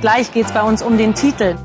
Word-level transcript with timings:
Gleich 0.00 0.32
geht 0.32 0.46
es 0.46 0.52
bei 0.52 0.62
uns 0.62 0.80
um 0.80 0.96
den 0.96 1.12
Titel. 1.12 1.56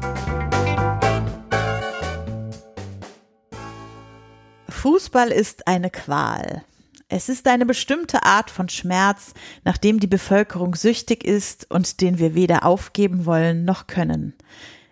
Fußball 4.69 5.29
ist 5.29 5.67
eine 5.67 5.91
Qual. 5.91 6.63
Es 7.09 7.29
ist 7.29 7.47
eine 7.47 7.67
bestimmte 7.67 8.23
Art 8.23 8.49
von 8.49 8.69
Schmerz, 8.69 9.35
nach 9.63 9.77
dem 9.77 9.99
die 9.99 10.07
Bevölkerung 10.07 10.73
süchtig 10.73 11.23
ist 11.23 11.69
und 11.69 12.01
den 12.01 12.17
wir 12.17 12.33
weder 12.33 12.65
aufgeben 12.65 13.27
wollen 13.27 13.65
noch 13.65 13.85
können. 13.85 14.33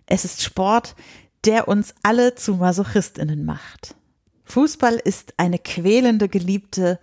Es 0.05 0.23
ist 0.23 0.43
Sport, 0.43 0.95
der 1.43 1.67
uns 1.67 1.95
alle 2.03 2.35
zu 2.35 2.57
Masochistinnen 2.57 3.43
macht. 3.43 3.95
Fußball 4.43 5.01
ist 5.03 5.33
eine 5.37 5.57
quälende 5.57 6.29
Geliebte, 6.29 6.99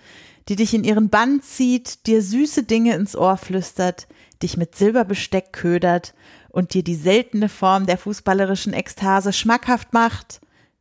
die 0.49 0.55
dich 0.55 0.73
in 0.73 0.85
ihren 0.85 1.11
Bann 1.11 1.43
zieht, 1.43 2.07
dir 2.07 2.23
süße 2.23 2.63
Dinge 2.63 2.95
ins 2.95 3.17
Ohr 3.17 3.39
flüstert, 3.39 4.07
dich 4.41 4.57
mit 4.57 4.77
Silberbesteck 4.77 5.53
ködert 5.53 6.15
und 6.59 6.75
dir 6.75 6.83
die 6.83 6.97
seltene 6.97 7.49
Form 7.49 7.87
der 7.87 7.97
fußballerischen 7.97 8.73
Ekstase 8.73 9.33
schmackhaft 9.33 9.93
macht, 9.93 10.41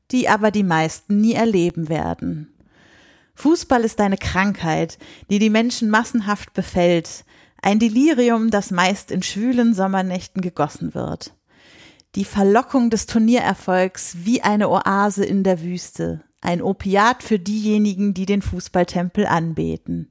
die 0.09 0.27
aber 0.27 0.49
die 0.49 0.63
meisten 0.63 1.21
nie 1.21 1.33
erleben 1.33 1.87
werden. 1.87 2.51
Fußball 3.35 3.83
ist 3.83 4.01
eine 4.01 4.17
Krankheit, 4.17 4.97
die 5.29 5.37
die 5.37 5.51
Menschen 5.51 5.91
massenhaft 5.91 6.55
befällt, 6.55 7.25
ein 7.61 7.77
Delirium, 7.77 8.49
das 8.49 8.71
meist 8.71 9.11
in 9.11 9.21
schwülen 9.21 9.75
Sommernächten 9.75 10.41
gegossen 10.41 10.95
wird. 10.95 11.35
Die 12.15 12.25
Verlockung 12.25 12.89
des 12.89 13.05
Turniererfolgs 13.05 14.17
wie 14.23 14.41
eine 14.41 14.69
Oase 14.69 15.25
in 15.25 15.43
der 15.43 15.61
Wüste, 15.61 16.23
ein 16.41 16.63
Opiat 16.63 17.21
für 17.21 17.37
diejenigen, 17.37 18.15
die 18.15 18.25
den 18.25 18.41
Fußballtempel 18.41 19.27
anbeten. 19.27 20.09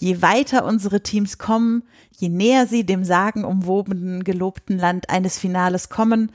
Je 0.00 0.22
weiter 0.22 0.64
unsere 0.64 1.02
Teams 1.02 1.36
kommen, 1.36 1.82
je 2.16 2.30
näher 2.30 2.66
sie 2.66 2.86
dem 2.86 3.04
sagenumwobenen, 3.04 4.24
gelobten 4.24 4.78
Land 4.78 5.10
eines 5.10 5.38
Finales 5.38 5.90
kommen, 5.90 6.32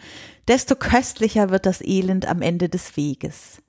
desto 0.47 0.75
köstlicher 0.75 1.49
wird 1.49 1.65
das 1.65 1.81
Elend 1.81 2.27
am 2.27 2.43
Ende 2.43 2.69
des 2.69 2.95
Weges. 2.95 3.63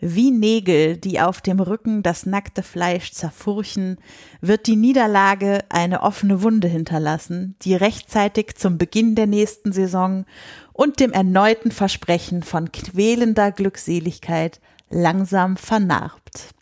Wie 0.00 0.30
Nägel, 0.30 0.96
die 0.96 1.20
auf 1.20 1.42
dem 1.42 1.60
Rücken 1.60 2.02
das 2.02 2.24
nackte 2.24 2.62
Fleisch 2.62 3.12
zerfurchen, 3.12 3.98
wird 4.40 4.66
die 4.66 4.74
Niederlage 4.74 5.58
eine 5.68 6.00
offene 6.00 6.42
Wunde 6.42 6.66
hinterlassen, 6.66 7.54
die 7.60 7.74
rechtzeitig 7.74 8.54
zum 8.56 8.78
Beginn 8.78 9.16
der 9.16 9.26
nächsten 9.26 9.70
Saison 9.70 10.24
und 10.72 10.98
dem 10.98 11.12
erneuten 11.12 11.70
Versprechen 11.70 12.42
von 12.42 12.72
quälender 12.72 13.52
Glückseligkeit 13.52 14.62
langsam 14.88 15.58
vernarbt. 15.58 16.54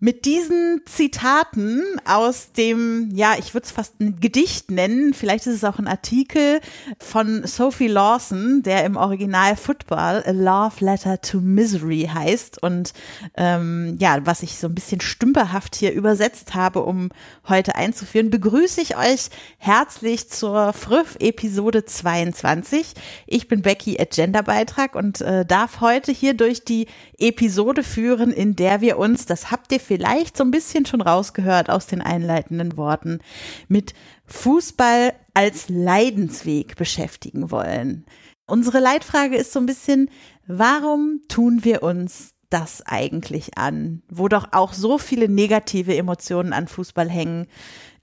Mit 0.00 0.26
diesen 0.26 0.82
Zitaten 0.84 1.82
aus 2.04 2.52
dem, 2.52 3.10
ja, 3.12 3.34
ich 3.36 3.52
würde 3.52 3.64
es 3.64 3.72
fast 3.72 3.98
ein 3.98 4.20
Gedicht 4.20 4.70
nennen, 4.70 5.12
vielleicht 5.12 5.48
ist 5.48 5.56
es 5.56 5.64
auch 5.64 5.80
ein 5.80 5.88
Artikel 5.88 6.60
von 7.00 7.44
Sophie 7.44 7.88
Lawson, 7.88 8.62
der 8.62 8.84
im 8.84 8.94
Original 8.94 9.56
Football 9.56 10.22
A 10.24 10.30
Love 10.30 10.84
Letter 10.84 11.20
to 11.20 11.40
Misery 11.40 12.08
heißt 12.14 12.62
und 12.62 12.92
ähm, 13.36 13.96
ja, 13.98 14.24
was 14.24 14.44
ich 14.44 14.56
so 14.58 14.68
ein 14.68 14.74
bisschen 14.76 15.00
stümperhaft 15.00 15.74
hier 15.74 15.92
übersetzt 15.92 16.54
habe, 16.54 16.84
um 16.84 17.10
heute 17.48 17.74
einzuführen, 17.74 18.30
begrüße 18.30 18.80
ich 18.80 18.96
euch 18.96 19.30
herzlich 19.58 20.30
zur 20.30 20.74
Früff-Episode 20.74 21.84
22. 21.84 22.94
Ich 23.26 23.48
bin 23.48 23.62
Becky 23.62 23.98
at 23.98 24.12
Genderbeitrag 24.12 24.94
und 24.94 25.20
äh, 25.22 25.44
darf 25.44 25.80
heute 25.80 26.12
hier 26.12 26.34
durch 26.34 26.62
die 26.64 26.86
Episode 27.18 27.82
führen, 27.82 28.30
in 28.30 28.54
der 28.54 28.80
wir 28.80 28.96
uns, 28.98 29.26
das 29.26 29.50
habt 29.50 29.72
ihr 29.72 29.80
vielleicht 29.88 30.36
so 30.36 30.44
ein 30.44 30.50
bisschen 30.50 30.86
schon 30.86 31.00
rausgehört 31.00 31.70
aus 31.70 31.86
den 31.86 32.02
einleitenden 32.02 32.76
Worten, 32.76 33.20
mit 33.66 33.94
Fußball 34.26 35.14
als 35.34 35.68
Leidensweg 35.68 36.76
beschäftigen 36.76 37.50
wollen. 37.50 38.04
Unsere 38.46 38.80
Leitfrage 38.80 39.36
ist 39.36 39.52
so 39.52 39.58
ein 39.58 39.66
bisschen, 39.66 40.10
warum 40.46 41.22
tun 41.28 41.64
wir 41.64 41.82
uns 41.82 42.34
das 42.50 42.82
eigentlich 42.86 43.58
an, 43.58 44.02
wo 44.08 44.28
doch 44.28 44.48
auch 44.52 44.72
so 44.72 44.98
viele 44.98 45.28
negative 45.28 45.96
Emotionen 45.96 46.52
an 46.52 46.68
Fußball 46.68 47.10
hängen? 47.10 47.48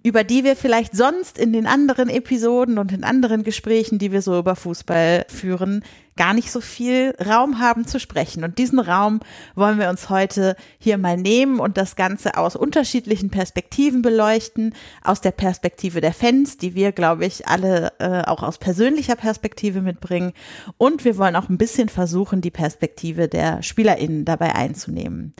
über 0.05 0.23
die 0.23 0.43
wir 0.43 0.55
vielleicht 0.55 0.95
sonst 0.95 1.39
in 1.39 1.51
den 1.51 1.65
anderen 1.65 2.09
Episoden 2.09 2.77
und 2.77 2.91
in 2.91 3.03
anderen 3.03 3.41
Gesprächen, 3.41 3.97
die 3.97 4.11
wir 4.11 4.21
so 4.21 4.37
über 4.37 4.55
Fußball 4.55 5.25
führen, 5.29 5.83
gar 6.17 6.33
nicht 6.33 6.51
so 6.51 6.61
viel 6.61 7.13
Raum 7.25 7.59
haben 7.59 7.85
zu 7.85 7.99
sprechen. 7.99 8.43
Und 8.43 8.57
diesen 8.57 8.79
Raum 8.79 9.19
wollen 9.53 9.79
wir 9.79 9.89
uns 9.89 10.09
heute 10.09 10.55
hier 10.79 10.97
mal 10.97 11.17
nehmen 11.17 11.59
und 11.59 11.77
das 11.77 11.95
Ganze 11.95 12.37
aus 12.37 12.55
unterschiedlichen 12.55 13.29
Perspektiven 13.29 14.01
beleuchten. 14.01 14.73
Aus 15.03 15.21
der 15.21 15.31
Perspektive 15.31 16.01
der 16.01 16.13
Fans, 16.13 16.57
die 16.57 16.73
wir, 16.73 16.91
glaube 16.91 17.25
ich, 17.25 17.47
alle 17.47 17.91
äh, 17.99 18.21
auch 18.23 18.43
aus 18.43 18.57
persönlicher 18.57 19.15
Perspektive 19.15 19.81
mitbringen. 19.81 20.33
Und 20.77 21.03
wir 21.03 21.17
wollen 21.17 21.35
auch 21.35 21.49
ein 21.49 21.57
bisschen 21.57 21.89
versuchen, 21.89 22.41
die 22.41 22.51
Perspektive 22.51 23.27
der 23.27 23.61
SpielerInnen 23.61 24.25
dabei 24.25 24.55
einzunehmen 24.55 25.33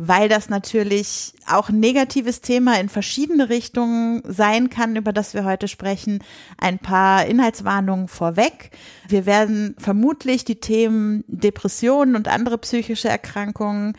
weil 0.00 0.28
das 0.28 0.48
natürlich 0.48 1.34
auch 1.48 1.70
ein 1.70 1.80
negatives 1.80 2.40
Thema 2.40 2.78
in 2.78 2.88
verschiedene 2.88 3.48
Richtungen 3.48 4.22
sein 4.24 4.70
kann, 4.70 4.94
über 4.94 5.12
das 5.12 5.34
wir 5.34 5.44
heute 5.44 5.66
sprechen. 5.66 6.20
Ein 6.56 6.78
paar 6.78 7.26
Inhaltswarnungen 7.26 8.06
vorweg. 8.06 8.70
Wir 9.08 9.26
werden 9.26 9.74
vermutlich 9.76 10.44
die 10.44 10.60
Themen 10.60 11.24
Depressionen 11.26 12.14
und 12.14 12.28
andere 12.28 12.58
psychische 12.58 13.08
Erkrankungen, 13.08 13.98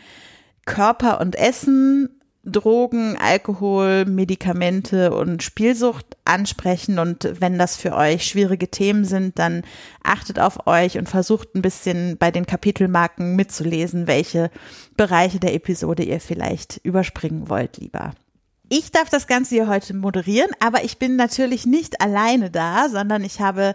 Körper 0.66 1.20
und 1.20 1.36
Essen 1.36 2.19
Drogen, 2.50 3.18
Alkohol, 3.18 4.06
Medikamente 4.06 5.14
und 5.14 5.44
Spielsucht 5.44 6.18
ansprechen. 6.26 7.00
Und 7.00 7.30
wenn 7.40 7.58
das 7.58 7.76
für 7.76 7.96
euch 7.96 8.26
schwierige 8.26 8.70
Themen 8.70 9.06
sind, 9.06 9.40
dann 9.40 9.64
achtet 10.04 10.40
auf 10.40 10.68
euch 10.68 10.98
und 10.98 11.10
versucht 11.10 11.56
ein 11.56 11.62
bisschen 11.62 12.18
bei 12.18 12.32
den 12.32 12.46
Kapitelmarken 12.46 13.36
mitzulesen, 13.36 14.08
welche 14.08 14.52
Bereiche 14.98 15.40
der 15.40 15.54
Episode 15.54 16.04
ihr 16.04 16.20
vielleicht 16.20 16.82
überspringen 16.84 17.50
wollt 17.50 17.78
lieber. 17.78 18.12
Ich 18.72 18.92
darf 18.92 19.10
das 19.10 19.26
Ganze 19.26 19.56
hier 19.56 19.68
heute 19.68 19.96
moderieren, 19.96 20.52
aber 20.60 20.84
ich 20.84 21.00
bin 21.00 21.16
natürlich 21.16 21.66
nicht 21.66 22.02
alleine 22.02 22.52
da, 22.52 22.88
sondern 22.88 23.24
ich 23.24 23.42
habe 23.42 23.74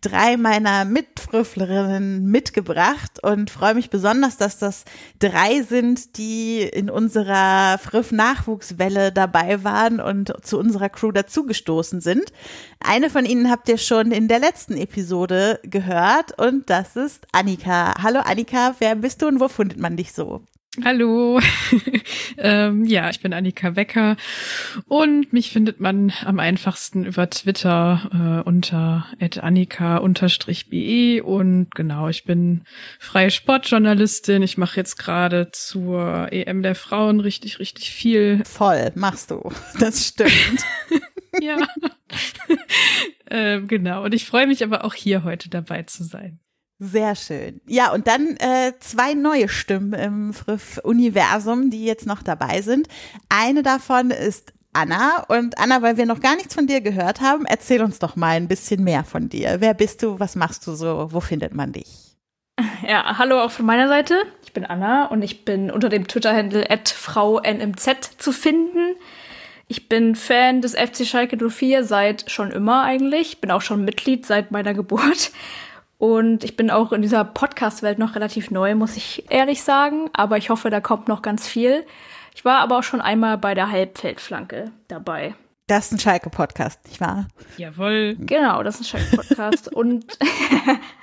drei 0.00 0.36
meiner 0.36 0.84
Mitfrüfflerinnen 0.84 2.24
mitgebracht 2.26 3.20
und 3.24 3.50
freue 3.50 3.74
mich 3.74 3.90
besonders, 3.90 4.36
dass 4.36 4.58
das 4.58 4.84
drei 5.18 5.62
sind, 5.62 6.16
die 6.16 6.60
in 6.60 6.90
unserer 6.90 7.78
Früff-Nachwuchswelle 7.78 9.10
dabei 9.10 9.64
waren 9.64 9.98
und 9.98 10.32
zu 10.46 10.60
unserer 10.60 10.90
Crew 10.90 11.10
dazugestoßen 11.10 12.00
sind. 12.00 12.32
Eine 12.78 13.10
von 13.10 13.24
ihnen 13.24 13.50
habt 13.50 13.68
ihr 13.68 13.78
schon 13.78 14.12
in 14.12 14.28
der 14.28 14.38
letzten 14.38 14.76
Episode 14.76 15.58
gehört 15.64 16.38
und 16.40 16.70
das 16.70 16.94
ist 16.94 17.26
Annika. 17.32 18.00
Hallo 18.00 18.20
Annika, 18.20 18.76
wer 18.78 18.94
bist 18.94 19.22
du 19.22 19.26
und 19.26 19.40
wo 19.40 19.48
findet 19.48 19.80
man 19.80 19.96
dich 19.96 20.12
so? 20.12 20.42
Hallo, 20.84 21.40
ähm, 22.38 22.84
ja, 22.84 23.08
ich 23.08 23.20
bin 23.20 23.32
Annika 23.32 23.76
Wecker 23.76 24.16
und 24.86 25.32
mich 25.32 25.50
findet 25.50 25.80
man 25.80 26.12
am 26.24 26.38
einfachsten 26.38 27.04
über 27.04 27.30
Twitter 27.30 28.42
äh, 28.44 28.48
unter 28.48 29.06
annika-be 29.40 31.22
und 31.24 31.74
genau, 31.74 32.08
ich 32.08 32.24
bin 32.24 32.64
freie 32.98 33.30
Sportjournalistin. 33.30 34.42
Ich 34.42 34.58
mache 34.58 34.76
jetzt 34.76 34.96
gerade 34.96 35.50
zur 35.52 36.28
EM 36.32 36.62
der 36.62 36.74
Frauen 36.74 37.20
richtig, 37.20 37.58
richtig 37.58 37.90
viel. 37.90 38.42
Voll, 38.44 38.92
machst 38.94 39.30
du, 39.30 39.50
das 39.78 40.06
stimmt. 40.06 40.64
ja, 41.40 41.56
ähm, 43.30 43.66
genau, 43.68 44.04
und 44.04 44.14
ich 44.14 44.26
freue 44.26 44.46
mich 44.46 44.62
aber 44.62 44.84
auch 44.84 44.94
hier 44.94 45.24
heute 45.24 45.48
dabei 45.48 45.84
zu 45.84 46.04
sein. 46.04 46.40
Sehr 46.78 47.14
schön. 47.14 47.60
Ja, 47.66 47.92
und 47.92 48.06
dann 48.06 48.36
äh, 48.36 48.72
zwei 48.80 49.14
neue 49.14 49.48
Stimmen 49.48 49.94
im 49.94 50.34
Friff-Universum, 50.34 51.70
die 51.70 51.86
jetzt 51.86 52.06
noch 52.06 52.22
dabei 52.22 52.60
sind. 52.60 52.88
Eine 53.30 53.62
davon 53.62 54.10
ist 54.10 54.52
Anna. 54.76 55.24
Und 55.28 55.58
Anna, 55.58 55.80
weil 55.80 55.96
wir 55.96 56.04
noch 56.04 56.20
gar 56.20 56.36
nichts 56.36 56.54
von 56.54 56.66
dir 56.66 56.82
gehört 56.82 57.22
haben, 57.22 57.46
erzähl 57.46 57.82
uns 57.82 57.98
doch 57.98 58.14
mal 58.14 58.36
ein 58.36 58.46
bisschen 58.46 58.84
mehr 58.84 59.04
von 59.04 59.30
dir. 59.30 59.56
Wer 59.60 59.72
bist 59.72 60.02
du? 60.02 60.20
Was 60.20 60.36
machst 60.36 60.66
du 60.66 60.74
so? 60.74 61.08
Wo 61.12 61.20
findet 61.20 61.54
man 61.54 61.72
dich? 61.72 61.88
Ja, 62.86 63.18
hallo 63.18 63.40
auch 63.40 63.50
von 63.50 63.66
meiner 63.66 63.88
Seite. 63.88 64.14
Ich 64.44 64.52
bin 64.52 64.64
Anna 64.64 65.06
und 65.06 65.22
ich 65.22 65.44
bin 65.44 65.70
unter 65.70 65.88
dem 65.88 66.06
Twitter-Handle 66.06 66.66
@frau_nmz 66.84 68.16
zu 68.18 68.32
finden. 68.32 68.96
Ich 69.66 69.88
bin 69.88 70.14
Fan 70.14 70.62
des 70.62 70.74
FC 70.74 71.04
Schalke 71.04 71.36
04 71.36 71.84
seit 71.84 72.30
schon 72.30 72.52
immer 72.52 72.82
eigentlich. 72.82 73.40
Bin 73.40 73.50
auch 73.50 73.62
schon 73.62 73.84
Mitglied 73.84 74.24
seit 74.24 74.52
meiner 74.52 74.74
Geburt. 74.74 75.32
Und 75.98 76.44
ich 76.44 76.56
bin 76.56 76.70
auch 76.70 76.92
in 76.92 77.02
dieser 77.02 77.24
Podcast-Welt 77.24 77.98
noch 77.98 78.14
relativ 78.14 78.50
neu, 78.50 78.74
muss 78.74 78.96
ich 78.96 79.24
ehrlich 79.30 79.62
sagen. 79.62 80.10
Aber 80.12 80.36
ich 80.36 80.50
hoffe, 80.50 80.70
da 80.70 80.80
kommt 80.80 81.08
noch 81.08 81.22
ganz 81.22 81.46
viel. 81.46 81.84
Ich 82.34 82.44
war 82.44 82.58
aber 82.58 82.78
auch 82.78 82.82
schon 82.82 83.00
einmal 83.00 83.38
bei 83.38 83.54
der 83.54 83.70
Halbfeldflanke 83.70 84.70
dabei. 84.88 85.34
Das 85.68 85.86
ist 85.86 85.92
ein 85.92 85.98
Schalke-Podcast, 85.98 86.86
nicht 86.86 87.00
wahr? 87.00 87.26
Jawohl. 87.56 88.16
Genau, 88.20 88.62
das 88.62 88.78
ist 88.78 88.82
ein 88.82 89.00
Schalke-Podcast. 89.00 89.72
und 89.74 90.18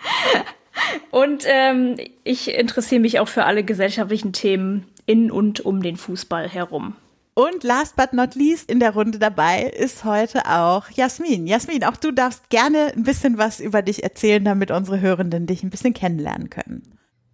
und 1.12 1.44
ähm, 1.48 1.98
ich 2.24 2.54
interessiere 2.54 3.02
mich 3.02 3.20
auch 3.20 3.28
für 3.28 3.46
alle 3.46 3.64
gesellschaftlichen 3.64 4.32
Themen 4.32 4.88
in 5.06 5.32
und 5.32 5.60
um 5.62 5.82
den 5.82 5.98
Fußball 5.98 6.48
herum. 6.48 6.96
Und 7.36 7.64
last 7.64 7.96
but 7.96 8.14
not 8.14 8.36
least 8.36 8.70
in 8.70 8.80
der 8.80 8.92
Runde 8.92 9.18
dabei 9.18 9.64
ist 9.64 10.04
heute 10.04 10.46
auch 10.46 10.90
Jasmin. 10.92 11.48
Jasmin, 11.48 11.84
auch 11.84 11.98
du 11.98 12.12
darfst 12.12 12.50
gerne 12.50 12.94
ein 12.96 13.04
bisschen 13.04 13.40
was 13.40 13.60
über 13.60 13.82
dich 13.82 14.04
erzählen, 14.04 14.46
damit 14.46 14.70
unsere 14.70 15.02
Hörenden 15.02 15.48
dich 15.48 15.64
ein 15.64 15.72
bisschen 15.72 15.96
kennenlernen 15.96 16.52
können. 16.52 16.84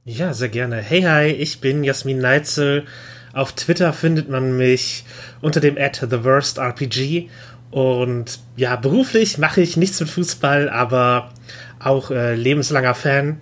Ja, 0.05 0.33
sehr 0.33 0.49
gerne. 0.49 0.77
Hey, 0.77 1.01
hi, 1.01 1.27
ich 1.27 1.59
bin 1.59 1.83
Jasmin 1.83 2.19
Neitzel. 2.19 2.85
Auf 3.33 3.53
Twitter 3.53 3.91
findet 3.91 4.29
man 4.29 4.55
mich 4.57 5.03
unter 5.41 5.59
dem 5.59 5.77
Ad 5.77 5.99
The 6.09 6.23
Worst 6.23 6.59
RPG. 6.59 7.29
Und 7.69 8.39
ja, 8.55 8.77
beruflich 8.77 9.37
mache 9.37 9.61
ich 9.61 9.77
nichts 9.77 9.99
mit 9.99 10.09
Fußball, 10.09 10.69
aber 10.69 11.31
auch 11.79 12.09
äh, 12.09 12.35
lebenslanger 12.35 12.95
Fan. 12.95 13.41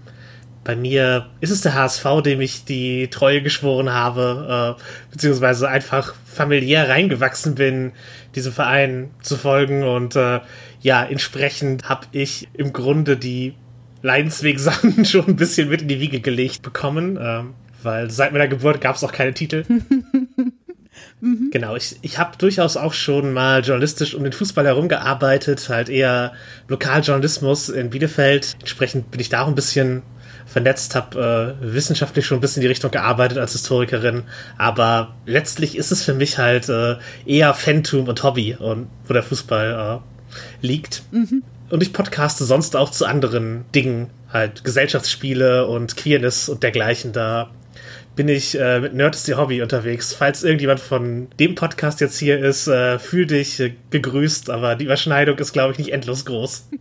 Bei 0.68 0.75
mir 0.75 1.28
ist 1.40 1.52
es 1.52 1.62
der 1.62 1.75
HSV, 1.75 2.06
dem 2.25 2.42
ich 2.42 2.66
die 2.66 3.08
Treue 3.08 3.42
geschworen 3.42 3.90
habe, 3.90 4.75
äh, 4.78 4.81
beziehungsweise 5.14 5.69
einfach 5.69 6.14
familiär 6.25 6.90
reingewachsen 6.90 7.56
bin, 7.56 7.94
diesem 8.36 8.52
Verein 8.52 9.12
zu 9.22 9.38
folgen. 9.38 9.86
Und 9.86 10.18
äh, 10.18 10.42
ja, 10.81 11.06
entsprechend 11.06 11.88
habe 11.88 12.08
ich 12.12 12.50
im 12.54 12.74
Grunde 12.74 13.16
die 13.16 13.54
Leidensweg-Sachen 14.02 15.06
schon 15.06 15.28
ein 15.28 15.36
bisschen 15.38 15.69
mit 15.69 15.84
in 15.84 15.88
die 15.88 16.02
Wiege 16.02 16.19
gelegt 16.19 16.64
bekommen, 16.64 17.16
äh, 17.16 17.44
weil 17.81 18.12
seit 18.12 18.34
meiner 18.34 18.50
Geburt 18.50 18.81
gab 18.81 18.98
es 18.98 19.06
auch 19.06 19.14
keine 19.14 19.34
Titel. 19.34 19.64
Mhm. 21.19 21.50
Genau, 21.52 21.75
ich, 21.75 21.96
ich 22.02 22.18
habe 22.18 22.38
durchaus 22.38 22.78
auch 22.78 22.94
schon 22.94 23.34
mal 23.34 23.64
journalistisch 23.64 24.16
um 24.16 24.24
den 24.24 24.34
Fußball 24.34 24.66
herumgearbeitet, 24.66 25.69
halt 25.69 25.90
eher 25.90 26.34
Lokaljournalismus 26.68 27.69
in 27.69 27.90
Bielefeld. 27.90 28.56
Entsprechend 28.60 29.10
bin 29.12 29.19
ich 29.19 29.30
da 29.30 29.42
auch 29.42 29.48
ein 29.48 29.56
bisschen 29.56 30.04
vernetzt, 30.48 30.96
habe 30.96 31.56
äh, 31.62 31.74
wissenschaftlich 31.74 32.26
schon 32.26 32.38
ein 32.38 32.42
bisschen 32.42 32.62
in 32.62 32.62
die 32.62 32.70
Richtung 32.70 32.90
gearbeitet 32.90 33.38
als 33.38 33.52
Historikerin, 33.52 34.24
aber 34.58 35.16
letztlich 35.26 35.78
ist 35.78 35.92
es 35.92 36.04
für 36.04 36.14
mich 36.14 36.38
halt 36.38 36.70
äh, 36.70 36.96
eher 37.26 37.54
Fantum 37.54 38.08
und 38.08 38.24
Hobby 38.24 38.56
und 38.56 38.88
wo 39.08 39.14
der 39.14 39.24
Fußball 39.24 40.02
äh, 40.02 40.66
liegt. 40.66 41.04
Mhm. 41.12 41.44
Und 41.70 41.84
ich 41.84 41.94
podcaste 41.94 42.46
sonst 42.46 42.76
auch 42.76 42.92
zu 42.92 43.06
anderen 43.06 43.66
Dingen, 43.76 44.10
halt 44.32 44.64
Gesellschaftsspiele 44.64 45.68
und 45.68 45.98
Queerness 45.98 46.50
und 46.50 46.64
dergleichen. 46.64 47.12
Da 47.12 47.50
bin 48.18 48.28
ich 48.28 48.60
äh, 48.60 48.81
mit 48.81 48.94
Nerd 48.94 49.16
ist 49.16 49.28
die 49.28 49.36
Hobby 49.36 49.62
unterwegs. 49.62 50.14
Falls 50.14 50.44
irgendjemand 50.44 50.81
von 50.81 51.28
dem 51.40 51.56
Podcast 51.56 52.02
jetzt 52.02 52.18
hier 52.18 52.44
ist, 52.44 52.68
äh, 52.68 53.00
fühl 53.00 53.25
dich 53.25 53.60
äh, 53.62 53.74
gegrüßt, 53.92 54.50
aber 54.50 54.75
die 54.75 54.86
Überschneidung 54.86 55.38
ist, 55.38 55.54
glaube 55.54 55.72
ich, 55.72 55.78
nicht 55.78 55.94
endlos 55.94 56.25
groß. 56.25 56.68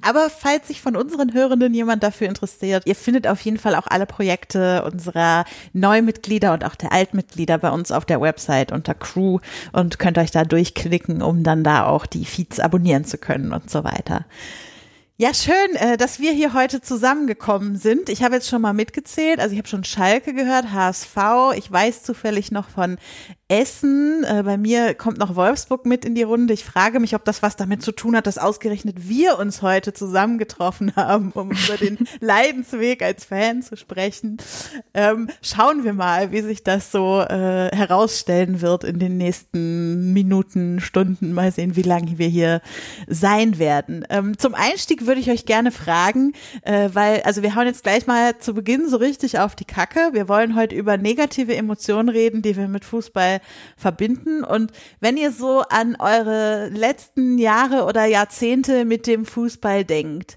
Aber 0.00 0.30
falls 0.30 0.68
sich 0.68 0.80
von 0.80 0.94
unseren 0.94 1.34
Hörenden 1.34 1.74
jemand 1.74 2.04
dafür 2.04 2.28
interessiert, 2.28 2.84
ihr 2.86 2.94
findet 2.94 3.26
auf 3.26 3.40
jeden 3.40 3.58
Fall 3.58 3.74
auch 3.74 3.88
alle 3.88 4.06
Projekte 4.06 4.84
unserer 4.84 5.44
Neumitglieder 5.72 6.52
und 6.52 6.64
auch 6.64 6.76
der 6.76 6.92
Altmitglieder 6.92 7.58
bei 7.58 7.68
uns 7.68 7.90
auf 7.90 8.04
der 8.04 8.20
Website 8.20 8.70
unter 8.70 8.94
Crew 8.94 9.40
und 9.72 9.98
könnt 9.98 10.18
euch 10.18 10.30
da 10.30 10.44
durchklicken, 10.44 11.20
um 11.20 11.42
dann 11.42 11.64
da 11.64 11.86
auch 11.86 12.06
die 12.06 12.24
Feeds 12.24 12.60
abonnieren 12.60 13.04
zu 13.04 13.18
können 13.18 13.52
und 13.52 13.70
so 13.70 13.82
weiter. 13.82 14.24
Ja, 15.22 15.32
schön, 15.34 15.76
äh, 15.76 15.96
dass 15.96 16.18
wir 16.18 16.32
hier 16.32 16.52
heute 16.52 16.80
zusammengekommen 16.80 17.76
sind. 17.76 18.08
Ich 18.08 18.24
habe 18.24 18.34
jetzt 18.34 18.48
schon 18.48 18.60
mal 18.60 18.72
mitgezählt. 18.72 19.38
Also 19.38 19.52
ich 19.52 19.58
habe 19.58 19.68
schon 19.68 19.84
Schalke 19.84 20.34
gehört, 20.34 20.72
HSV. 20.72 21.16
Ich 21.54 21.70
weiß 21.70 22.02
zufällig 22.02 22.50
noch 22.50 22.68
von 22.68 22.98
Essen. 23.52 24.24
Äh, 24.24 24.42
bei 24.44 24.56
mir 24.56 24.94
kommt 24.94 25.18
noch 25.18 25.36
Wolfsburg 25.36 25.84
mit 25.84 26.06
in 26.06 26.14
die 26.14 26.22
Runde. 26.22 26.54
Ich 26.54 26.64
frage 26.64 27.00
mich, 27.00 27.14
ob 27.14 27.24
das 27.26 27.42
was 27.42 27.54
damit 27.54 27.82
zu 27.82 27.92
tun 27.92 28.16
hat, 28.16 28.26
dass 28.26 28.38
ausgerechnet 28.38 29.08
wir 29.08 29.38
uns 29.38 29.60
heute 29.60 29.92
zusammengetroffen 29.92 30.92
haben, 30.96 31.32
um 31.32 31.50
über 31.50 31.76
den 31.76 31.98
Leidensweg 32.20 33.02
als 33.02 33.26
Fan 33.26 33.62
zu 33.62 33.76
sprechen. 33.76 34.38
Ähm, 34.94 35.28
schauen 35.42 35.84
wir 35.84 35.92
mal, 35.92 36.32
wie 36.32 36.40
sich 36.40 36.64
das 36.64 36.90
so 36.90 37.20
äh, 37.20 37.68
herausstellen 37.76 38.62
wird 38.62 38.84
in 38.84 38.98
den 38.98 39.18
nächsten 39.18 40.14
Minuten, 40.14 40.80
Stunden. 40.80 41.32
Mal 41.32 41.52
sehen, 41.52 41.76
wie 41.76 41.82
lange 41.82 42.16
wir 42.16 42.28
hier 42.28 42.62
sein 43.06 43.58
werden. 43.58 44.06
Ähm, 44.08 44.38
zum 44.38 44.54
Einstieg 44.54 45.06
würde 45.06 45.11
ich 45.20 45.30
euch 45.30 45.46
gerne 45.46 45.70
fragen, 45.70 46.32
äh, 46.62 46.90
weil, 46.92 47.22
also 47.22 47.42
wir 47.42 47.54
hauen 47.54 47.66
jetzt 47.66 47.82
gleich 47.82 48.06
mal 48.06 48.38
zu 48.38 48.54
Beginn 48.54 48.88
so 48.88 48.96
richtig 48.96 49.38
auf 49.38 49.54
die 49.54 49.64
Kacke. 49.64 50.10
Wir 50.12 50.28
wollen 50.28 50.56
heute 50.56 50.74
über 50.74 50.96
negative 50.96 51.54
Emotionen 51.54 52.08
reden, 52.08 52.42
die 52.42 52.56
wir 52.56 52.68
mit 52.68 52.84
Fußball 52.84 53.40
verbinden. 53.76 54.44
Und 54.44 54.72
wenn 55.00 55.16
ihr 55.16 55.32
so 55.32 55.60
an 55.60 55.96
eure 55.96 56.68
letzten 56.68 57.38
Jahre 57.38 57.84
oder 57.84 58.04
Jahrzehnte 58.04 58.84
mit 58.84 59.06
dem 59.06 59.24
Fußball 59.24 59.84
denkt, 59.84 60.36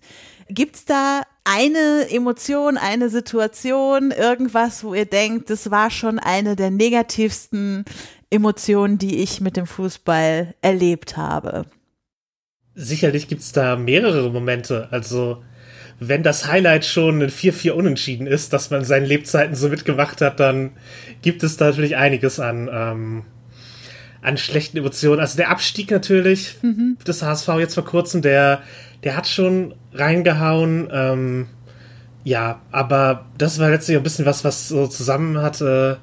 gibt's 0.50 0.86
da 0.86 1.22
eine 1.44 2.10
Emotion, 2.10 2.78
eine 2.78 3.10
Situation, 3.10 4.12
irgendwas, 4.12 4.84
wo 4.84 4.94
ihr 4.94 5.06
denkt, 5.06 5.50
das 5.50 5.72
war 5.72 5.92
schon 5.92 6.20
eine 6.20 6.56
der 6.56 6.72
negativsten 6.72 7.86
Emotionen, 8.30 8.98
die 8.98 9.18
ich 9.18 9.42
mit 9.42 9.56
dem 9.56 9.68
Fußball 9.68 10.56
erlebt 10.62 11.18
habe? 11.18 11.66
Sicherlich 12.76 13.28
gibt's 13.28 13.52
da 13.52 13.76
mehrere 13.76 14.30
Momente. 14.30 14.88
Also 14.92 15.42
wenn 16.00 16.24
das 16.24 16.48
Highlight 16.48 16.86
schon 16.86 17.22
ein 17.22 17.30
4-4 17.30 17.72
unentschieden 17.72 18.28
ist, 18.28 18.52
dass 18.52 18.70
man 18.70 18.84
seinen 18.84 19.06
Lebzeiten 19.06 19.56
so 19.56 19.70
mitgemacht 19.70 20.22
hat, 20.22 20.40
dann 20.40 20.72
gibt 21.22 21.44
es 21.44 21.58
da 21.58 21.66
natürlich 21.66 21.96
einiges 21.96 22.40
an, 22.40 22.70
ähm, 22.72 23.24
an 24.22 24.38
schlechten 24.38 24.78
Emotionen. 24.78 25.22
Also 25.22 25.38
der 25.38 25.50
Abstieg 25.52 25.92
natürlich 25.92 26.58
mhm. 26.62 26.98
des 27.08 27.24
HSV 27.24 27.48
jetzt 27.60 27.76
vor 27.76 27.86
kurzem, 27.86 28.22
der, 28.22 28.62
der 29.04 29.16
hat 29.16 29.28
schon 29.28 29.74
reingehauen. 29.94 30.90
Ähm, 30.92 31.48
ja, 32.26 32.60
aber 32.72 33.28
das 33.38 33.60
war 33.60 33.70
letztlich 33.70 33.96
ein 33.96 34.04
bisschen 34.04 34.26
was, 34.26 34.44
was 34.44 34.68
so 34.68 34.88
zusammen 34.88 35.38
hat 35.38 35.62
äh, 35.62 35.96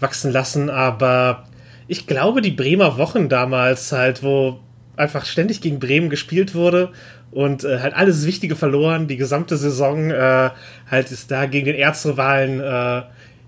wachsen 0.00 0.30
lassen. 0.30 0.68
Aber 0.68 1.44
ich 1.86 2.06
glaube, 2.06 2.42
die 2.42 2.50
Bremer 2.50 2.98
Wochen 2.98 3.30
damals 3.30 3.92
halt, 3.92 4.22
wo 4.22 4.60
einfach 4.98 5.24
ständig 5.24 5.60
gegen 5.60 5.78
Bremen 5.78 6.10
gespielt 6.10 6.54
wurde 6.54 6.90
und 7.30 7.64
äh, 7.64 7.80
halt 7.80 7.94
alles 7.94 8.26
Wichtige 8.26 8.56
verloren. 8.56 9.08
Die 9.08 9.16
gesamte 9.16 9.56
Saison 9.56 10.10
äh, 10.10 10.50
halt 10.90 11.10
ist 11.10 11.30
da 11.30 11.46
gegen 11.46 11.66
den 11.66 11.76
Erzrivalen 11.76 12.60
äh, 12.60 13.02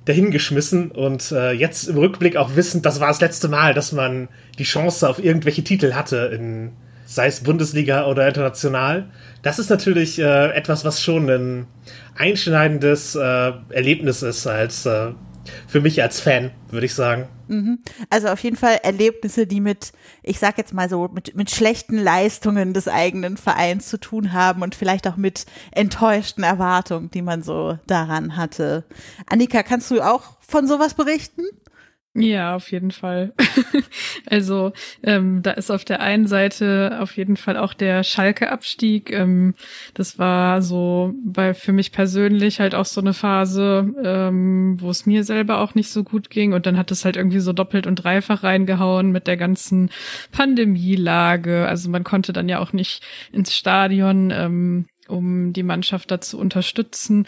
dahingeschmissen 0.05 0.91
und 0.91 1.31
äh, 1.33 1.53
jetzt 1.53 1.89
im 1.89 1.99
Rückblick 1.99 2.37
auch 2.37 2.57
wissend, 2.57 2.87
das 2.87 3.01
war 3.01 3.09
das 3.09 3.21
letzte 3.21 3.49
Mal, 3.49 3.75
dass 3.75 3.93
man 3.93 4.29
die 4.59 4.65
Chance 4.65 5.09
auf 5.09 5.23
irgendwelche 5.23 5.63
Titel 5.63 5.93
hatte, 5.93 6.31
in, 6.35 6.73
sei 7.05 7.27
es 7.27 7.41
Bundesliga 7.41 8.07
oder 8.07 8.27
international. 8.27 9.07
Das 9.43 9.59
ist 9.59 9.71
natürlich 9.71 10.19
äh, 10.19 10.53
etwas, 10.53 10.85
was 10.85 11.03
schon 11.03 11.29
ein 11.29 11.67
einschneidendes 12.17 13.15
äh, 13.15 13.53
Erlebnis 13.71 14.23
ist 14.23 14.47
als 14.47 14.87
äh, 14.87 15.13
für 15.67 15.81
mich 15.81 16.03
als 16.03 16.21
Fan, 16.21 16.51
würde 16.71 16.87
ich 16.87 16.95
sagen. 16.95 17.29
Mhm. 17.49 17.81
Also 18.11 18.29
auf 18.29 18.41
jeden 18.41 18.57
Fall 18.57 18.79
Erlebnisse, 18.83 19.47
die 19.47 19.61
mit, 19.61 19.93
ich 20.23 20.39
sag 20.39 20.57
jetzt 20.57 20.73
mal 20.73 20.89
so, 20.89 21.09
mit, 21.09 21.35
mit 21.35 21.51
schlechten 21.51 21.99
Leistungen 21.99 22.75
des 22.75 22.87
eigenen 22.87 23.37
Vereins 23.37 23.89
zu 23.89 23.99
tun 23.99 24.33
haben 24.33 24.63
und 24.63 24.75
vielleicht 24.75 25.09
auch 25.09 25.17
mit 25.17 25.47
enttäuschten 25.73 26.45
Erwartungen, 26.45 27.11
die 27.11 27.23
man 27.23 27.43
so 27.43 27.79
daran 27.87 28.37
hatte. 28.37 28.85
Annika, 29.27 29.63
kannst 29.63 29.91
du 29.91 30.01
auch 30.01 30.37
von 30.41 30.67
sowas 30.69 30.95
berichten? 30.95 31.43
Ja, 32.15 32.57
auf 32.57 32.73
jeden 32.73 32.91
Fall. 32.91 33.33
also 34.27 34.73
ähm, 35.05 35.43
da 35.43 35.53
ist 35.53 35.71
auf 35.71 35.85
der 35.85 36.01
einen 36.01 36.27
Seite 36.27 36.99
auf 37.01 37.17
jeden 37.17 37.37
Fall 37.37 37.57
auch 37.57 37.73
der 37.73 38.03
Schalke-Abstieg. 38.03 39.13
Ähm, 39.13 39.55
das 39.95 40.19
war 40.19 40.61
so 40.61 41.15
bei 41.25 41.55
für 41.55 41.73
mich 41.73 41.93
persönlich 41.93 42.59
halt 42.59 42.75
auch 42.75 42.85
so 42.85 43.01
eine 43.01 43.15
Phase, 43.15 43.95
ähm, 44.03 44.77
wo 44.81 44.91
es 44.91 45.07
mir 45.07 45.23
selber 45.23 45.61
auch 45.61 45.77
nicht 45.77 45.91
so 45.91 46.03
gut 46.03 46.31
ging. 46.31 46.53
Und 46.53 46.67
dann 46.67 46.77
hat 46.77 46.91
es 46.91 47.05
halt 47.05 47.17
irgendwie 47.17 47.39
so 47.39 47.53
doppelt 47.53 47.87
und 47.87 47.97
dreifach 48.03 48.43
reingehauen 48.43 49.13
mit 49.13 49.29
der 49.29 49.37
ganzen 49.37 49.89
Pandemielage. 50.33 51.69
Also 51.69 51.91
man 51.91 52.03
konnte 52.03 52.33
dann 52.33 52.49
ja 52.49 52.59
auch 52.59 52.73
nicht 52.73 53.05
ins 53.33 53.55
Stadion. 53.55 54.33
Ähm, 54.33 54.87
um 55.11 55.53
die 55.53 55.63
Mannschaft 55.63 56.11
da 56.11 56.21
zu 56.21 56.39
unterstützen. 56.39 57.27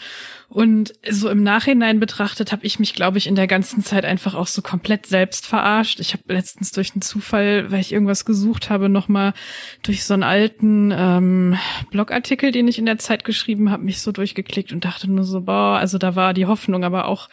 Und 0.49 0.93
so 1.09 1.29
im 1.29 1.43
Nachhinein 1.43 1.99
betrachtet 1.99 2.51
habe 2.51 2.65
ich 2.65 2.79
mich, 2.79 2.93
glaube 2.93 3.17
ich, 3.17 3.27
in 3.27 3.35
der 3.35 3.47
ganzen 3.47 3.83
Zeit 3.83 4.05
einfach 4.05 4.35
auch 4.35 4.47
so 4.47 4.61
komplett 4.61 5.05
selbst 5.05 5.45
verarscht. 5.45 5.99
Ich 5.99 6.13
habe 6.13 6.33
letztens 6.33 6.71
durch 6.71 6.93
einen 6.93 7.01
Zufall, 7.01 7.71
weil 7.71 7.81
ich 7.81 7.91
irgendwas 7.91 8.25
gesucht 8.25 8.69
habe, 8.69 8.89
nochmal 8.89 9.33
durch 9.81 10.03
so 10.03 10.13
einen 10.13 10.23
alten 10.23 10.91
ähm, 10.95 11.57
Blogartikel, 11.91 12.51
den 12.51 12.67
ich 12.67 12.79
in 12.79 12.85
der 12.85 12.99
Zeit 12.99 13.23
geschrieben 13.23 13.71
habe, 13.71 13.83
mich 13.83 14.01
so 14.01 14.11
durchgeklickt 14.11 14.71
und 14.71 14.85
dachte 14.85 15.09
nur 15.09 15.23
so, 15.23 15.41
boah, 15.41 15.77
also 15.77 15.97
da 15.97 16.15
war 16.15 16.33
die 16.33 16.45
Hoffnung 16.45 16.83
aber 16.83 17.05
auch 17.07 17.29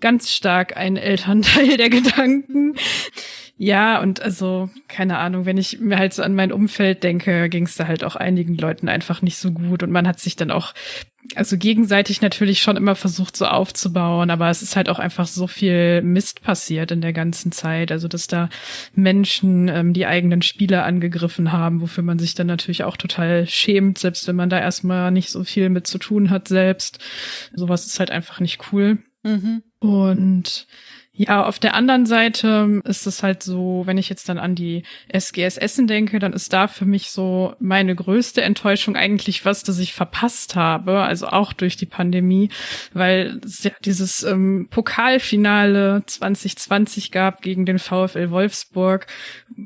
ganz 0.00 0.30
stark 0.30 0.76
ein 0.76 0.96
Elternteil 0.96 1.76
der 1.76 1.90
Gedanken. 1.90 2.74
Ja, 3.56 4.00
und 4.02 4.20
also, 4.20 4.68
keine 4.88 5.18
Ahnung, 5.18 5.46
wenn 5.46 5.58
ich 5.58 5.78
mir 5.78 5.96
halt 5.96 6.12
so 6.12 6.24
an 6.24 6.34
mein 6.34 6.50
Umfeld 6.50 7.04
denke, 7.04 7.48
ging 7.48 7.66
es 7.66 7.76
da 7.76 7.86
halt 7.86 8.02
auch 8.02 8.16
einigen 8.16 8.56
Leuten 8.56 8.88
einfach 8.88 9.22
nicht 9.22 9.36
so 9.36 9.52
gut. 9.52 9.84
Und 9.84 9.92
man 9.92 10.08
hat 10.08 10.18
sich 10.18 10.34
dann 10.34 10.50
auch, 10.50 10.74
also 11.36 11.56
gegenseitig 11.56 12.20
natürlich 12.20 12.62
schon 12.62 12.76
immer 12.76 12.96
versucht, 12.96 13.36
so 13.36 13.46
aufzubauen, 13.46 14.30
aber 14.30 14.50
es 14.50 14.60
ist 14.60 14.74
halt 14.74 14.88
auch 14.88 14.98
einfach 14.98 15.28
so 15.28 15.46
viel 15.46 16.02
Mist 16.02 16.42
passiert 16.42 16.90
in 16.90 17.00
der 17.00 17.12
ganzen 17.12 17.52
Zeit. 17.52 17.92
Also, 17.92 18.08
dass 18.08 18.26
da 18.26 18.48
Menschen 18.92 19.68
ähm, 19.68 19.92
die 19.92 20.06
eigenen 20.06 20.42
Spieler 20.42 20.84
angegriffen 20.84 21.52
haben, 21.52 21.80
wofür 21.80 22.02
man 22.02 22.18
sich 22.18 22.34
dann 22.34 22.48
natürlich 22.48 22.82
auch 22.82 22.96
total 22.96 23.46
schämt, 23.46 23.98
selbst 23.98 24.26
wenn 24.26 24.36
man 24.36 24.50
da 24.50 24.58
erstmal 24.58 25.12
nicht 25.12 25.30
so 25.30 25.44
viel 25.44 25.68
mit 25.68 25.86
zu 25.86 25.98
tun 25.98 26.30
hat 26.30 26.48
selbst. 26.48 26.98
Sowas 27.54 27.86
ist 27.86 28.00
halt 28.00 28.10
einfach 28.10 28.40
nicht 28.40 28.72
cool. 28.72 28.98
Mhm. 29.22 29.62
Und 29.78 30.66
ja, 31.16 31.44
auf 31.44 31.60
der 31.60 31.74
anderen 31.74 32.06
Seite 32.06 32.80
ist 32.84 33.06
es 33.06 33.22
halt 33.22 33.40
so, 33.44 33.82
wenn 33.86 33.98
ich 33.98 34.08
jetzt 34.08 34.28
dann 34.28 34.38
an 34.38 34.56
die 34.56 34.82
SGS 35.08 35.56
Essen 35.58 35.86
denke, 35.86 36.18
dann 36.18 36.32
ist 36.32 36.52
da 36.52 36.66
für 36.66 36.86
mich 36.86 37.10
so 37.10 37.54
meine 37.60 37.94
größte 37.94 38.42
Enttäuschung 38.42 38.96
eigentlich 38.96 39.44
was, 39.44 39.62
das 39.62 39.78
ich 39.78 39.92
verpasst 39.92 40.56
habe, 40.56 41.02
also 41.02 41.28
auch 41.28 41.52
durch 41.52 41.76
die 41.76 41.86
Pandemie, 41.86 42.48
weil 42.94 43.40
es 43.44 43.62
ja 43.62 43.70
dieses 43.84 44.24
ähm, 44.24 44.66
Pokalfinale 44.70 46.02
2020 46.04 47.12
gab 47.12 47.42
gegen 47.42 47.64
den 47.64 47.78
VfL 47.78 48.30
Wolfsburg, 48.30 49.06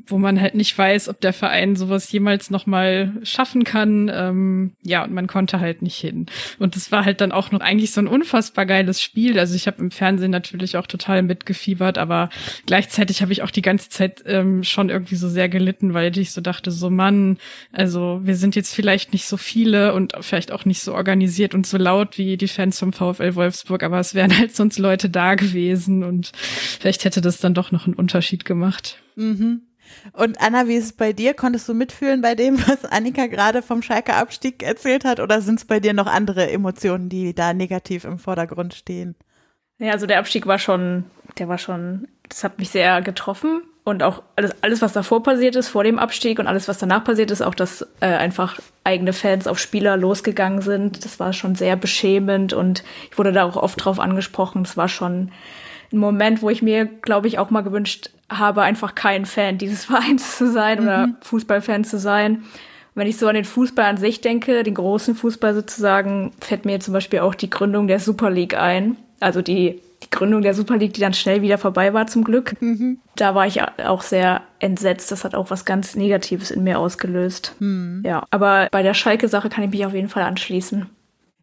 wo 0.05 0.19
man 0.19 0.39
halt 0.39 0.53
nicht 0.53 0.77
weiß, 0.77 1.09
ob 1.09 1.19
der 1.19 1.33
Verein 1.33 1.75
sowas 1.75 2.11
jemals 2.11 2.51
nochmal 2.51 3.13
schaffen 3.23 3.63
kann. 3.63 4.11
Ähm, 4.13 4.73
ja, 4.83 5.03
und 5.03 5.13
man 5.13 5.25
konnte 5.25 5.59
halt 5.59 5.81
nicht 5.81 5.97
hin. 5.97 6.27
Und 6.59 6.75
es 6.75 6.91
war 6.91 7.05
halt 7.05 7.21
dann 7.21 7.31
auch 7.31 7.51
noch 7.51 7.61
eigentlich 7.61 7.91
so 7.91 8.01
ein 8.01 8.07
unfassbar 8.07 8.67
geiles 8.67 9.01
Spiel. 9.01 9.39
Also 9.39 9.55
ich 9.55 9.65
habe 9.65 9.79
im 9.79 9.89
Fernsehen 9.89 10.29
natürlich 10.29 10.77
auch 10.77 10.85
total 10.85 11.23
mit 11.23 11.38
mitgefiebert, 11.39 11.97
aber 11.97 12.29
gleichzeitig 12.65 13.21
habe 13.21 13.31
ich 13.31 13.41
auch 13.43 13.51
die 13.51 13.61
ganze 13.61 13.89
Zeit 13.89 14.23
ähm, 14.25 14.63
schon 14.63 14.89
irgendwie 14.89 15.15
so 15.15 15.29
sehr 15.29 15.49
gelitten, 15.49 15.93
weil 15.93 16.15
ich 16.17 16.31
so 16.31 16.41
dachte, 16.41 16.71
so 16.71 16.89
Mann, 16.89 17.37
also 17.71 18.19
wir 18.23 18.35
sind 18.35 18.55
jetzt 18.55 18.75
vielleicht 18.75 19.13
nicht 19.13 19.25
so 19.25 19.37
viele 19.37 19.93
und 19.93 20.13
vielleicht 20.21 20.51
auch 20.51 20.65
nicht 20.65 20.81
so 20.81 20.93
organisiert 20.93 21.55
und 21.55 21.65
so 21.65 21.77
laut 21.77 22.17
wie 22.17 22.37
die 22.37 22.47
Fans 22.47 22.79
vom 22.79 22.93
VfL 22.93 23.35
Wolfsburg, 23.35 23.83
aber 23.83 23.99
es 23.99 24.13
wären 24.13 24.37
halt 24.37 24.55
sonst 24.55 24.77
Leute 24.77 25.09
da 25.09 25.35
gewesen 25.35 26.03
und 26.03 26.31
vielleicht 26.35 27.05
hätte 27.05 27.21
das 27.21 27.37
dann 27.37 27.53
doch 27.53 27.71
noch 27.71 27.85
einen 27.85 27.95
Unterschied 27.95 28.45
gemacht. 28.45 28.97
Mhm. 29.15 29.61
Und 30.13 30.39
Anna, 30.39 30.67
wie 30.67 30.75
ist 30.75 30.85
es 30.85 30.93
bei 30.93 31.13
dir? 31.13 31.33
Konntest 31.33 31.67
du 31.67 31.73
mitfühlen 31.73 32.21
bei 32.21 32.35
dem, 32.35 32.59
was 32.67 32.85
Annika 32.85 33.25
gerade 33.25 33.63
vom 33.63 33.81
Schalke 33.81 34.13
Abstieg 34.13 34.61
erzählt 34.61 35.03
hat? 35.03 35.19
Oder 35.19 35.41
sind 35.41 35.59
es 35.59 35.65
bei 35.65 35.79
dir 35.79 35.93
noch 35.93 36.05
andere 36.05 36.51
Emotionen, 36.51 37.09
die 37.09 37.33
da 37.33 37.53
negativ 37.53 38.03
im 38.03 38.19
Vordergrund 38.19 38.75
stehen? 38.75 39.15
Ja, 39.79 39.93
also 39.93 40.05
der 40.05 40.19
Abstieg 40.19 40.45
war 40.45 40.59
schon, 40.59 41.05
der 41.37 41.47
war 41.47 41.57
schon, 41.57 42.07
das 42.27 42.43
hat 42.43 42.59
mich 42.59 42.69
sehr 42.69 43.01
getroffen. 43.01 43.61
Und 43.85 44.03
auch 44.03 44.21
alles, 44.35 44.51
alles, 44.61 44.81
was 44.81 44.93
davor 44.93 45.23
passiert 45.23 45.55
ist, 45.55 45.69
vor 45.69 45.83
dem 45.83 45.97
Abstieg 45.97 46.37
und 46.37 46.45
alles, 46.45 46.67
was 46.67 46.77
danach 46.77 47.03
passiert 47.03 47.31
ist, 47.31 47.41
auch 47.41 47.55
dass 47.55 47.87
äh, 48.01 48.05
einfach 48.05 48.59
eigene 48.83 49.13
Fans 49.13 49.47
auf 49.47 49.57
Spieler 49.57 49.97
losgegangen 49.97 50.61
sind, 50.61 51.05
das 51.05 51.19
war 51.19 51.33
schon 51.33 51.55
sehr 51.55 51.75
beschämend 51.75 52.53
und 52.53 52.83
ich 53.09 53.17
wurde 53.17 53.31
da 53.31 53.45
auch 53.45 53.55
oft 53.55 53.83
drauf 53.83 53.99
angesprochen. 53.99 54.63
Das 54.63 54.77
war 54.77 54.89
schon 54.89 55.31
ein 55.91 55.97
Moment, 55.97 56.43
wo 56.43 56.51
ich 56.51 56.61
mir, 56.61 56.85
glaube 56.85 57.27
ich, 57.27 57.39
auch 57.39 57.49
mal 57.49 57.61
gewünscht 57.61 58.11
habe, 58.29 58.61
einfach 58.61 58.93
kein 58.93 59.25
Fan 59.25 59.57
dieses 59.57 59.85
Vereins 59.85 60.37
zu 60.37 60.51
sein 60.51 60.81
mhm. 60.81 60.83
oder 60.83 61.09
Fußballfan 61.21 61.83
zu 61.83 61.97
sein. 61.97 62.43
wenn 62.93 63.07
ich 63.07 63.17
so 63.17 63.27
an 63.27 63.35
den 63.35 63.45
Fußball 63.45 63.85
an 63.85 63.97
sich 63.97 64.21
denke, 64.21 64.61
den 64.61 64.75
großen 64.75 65.15
Fußball 65.15 65.55
sozusagen, 65.55 66.31
fällt 66.41 66.65
mir 66.65 66.79
zum 66.79 66.93
Beispiel 66.93 67.19
auch 67.19 67.33
die 67.33 67.49
Gründung 67.49 67.87
der 67.87 67.99
Super 67.99 68.29
League 68.29 68.55
ein 68.55 68.97
also 69.19 69.41
die, 69.41 69.81
die 70.03 70.09
Gründung 70.09 70.41
der 70.41 70.53
Super 70.53 70.77
League, 70.77 70.93
die 70.93 71.01
dann 71.01 71.13
schnell 71.13 71.41
wieder 71.41 71.57
vorbei 71.57 71.93
war 71.93 72.07
zum 72.07 72.23
Glück. 72.23 72.61
Mhm. 72.61 72.99
Da 73.15 73.35
war 73.35 73.47
ich 73.47 73.61
auch 73.61 74.01
sehr 74.01 74.41
entsetzt. 74.59 75.11
Das 75.11 75.23
hat 75.23 75.35
auch 75.35 75.49
was 75.49 75.65
ganz 75.65 75.95
Negatives 75.95 76.51
in 76.51 76.63
mir 76.63 76.79
ausgelöst. 76.79 77.55
Mhm. 77.59 78.03
Ja, 78.05 78.25
aber 78.29 78.69
bei 78.71 78.83
der 78.83 78.93
Schalke-Sache 78.93 79.49
kann 79.49 79.63
ich 79.63 79.71
mich 79.71 79.85
auf 79.85 79.93
jeden 79.93 80.09
Fall 80.09 80.23
anschließen. 80.23 80.87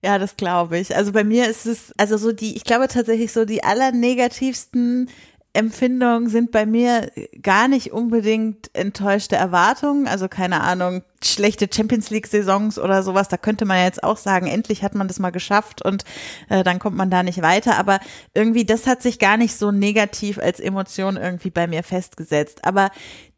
Ja, 0.03 0.19
das 0.19 0.37
glaube 0.37 0.79
ich. 0.79 0.95
Also 0.95 1.13
bei 1.13 1.25
mir 1.25 1.49
ist 1.49 1.67
es, 1.67 1.93
also 1.97 2.17
so 2.17 2.33
die, 2.33 2.57
ich 2.57 2.65
glaube 2.65 2.89
tatsächlich 2.89 3.33
so 3.33 3.45
die 3.45 3.65
allernegativsten 3.65 5.09
Empfindungen 5.57 6.29
sind 6.29 6.53
bei 6.53 6.67
mir 6.67 7.11
gar 7.43 7.67
nicht 7.67 7.93
unbedingt 7.93 8.71
enttäuschte 8.75 9.37
Erwartungen, 9.37 10.07
also 10.07 10.29
keine 10.29 10.61
Ahnung, 10.61 11.03
schlechte 11.25 11.69
Champions 11.73 12.11
League 12.11 12.27
Saisons 12.27 12.79
oder 12.79 13.03
sowas, 13.03 13.29
da 13.29 13.37
könnte 13.37 13.65
man 13.65 13.83
jetzt 13.83 14.05
auch 14.05 14.19
sagen, 14.19 14.47
endlich 14.47 14.83
hat 14.83 14.95
man 14.95 15.09
das 15.09 15.19
mal 15.19 15.31
geschafft 15.31 15.83
und 15.83 16.05
äh, 16.51 16.63
dann 16.63 16.79
kommt 16.79 16.97
man 16.97 17.11
da 17.11 17.23
nicht 17.23 17.43
weiter, 17.43 17.79
aber 17.79 18.01
irgendwie 18.35 18.65
das 18.65 18.87
hat 18.87 19.03
sich 19.03 19.19
gar 19.19 19.37
nicht 19.37 19.57
so 19.57 19.71
negativ 19.73 20.39
als 20.39 20.61
Emotion 20.61 21.17
irgendwie 21.17 21.51
bei 21.51 21.67
mir 21.67 21.83
festgesetzt, 21.83 22.65
aber 22.65 22.91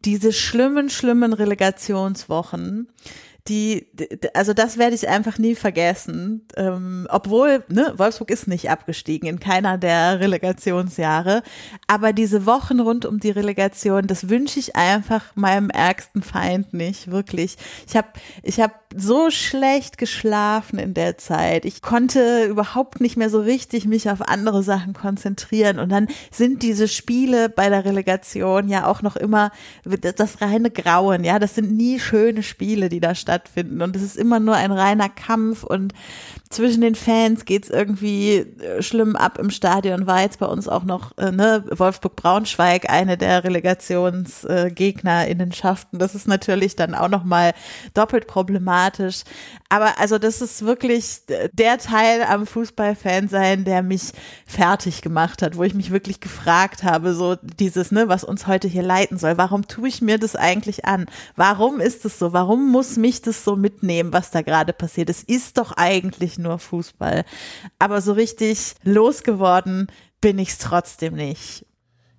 diese 0.04 0.32
schlimmen, 0.32 0.90
schlimmen 0.90 1.32
Relegationswochen, 1.32 2.88
die, 3.48 3.86
also 4.34 4.52
das 4.52 4.78
werde 4.78 4.94
ich 4.94 5.08
einfach 5.08 5.38
nie 5.38 5.54
vergessen. 5.54 6.46
Ähm, 6.56 7.06
obwohl, 7.10 7.64
ne, 7.68 7.94
Wolfsburg 7.96 8.30
ist 8.30 8.48
nicht 8.48 8.70
abgestiegen 8.70 9.28
in 9.28 9.40
keiner 9.40 9.78
der 9.78 10.20
Relegationsjahre. 10.20 11.42
Aber 11.86 12.12
diese 12.12 12.46
Wochen 12.46 12.80
rund 12.80 13.06
um 13.06 13.20
die 13.20 13.30
Relegation, 13.30 14.06
das 14.06 14.28
wünsche 14.28 14.58
ich 14.58 14.76
einfach 14.76 15.24
meinem 15.34 15.70
ärgsten 15.70 16.22
Feind 16.22 16.74
nicht, 16.74 17.10
wirklich. 17.10 17.56
Ich 17.86 17.96
habe 17.96 18.08
ich 18.42 18.60
hab 18.60 18.88
so 18.96 19.30
schlecht 19.30 19.98
geschlafen 19.98 20.78
in 20.78 20.94
der 20.94 21.18
Zeit. 21.18 21.64
Ich 21.64 21.82
konnte 21.82 22.44
überhaupt 22.44 23.00
nicht 23.00 23.16
mehr 23.16 23.28
so 23.28 23.40
richtig 23.40 23.84
mich 23.86 24.08
auf 24.10 24.22
andere 24.22 24.62
Sachen 24.62 24.94
konzentrieren. 24.94 25.78
Und 25.78 25.90
dann 25.90 26.08
sind 26.30 26.62
diese 26.62 26.88
Spiele 26.88 27.48
bei 27.48 27.68
der 27.68 27.84
Relegation 27.84 28.68
ja 28.68 28.86
auch 28.86 29.02
noch 29.02 29.16
immer 29.16 29.50
das 29.84 30.40
reine 30.40 30.70
Grauen. 30.70 31.24
Ja, 31.24 31.38
das 31.38 31.54
sind 31.54 31.72
nie 31.72 32.00
schöne 32.00 32.42
Spiele, 32.42 32.88
die 32.88 33.00
da 33.00 33.14
stattfinden. 33.14 33.37
Und 33.56 33.96
es 33.96 34.02
ist 34.02 34.16
immer 34.16 34.40
nur 34.40 34.56
ein 34.56 34.72
reiner 34.72 35.08
Kampf 35.08 35.64
und 35.64 35.94
zwischen 36.50 36.80
den 36.80 36.94
Fans 36.94 37.44
geht's 37.44 37.68
irgendwie 37.68 38.36
äh, 38.36 38.80
schlimm 38.82 39.16
ab 39.16 39.38
im 39.38 39.50
Stadion, 39.50 40.06
war 40.06 40.22
jetzt 40.22 40.38
bei 40.38 40.46
uns 40.46 40.66
auch 40.66 40.84
noch 40.84 41.12
äh, 41.18 41.30
ne, 41.30 41.62
Wolfsburg-Braunschweig, 41.68 42.88
eine 42.88 43.18
der 43.18 43.44
Relegationsgegnerinnenschaften. 43.44 45.98
Äh, 45.98 46.00
das 46.00 46.14
ist 46.14 46.26
natürlich 46.26 46.74
dann 46.76 46.94
auch 46.94 47.08
nochmal 47.08 47.52
doppelt 47.92 48.26
problematisch. 48.26 49.24
Aber 49.70 49.98
also 49.98 50.18
das 50.18 50.40
ist 50.40 50.64
wirklich 50.64 51.20
der 51.52 51.78
Teil 51.78 52.22
am 52.22 52.46
Fußballfan 52.46 53.28
sein, 53.28 53.64
der 53.64 53.82
mich 53.82 54.12
fertig 54.46 55.02
gemacht 55.02 55.42
hat, 55.42 55.56
wo 55.56 55.62
ich 55.62 55.74
mich 55.74 55.90
wirklich 55.90 56.20
gefragt 56.20 56.84
habe, 56.84 57.12
so 57.12 57.36
dieses, 57.42 57.90
ne, 57.92 58.08
was 58.08 58.24
uns 58.24 58.46
heute 58.46 58.66
hier 58.66 58.82
leiten 58.82 59.18
soll. 59.18 59.36
Warum 59.36 59.68
tue 59.68 59.88
ich 59.88 60.00
mir 60.00 60.18
das 60.18 60.36
eigentlich 60.36 60.86
an? 60.86 61.04
Warum 61.36 61.80
ist 61.80 62.06
es 62.06 62.18
so? 62.18 62.32
Warum 62.32 62.72
muss 62.72 62.96
mich 62.96 63.20
das 63.20 63.44
so 63.44 63.56
mitnehmen, 63.56 64.12
was 64.12 64.30
da 64.30 64.40
gerade 64.40 64.72
passiert? 64.72 65.10
Es 65.10 65.22
ist 65.22 65.58
doch 65.58 65.72
eigentlich 65.76 66.38
nur 66.38 66.58
Fußball. 66.58 67.24
Aber 67.78 68.00
so 68.00 68.12
richtig 68.12 68.74
losgeworden 68.84 69.88
bin 70.22 70.38
ich 70.38 70.50
es 70.50 70.58
trotzdem 70.58 71.14
nicht. 71.14 71.66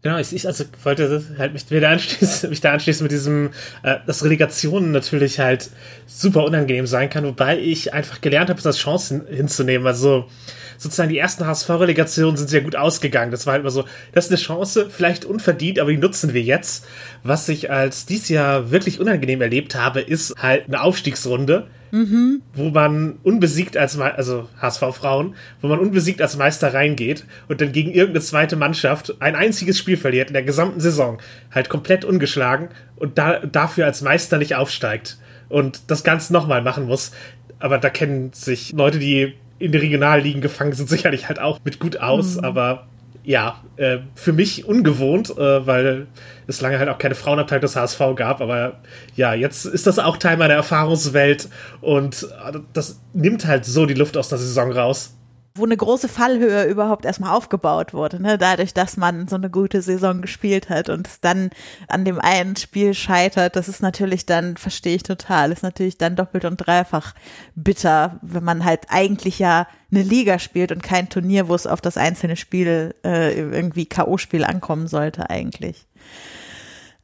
Genau, 0.02 0.18
ich, 0.18 0.34
ich 0.34 0.48
also 0.48 0.64
wollte 0.84 1.22
halt 1.38 1.52
mich, 1.52 1.70
wieder 1.70 1.90
anschließen, 1.90 2.50
mich 2.50 2.62
da 2.62 2.72
anschließen 2.72 3.04
mit 3.04 3.12
diesem, 3.12 3.50
äh, 3.84 3.98
dass 4.08 4.24
Relegation 4.24 4.92
natürlich 4.92 5.40
halt 5.40 5.70
super 6.08 6.46
unangenehm 6.46 6.88
sein 6.88 7.10
kann, 7.10 7.26
wobei 7.26 7.60
ich 7.60 7.94
einfach 7.94 8.22
gelernt 8.22 8.50
habe, 8.50 8.58
das 8.58 8.66
als 8.66 8.78
Chance 8.78 9.26
hin, 9.28 9.36
hinzunehmen. 9.36 9.86
Also 9.86 10.30
sozusagen 10.78 11.10
die 11.10 11.18
ersten 11.18 11.46
HSV-Relegationen 11.46 12.38
sind 12.38 12.50
sehr 12.50 12.62
gut 12.62 12.78
ausgegangen. 12.78 13.32
Das 13.32 13.46
war 13.46 13.54
halt 13.54 13.62
immer 13.62 13.72
so, 13.72 13.84
das 14.14 14.26
ist 14.26 14.32
eine 14.32 14.40
Chance, 14.40 14.90
vielleicht 14.90 15.26
unverdient, 15.26 15.80
aber 15.80 15.92
die 15.92 15.98
nutzen 15.98 16.34
wir 16.34 16.42
jetzt. 16.42 16.86
Was 17.24 17.50
ich 17.50 17.70
als 17.70 18.06
dies 18.06 18.30
Jahr 18.30 18.72
wirklich 18.72 19.02
unangenehm 19.02 19.42
erlebt 19.42 19.76
habe, 19.76 20.00
ist 20.00 20.34
halt 20.42 20.68
eine 20.68 20.82
Aufstiegsrunde 20.82 21.68
mhm. 21.92 22.42
wo 22.54 22.70
man 22.70 23.18
unbesiegt 23.24 23.78
als, 23.78 23.98
Me 23.98 24.14
also 24.14 24.48
HSV-Frauen, 24.62 25.36
wo 25.62 25.68
man 25.68 25.80
unbesiegt 25.80 26.22
als 26.22 26.38
Meister 26.38 26.74
reingeht 26.74 27.26
und 27.48 27.62
dann 27.62 27.72
gegen 27.72 27.92
irgendeine 27.92 28.24
zweite 28.24 28.56
Mannschaft 28.56 29.16
ein 29.20 29.36
einziges 29.36 29.78
Spiel 29.78 29.98
verliert 29.98 30.30
in 30.30 30.34
der 30.34 30.44
gesamten 30.44 30.80
Saison, 30.80 31.20
halt 31.52 31.70
komplett 31.70 32.06
ungeschlagen 32.06 32.70
und 32.96 33.18
da, 33.18 33.40
dafür 33.40 33.86
als 33.86 34.02
Meister 34.02 34.38
nicht 34.38 34.56
aufsteigt 34.56 35.18
und 35.50 35.82
das 35.88 36.04
Ganze 36.04 36.34
nochmal 36.34 36.62
machen 36.62 36.86
muss. 36.86 37.12
Aber 37.60 37.78
da 37.78 37.90
kennen 37.90 38.32
sich 38.34 38.72
Leute, 38.72 39.00
die 39.00 39.34
in 39.58 39.72
den 39.72 39.82
Regionalligen 39.82 40.42
gefangen 40.42 40.74
sind, 40.74 40.90
sicherlich 40.90 41.28
halt 41.28 41.40
auch 41.40 41.60
mit 41.64 41.80
gut 41.80 41.98
aus, 41.98 42.38
mhm. 42.38 42.46
aber 42.46 42.88
ja, 43.30 43.64
äh, 43.76 44.00
für 44.16 44.34
mich 44.34 44.66
ungewohnt, 44.66 45.30
äh, 45.30 45.68
weil 45.68 46.08
es 46.48 46.62
lange 46.62 46.80
halt 46.80 46.90
auch 46.90 46.98
keine 46.98 47.14
Frauenabteilung 47.14 47.62
des 47.62 47.76
HSV 47.76 48.00
gab. 48.16 48.42
Aber 48.42 48.80
ja, 49.16 49.36
jetzt 49.36 49.66
ist 49.66 49.86
das 49.86 50.00
auch 50.00 50.18
Teil 50.18 50.36
meiner 50.36 50.56
Erfahrungswelt 50.56 51.48
und 51.80 52.24
äh, 52.24 52.58
das 52.74 53.02
nimmt 53.14 53.46
halt 53.46 53.66
so 53.66 53.86
die 53.86 53.94
Luft 53.94 54.18
aus 54.18 54.30
der 54.30 54.40
Saison 54.40 54.72
raus 54.72 55.19
wo 55.56 55.66
eine 55.66 55.76
große 55.76 56.08
Fallhöhe 56.08 56.66
überhaupt 56.66 57.06
erstmal 57.06 57.36
aufgebaut 57.36 57.94
wurde, 57.94 58.22
ne? 58.22 58.38
dadurch, 58.38 58.74
dass 58.74 58.98
man 58.98 59.28
so 59.28 59.36
eine 59.36 59.50
gute 59.50 59.82
Saison 59.82 60.22
gespielt 60.22 60.70
hat 60.70 60.90
und 60.90 61.08
es 61.08 61.22
dann 61.22 61.50
an 61.88 62.06
dem 62.06 62.20
einen 62.20 62.56
Spiel 62.56 62.94
scheitert, 62.94 63.56
das 63.56 63.68
ist 63.68 63.82
natürlich 63.82 64.26
dann, 64.26 64.58
verstehe 64.58 64.96
ich 64.96 65.04
total, 65.04 65.52
ist 65.52 65.64
natürlich 65.64 65.98
dann 65.98 66.16
doppelt 66.16 66.46
und 66.46 66.58
dreifach 66.58 67.14
bitter, 67.56 68.20
wenn 68.22 68.44
man 68.44 68.64
halt 68.64 68.88
eigentlich 68.90 69.40
ja 69.40 69.68
eine 69.92 70.04
Liga 70.04 70.40
spielt 70.40 70.72
und 70.72 70.84
kein 70.84 71.10
Turnier, 71.10 71.48
wo 71.48 71.56
es 71.56 71.68
auf 71.68 71.82
das 71.82 71.98
einzelne 71.98 72.36
Spiel 72.36 72.96
äh, 73.04 73.38
irgendwie 73.38 73.86
K.O.-Spiel 73.86 74.44
ankommen 74.44 74.88
sollte 74.88 75.30
eigentlich. 75.30 75.88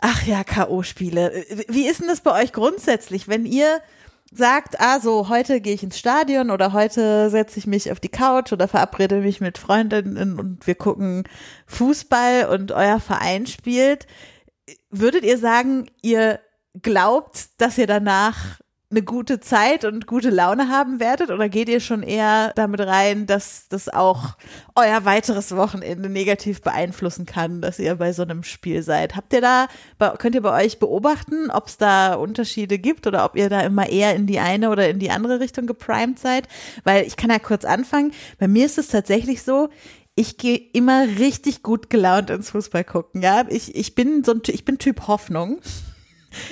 Ach 0.01 0.23
ja, 0.23 0.43
K.O.-Spiele. 0.43 1.65
Wie 1.67 1.87
ist 1.87 2.01
denn 2.01 2.07
das 2.07 2.21
bei 2.21 2.43
euch 2.43 2.53
grundsätzlich, 2.53 3.27
wenn 3.27 3.45
ihr 3.45 3.81
sagt, 4.31 4.79
ah, 4.79 4.99
so 4.99 5.29
heute 5.29 5.61
gehe 5.61 5.73
ich 5.73 5.83
ins 5.83 5.99
Stadion 5.99 6.51
oder 6.51 6.73
heute 6.73 7.29
setze 7.29 7.59
ich 7.59 7.67
mich 7.67 7.91
auf 7.91 7.99
die 7.99 8.09
Couch 8.09 8.51
oder 8.51 8.67
verabrede 8.67 9.21
mich 9.21 9.39
mit 9.39 9.57
Freundinnen 9.57 10.39
und 10.39 10.65
wir 10.67 10.75
gucken 10.75 11.23
Fußball 11.67 12.47
und 12.47 12.71
euer 12.71 12.99
Verein 12.99 13.45
spielt, 13.45 14.07
würdet 14.89 15.23
ihr 15.23 15.37
sagen, 15.37 15.89
ihr 16.01 16.39
glaubt, 16.81 17.61
dass 17.61 17.77
ihr 17.77 17.87
danach 17.87 18.59
eine 18.95 19.03
gute 19.03 19.41
Zeit 19.41 19.83
und 19.83 20.07
gute 20.07 20.29
Laune 20.29 20.69
haben 20.69 20.99
werdet 20.99 21.29
oder 21.29 21.49
geht 21.49 21.67
ihr 21.67 21.81
schon 21.81 22.01
eher 22.01 22.53
damit 22.55 22.79
rein, 22.79 23.25
dass 23.27 23.67
das 23.67 23.89
auch 23.89 24.37
euer 24.75 25.03
weiteres 25.03 25.55
Wochenende 25.55 26.09
negativ 26.09 26.61
beeinflussen 26.61 27.25
kann, 27.25 27.61
dass 27.61 27.77
ihr 27.77 27.95
bei 27.95 28.13
so 28.13 28.23
einem 28.23 28.43
Spiel 28.43 28.83
seid? 28.83 29.15
Habt 29.15 29.33
ihr 29.33 29.41
da, 29.41 29.67
könnt 30.17 30.35
ihr 30.35 30.41
bei 30.41 30.63
euch 30.63 30.79
beobachten, 30.79 31.51
ob 31.51 31.67
es 31.67 31.77
da 31.77 32.13
Unterschiede 32.13 32.79
gibt 32.79 33.05
oder 33.05 33.25
ob 33.25 33.35
ihr 33.35 33.49
da 33.49 33.61
immer 33.61 33.89
eher 33.89 34.15
in 34.15 34.27
die 34.27 34.39
eine 34.39 34.69
oder 34.69 34.89
in 34.89 34.99
die 34.99 35.11
andere 35.11 35.41
Richtung 35.41 35.67
geprimed 35.67 36.17
seid? 36.17 36.47
Weil 36.85 37.05
ich 37.05 37.17
kann 37.17 37.29
ja 37.29 37.39
kurz 37.39 37.65
anfangen. 37.65 38.13
Bei 38.39 38.47
mir 38.47 38.65
ist 38.65 38.77
es 38.77 38.87
tatsächlich 38.87 39.43
so, 39.43 39.69
ich 40.15 40.37
gehe 40.37 40.57
immer 40.71 41.05
richtig 41.19 41.61
gut 41.61 41.89
gelaunt 41.89 42.29
ins 42.29 42.51
Fußball 42.51 42.85
gucken, 42.85 43.21
ja. 43.21 43.45
Ich, 43.49 43.75
ich 43.75 43.93
bin 43.93 44.23
so 44.23 44.31
ein, 44.31 44.41
ich 44.47 44.63
bin 44.63 44.77
Typ 44.77 45.07
Hoffnung. 45.07 45.59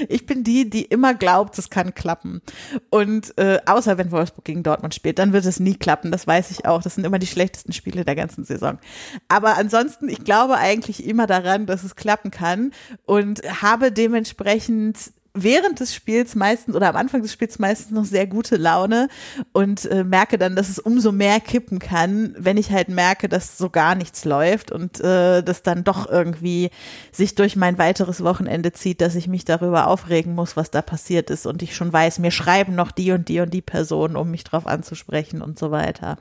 Ich 0.10 0.26
bin 0.26 0.44
die, 0.44 0.70
die 0.70 0.84
immer 0.84 1.14
glaubt, 1.14 1.58
es 1.58 1.70
kann 1.70 1.94
klappen. 1.94 2.42
Und 2.90 3.38
äh, 3.38 3.60
außer 3.66 3.98
wenn 3.98 4.12
Wolfsburg 4.12 4.46
gegen 4.46 4.64
Dortmund 4.64 4.94
spielt, 4.96 5.20
dann 5.20 5.34
wird 5.34 5.46
es 5.46 5.60
nie 5.60 5.76
klappen. 5.76 6.12
Das 6.12 6.28
weiß 6.28 6.52
ich 6.52 6.66
auch. 6.66 6.82
Das 6.82 6.96
sind 6.96 7.06
immer 7.06 7.20
die 7.20 7.28
schlechtesten 7.28 7.74
Spiele 7.74 8.06
der 8.06 8.16
ganzen 8.16 8.44
Saison. 8.44 8.80
Aber 9.28 9.58
ansonsten, 9.58 10.10
ich 10.10 10.24
glaube 10.24 10.58
eigentlich 10.58 11.06
immer 11.06 11.28
daran, 11.28 11.66
dass 11.66 11.84
es 11.84 11.96
klappen 11.96 12.32
kann 12.32 12.72
und 13.06 13.42
habe 13.62 13.92
dementsprechend 13.92 14.98
während 15.34 15.80
des 15.80 15.96
Spiels 15.96 16.36
meistens 16.36 16.76
oder 16.76 16.90
am 16.90 16.96
Anfang 16.96 17.22
des 17.22 17.34
Spiels 17.34 17.58
meistens 17.58 17.92
noch 17.92 18.06
sehr 18.06 18.28
gute 18.28 18.56
Laune 18.56 19.08
und 19.52 19.86
äh, 19.86 20.04
merke 20.04 20.38
dann, 20.38 20.56
dass 20.56 20.70
es 20.70 20.80
umso 20.80 21.12
mehr 21.12 21.40
kippen 21.40 21.80
kann, 21.80 22.36
wenn 22.38 22.58
ich 22.58 22.72
halt 22.72 22.90
merke, 22.90 23.28
dass 23.28 23.58
so 23.58 23.70
gar 23.70 23.96
nichts 23.96 24.26
läuft 24.26 24.72
und 24.72 25.00
äh, 25.00 25.42
das 25.42 25.64
dann 25.64 25.84
doch 25.84 26.10
irgendwie 26.10 26.70
sich 27.12 27.36
durch 27.36 27.56
mein 27.56 27.78
weiteres 27.78 28.24
Wochenende 28.24 28.74
zieht, 28.74 29.02
dass 29.02 29.16
ich 29.16 29.28
mich 29.28 29.44
darüber 29.46 29.88
aufregen 29.88 30.36
muss, 30.36 30.56
was 30.56 30.70
da 30.70 30.82
passiert 30.82 31.30
ist 31.30 31.48
und 31.48 31.64
ich 31.64 31.76
schon 31.76 31.92
weiß, 31.92 32.20
mir 32.20 32.32
schreiben 32.32 32.76
noch 32.76 32.92
die 32.92 33.12
und 33.12 33.28
die 33.28 33.40
und 33.40 33.54
die 33.54 33.62
Personen, 33.62 34.16
um 34.16 34.30
mich 34.30 34.44
drauf 34.44 34.68
anzusprechen 34.68 35.42
und 35.42 35.58
so 35.58 35.72
weiter. 35.72 36.18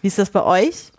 Wie 0.00 0.08
ist 0.08 0.18
das 0.18 0.30
bei 0.30 0.42
euch? 0.42 0.92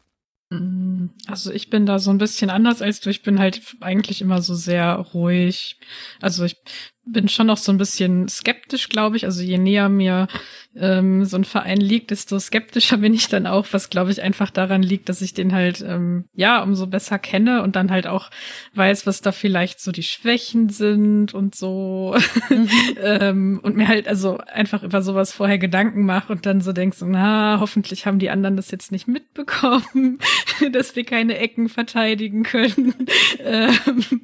Mm, 0.51 1.07
also 1.27 1.51
ich 1.51 1.69
bin 1.69 1.85
da 1.85 1.99
so 1.99 2.09
ein 2.09 2.17
bisschen 2.17 2.49
anders 2.49 2.81
als 2.81 2.99
du. 2.99 3.09
Ich 3.09 3.21
bin 3.21 3.39
halt 3.39 3.61
eigentlich 3.81 4.21
immer 4.21 4.41
so 4.41 4.55
sehr 4.55 4.93
ruhig. 4.95 5.79
Also 6.21 6.43
ich 6.43 6.57
bin 7.11 7.27
schon 7.27 7.47
noch 7.47 7.57
so 7.57 7.71
ein 7.71 7.77
bisschen 7.77 8.27
skeptisch, 8.27 8.89
glaube 8.89 9.17
ich. 9.17 9.25
Also 9.25 9.41
je 9.41 9.57
näher 9.57 9.89
mir 9.89 10.27
ähm, 10.79 11.25
so 11.25 11.37
ein 11.37 11.43
Verein 11.43 11.79
liegt, 11.79 12.11
desto 12.11 12.39
skeptischer 12.39 12.97
bin 12.97 13.13
ich 13.13 13.27
dann 13.27 13.47
auch, 13.47 13.67
was 13.71 13.89
glaube 13.89 14.11
ich 14.11 14.21
einfach 14.21 14.49
daran 14.49 14.81
liegt, 14.81 15.09
dass 15.09 15.21
ich 15.21 15.33
den 15.33 15.53
halt 15.53 15.81
ähm, 15.81 16.25
ja 16.33 16.61
umso 16.63 16.87
besser 16.87 17.19
kenne 17.19 17.63
und 17.63 17.75
dann 17.75 17.91
halt 17.91 18.07
auch 18.07 18.29
weiß, 18.73 19.05
was 19.05 19.21
da 19.21 19.31
vielleicht 19.31 19.79
so 19.79 19.91
die 19.91 20.03
Schwächen 20.03 20.69
sind 20.69 21.33
und 21.33 21.55
so 21.55 22.15
mhm. 22.49 22.69
ähm, 23.01 23.59
und 23.63 23.75
mir 23.75 23.87
halt 23.87 24.07
also 24.07 24.37
einfach 24.37 24.83
über 24.83 25.01
sowas 25.01 25.33
vorher 25.33 25.57
Gedanken 25.57 26.05
mache 26.05 26.31
und 26.31 26.45
dann 26.45 26.61
so 26.61 26.73
denkst, 26.73 26.97
na 27.01 27.59
hoffentlich 27.59 28.05
haben 28.05 28.19
die 28.19 28.29
anderen 28.29 28.55
das 28.55 28.71
jetzt 28.71 28.91
nicht 28.91 29.07
mitbekommen, 29.07 30.19
dass 30.71 30.95
wir 30.95 31.03
keine 31.03 31.37
Ecken 31.37 31.69
verteidigen 31.69 32.43
können, 32.43 32.93
ähm, 33.43 34.21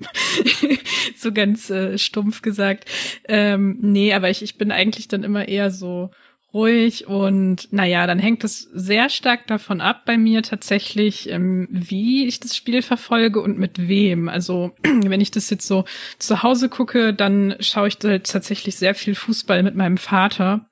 so 1.18 1.32
ganz 1.32 1.70
äh, 1.70 1.98
stumpf 1.98 2.42
gesagt. 2.42 2.86
Ähm, 3.28 3.78
nee, 3.82 4.14
aber 4.14 4.30
ich, 4.30 4.42
ich 4.42 4.58
bin 4.58 4.72
eigentlich 4.72 5.08
dann 5.08 5.24
immer 5.24 5.48
eher 5.48 5.72
so 5.72 6.12
ruhig 6.56 7.06
und 7.08 7.72
naja, 7.72 8.08
dann 8.08 8.18
hängt 8.18 8.44
es 8.44 8.62
sehr 8.74 9.10
stark 9.10 9.46
davon 9.46 9.82
ab 9.82 10.04
bei 10.06 10.18
mir 10.18 10.42
tatsächlich, 10.42 11.30
ähm, 11.30 11.68
wie 11.70 12.26
ich 12.26 12.40
das 12.40 12.56
Spiel 12.56 12.82
verfolge 12.82 13.42
und 13.42 13.60
mit 13.60 13.88
wem. 13.88 14.30
Also 14.30 14.72
wenn 14.84 15.22
ich 15.22 15.32
das 15.32 15.50
jetzt 15.50 15.68
so 15.68 15.84
zu 16.18 16.42
Hause 16.42 16.70
gucke, 16.70 17.14
dann 17.14 17.56
schaue 17.60 17.90
ich 17.90 17.98
da 17.98 18.18
tatsächlich 18.20 18.78
sehr 18.78 18.96
viel 18.96 19.14
Fußball 19.14 19.62
mit 19.62 19.76
meinem 19.76 19.98
Vater 19.98 20.68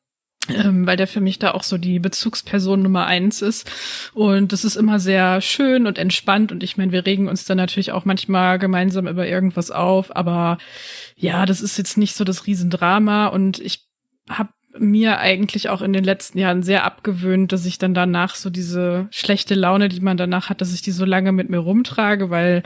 ähm, 0.49 0.85
weil 0.85 0.97
der 0.97 1.07
für 1.07 1.21
mich 1.21 1.39
da 1.39 1.51
auch 1.51 1.63
so 1.63 1.77
die 1.77 1.99
Bezugsperson 1.99 2.81
Nummer 2.81 3.05
eins 3.05 3.41
ist. 3.41 3.71
Und 4.13 4.51
das 4.51 4.65
ist 4.65 4.75
immer 4.75 4.99
sehr 4.99 5.39
schön 5.39 5.87
und 5.87 5.97
entspannt. 5.97 6.51
Und 6.51 6.63
ich 6.63 6.75
meine, 6.75 6.91
wir 6.91 7.05
regen 7.05 7.29
uns 7.29 7.45
dann 7.45 7.57
natürlich 7.57 7.93
auch 7.93 8.03
manchmal 8.03 8.59
gemeinsam 8.59 9.07
über 9.07 9.25
irgendwas 9.25 9.71
auf. 9.71 10.13
Aber 10.13 10.57
ja, 11.15 11.45
das 11.45 11.61
ist 11.61 11.77
jetzt 11.77 11.97
nicht 11.97 12.15
so 12.15 12.25
das 12.25 12.45
Riesendrama. 12.45 13.27
Und 13.27 13.59
ich 13.59 13.87
habe 14.29 14.49
mir 14.77 15.19
eigentlich 15.19 15.69
auch 15.69 15.81
in 15.81 15.93
den 15.93 16.03
letzten 16.03 16.39
Jahren 16.39 16.63
sehr 16.63 16.83
abgewöhnt, 16.83 17.51
dass 17.51 17.65
ich 17.65 17.77
dann 17.77 17.93
danach 17.93 18.35
so 18.35 18.49
diese 18.49 19.07
schlechte 19.11 19.55
Laune, 19.55 19.89
die 19.89 19.99
man 19.99 20.17
danach 20.17 20.49
hat, 20.49 20.61
dass 20.61 20.73
ich 20.73 20.81
die 20.81 20.91
so 20.91 21.05
lange 21.05 21.31
mit 21.31 21.49
mir 21.49 21.59
rumtrage, 21.59 22.29
weil, 22.29 22.63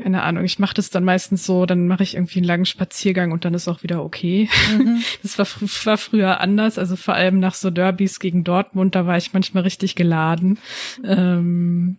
keine 0.00 0.22
Ahnung, 0.22 0.44
ich 0.44 0.58
mache 0.58 0.74
das 0.74 0.90
dann 0.90 1.04
meistens 1.04 1.44
so, 1.44 1.66
dann 1.66 1.88
mache 1.88 2.02
ich 2.02 2.14
irgendwie 2.14 2.38
einen 2.38 2.46
langen 2.46 2.66
Spaziergang 2.66 3.32
und 3.32 3.44
dann 3.44 3.54
ist 3.54 3.68
auch 3.68 3.82
wieder 3.82 4.04
okay. 4.04 4.48
Mhm. 4.76 5.02
Das 5.22 5.38
war, 5.38 5.46
war 5.84 5.98
früher 5.98 6.40
anders, 6.40 6.78
also 6.78 6.96
vor 6.96 7.14
allem 7.14 7.40
nach 7.40 7.54
so 7.54 7.70
Derbys 7.70 8.20
gegen 8.20 8.44
Dortmund, 8.44 8.94
da 8.94 9.06
war 9.06 9.16
ich 9.16 9.32
manchmal 9.32 9.64
richtig 9.64 9.94
geladen. 9.94 10.58
Ähm, 11.04 11.98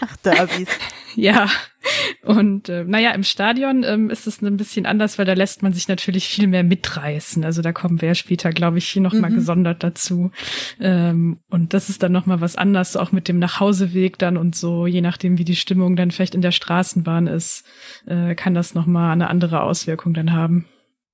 Ach, 0.00 0.16
Derbys. 0.18 0.68
ja. 1.14 1.48
Und 2.22 2.68
äh, 2.68 2.84
naja, 2.84 3.10
im 3.10 3.22
Stadion 3.22 3.84
ähm, 3.84 4.08
ist 4.08 4.26
es 4.26 4.40
ein 4.40 4.56
bisschen 4.56 4.86
anders, 4.86 5.18
weil 5.18 5.26
da 5.26 5.34
lässt 5.34 5.62
man 5.62 5.72
sich 5.72 5.88
natürlich 5.88 6.26
viel 6.26 6.46
mehr 6.46 6.64
mitreißen. 6.64 7.44
Also 7.44 7.60
da 7.60 7.72
kommen 7.72 8.00
wir 8.00 8.14
später, 8.14 8.50
glaube 8.50 8.78
ich, 8.78 8.96
noch 8.96 9.12
mal 9.12 9.30
mhm. 9.30 9.34
gesondert 9.34 9.82
dazu. 9.82 10.30
Ähm, 10.80 11.40
und 11.50 11.74
das 11.74 11.90
ist 11.90 12.02
dann 12.02 12.12
noch 12.12 12.26
mal 12.26 12.40
was 12.40 12.56
anderes, 12.56 12.96
auch 12.96 13.12
mit 13.12 13.28
dem 13.28 13.38
Nachhauseweg 13.38 14.18
dann 14.18 14.36
und 14.36 14.56
so, 14.56 14.86
je 14.86 15.02
nachdem, 15.02 15.38
wie 15.38 15.44
die 15.44 15.56
Stimmung 15.56 15.96
dann 15.96 16.10
vielleicht 16.10 16.34
in 16.34 16.42
der 16.42 16.52
Straßenbahn 16.52 17.26
ist, 17.26 17.64
äh, 18.06 18.34
kann 18.34 18.54
das 18.54 18.74
noch 18.74 18.86
mal 18.86 19.12
eine 19.12 19.28
andere 19.28 19.62
Auswirkung 19.62 20.14
dann 20.14 20.32
haben. 20.32 20.66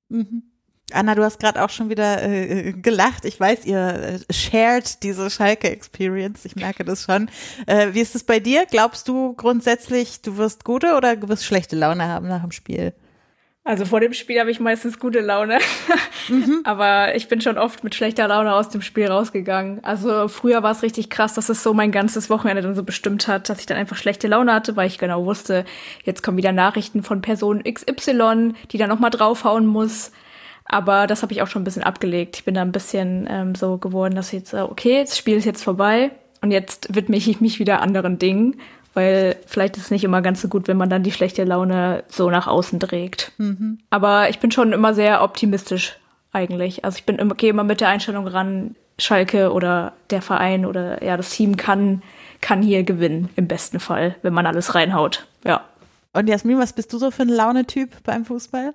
Mhm. 0.08 0.49
Anna, 0.94 1.14
du 1.14 1.22
hast 1.22 1.40
gerade 1.40 1.62
auch 1.62 1.70
schon 1.70 1.90
wieder 1.90 2.22
äh, 2.22 2.72
gelacht. 2.72 3.24
Ich 3.24 3.38
weiß, 3.38 3.64
ihr 3.66 4.20
äh, 4.28 4.32
shared 4.32 5.02
diese 5.02 5.30
Schalke-Experience. 5.30 6.44
Ich 6.44 6.56
merke 6.56 6.84
das 6.84 7.04
schon. 7.04 7.30
Äh, 7.66 7.88
wie 7.92 8.00
ist 8.00 8.14
es 8.14 8.24
bei 8.24 8.40
dir? 8.40 8.66
Glaubst 8.70 9.08
du 9.08 9.34
grundsätzlich, 9.34 10.22
du 10.22 10.36
wirst 10.36 10.64
gute 10.64 10.96
oder 10.96 11.16
du 11.16 11.28
wirst 11.28 11.44
schlechte 11.44 11.76
Laune 11.76 12.06
haben 12.06 12.28
nach 12.28 12.42
dem 12.42 12.52
Spiel? 12.52 12.92
Also 13.62 13.84
vor 13.84 14.00
dem 14.00 14.14
Spiel 14.14 14.40
habe 14.40 14.50
ich 14.50 14.58
meistens 14.58 14.98
gute 14.98 15.20
Laune. 15.20 15.58
mhm. 16.28 16.62
Aber 16.64 17.14
ich 17.14 17.28
bin 17.28 17.40
schon 17.42 17.58
oft 17.58 17.84
mit 17.84 17.94
schlechter 17.94 18.26
Laune 18.26 18.54
aus 18.54 18.70
dem 18.70 18.80
Spiel 18.80 19.06
rausgegangen. 19.06 19.84
Also 19.84 20.28
früher 20.28 20.62
war 20.62 20.72
es 20.72 20.82
richtig 20.82 21.10
krass, 21.10 21.34
dass 21.34 21.50
es 21.50 21.62
so 21.62 21.74
mein 21.74 21.92
ganzes 21.92 22.30
Wochenende 22.30 22.62
dann 22.62 22.74
so 22.74 22.82
bestimmt 22.82 23.28
hat, 23.28 23.48
dass 23.48 23.60
ich 23.60 23.66
dann 23.66 23.76
einfach 23.76 23.96
schlechte 23.96 24.28
Laune 24.28 24.54
hatte, 24.54 24.76
weil 24.76 24.88
ich 24.88 24.98
genau 24.98 25.26
wusste, 25.26 25.66
jetzt 26.04 26.22
kommen 26.22 26.38
wieder 26.38 26.52
Nachrichten 26.52 27.02
von 27.02 27.20
Person 27.20 27.62
XY, 27.62 28.54
die 28.70 28.78
dann 28.78 28.88
nochmal 28.88 29.10
draufhauen 29.10 29.66
muss. 29.66 30.10
Aber 30.72 31.08
das 31.08 31.22
habe 31.22 31.32
ich 31.32 31.42
auch 31.42 31.48
schon 31.48 31.62
ein 31.62 31.64
bisschen 31.64 31.82
abgelegt. 31.82 32.36
Ich 32.36 32.44
bin 32.44 32.54
da 32.54 32.62
ein 32.62 32.70
bisschen 32.70 33.26
ähm, 33.28 33.56
so 33.56 33.76
geworden, 33.76 34.14
dass 34.14 34.28
ich 34.28 34.38
jetzt, 34.38 34.54
okay, 34.54 35.02
das 35.02 35.18
Spiel 35.18 35.36
ist 35.36 35.44
jetzt 35.44 35.64
vorbei 35.64 36.12
und 36.42 36.52
jetzt 36.52 36.94
widme 36.94 37.16
ich 37.16 37.40
mich 37.40 37.58
wieder 37.58 37.82
anderen 37.82 38.20
Dingen, 38.20 38.60
weil 38.94 39.34
vielleicht 39.46 39.76
ist 39.76 39.84
es 39.84 39.90
nicht 39.90 40.04
immer 40.04 40.22
ganz 40.22 40.40
so 40.40 40.46
gut, 40.48 40.68
wenn 40.68 40.76
man 40.76 40.88
dann 40.88 41.02
die 41.02 41.10
schlechte 41.10 41.42
Laune 41.42 42.04
so 42.08 42.30
nach 42.30 42.46
außen 42.46 42.78
trägt. 42.78 43.32
Mhm. 43.38 43.78
Aber 43.90 44.30
ich 44.30 44.38
bin 44.38 44.52
schon 44.52 44.72
immer 44.72 44.94
sehr 44.94 45.24
optimistisch 45.24 45.98
eigentlich. 46.32 46.84
Also 46.84 46.98
ich 46.98 47.04
bin 47.04 47.16
immer, 47.16 47.34
gehe 47.34 47.50
immer 47.50 47.64
mit 47.64 47.80
der 47.80 47.88
Einstellung 47.88 48.28
ran, 48.28 48.76
Schalke 48.96 49.52
oder 49.52 49.94
der 50.10 50.22
Verein 50.22 50.64
oder 50.64 51.02
ja, 51.02 51.16
das 51.16 51.30
Team 51.30 51.56
kann, 51.56 52.02
kann 52.40 52.62
hier 52.62 52.84
gewinnen, 52.84 53.28
im 53.34 53.48
besten 53.48 53.80
Fall, 53.80 54.14
wenn 54.22 54.34
man 54.34 54.46
alles 54.46 54.76
reinhaut. 54.76 55.26
Ja. 55.44 55.64
Und 56.12 56.28
Jasmin, 56.28 56.58
was 56.58 56.74
bist 56.74 56.92
du 56.92 56.98
so 56.98 57.10
für 57.10 57.22
ein 57.22 57.28
Launetyp 57.28 58.02
beim 58.04 58.24
Fußball? 58.24 58.74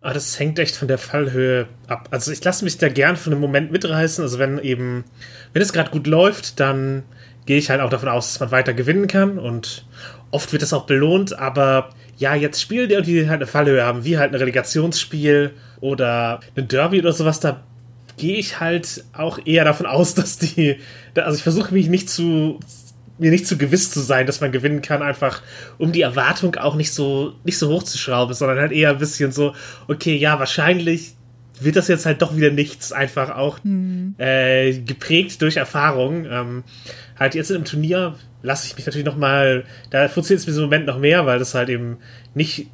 Ah, 0.00 0.12
das 0.12 0.38
hängt 0.38 0.58
echt 0.58 0.76
von 0.76 0.86
der 0.86 0.98
Fallhöhe 0.98 1.66
ab. 1.88 2.08
Also 2.12 2.30
ich 2.30 2.42
lasse 2.44 2.64
mich 2.64 2.78
da 2.78 2.88
gern 2.88 3.16
für 3.16 3.30
einen 3.30 3.40
Moment 3.40 3.72
mitreißen. 3.72 4.22
Also 4.22 4.38
wenn 4.38 4.58
eben, 4.58 5.04
wenn 5.52 5.62
es 5.62 5.72
gerade 5.72 5.90
gut 5.90 6.06
läuft, 6.06 6.60
dann 6.60 7.02
gehe 7.46 7.58
ich 7.58 7.70
halt 7.70 7.80
auch 7.80 7.90
davon 7.90 8.08
aus, 8.08 8.28
dass 8.28 8.40
man 8.40 8.50
weiter 8.50 8.74
gewinnen 8.74 9.08
kann 9.08 9.38
und 9.38 9.86
oft 10.30 10.52
wird 10.52 10.60
das 10.60 10.74
auch 10.74 10.84
belohnt, 10.84 11.38
aber 11.38 11.90
ja, 12.18 12.34
jetzt 12.34 12.60
Spiele, 12.60 13.02
die 13.02 13.28
halt 13.28 13.38
eine 13.38 13.46
Fallhöhe 13.46 13.82
haben, 13.82 14.04
wie 14.04 14.18
halt 14.18 14.32
ein 14.32 14.38
Relegationsspiel 14.38 15.52
oder 15.80 16.40
ein 16.56 16.68
Derby 16.68 17.00
oder 17.00 17.12
sowas, 17.12 17.40
da 17.40 17.62
gehe 18.18 18.36
ich 18.36 18.60
halt 18.60 19.04
auch 19.14 19.38
eher 19.46 19.64
davon 19.64 19.86
aus, 19.86 20.14
dass 20.14 20.38
die, 20.38 20.76
also 21.14 21.36
ich 21.36 21.42
versuche 21.42 21.72
mich 21.72 21.88
nicht 21.88 22.10
zu, 22.10 22.60
mir 23.18 23.30
nicht 23.30 23.46
zu 23.46 23.58
gewiss 23.58 23.90
zu 23.90 24.00
sein, 24.00 24.26
dass 24.26 24.40
man 24.40 24.52
gewinnen 24.52 24.82
kann, 24.82 25.02
einfach 25.02 25.42
um 25.78 25.92
die 25.92 26.02
Erwartung 26.02 26.56
auch 26.56 26.76
nicht 26.76 26.92
so, 26.92 27.34
nicht 27.44 27.58
so 27.58 27.68
hoch 27.68 27.82
zu 27.82 27.98
schrauben, 27.98 28.34
sondern 28.34 28.58
halt 28.58 28.72
eher 28.72 28.90
ein 28.90 28.98
bisschen 28.98 29.32
so, 29.32 29.54
okay, 29.88 30.16
ja, 30.16 30.38
wahrscheinlich 30.38 31.14
wird 31.60 31.76
das 31.76 31.88
jetzt 31.88 32.06
halt 32.06 32.22
doch 32.22 32.36
wieder 32.36 32.50
nichts, 32.50 32.92
einfach 32.92 33.30
auch 33.30 33.58
mhm. 33.64 34.14
äh, 34.18 34.78
geprägt 34.78 35.42
durch 35.42 35.56
Erfahrung. 35.56 36.26
Ähm, 36.30 36.64
halt 37.18 37.34
jetzt 37.34 37.50
im 37.50 37.64
Turnier 37.64 38.14
lasse 38.42 38.66
ich 38.66 38.76
mich 38.76 38.86
natürlich 38.86 39.06
noch 39.06 39.16
mal, 39.16 39.64
da 39.90 40.08
funktioniert 40.08 40.40
es 40.40 40.46
mir 40.46 40.54
im 40.54 40.62
Moment 40.62 40.86
noch 40.86 40.98
mehr, 40.98 41.26
weil 41.26 41.38
das 41.38 41.54
halt 41.54 41.68
eben 41.68 41.98
nicht 42.34 42.68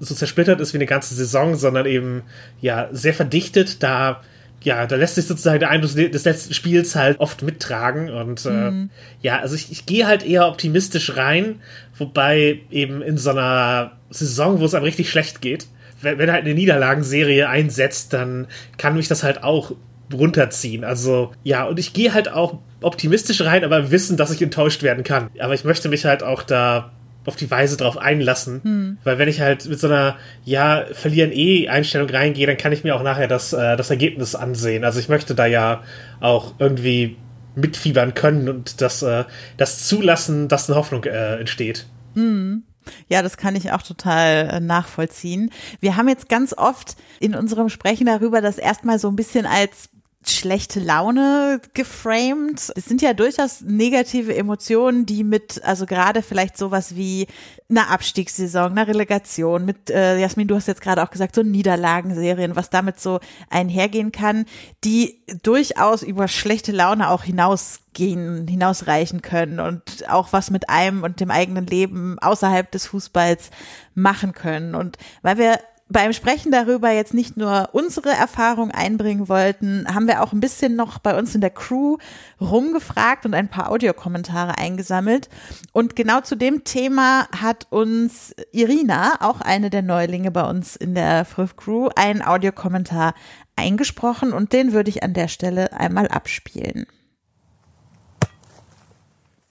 so 0.00 0.14
zersplittert 0.14 0.60
ist 0.60 0.72
wie 0.72 0.78
eine 0.78 0.86
ganze 0.86 1.14
Saison, 1.14 1.56
sondern 1.56 1.86
eben 1.86 2.22
ja 2.60 2.88
sehr 2.92 3.14
verdichtet. 3.14 3.82
Da 3.82 4.22
ja, 4.66 4.84
da 4.84 4.96
lässt 4.96 5.14
sich 5.14 5.26
sozusagen 5.26 5.60
der 5.60 5.70
Eindruck 5.70 5.94
des 5.94 6.24
letzten 6.24 6.52
Spiels 6.52 6.96
halt 6.96 7.20
oft 7.20 7.40
mittragen. 7.42 8.10
Und 8.10 8.44
äh, 8.46 8.48
mhm. 8.48 8.90
ja, 9.22 9.38
also 9.38 9.54
ich, 9.54 9.70
ich 9.70 9.86
gehe 9.86 10.08
halt 10.08 10.26
eher 10.26 10.48
optimistisch 10.48 11.16
rein, 11.16 11.60
wobei 11.96 12.62
eben 12.72 13.00
in 13.00 13.16
so 13.16 13.30
einer 13.30 13.92
Saison, 14.10 14.58
wo 14.58 14.64
es 14.64 14.74
einem 14.74 14.82
richtig 14.82 15.08
schlecht 15.08 15.40
geht, 15.40 15.68
wenn, 16.02 16.18
wenn 16.18 16.32
halt 16.32 16.44
eine 16.44 16.54
Niederlagenserie 16.54 17.48
einsetzt, 17.48 18.12
dann 18.12 18.48
kann 18.76 18.96
mich 18.96 19.06
das 19.06 19.22
halt 19.22 19.44
auch 19.44 19.70
runterziehen. 20.12 20.82
Also 20.82 21.30
ja, 21.44 21.62
und 21.62 21.78
ich 21.78 21.92
gehe 21.92 22.12
halt 22.12 22.28
auch 22.28 22.58
optimistisch 22.82 23.42
rein, 23.42 23.62
aber 23.62 23.92
wissen, 23.92 24.16
dass 24.16 24.32
ich 24.32 24.42
enttäuscht 24.42 24.82
werden 24.82 25.04
kann. 25.04 25.30
Aber 25.38 25.54
ich 25.54 25.62
möchte 25.62 25.88
mich 25.88 26.04
halt 26.06 26.24
auch 26.24 26.42
da 26.42 26.90
auf 27.26 27.36
die 27.36 27.50
Weise 27.50 27.76
drauf 27.76 27.98
einlassen. 27.98 28.60
Hm. 28.62 28.98
Weil 29.04 29.18
wenn 29.18 29.28
ich 29.28 29.40
halt 29.40 29.66
mit 29.66 29.78
so 29.78 29.88
einer, 29.88 30.16
ja, 30.44 30.84
verlieren 30.92 31.32
eh 31.32 31.68
Einstellung 31.68 32.08
reingehe, 32.08 32.46
dann 32.46 32.56
kann 32.56 32.72
ich 32.72 32.84
mir 32.84 32.96
auch 32.96 33.02
nachher 33.02 33.28
das, 33.28 33.52
äh, 33.52 33.76
das 33.76 33.90
Ergebnis 33.90 34.34
ansehen. 34.34 34.84
Also 34.84 35.00
ich 35.00 35.08
möchte 35.08 35.34
da 35.34 35.46
ja 35.46 35.82
auch 36.20 36.54
irgendwie 36.58 37.16
mitfiebern 37.54 38.14
können 38.14 38.48
und 38.48 38.80
das, 38.80 39.02
äh, 39.02 39.24
das 39.56 39.88
zulassen, 39.88 40.48
dass 40.48 40.68
eine 40.68 40.76
Hoffnung 40.78 41.04
äh, 41.04 41.36
entsteht. 41.38 41.86
Hm. 42.14 42.62
Ja, 43.08 43.22
das 43.22 43.36
kann 43.36 43.56
ich 43.56 43.72
auch 43.72 43.82
total 43.82 44.48
äh, 44.48 44.60
nachvollziehen. 44.60 45.50
Wir 45.80 45.96
haben 45.96 46.08
jetzt 46.08 46.28
ganz 46.28 46.54
oft 46.56 46.96
in 47.18 47.34
unserem 47.34 47.68
Sprechen 47.68 48.06
darüber 48.06 48.40
das 48.40 48.58
erstmal 48.58 48.98
so 48.98 49.08
ein 49.08 49.16
bisschen 49.16 49.46
als 49.46 49.88
schlechte 50.30 50.80
Laune 50.80 51.60
geframed. 51.74 52.72
Es 52.74 52.84
sind 52.84 53.02
ja 53.02 53.14
durchaus 53.14 53.60
negative 53.62 54.34
Emotionen, 54.34 55.06
die 55.06 55.24
mit, 55.24 55.62
also 55.64 55.86
gerade 55.86 56.22
vielleicht 56.22 56.56
sowas 56.56 56.96
wie 56.96 57.26
einer 57.68 57.90
Abstiegssaison, 57.90 58.72
einer 58.72 58.88
Relegation, 58.88 59.64
mit, 59.64 59.90
äh, 59.90 60.18
Jasmin, 60.18 60.48
du 60.48 60.56
hast 60.56 60.68
jetzt 60.68 60.80
gerade 60.80 61.02
auch 61.02 61.10
gesagt, 61.10 61.34
so 61.34 61.42
Niederlagenserien, 61.42 62.56
was 62.56 62.70
damit 62.70 63.00
so 63.00 63.20
einhergehen 63.50 64.12
kann, 64.12 64.46
die 64.84 65.22
durchaus 65.42 66.02
über 66.02 66.28
schlechte 66.28 66.72
Laune 66.72 67.10
auch 67.10 67.22
hinausgehen, 67.22 68.46
hinausreichen 68.46 69.22
können 69.22 69.60
und 69.60 70.08
auch 70.08 70.32
was 70.32 70.50
mit 70.50 70.68
einem 70.68 71.02
und 71.02 71.20
dem 71.20 71.30
eigenen 71.30 71.66
Leben 71.66 72.18
außerhalb 72.18 72.70
des 72.70 72.86
Fußballs 72.86 73.50
machen 73.94 74.32
können. 74.32 74.74
Und 74.74 74.98
weil 75.22 75.38
wir 75.38 75.58
beim 75.88 76.12
Sprechen 76.12 76.50
darüber 76.50 76.90
jetzt 76.90 77.14
nicht 77.14 77.36
nur 77.36 77.68
unsere 77.72 78.10
Erfahrung 78.10 78.72
einbringen 78.72 79.28
wollten, 79.28 79.86
haben 79.92 80.08
wir 80.08 80.22
auch 80.22 80.32
ein 80.32 80.40
bisschen 80.40 80.74
noch 80.74 80.98
bei 80.98 81.16
uns 81.16 81.34
in 81.34 81.40
der 81.40 81.50
Crew 81.50 81.98
rumgefragt 82.40 83.24
und 83.24 83.34
ein 83.34 83.48
paar 83.48 83.70
Audiokommentare 83.70 84.58
eingesammelt. 84.58 85.28
Und 85.72 85.94
genau 85.94 86.20
zu 86.20 86.34
dem 86.34 86.64
Thema 86.64 87.28
hat 87.30 87.68
uns 87.70 88.34
Irina, 88.50 89.14
auch 89.20 89.40
eine 89.40 89.70
der 89.70 89.82
Neulinge 89.82 90.32
bei 90.32 90.48
uns 90.48 90.74
in 90.74 90.94
der 90.94 91.24
Früh 91.24 91.46
Crew, 91.56 91.88
einen 91.94 92.22
Audiokommentar 92.22 93.14
eingesprochen 93.54 94.32
und 94.32 94.52
den 94.52 94.72
würde 94.72 94.90
ich 94.90 95.04
an 95.04 95.14
der 95.14 95.28
Stelle 95.28 95.72
einmal 95.72 96.08
abspielen. 96.08 96.86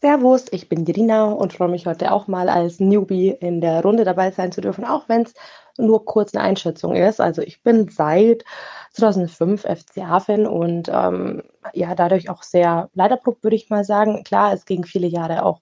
Servus, 0.02 0.46
ich 0.52 0.70
bin 0.70 0.86
Irina 0.86 1.32
und 1.32 1.54
freue 1.54 1.70
mich 1.70 1.88
heute 1.88 2.12
auch 2.12 2.28
mal 2.28 2.48
als 2.48 2.80
Newbie 2.80 3.30
in 3.30 3.60
der 3.60 3.82
Runde 3.82 4.04
dabei 4.04 4.30
sein 4.30 4.52
zu 4.52 4.62
dürfen, 4.62 4.86
auch 4.86 5.10
wenn 5.10 5.24
es 5.24 5.34
nur 5.78 6.06
kurz 6.06 6.34
eine 6.34 6.44
Einschätzung 6.44 6.96
ist. 6.96 7.20
Also 7.20 7.42
ich 7.42 7.62
bin 7.62 7.90
seit 7.90 8.44
2005 8.94 9.64
FCA-Fan 9.64 10.48
und 10.48 10.90
ähm, 10.92 11.44
ja, 11.74 11.96
dadurch 11.96 12.30
auch 12.30 12.44
sehr 12.44 12.90
leiderprobt, 12.94 13.44
würde 13.44 13.56
ich 13.56 13.70
mal 13.70 13.84
sagen. 13.84 14.24
Klar, 14.24 14.54
es 14.54 14.66
ging 14.66 14.86
viele 14.86 15.08
Jahre 15.08 15.44
auch 15.44 15.62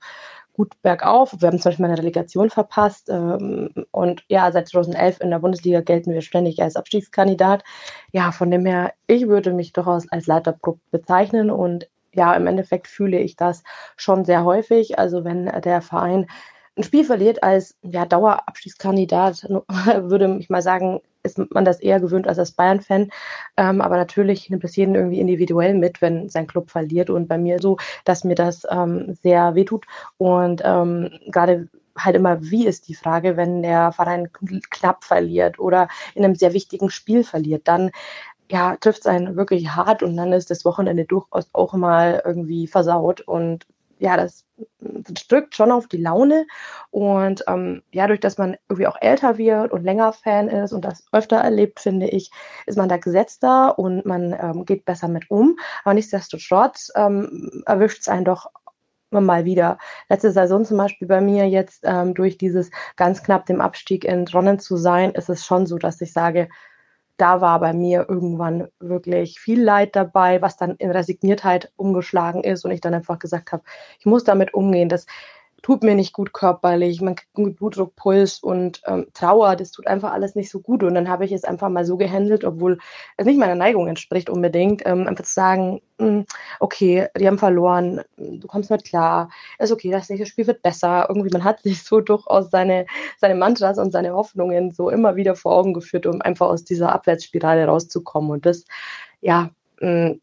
gut 0.54 0.80
bergauf. 0.84 1.36
Wir 1.39 1.47
haben 1.47 1.60
zum 1.60 1.71
Beispiel 1.71 1.86
eine 1.86 1.97
Relegation 1.97 2.49
verpasst. 2.49 3.10
Ähm, 3.10 3.71
und 3.91 4.23
ja, 4.28 4.52
seit 4.52 4.67
2011 4.67 5.19
in 5.21 5.32
der 5.32 5.39
Bundesliga 5.39 5.82
gelten 5.82 6.13
wir 6.13 6.21
ständig 6.21 6.62
als 6.62 6.76
Abstiegskandidat. 6.76 7.63
Ja, 8.12 8.32
von 8.32 8.52
dem 8.52 8.65
her, 8.65 8.93
ich 9.08 9.28
würde 9.28 9.54
mich 9.54 9.73
durchaus 9.73 10.10
als 10.12 10.28
Leiterprob 10.28 10.80
bezeichnen 10.91 11.49
und 11.49 11.89
ja, 12.15 12.34
im 12.36 12.45
Endeffekt 12.45 12.88
fühle 12.88 13.19
ich 13.19 13.36
das 13.36 13.63
schon 13.97 14.23
sehr 14.23 14.45
häufig. 14.45 14.99
Also 14.99 15.23
wenn 15.23 15.45
der 15.45 15.82
Verein 15.82 16.28
ein 16.75 16.83
Spiel 16.83 17.03
verliert 17.03 17.43
als 17.43 17.77
ja, 17.81 18.05
Dauerabstiegskandidat, 18.05 19.43
würde 19.49 20.38
ich 20.39 20.49
mal 20.49 20.62
sagen, 20.62 21.01
ist 21.23 21.38
man 21.53 21.65
das 21.65 21.79
eher 21.79 21.99
gewöhnt 21.99 22.27
als 22.27 22.39
als 22.39 22.51
Bayern-Fan. 22.51 23.09
Ähm, 23.57 23.81
aber 23.81 23.95
natürlich 23.95 24.49
nimmt 24.49 24.63
es 24.63 24.75
jeden 24.75 24.95
irgendwie 24.95 25.19
individuell 25.19 25.73
mit, 25.73 26.01
wenn 26.01 26.29
sein 26.29 26.47
Club 26.47 26.69
verliert. 26.69 27.09
Und 27.09 27.27
bei 27.27 27.38
mir 27.38 27.59
so, 27.59 27.77
dass 28.03 28.23
mir 28.23 28.36
das 28.36 28.63
ähm, 28.69 29.15
sehr 29.21 29.55
wehtut. 29.55 29.86
Und 30.17 30.62
ähm, 30.65 31.12
gerade 31.27 31.69
halt 31.97 32.15
immer, 32.15 32.41
wie 32.41 32.65
ist 32.65 32.88
die 32.88 32.95
Frage, 32.95 33.38
wenn 33.38 33.62
der 33.62 33.91
Verein 33.91 34.29
knapp 34.69 35.03
verliert 35.03 35.59
oder 35.59 35.88
in 36.15 36.25
einem 36.25 36.36
sehr 36.36 36.53
wichtigen 36.53 36.89
Spiel 36.89 37.23
verliert, 37.23 37.67
dann 37.67 37.91
ja, 38.51 38.75
trifft 38.77 39.01
es 39.01 39.05
einen 39.05 39.36
wirklich 39.36 39.69
hart 39.69 40.03
und 40.03 40.17
dann 40.17 40.33
ist 40.33 40.51
das 40.51 40.65
Wochenende 40.65 41.05
durchaus 41.05 41.49
auch 41.53 41.73
mal 41.73 42.21
irgendwie 42.25 42.67
versaut. 42.67 43.21
Und 43.21 43.65
ja, 44.03 44.17
das, 44.17 44.45
das 44.79 45.27
drückt 45.27 45.55
schon 45.55 45.71
auf 45.71 45.87
die 45.87 45.97
Laune. 45.97 46.45
Und 46.91 47.45
ähm, 47.47 47.83
ja, 47.93 48.05
durch 48.05 48.19
dass 48.19 48.37
man 48.37 48.57
irgendwie 48.67 48.87
auch 48.87 48.97
älter 48.99 49.37
wird 49.37 49.71
und 49.71 49.85
länger 49.85 50.11
Fan 50.11 50.49
ist 50.49 50.73
und 50.73 50.83
das 50.83 51.05
öfter 51.13 51.37
erlebt, 51.37 51.79
finde 51.79 52.09
ich, 52.09 52.29
ist 52.65 52.77
man 52.77 52.89
da 52.89 52.97
gesetzter 52.97 53.79
und 53.79 54.05
man 54.05 54.33
ähm, 54.37 54.65
geht 54.65 54.83
besser 54.83 55.07
mit 55.07 55.31
um. 55.31 55.55
Aber 55.85 55.93
nichtsdestotrotz 55.93 56.91
ähm, 56.95 57.63
erwischt 57.65 58.01
es 58.01 58.09
einen 58.09 58.25
doch 58.25 58.51
mal 59.09 59.45
wieder. 59.45 59.77
Letzte 60.09 60.31
Saison 60.31 60.65
zum 60.65 60.77
Beispiel 60.77 61.07
bei 61.07 61.21
mir 61.21 61.47
jetzt 61.47 61.83
ähm, 61.83 62.13
durch 62.13 62.37
dieses 62.37 62.71
ganz 62.97 63.23
knapp 63.23 63.45
dem 63.45 63.61
Abstieg 63.61 64.03
entronnen 64.03 64.59
zu 64.59 64.75
sein, 64.75 65.11
ist 65.11 65.29
es 65.29 65.45
schon 65.45 65.65
so, 65.65 65.77
dass 65.77 66.01
ich 66.01 66.11
sage, 66.11 66.49
da 67.17 67.41
war 67.41 67.60
bei 67.60 67.73
mir 67.73 68.06
irgendwann 68.10 68.67
wirklich 68.80 69.39
viel 69.39 69.62
Leid 69.62 69.95
dabei, 69.95 70.41
was 70.41 70.58
dann 70.58 70.76
in 70.78 70.91
Resigniertheit 70.91 71.71
umgeschlagen 71.76 72.43
ist 72.43 72.65
und 72.65 72.71
ich 72.71 72.82
dann 72.82 72.93
einfach 72.93 73.19
gesagt 73.19 73.52
habe, 73.52 73.63
ich 73.99 74.06
muss 74.06 74.23
damit 74.23 74.54
umgehen. 74.54 74.89
Das 74.89 75.06
tut 75.63 75.82
mir 75.82 75.95
nicht 75.95 76.13
gut 76.13 76.34
körperlich, 76.34 77.02
man 77.02 77.15
kriegt 77.15 77.38
einen 77.38 77.56
Blutdruck, 77.56 77.95
Puls 77.95 78.39
und 78.39 78.82
ähm, 78.86 79.08
Trauer, 79.13 79.56
das 79.56 79.71
tut 79.71 79.88
einfach 79.88 80.12
alles 80.12 80.36
nicht 80.36 80.52
so 80.52 80.60
gut. 80.60 80.84
Und 80.84 80.93
dann 80.93 81.08
habe 81.08 81.23
ich 81.23 81.32
es 81.32 81.45
einfach 81.45 81.69
mal 81.69 81.86
so 81.86 81.95
gehandelt, 81.95 82.43
obwohl 82.43 82.80
es 83.15 83.26
nicht 83.26 83.39
meiner 83.39 83.56
Neigung 83.56 83.88
entspricht 83.88 84.30
unbedingt, 84.30 84.86
ähm, 84.86 85.08
einfach 85.08 85.23
zu 85.23 85.34
sagen, 85.34 85.82
mh, 85.99 86.08
hm, 86.08 86.26
okay, 86.60 87.08
die 87.17 87.26
haben 87.26 87.38
verloren, 87.38 88.02
du 88.17 88.45
kommst 88.45 88.71
mit 88.71 88.84
klar, 88.84 89.30
ist 89.58 89.71
okay, 89.71 89.89
das 89.89 90.10
nächste 90.10 90.28
Spiel 90.28 90.47
wird 90.47 90.62
besser. 90.62 91.06
Irgendwie, 91.08 91.30
man 91.32 91.45
hat 91.45 91.62
sich 91.63 91.82
so 91.84 92.02
durchaus 92.02 92.52
seine, 92.52 92.86
seine 93.17 93.36
Mantras 93.36 93.78
und 93.78 93.91
seine 93.91 94.13
Hoffnungen 94.13 94.71
so 94.71 94.89
immer 94.89 95.15
wieder 95.15 95.36
vor 95.36 95.56
Augen 95.56 95.73
geführt, 95.73 96.06
um 96.06 96.21
einfach 96.21 96.47
aus 96.47 96.65
dieser 96.65 96.91
Abwärtsspirale 96.91 97.65
rauszukommen. 97.65 98.32
Und 98.32 98.45
das, 98.45 98.65
ja, 99.21 99.49
mh, 99.80 100.08
hm, 100.10 100.21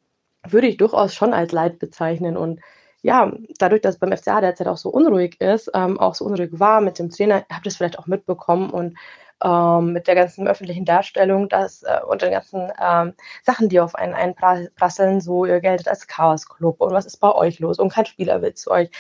würde 0.49 0.67
ich 0.67 0.77
durchaus 0.77 1.15
schon 1.15 1.33
als 1.33 1.53
Leid 1.53 1.79
bezeichnen 1.79 2.37
und 2.37 2.61
ja, 3.03 3.33
dadurch, 3.59 3.83
dass 3.83 3.99
beim 3.99 4.17
FCA 4.17 4.41
derzeit 4.41 4.69
auch 4.69 4.77
so 4.77 4.91
unruhig 4.91 5.41
ist, 5.41 5.71
ähm, 5.75 5.99
auch 5.99 6.15
so 6.15 6.25
unruhig 6.27 6.51
war 6.53 6.81
mit 6.81 6.99
dem 6.99 7.11
Trainer, 7.11 7.45
habt 7.51 7.67
ihr 7.67 7.71
es 7.71 7.77
vielleicht 7.77 7.99
auch 7.99 8.07
mitbekommen 8.07 8.71
und 8.71 8.97
ähm, 9.43 9.93
mit 9.93 10.07
der 10.07 10.15
ganzen 10.15 10.47
öffentlichen 10.49 10.85
Darstellung 10.85 11.49
dass, 11.49 11.83
äh, 11.83 12.01
und 12.07 12.23
den 12.23 12.33
ganzen 12.33 12.71
ähm, 12.81 13.15
Sachen, 13.43 13.69
die 13.69 13.81
auf 13.81 13.95
einen 13.95 14.15
einprasseln, 14.15 15.21
so 15.21 15.47
ihr 15.47 15.61
geltet 15.61 15.89
als 15.89 16.07
Chaos-Club 16.07 16.81
und 16.81 16.93
was 16.93 17.07
ist 17.07 17.19
bei 17.19 17.33
euch 17.33 17.59
los 17.59 17.79
und 17.79 17.93
kein 17.93 18.07
Spieler 18.07 18.43
will 18.43 18.55
zu 18.55 18.71
euch. 18.71 18.91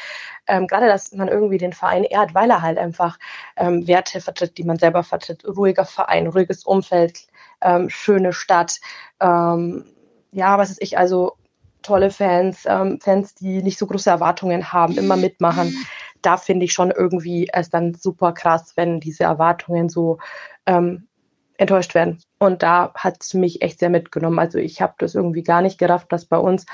Ähm, 0.47 0.67
gerade, 0.67 0.87
dass 0.87 1.13
man 1.13 1.29
irgendwie 1.29 1.59
den 1.59 1.73
Verein 1.73 2.05
ehrt, 2.05 2.35
weil 2.35 2.51
er 2.51 2.63
halt 2.63 2.79
einfach 2.79 3.19
ähm, 3.57 3.87
Werte 3.87 4.21
vertritt, 4.21 4.57
die 4.59 4.65
man 4.65 4.79
selber 4.79 5.03
vertritt. 5.03 5.45
Ruhiger 5.47 5.85
Verein, 5.85 6.27
ruhiges 6.29 6.65
Umfeld, 6.65 7.27
ähm, 7.61 7.91
schöne 7.91 8.33
Stadt, 8.33 8.81
ähm, 9.21 9.85
ja, 10.33 10.59
was 10.59 10.71
ist 10.71 10.83
ich, 10.83 10.97
also 10.97 11.37
tolle 11.83 12.11
Fans, 12.11 12.65
ähm, 12.67 12.99
Fans, 13.01 13.35
die 13.35 13.63
nicht 13.63 13.79
so 13.79 13.87
große 13.87 14.11
Erwartungen 14.11 14.73
haben, 14.73 14.97
immer 14.99 15.17
mitmachen. 15.17 15.75
Da 16.23 16.37
finde 16.37 16.65
ich 16.65 16.73
schon 16.73 16.91
irgendwie 16.91 17.49
es 17.53 17.71
dann 17.71 17.95
super 17.95 18.33
krass, 18.33 18.73
wenn 18.77 19.01
diese 19.01 19.25
Erwartungen 19.25 19.89
so 19.89 20.19
ähm, 20.67 21.09
enttäuscht 21.57 21.95
werden. 21.95 22.19
Und 22.39 22.63
da 22.63 22.93
hat 22.95 23.19
es 23.21 23.35
mich 23.35 23.63
echt 23.63 23.79
sehr 23.79 23.91
mitgenommen. 23.91 24.39
Also 24.39 24.59
ich 24.59 24.81
habe 24.81 24.95
das 24.99 25.15
irgendwie 25.15 25.43
gar 25.43 25.63
nicht 25.63 25.79
gerafft, 25.79 26.13
dass 26.13 26.25
bei 26.25 26.39
uns 26.39 26.67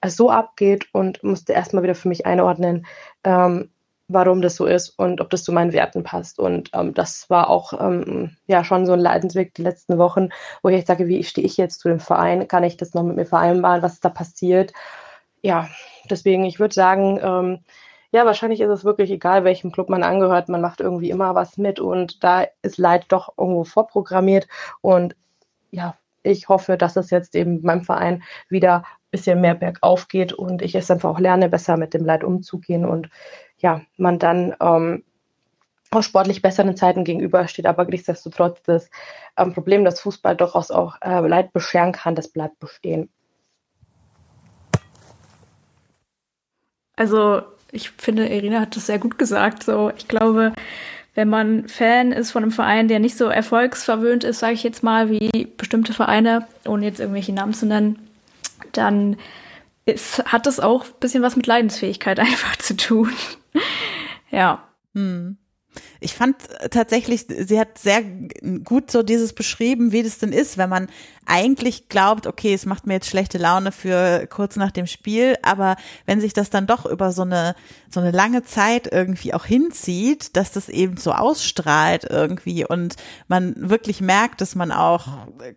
es 0.00 0.16
so 0.16 0.30
abgeht 0.30 0.86
und 0.92 1.22
musste 1.24 1.52
erstmal 1.52 1.82
wieder 1.82 1.94
für 1.94 2.08
mich 2.08 2.24
einordnen, 2.26 2.86
ähm, 3.24 3.70
warum 4.08 4.42
das 4.42 4.56
so 4.56 4.66
ist 4.66 4.90
und 4.98 5.20
ob 5.20 5.30
das 5.30 5.44
zu 5.44 5.52
meinen 5.52 5.72
Werten 5.72 6.02
passt. 6.02 6.38
Und 6.38 6.70
ähm, 6.72 6.94
das 6.94 7.28
war 7.30 7.50
auch 7.50 7.72
ähm, 7.78 8.36
ja 8.46 8.64
schon 8.64 8.86
so 8.86 8.92
ein 8.94 9.00
Leidensweg 9.00 9.54
die 9.54 9.62
letzten 9.62 9.98
Wochen, 9.98 10.30
wo 10.62 10.70
ich 10.70 10.86
sage, 10.86 11.06
wie 11.08 11.22
stehe 11.22 11.46
ich 11.46 11.56
jetzt 11.56 11.80
zu 11.80 11.88
dem 11.88 12.00
Verein? 12.00 12.48
Kann 12.48 12.64
ich 12.64 12.76
das 12.76 12.94
noch 12.94 13.02
mit 13.02 13.16
mir 13.16 13.26
vereinbaren? 13.26 13.82
Was 13.82 13.94
ist 13.94 14.04
da 14.04 14.08
passiert? 14.08 14.72
Ja, 15.42 15.68
deswegen, 16.10 16.44
ich 16.44 16.58
würde 16.58 16.74
sagen, 16.74 17.20
ähm, 17.22 17.58
ja, 18.10 18.24
wahrscheinlich 18.24 18.60
ist 18.60 18.70
es 18.70 18.84
wirklich 18.84 19.10
egal, 19.10 19.44
welchem 19.44 19.70
Club 19.72 19.90
man 19.90 20.02
angehört. 20.02 20.48
Man 20.48 20.62
macht 20.62 20.80
irgendwie 20.80 21.10
immer 21.10 21.34
was 21.34 21.58
mit 21.58 21.78
und 21.78 22.24
da 22.24 22.46
ist 22.62 22.78
Leid 22.78 23.04
doch 23.08 23.34
irgendwo 23.36 23.64
vorprogrammiert. 23.64 24.48
Und 24.80 25.14
ja, 25.70 25.96
ich 26.22 26.48
hoffe, 26.48 26.76
dass 26.78 26.96
es 26.96 27.10
jetzt 27.10 27.34
eben 27.34 27.62
beim 27.62 27.82
Verein 27.84 28.22
wieder 28.48 28.78
ein 28.78 29.10
bisschen 29.10 29.40
mehr 29.40 29.54
bergauf 29.54 30.08
geht 30.08 30.32
und 30.32 30.62
ich 30.62 30.74
es 30.74 30.90
einfach 30.90 31.10
auch 31.10 31.20
lerne, 31.20 31.48
besser 31.48 31.76
mit 31.76 31.94
dem 31.94 32.04
Leid 32.04 32.24
umzugehen 32.24 32.84
und 32.86 33.10
ja, 33.58 33.82
man 33.96 34.18
dann 34.18 34.54
ähm, 34.60 35.04
auch 35.90 36.02
sportlich 36.02 36.42
besseren 36.42 36.76
Zeiten 36.76 37.04
gegenübersteht, 37.04 37.66
aber 37.66 37.84
nichtsdestotrotz 37.84 38.62
das 38.62 38.90
ähm, 39.36 39.54
Problem, 39.54 39.84
dass 39.84 40.00
Fußball 40.00 40.36
durchaus 40.36 40.70
auch 40.70 40.96
äh, 41.00 41.26
Leid 41.26 41.52
bescheren 41.52 41.92
kann, 41.92 42.14
das 42.14 42.28
bleibt 42.28 42.58
bestehen. 42.58 43.08
Also 46.96 47.42
ich 47.70 47.90
finde, 47.90 48.28
Irina 48.28 48.60
hat 48.60 48.76
das 48.76 48.86
sehr 48.86 48.98
gut 48.98 49.18
gesagt. 49.18 49.62
So, 49.62 49.90
ich 49.96 50.08
glaube, 50.08 50.52
wenn 51.14 51.28
man 51.28 51.68
Fan 51.68 52.12
ist 52.12 52.32
von 52.32 52.42
einem 52.42 52.52
Verein, 52.52 52.88
der 52.88 52.98
nicht 52.98 53.16
so 53.16 53.26
erfolgsverwöhnt 53.26 54.24
ist, 54.24 54.40
sage 54.40 54.54
ich 54.54 54.62
jetzt 54.62 54.82
mal, 54.82 55.10
wie 55.10 55.46
bestimmte 55.56 55.92
Vereine, 55.92 56.46
ohne 56.66 56.86
jetzt 56.86 57.00
irgendwelche 57.00 57.32
Namen 57.32 57.54
zu 57.54 57.66
nennen, 57.66 58.08
dann 58.72 59.16
ist, 59.84 60.24
hat 60.26 60.46
das 60.46 60.60
auch 60.60 60.84
ein 60.84 61.00
bisschen 61.00 61.22
was 61.22 61.36
mit 61.36 61.46
Leidensfähigkeit 61.46 62.18
einfach 62.20 62.56
zu 62.56 62.76
tun. 62.76 63.12
Ja. 64.30 64.68
Hm. 64.94 65.38
Ich 66.00 66.14
fand 66.14 66.36
tatsächlich, 66.70 67.26
sie 67.28 67.60
hat 67.60 67.78
sehr 67.78 68.02
gut 68.64 68.90
so 68.90 69.02
dieses 69.02 69.32
beschrieben, 69.32 69.92
wie 69.92 70.02
das 70.02 70.18
denn 70.18 70.32
ist, 70.32 70.58
wenn 70.58 70.70
man 70.70 70.88
eigentlich 71.28 71.88
glaubt, 71.88 72.26
okay, 72.26 72.54
es 72.54 72.64
macht 72.66 72.86
mir 72.86 72.94
jetzt 72.94 73.08
schlechte 73.08 73.36
Laune 73.38 73.70
für 73.70 74.26
kurz 74.28 74.56
nach 74.56 74.70
dem 74.70 74.86
Spiel, 74.86 75.36
aber 75.42 75.76
wenn 76.06 76.20
sich 76.20 76.32
das 76.32 76.48
dann 76.48 76.66
doch 76.66 76.86
über 76.86 77.12
so 77.12 77.22
eine, 77.22 77.54
so 77.90 78.00
eine 78.00 78.10
lange 78.10 78.44
Zeit 78.44 78.90
irgendwie 78.90 79.34
auch 79.34 79.44
hinzieht, 79.44 80.36
dass 80.36 80.52
das 80.52 80.70
eben 80.70 80.96
so 80.96 81.12
ausstrahlt 81.12 82.06
irgendwie 82.08 82.64
und 82.64 82.96
man 83.28 83.54
wirklich 83.56 84.00
merkt, 84.00 84.40
dass 84.40 84.54
man 84.54 84.72
auch 84.72 85.06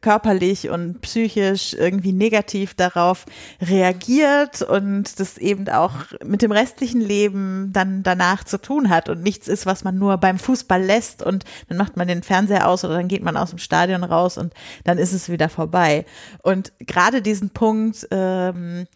körperlich 0.01 0.69
und 0.69 0.99
psychisch 1.01 1.73
irgendwie 1.73 2.11
negativ 2.11 2.73
darauf 2.73 3.25
reagiert 3.61 4.61
und 4.61 5.19
das 5.21 5.37
eben 5.37 5.69
auch 5.69 5.93
mit 6.23 6.41
dem 6.41 6.51
restlichen 6.51 7.01
Leben 7.01 7.71
dann 7.71 8.03
danach 8.03 8.43
zu 8.43 8.57
tun 8.57 8.89
hat 8.89 9.07
und 9.07 9.23
nichts 9.23 9.47
ist, 9.47 9.65
was 9.65 9.85
man 9.85 9.97
nur 9.97 10.17
beim 10.17 10.37
Fußball 10.37 10.83
lässt 10.83 11.23
und 11.23 11.45
dann 11.69 11.77
macht 11.77 11.95
man 11.95 12.09
den 12.09 12.23
Fernseher 12.23 12.67
aus 12.67 12.83
oder 12.83 12.95
dann 12.95 13.07
geht 13.07 13.23
man 13.23 13.37
aus 13.37 13.51
dem 13.51 13.59
Stadion 13.59 14.03
raus 14.03 14.37
und 14.37 14.53
dann 14.83 14.97
ist 14.97 15.13
es 15.13 15.29
wieder 15.29 15.47
vorbei 15.47 15.60
vorbei. 15.61 16.05
Und 16.41 16.73
gerade 16.79 17.21
diesen 17.21 17.51
Punkt, 17.51 18.07
ähm, 18.09 18.87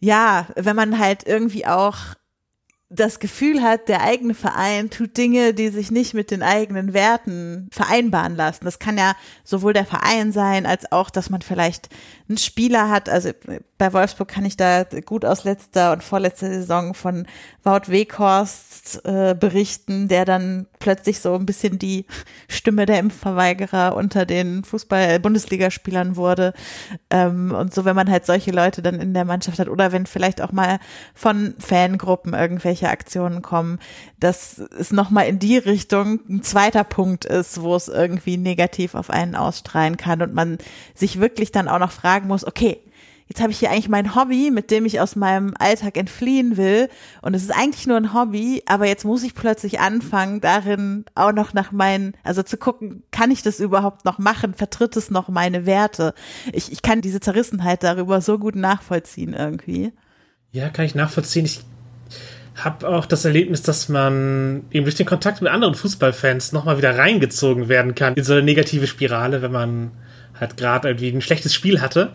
ja, 0.00 0.48
wenn 0.56 0.76
man 0.76 0.98
halt 0.98 1.26
irgendwie 1.26 1.66
auch 1.66 1.96
das 2.90 3.20
Gefühl 3.20 3.62
hat, 3.62 3.88
der 3.88 4.02
eigene 4.02 4.34
Verein 4.34 4.90
tut 4.90 5.16
Dinge, 5.16 5.54
die 5.54 5.70
sich 5.70 5.90
nicht 5.90 6.12
mit 6.12 6.30
den 6.30 6.42
eigenen 6.42 6.92
Werten 6.92 7.68
vereinbaren 7.72 8.36
lassen. 8.36 8.66
Das 8.66 8.78
kann 8.78 8.98
ja 8.98 9.14
sowohl 9.44 9.72
der 9.72 9.86
Verein 9.86 10.30
sein, 10.30 10.66
als 10.66 10.92
auch, 10.92 11.08
dass 11.08 11.30
man 11.30 11.40
vielleicht 11.40 11.88
einen 12.32 12.38
Spieler 12.38 12.88
hat. 12.88 13.08
Also 13.08 13.30
bei 13.78 13.92
Wolfsburg 13.92 14.28
kann 14.28 14.44
ich 14.44 14.56
da 14.56 14.84
gut 15.04 15.24
aus 15.24 15.44
letzter 15.44 15.92
und 15.92 16.02
vorletzter 16.02 16.48
Saison 16.48 16.94
von 16.94 17.26
Wout 17.64 17.88
Weghorst 17.90 19.04
äh, 19.04 19.34
berichten, 19.38 20.08
der 20.08 20.24
dann 20.24 20.66
plötzlich 20.78 21.20
so 21.20 21.34
ein 21.34 21.46
bisschen 21.46 21.78
die 21.78 22.06
Stimme 22.48 22.86
der 22.86 22.98
Impfverweigerer 22.98 23.94
unter 23.96 24.24
den 24.24 24.64
Fußball-Bundesligaspielern 24.64 26.16
wurde. 26.16 26.54
Ähm, 27.10 27.52
und 27.52 27.74
so, 27.74 27.84
wenn 27.84 27.96
man 27.96 28.10
halt 28.10 28.24
solche 28.24 28.50
Leute 28.50 28.82
dann 28.82 29.00
in 29.00 29.14
der 29.14 29.24
Mannschaft 29.24 29.58
hat 29.58 29.68
oder 29.68 29.92
wenn 29.92 30.06
vielleicht 30.06 30.40
auch 30.40 30.52
mal 30.52 30.78
von 31.14 31.54
Fangruppen 31.58 32.34
irgendwelche 32.34 32.88
Aktionen 32.88 33.42
kommen, 33.42 33.78
dass 34.18 34.58
es 34.58 34.92
nochmal 34.92 35.26
in 35.26 35.38
die 35.38 35.58
Richtung 35.58 36.20
ein 36.28 36.42
zweiter 36.42 36.84
Punkt 36.84 37.24
ist, 37.24 37.62
wo 37.62 37.74
es 37.74 37.88
irgendwie 37.88 38.36
negativ 38.36 38.94
auf 38.94 39.10
einen 39.10 39.34
ausstrahlen 39.34 39.96
kann 39.96 40.22
und 40.22 40.34
man 40.34 40.58
sich 40.94 41.20
wirklich 41.20 41.52
dann 41.52 41.68
auch 41.68 41.80
noch 41.80 41.92
fragen 41.92 42.21
muss, 42.26 42.46
okay, 42.46 42.80
jetzt 43.28 43.40
habe 43.40 43.50
ich 43.50 43.58
hier 43.58 43.70
eigentlich 43.70 43.88
mein 43.88 44.14
Hobby, 44.14 44.50
mit 44.50 44.70
dem 44.70 44.84
ich 44.84 45.00
aus 45.00 45.16
meinem 45.16 45.54
Alltag 45.58 45.96
entfliehen 45.96 46.56
will. 46.56 46.88
Und 47.22 47.34
es 47.34 47.42
ist 47.42 47.50
eigentlich 47.50 47.86
nur 47.86 47.96
ein 47.96 48.12
Hobby, 48.12 48.62
aber 48.66 48.86
jetzt 48.86 49.04
muss 49.04 49.22
ich 49.22 49.34
plötzlich 49.34 49.80
anfangen, 49.80 50.40
darin 50.40 51.06
auch 51.14 51.32
noch 51.32 51.54
nach 51.54 51.72
meinen, 51.72 52.14
also 52.24 52.42
zu 52.42 52.58
gucken, 52.58 53.04
kann 53.10 53.30
ich 53.30 53.42
das 53.42 53.58
überhaupt 53.58 54.04
noch 54.04 54.18
machen? 54.18 54.52
Vertritt 54.54 54.96
es 54.96 55.10
noch 55.10 55.28
meine 55.28 55.64
Werte? 55.64 56.14
Ich, 56.52 56.72
ich 56.72 56.82
kann 56.82 57.00
diese 57.00 57.20
Zerrissenheit 57.20 57.82
darüber 57.82 58.20
so 58.20 58.38
gut 58.38 58.54
nachvollziehen 58.54 59.32
irgendwie. 59.32 59.92
Ja, 60.50 60.68
kann 60.68 60.84
ich 60.84 60.94
nachvollziehen. 60.94 61.46
Ich 61.46 61.62
habe 62.54 62.86
auch 62.86 63.06
das 63.06 63.24
Erlebnis, 63.24 63.62
dass 63.62 63.88
man 63.88 64.64
eben 64.70 64.84
durch 64.84 64.96
den 64.96 65.06
Kontakt 65.06 65.40
mit 65.40 65.50
anderen 65.50 65.74
Fußballfans 65.74 66.52
nochmal 66.52 66.76
wieder 66.76 66.98
reingezogen 66.98 67.68
werden 67.68 67.94
kann 67.94 68.14
in 68.14 68.24
so 68.24 68.34
eine 68.34 68.42
negative 68.42 68.86
Spirale, 68.86 69.40
wenn 69.40 69.52
man 69.52 69.92
halt 70.42 70.56
gerade 70.56 70.88
irgendwie 70.88 71.08
ein 71.08 71.22
schlechtes 71.22 71.54
Spiel 71.54 71.80
hatte 71.80 72.12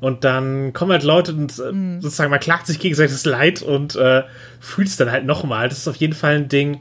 und 0.00 0.24
dann 0.24 0.72
kommen 0.72 0.92
halt 0.92 1.02
Leute 1.02 1.32
und 1.32 1.58
äh, 1.58 1.72
mhm. 1.72 2.00
sozusagen, 2.00 2.30
man 2.30 2.40
klagt 2.40 2.66
sich 2.66 2.78
gegenseitig 2.78 3.12
das 3.12 3.24
Leid 3.24 3.62
und 3.62 3.96
äh, 3.96 4.22
fühlt 4.60 4.88
es 4.88 4.96
dann 4.96 5.10
halt 5.10 5.26
nochmal. 5.26 5.68
Das 5.68 5.78
ist 5.78 5.88
auf 5.88 5.96
jeden 5.96 6.12
Fall 6.12 6.36
ein 6.36 6.48
Ding. 6.48 6.80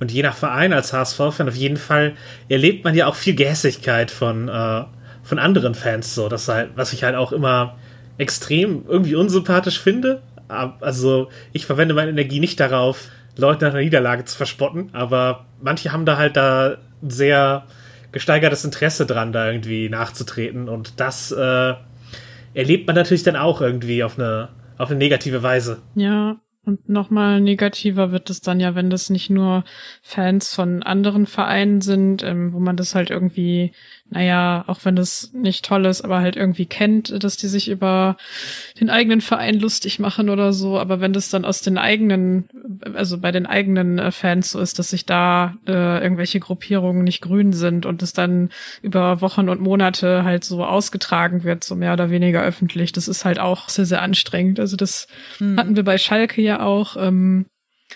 Und 0.00 0.12
je 0.12 0.22
nach 0.22 0.34
Verein 0.34 0.72
als 0.72 0.92
HSV-Fan 0.92 1.48
auf 1.48 1.56
jeden 1.56 1.76
Fall 1.76 2.14
erlebt 2.48 2.84
man 2.84 2.94
ja 2.94 3.06
auch 3.06 3.16
viel 3.16 3.34
Gehässigkeit 3.34 4.10
von, 4.10 4.48
äh, 4.48 4.84
von 5.22 5.38
anderen 5.38 5.74
Fans 5.74 6.14
so. 6.14 6.28
Das 6.28 6.48
halt, 6.48 6.70
was 6.76 6.92
ich 6.92 7.04
halt 7.04 7.14
auch 7.14 7.32
immer 7.32 7.76
extrem 8.16 8.84
irgendwie 8.88 9.14
unsympathisch 9.14 9.80
finde. 9.80 10.22
Also 10.48 11.28
ich 11.52 11.66
verwende 11.66 11.94
meine 11.94 12.10
Energie 12.10 12.40
nicht 12.40 12.58
darauf, 12.58 13.08
Leute 13.36 13.66
nach 13.66 13.72
einer 13.72 13.82
Niederlage 13.82 14.24
zu 14.24 14.36
verspotten, 14.36 14.88
aber 14.92 15.44
manche 15.60 15.92
haben 15.92 16.06
da 16.06 16.16
halt 16.16 16.36
da 16.36 16.78
sehr 17.06 17.66
gesteigertes 18.12 18.64
Interesse 18.64 19.06
dran, 19.06 19.32
da 19.32 19.50
irgendwie 19.50 19.88
nachzutreten. 19.88 20.68
Und 20.68 21.00
das 21.00 21.32
äh, 21.32 21.74
erlebt 22.54 22.86
man 22.86 22.96
natürlich 22.96 23.22
dann 23.22 23.36
auch 23.36 23.60
irgendwie 23.60 24.02
auf 24.02 24.18
eine, 24.18 24.48
auf 24.78 24.90
eine 24.90 24.98
negative 24.98 25.42
Weise. 25.42 25.82
Ja, 25.94 26.40
und 26.68 26.86
nochmal 26.88 27.40
negativer 27.40 28.12
wird 28.12 28.28
es 28.28 28.42
dann 28.42 28.60
ja, 28.60 28.74
wenn 28.74 28.90
das 28.90 29.08
nicht 29.08 29.30
nur 29.30 29.64
Fans 30.02 30.54
von 30.54 30.82
anderen 30.82 31.24
Vereinen 31.26 31.80
sind, 31.80 32.22
ähm, 32.22 32.52
wo 32.52 32.58
man 32.58 32.76
das 32.76 32.94
halt 32.94 33.10
irgendwie 33.10 33.72
naja, 34.10 34.64
auch 34.66 34.80
wenn 34.84 34.96
das 34.96 35.32
nicht 35.34 35.64
toll 35.64 35.84
ist, 35.84 36.00
aber 36.00 36.20
halt 36.20 36.34
irgendwie 36.36 36.64
kennt, 36.64 37.22
dass 37.22 37.36
die 37.36 37.46
sich 37.46 37.68
über 37.68 38.16
den 38.80 38.88
eigenen 38.88 39.20
Verein 39.20 39.60
lustig 39.60 39.98
machen 39.98 40.30
oder 40.30 40.54
so. 40.54 40.78
Aber 40.78 41.00
wenn 41.00 41.12
das 41.12 41.28
dann 41.28 41.44
aus 41.44 41.60
den 41.60 41.76
eigenen, 41.76 42.48
also 42.94 43.18
bei 43.18 43.32
den 43.32 43.44
eigenen 43.44 43.98
äh, 43.98 44.10
Fans 44.10 44.50
so 44.50 44.60
ist, 44.60 44.78
dass 44.78 44.90
sich 44.90 45.04
da 45.04 45.56
äh, 45.66 46.02
irgendwelche 46.02 46.40
Gruppierungen 46.40 47.04
nicht 47.04 47.20
grün 47.20 47.52
sind 47.52 47.84
und 47.84 48.02
es 48.02 48.14
dann 48.14 48.48
über 48.80 49.20
Wochen 49.20 49.50
und 49.50 49.60
Monate 49.60 50.24
halt 50.24 50.42
so 50.42 50.64
ausgetragen 50.64 51.44
wird, 51.44 51.62
so 51.62 51.76
mehr 51.76 51.92
oder 51.92 52.10
weniger 52.10 52.42
öffentlich, 52.42 52.92
das 52.92 53.08
ist 53.08 53.26
halt 53.26 53.38
auch 53.38 53.68
sehr, 53.68 53.84
sehr 53.84 54.00
anstrengend. 54.00 54.58
Also 54.58 54.76
das 54.76 55.06
hm. 55.36 55.58
hatten 55.58 55.76
wir 55.76 55.84
bei 55.84 55.98
Schalke 55.98 56.40
ja 56.40 56.60
auch. 56.60 56.96
Ähm, 56.98 57.44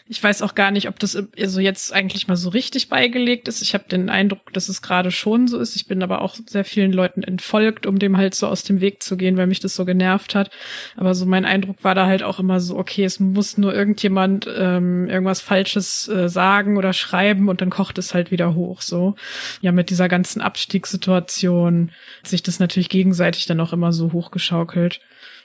ich 0.09 0.23
weiß 0.23 0.43
auch 0.43 0.55
gar 0.55 0.71
nicht, 0.71 0.89
ob 0.89 0.99
das 0.99 1.17
also 1.39 1.61
jetzt 1.61 1.93
eigentlich 1.93 2.27
mal 2.27 2.37
so 2.37 2.49
richtig 2.49 2.89
beigelegt 2.89 3.47
ist. 3.47 3.63
Ich 3.63 3.75
habe 3.75 3.85
den 3.89 4.09
Eindruck, 4.09 4.53
dass 4.53 4.69
es 4.69 4.83
gerade 4.83 5.11
schon 5.11 5.49
so 5.49 5.59
ist. 5.59 5.77
Ich 5.77 5.87
bin 5.87 6.03
aber 6.03 6.23
auch 6.23 6.37
sehr 6.47 6.65
vielen 6.65 6.93
Leuten 6.93 7.23
entfolgt, 7.23 7.87
um 7.87 7.99
dem 7.99 8.17
halt 8.17 8.35
so 8.35 8.47
aus 8.47 8.63
dem 8.63 8.81
Weg 8.81 9.03
zu 9.03 9.17
gehen, 9.17 9.37
weil 9.37 9.47
mich 9.47 9.61
das 9.61 9.75
so 9.75 9.85
genervt 9.85 10.35
hat. 10.35 10.51
Aber 10.97 11.15
so 11.15 11.27
mein 11.27 11.45
Eindruck 11.45 11.85
war 11.85 11.95
da 11.95 12.07
halt 12.07 12.23
auch 12.23 12.39
immer 12.39 12.61
so, 12.61 12.77
okay, 12.79 13.05
es 13.05 13.21
muss 13.21 13.59
nur 13.59 13.75
irgendjemand 13.75 14.49
ähm, 14.55 15.09
irgendwas 15.09 15.41
Falsches 15.41 16.09
äh, 16.09 16.29
sagen 16.29 16.77
oder 16.77 16.93
schreiben 16.93 17.49
und 17.49 17.61
dann 17.61 17.71
kocht 17.71 17.99
es 17.99 18.15
halt 18.15 18.31
wieder 18.31 18.55
hoch. 18.55 18.81
So 18.81 19.15
ja, 19.61 19.73
mit 19.73 19.91
dieser 19.91 20.09
ganzen 20.09 20.41
Abstiegssituation 20.41 21.93
hat 22.21 22.29
sich 22.29 22.43
das 22.43 22.59
natürlich 22.59 22.89
gegenseitig 22.89 23.47
dann 23.47 23.61
auch 23.61 23.73
immer 23.73 23.93
so 23.93 24.13
hochgeschaukelt. 24.13 25.01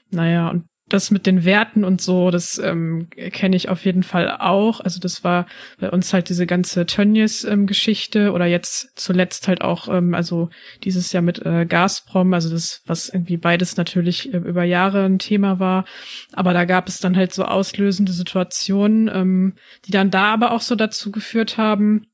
Naja, 0.10 0.50
und 0.50 0.66
das 0.90 1.12
mit 1.12 1.26
den 1.26 1.44
Werten 1.44 1.84
und 1.84 2.02
so, 2.02 2.32
das 2.32 2.60
ähm, 2.60 3.10
kenne 3.10 3.56
ich 3.58 3.68
auf 3.68 3.84
jeden 3.84 4.04
Fall 4.04 4.38
auch. 4.40 4.80
Also 4.80 5.00
das 5.00 5.24
war 5.24 5.46
bei 5.80 5.90
uns 5.90 6.14
halt 6.14 6.30
diese 6.30 6.46
ganze 6.46 6.86
Tönnies-Geschichte 6.86 8.20
ähm, 8.20 8.34
oder 8.34 8.46
jetzt 8.46 8.92
zuletzt 8.96 9.50
halt 9.50 9.62
auch, 9.62 9.90
ähm, 9.90 10.14
also 10.14 10.50
dieses 10.84 11.12
Jahr 11.12 11.24
mit 11.24 11.46
äh, 11.46 11.66
Gazprom, 11.66 12.34
also 12.34 12.50
das, 12.50 12.84
was 12.86 13.10
irgendwie 13.10 13.38
beides 13.38 13.76
natürlich 13.76 14.34
äh, 14.34 14.38
über 14.38 14.64
Jahre 14.64 15.04
ein 15.04 15.20
Thema 15.20 15.60
war. 15.60 15.84
Aber 16.32 16.54
da 16.54 16.64
gab 16.64 16.88
es 16.88 17.00
dann 17.00 17.18
halt 17.18 17.34
so 17.34 17.44
auslösende 17.44 18.14
Situationen, 18.14 19.10
ähm, 19.14 19.54
die 19.86 19.92
dann 19.92 20.10
da 20.10 20.34
aber 20.34 20.52
auch 20.52 20.62
so 20.62 20.76
dazu 20.76 21.12
geführt 21.12 21.58
haben, 21.58 22.08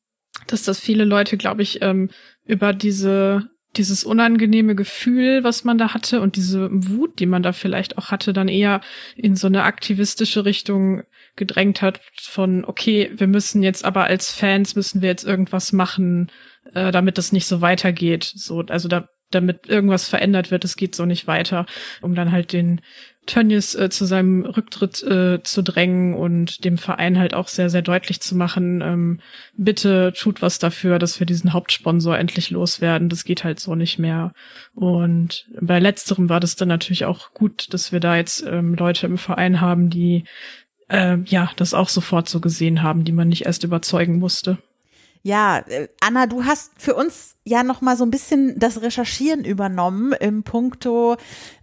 dass 0.47 0.63
das 0.63 0.79
viele 0.79 1.05
Leute, 1.05 1.37
glaube 1.37 1.61
ich, 1.61 1.81
ähm, 1.83 2.09
über 2.45 2.73
diese 2.73 3.49
dieses 3.75 4.03
unangenehme 4.03 4.75
Gefühl, 4.75 5.43
was 5.43 5.63
man 5.63 5.77
da 5.77 5.93
hatte 5.93 6.21
und 6.21 6.35
diese 6.35 6.69
Wut, 6.71 7.19
die 7.19 7.25
man 7.25 7.43
da 7.43 7.53
vielleicht 7.53 7.97
auch 7.97 8.11
hatte, 8.11 8.33
dann 8.33 8.47
eher 8.47 8.81
in 9.15 9.35
so 9.35 9.47
eine 9.47 9.63
aktivistische 9.63 10.45
Richtung 10.45 11.03
gedrängt 11.35 11.81
hat 11.81 11.99
von, 12.21 12.65
okay, 12.65 13.11
wir 13.15 13.27
müssen 13.27 13.63
jetzt 13.63 13.83
aber 13.83 14.03
als 14.03 14.31
Fans 14.31 14.75
müssen 14.75 15.01
wir 15.01 15.09
jetzt 15.09 15.23
irgendwas 15.23 15.73
machen, 15.73 16.31
äh, 16.73 16.91
damit 16.91 17.17
das 17.17 17.31
nicht 17.31 17.47
so 17.47 17.61
weitergeht. 17.61 18.31
So, 18.35 18.61
also 18.61 18.87
da, 18.87 19.09
damit 19.31 19.67
irgendwas 19.67 20.07
verändert 20.07 20.51
wird, 20.51 20.63
es 20.63 20.75
geht 20.75 20.93
so 20.93 21.05
nicht 21.05 21.25
weiter, 21.25 21.65
um 22.01 22.13
dann 22.13 22.31
halt 22.31 22.53
den 22.53 22.81
Tönnies 23.25 23.73
äh, 23.75 23.89
zu 23.89 24.05
seinem 24.05 24.45
Rücktritt 24.45 25.01
äh, 25.03 25.41
zu 25.43 25.61
drängen 25.61 26.13
und 26.13 26.65
dem 26.65 26.77
Verein 26.77 27.17
halt 27.17 27.33
auch 27.33 27.47
sehr, 27.47 27.69
sehr 27.69 27.81
deutlich 27.81 28.19
zu 28.19 28.35
machen, 28.35 28.81
ähm, 28.81 29.19
bitte 29.55 30.13
tut 30.15 30.41
was 30.41 30.59
dafür, 30.59 30.99
dass 30.99 31.19
wir 31.19 31.25
diesen 31.25 31.53
Hauptsponsor 31.53 32.17
endlich 32.17 32.49
loswerden. 32.49 33.09
Das 33.09 33.23
geht 33.23 33.43
halt 33.43 33.59
so 33.59 33.75
nicht 33.75 33.97
mehr. 33.97 34.33
Und 34.75 35.47
bei 35.59 35.79
letzterem 35.79 36.27
war 36.29 36.39
das 36.39 36.55
dann 36.55 36.67
natürlich 36.67 37.05
auch 37.05 37.33
gut, 37.33 37.73
dass 37.73 37.91
wir 37.91 37.99
da 37.99 38.17
jetzt 38.17 38.45
ähm, 38.45 38.75
Leute 38.75 39.05
im 39.05 39.17
Verein 39.17 39.61
haben, 39.61 39.89
die 39.89 40.25
äh, 40.89 41.17
ja 41.25 41.49
das 41.55 41.73
auch 41.73 41.89
sofort 41.89 42.27
so 42.27 42.41
gesehen 42.41 42.83
haben, 42.83 43.05
die 43.05 43.13
man 43.13 43.29
nicht 43.29 43.45
erst 43.45 43.63
überzeugen 43.63 44.19
musste. 44.19 44.57
Ja, 45.25 45.59
äh, 45.59 45.87
Anna, 46.01 46.27
du 46.27 46.43
hast 46.43 46.73
für 46.77 46.95
uns 46.95 47.37
ja 47.45 47.63
noch 47.63 47.79
mal 47.79 47.95
so 47.95 48.03
ein 48.03 48.11
bisschen 48.11 48.59
das 48.59 48.81
Recherchieren 48.81 49.45
übernommen 49.45 50.11
im 50.11 50.43
Punkto 50.43 51.15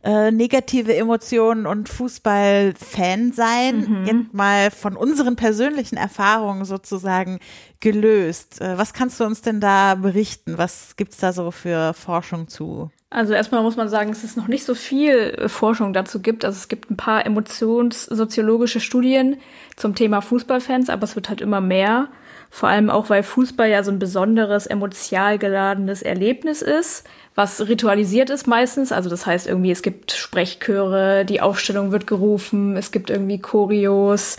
äh, 0.03 0.31
negative 0.31 0.97
Emotionen 0.97 1.67
und 1.67 1.91
Fußball-Fan 1.91 3.33
sein. 3.33 3.81
Mhm. 3.81 4.05
Jetzt 4.07 4.35
mal 4.35 4.71
von 4.71 4.97
unseren 4.97 5.37
persönlichen 5.37 5.99
Erfahrungen 5.99 6.65
sozusagen 6.65 7.39
gelöst. 7.81 8.63
Äh, 8.63 8.79
was 8.79 8.95
kannst 8.95 9.21
du 9.21 9.25
uns 9.25 9.43
denn 9.43 9.61
da 9.61 9.95
berichten? 9.95 10.57
Was 10.57 10.97
gibt's 10.97 11.19
da 11.19 11.35
so 11.35 11.51
für 11.51 11.93
Forschung 11.93 12.49
zu? 12.49 12.91
Also 13.11 13.35
erstmal 13.35 13.63
muss 13.63 13.77
man 13.77 13.91
sagen, 13.91 14.09
dass 14.09 14.25
es 14.25 14.37
noch 14.37 14.49
nicht 14.49 14.65
so 14.65 14.75
viel 14.75 15.35
äh, 15.37 15.49
Forschung 15.51 15.93
dazu 15.93 16.21
gibt. 16.21 16.47
Also 16.47 16.57
es 16.57 16.69
gibt 16.69 16.91
ein 16.91 16.97
paar 16.97 17.27
emotionssoziologische 17.27 18.81
Studien 18.81 19.37
zum 19.77 19.95
Thema 19.95 20.23
Fußballfans, 20.23 20.89
aber 20.89 21.05
es 21.05 21.15
wird 21.15 21.29
halt 21.29 21.43
immer 21.43 21.61
mehr. 21.61 22.09
Vor 22.51 22.69
allem 22.69 22.91
auch, 22.91 23.09
weil 23.09 23.23
Fußball 23.23 23.71
ja 23.71 23.85
so 23.85 23.93
ein 23.93 24.01
besonderes, 24.01 24.67
emotional 24.67 25.39
geladenes 25.39 26.03
Erlebnis 26.03 26.63
ist, 26.63 27.05
was 27.37 27.69
ritualisiert 27.69 28.29
ist 28.29 28.49
meistens. 28.49 28.91
Also 28.91 29.09
das 29.09 29.25
heißt 29.25 29.47
irgendwie, 29.47 29.71
es 29.71 29.83
gibt 29.83 30.13
Sprechchöre, 30.13 31.25
die 31.25 31.41
Aufstellung 31.41 31.93
wird 31.93 32.09
gerufen, 32.09 32.77
es 32.77 32.91
gibt 32.91 33.09
irgendwie 33.09 33.39
Choreos, 33.39 34.37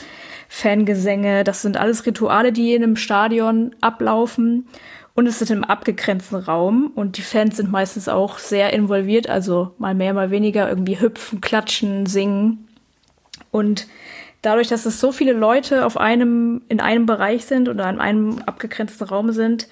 Fangesänge. 0.50 1.46
Das 1.46 1.62
sind 1.62 1.78
alles 1.78 2.06
Rituale, 2.06 2.52
die 2.52 2.76
in 2.76 2.84
einem 2.84 2.98
Stadion 2.98 3.74
ablaufen. 3.80 4.68
Und 5.14 5.26
es 5.28 5.42
ist 5.42 5.50
im 5.50 5.64
abgegrenzten 5.64 6.38
Raum 6.38 6.92
und 6.96 7.18
die 7.18 7.22
Fans 7.22 7.58
sind 7.58 7.72
meistens 7.72 8.08
auch 8.08 8.38
sehr 8.38 8.72
involviert, 8.74 9.30
also 9.30 9.74
mal 9.78 9.94
mehr, 9.94 10.14
mal 10.14 10.32
weniger 10.32 10.70
irgendwie 10.70 11.00
hüpfen, 11.00 11.42
klatschen, 11.42 12.06
singen. 12.06 12.68
Und 13.52 13.88
dadurch, 14.42 14.68
dass 14.68 14.86
es 14.86 15.00
so 15.00 15.12
viele 15.12 15.34
Leute 15.34 15.86
auf 15.86 15.98
einem, 15.98 16.62
in 16.70 16.80
einem 16.80 17.06
Bereich 17.06 17.46
sind 17.46 17.70
oder 17.70 17.90
in 17.90 18.00
einem 18.00 18.40
abgegrenzten 18.46 19.08
Raum 19.08 19.32
sind, 19.32 19.68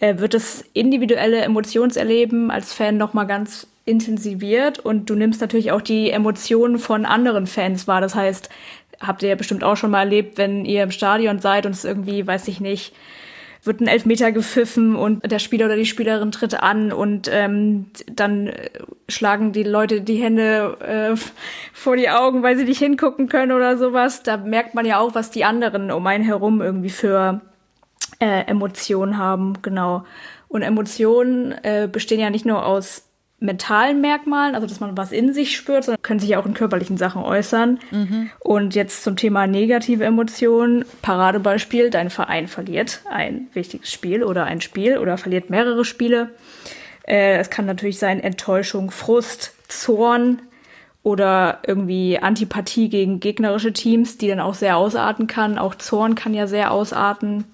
äh, 0.00 0.18
wird 0.18 0.34
das 0.34 0.64
individuelle 0.72 1.40
Emotionserleben 1.40 2.50
als 2.50 2.72
Fan 2.72 2.96
nochmal 2.96 3.26
ganz 3.26 3.66
intensiviert 3.84 4.78
und 4.78 5.08
du 5.08 5.14
nimmst 5.14 5.40
natürlich 5.40 5.70
auch 5.70 5.80
die 5.80 6.10
Emotionen 6.10 6.78
von 6.78 7.06
anderen 7.06 7.46
Fans 7.46 7.86
wahr. 7.86 8.00
Das 8.00 8.14
heißt, 8.14 8.50
habt 9.00 9.22
ihr 9.22 9.30
ja 9.30 9.34
bestimmt 9.36 9.62
auch 9.62 9.76
schon 9.76 9.90
mal 9.90 10.00
erlebt, 10.00 10.38
wenn 10.38 10.64
ihr 10.64 10.82
im 10.82 10.90
Stadion 10.90 11.38
seid 11.38 11.66
und 11.66 11.72
es 11.72 11.84
irgendwie, 11.84 12.26
weiß 12.26 12.48
ich 12.48 12.60
nicht, 12.60 12.92
wird 13.66 13.80
ein 13.80 13.86
Elfmeter 13.86 14.32
gepfiffen 14.32 14.96
und 14.96 15.30
der 15.30 15.38
Spieler 15.38 15.66
oder 15.66 15.76
die 15.76 15.86
Spielerin 15.86 16.32
tritt 16.32 16.54
an 16.54 16.92
und 16.92 17.28
ähm, 17.32 17.86
dann 18.10 18.48
äh, 18.48 18.70
schlagen 19.08 19.52
die 19.52 19.62
Leute 19.62 20.00
die 20.00 20.16
Hände 20.16 20.76
äh, 20.80 21.16
vor 21.72 21.96
die 21.96 22.10
Augen, 22.10 22.42
weil 22.42 22.56
sie 22.56 22.64
nicht 22.64 22.78
hingucken 22.78 23.28
können 23.28 23.52
oder 23.52 23.76
sowas. 23.76 24.22
Da 24.22 24.36
merkt 24.36 24.74
man 24.74 24.86
ja 24.86 24.98
auch, 24.98 25.14
was 25.14 25.30
die 25.30 25.44
anderen 25.44 25.90
um 25.90 26.06
einen 26.06 26.24
herum 26.24 26.60
irgendwie 26.60 26.90
für 26.90 27.40
äh, 28.20 28.44
Emotionen 28.46 29.18
haben, 29.18 29.54
genau. 29.62 30.04
Und 30.48 30.62
Emotionen 30.62 31.52
äh, 31.62 31.88
bestehen 31.90 32.20
ja 32.20 32.30
nicht 32.30 32.46
nur 32.46 32.64
aus 32.64 33.05
mentalen 33.46 34.00
Merkmalen, 34.00 34.54
also 34.54 34.66
dass 34.66 34.80
man 34.80 34.96
was 34.96 35.12
in 35.12 35.32
sich 35.32 35.56
spürt, 35.56 35.84
sondern 35.84 36.02
können 36.02 36.20
sich 36.20 36.36
auch 36.36 36.44
in 36.44 36.54
körperlichen 36.54 36.98
Sachen 36.98 37.22
äußern. 37.22 37.78
Mhm. 37.90 38.30
Und 38.40 38.74
jetzt 38.74 39.02
zum 39.02 39.16
Thema 39.16 39.46
negative 39.46 40.04
Emotionen. 40.04 40.84
Paradebeispiel, 41.00 41.90
dein 41.90 42.10
Verein 42.10 42.48
verliert 42.48 43.00
ein 43.10 43.48
wichtiges 43.54 43.90
Spiel 43.90 44.22
oder 44.22 44.44
ein 44.44 44.60
Spiel 44.60 44.98
oder 44.98 45.16
verliert 45.16 45.48
mehrere 45.48 45.84
Spiele. 45.84 46.30
Äh, 47.06 47.38
es 47.38 47.48
kann 47.48 47.64
natürlich 47.64 47.98
sein 47.98 48.20
Enttäuschung, 48.20 48.90
Frust, 48.90 49.54
Zorn 49.68 50.42
oder 51.02 51.60
irgendwie 51.66 52.18
Antipathie 52.18 52.88
gegen 52.88 53.20
gegnerische 53.20 53.72
Teams, 53.72 54.18
die 54.18 54.28
dann 54.28 54.40
auch 54.40 54.54
sehr 54.54 54.76
ausarten 54.76 55.28
kann. 55.28 55.56
Auch 55.56 55.76
Zorn 55.76 56.16
kann 56.16 56.34
ja 56.34 56.48
sehr 56.48 56.72
ausarten. 56.72 57.44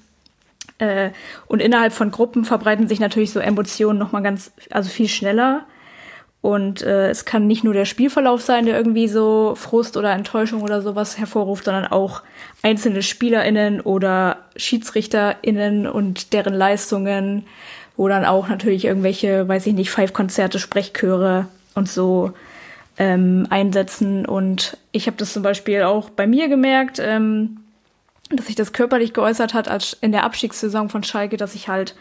Äh, 0.79 1.11
und 1.47 1.61
innerhalb 1.61 1.93
von 1.93 2.11
Gruppen 2.11 2.45
verbreiten 2.45 2.89
sich 2.89 2.99
natürlich 2.99 3.31
so 3.31 3.41
Emotionen 3.41 3.99
noch 3.99 4.11
mal 4.13 4.23
ganz, 4.23 4.53
also 4.71 4.89
viel 4.89 5.09
schneller. 5.09 5.67
Und 6.43 6.83
äh, 6.83 7.09
es 7.09 7.25
kann 7.25 7.47
nicht 7.47 7.63
nur 7.63 7.73
der 7.73 7.85
Spielverlauf 7.85 8.43
sein, 8.43 8.67
der 8.67 8.77
irgendwie 8.77 9.07
so 9.07 9.55
Frust 9.55 9.97
oder 9.97 10.11
Enttäuschung 10.11 10.63
oder 10.63 10.83
sowas 10.83 11.17
hervorruft, 11.17 11.65
sondern 11.65 11.87
auch 11.87 12.23
einzelne 12.63 13.03
SpielerInnen 13.03 13.81
oder 13.81 14.39
SchiedsrichterInnen 14.57 15.87
und 15.87 16.33
deren 16.33 16.53
Leistungen, 16.53 17.45
wo 17.97 18.09
dann 18.09 18.25
auch 18.25 18.49
natürlich 18.49 18.85
irgendwelche, 18.85 19.47
weiß 19.47 19.67
ich 19.69 19.75
nicht, 19.75 19.91
Five-Konzerte, 19.91 20.59
Sprechchöre 20.59 21.47
und 21.77 21.89
so 21.89 22.33
ähm, 22.99 23.47
einsetzen. 23.49 24.27
Und 24.27 24.77
ich 24.91 25.07
habe 25.07 25.17
das 25.19 25.33
zum 25.33 25.45
Beispiel 25.45 25.83
auch 25.83 26.11
bei 26.11 26.27
mir 26.27 26.49
gemerkt, 26.49 26.99
ähm, 26.99 27.59
dass 28.31 28.47
sich 28.47 28.57
das 28.57 28.73
körperlich 28.73 29.13
geäußert 29.13 29.55
hat 29.55 29.69
als 29.69 29.97
in 30.01 30.11
der 30.11 30.25
Abstiegssaison 30.25 30.89
von 30.89 31.05
Schalke, 31.05 31.37
dass 31.37 31.55
ich 31.55 31.69
halt 31.69 31.95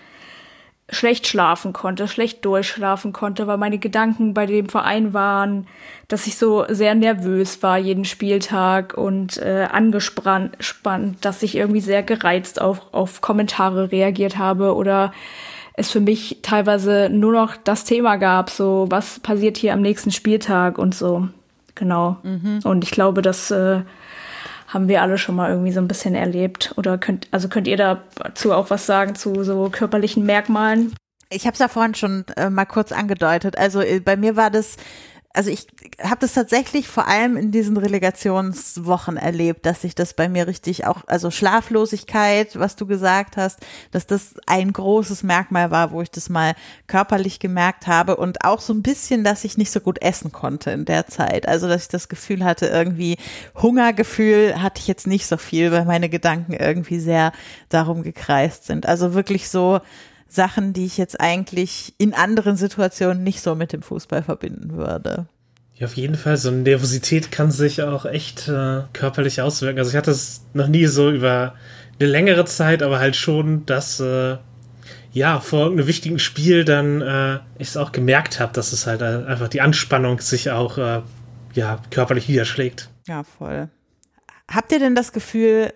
schlecht 0.91 1.25
schlafen 1.25 1.71
konnte, 1.71 2.07
schlecht 2.07 2.43
durchschlafen 2.45 3.13
konnte, 3.13 3.47
weil 3.47 3.57
meine 3.57 3.79
Gedanken 3.79 4.33
bei 4.33 4.45
dem 4.45 4.67
Verein 4.67 5.13
waren, 5.13 5.65
dass 6.09 6.27
ich 6.27 6.37
so 6.37 6.65
sehr 6.67 6.93
nervös 6.95 7.63
war 7.63 7.77
jeden 7.77 8.03
Spieltag 8.03 8.97
und 8.97 9.37
äh, 9.37 9.67
angespannt, 9.71 10.57
dass 11.21 11.41
ich 11.43 11.55
irgendwie 11.55 11.79
sehr 11.79 12.03
gereizt 12.03 12.61
auf, 12.61 12.93
auf 12.93 13.21
Kommentare 13.21 13.91
reagiert 13.91 14.37
habe 14.37 14.75
oder 14.75 15.13
es 15.75 15.89
für 15.89 16.01
mich 16.01 16.39
teilweise 16.41 17.09
nur 17.09 17.31
noch 17.31 17.55
das 17.55 17.85
Thema 17.85 18.17
gab, 18.17 18.49
so 18.49 18.87
was 18.89 19.21
passiert 19.21 19.55
hier 19.55 19.73
am 19.73 19.81
nächsten 19.81 20.11
Spieltag 20.11 20.77
und 20.77 20.93
so. 20.93 21.29
Genau. 21.75 22.17
Mhm. 22.23 22.59
Und 22.65 22.83
ich 22.83 22.91
glaube, 22.91 23.21
dass 23.21 23.49
äh, 23.49 23.79
haben 24.71 24.87
wir 24.87 25.01
alle 25.01 25.17
schon 25.17 25.35
mal 25.35 25.49
irgendwie 25.49 25.73
so 25.73 25.81
ein 25.81 25.87
bisschen 25.87 26.15
erlebt. 26.15 26.73
Oder 26.77 26.97
könnt, 26.97 27.27
also 27.31 27.49
könnt 27.49 27.67
ihr 27.67 27.77
dazu 27.77 28.53
auch 28.53 28.69
was 28.69 28.85
sagen 28.85 29.15
zu 29.15 29.43
so 29.43 29.69
körperlichen 29.69 30.25
Merkmalen? 30.25 30.95
Ich 31.29 31.45
habe 31.45 31.53
es 31.53 31.59
ja 31.59 31.67
vorhin 31.67 31.93
schon 31.93 32.25
äh, 32.37 32.49
mal 32.49 32.65
kurz 32.65 32.91
angedeutet. 32.91 33.57
Also 33.57 33.81
äh, 33.81 33.99
bei 33.99 34.15
mir 34.15 34.37
war 34.37 34.49
das 34.49 34.77
also 35.33 35.49
ich 35.49 35.67
habe 36.01 36.17
das 36.19 36.33
tatsächlich 36.33 36.87
vor 36.87 37.07
allem 37.07 37.37
in 37.37 37.51
diesen 37.51 37.77
Relegationswochen 37.77 39.17
erlebt, 39.17 39.65
dass 39.65 39.81
sich 39.81 39.95
das 39.95 40.13
bei 40.13 40.27
mir 40.27 40.47
richtig 40.47 40.85
auch, 40.85 41.03
also 41.07 41.31
Schlaflosigkeit, 41.31 42.59
was 42.59 42.75
du 42.75 42.85
gesagt 42.85 43.37
hast, 43.37 43.59
dass 43.91 44.07
das 44.07 44.35
ein 44.45 44.73
großes 44.73 45.23
Merkmal 45.23 45.71
war, 45.71 45.91
wo 45.91 46.01
ich 46.01 46.11
das 46.11 46.29
mal 46.29 46.53
körperlich 46.87 47.39
gemerkt 47.39 47.87
habe 47.87 48.17
und 48.17 48.43
auch 48.43 48.59
so 48.59 48.73
ein 48.73 48.81
bisschen, 48.81 49.23
dass 49.23 49.43
ich 49.43 49.57
nicht 49.57 49.71
so 49.71 49.79
gut 49.79 50.01
essen 50.01 50.31
konnte 50.31 50.71
in 50.71 50.85
der 50.85 51.07
Zeit. 51.07 51.47
Also 51.47 51.67
dass 51.67 51.83
ich 51.83 51.89
das 51.89 52.09
Gefühl 52.09 52.43
hatte, 52.43 52.67
irgendwie 52.67 53.17
Hungergefühl 53.55 54.61
hatte 54.61 54.79
ich 54.79 54.87
jetzt 54.87 55.07
nicht 55.07 55.27
so 55.27 55.37
viel, 55.37 55.71
weil 55.71 55.85
meine 55.85 56.09
Gedanken 56.09 56.53
irgendwie 56.53 56.99
sehr 56.99 57.31
darum 57.69 58.03
gekreist 58.03 58.65
sind. 58.65 58.85
Also 58.85 59.13
wirklich 59.13 59.49
so, 59.49 59.79
Sachen, 60.31 60.73
die 60.73 60.85
ich 60.85 60.97
jetzt 60.97 61.19
eigentlich 61.19 61.93
in 61.97 62.13
anderen 62.13 62.55
Situationen 62.55 63.23
nicht 63.23 63.41
so 63.41 63.53
mit 63.55 63.73
dem 63.73 63.81
Fußball 63.81 64.23
verbinden 64.23 64.77
würde. 64.77 65.27
Ja, 65.75 65.87
auf 65.87 65.95
jeden 65.95 66.15
Fall. 66.15 66.37
So 66.37 66.49
eine 66.49 66.59
Nervosität 66.59 67.31
kann 67.31 67.51
sich 67.51 67.81
auch 67.81 68.05
echt 68.05 68.47
äh, 68.47 68.83
körperlich 68.93 69.41
auswirken. 69.41 69.79
Also 69.79 69.91
ich 69.91 69.97
hatte 69.97 70.11
es 70.11 70.45
noch 70.53 70.67
nie 70.67 70.85
so 70.85 71.11
über 71.11 71.55
eine 71.99 72.09
längere 72.09 72.45
Zeit, 72.45 72.81
aber 72.81 72.99
halt 72.99 73.15
schon, 73.15 73.65
dass 73.65 73.99
äh, 73.99 74.37
ja 75.11 75.39
vor 75.41 75.65
einem 75.65 75.87
wichtigen 75.87 76.19
Spiel 76.19 76.63
dann 76.63 77.01
äh, 77.01 77.39
ich 77.57 77.69
es 77.69 77.77
auch 77.77 77.91
gemerkt 77.91 78.39
habe, 78.39 78.53
dass 78.53 78.71
es 78.71 78.87
halt 78.87 79.01
einfach 79.03 79.49
die 79.49 79.61
Anspannung 79.61 80.21
sich 80.21 80.51
auch 80.51 80.77
äh, 80.77 81.01
ja 81.53 81.81
körperlich 81.89 82.29
niederschlägt. 82.29 82.89
Ja, 83.07 83.23
voll. 83.23 83.69
Habt 84.49 84.71
ihr 84.71 84.79
denn 84.79 84.95
das 84.95 85.11
Gefühl, 85.11 85.73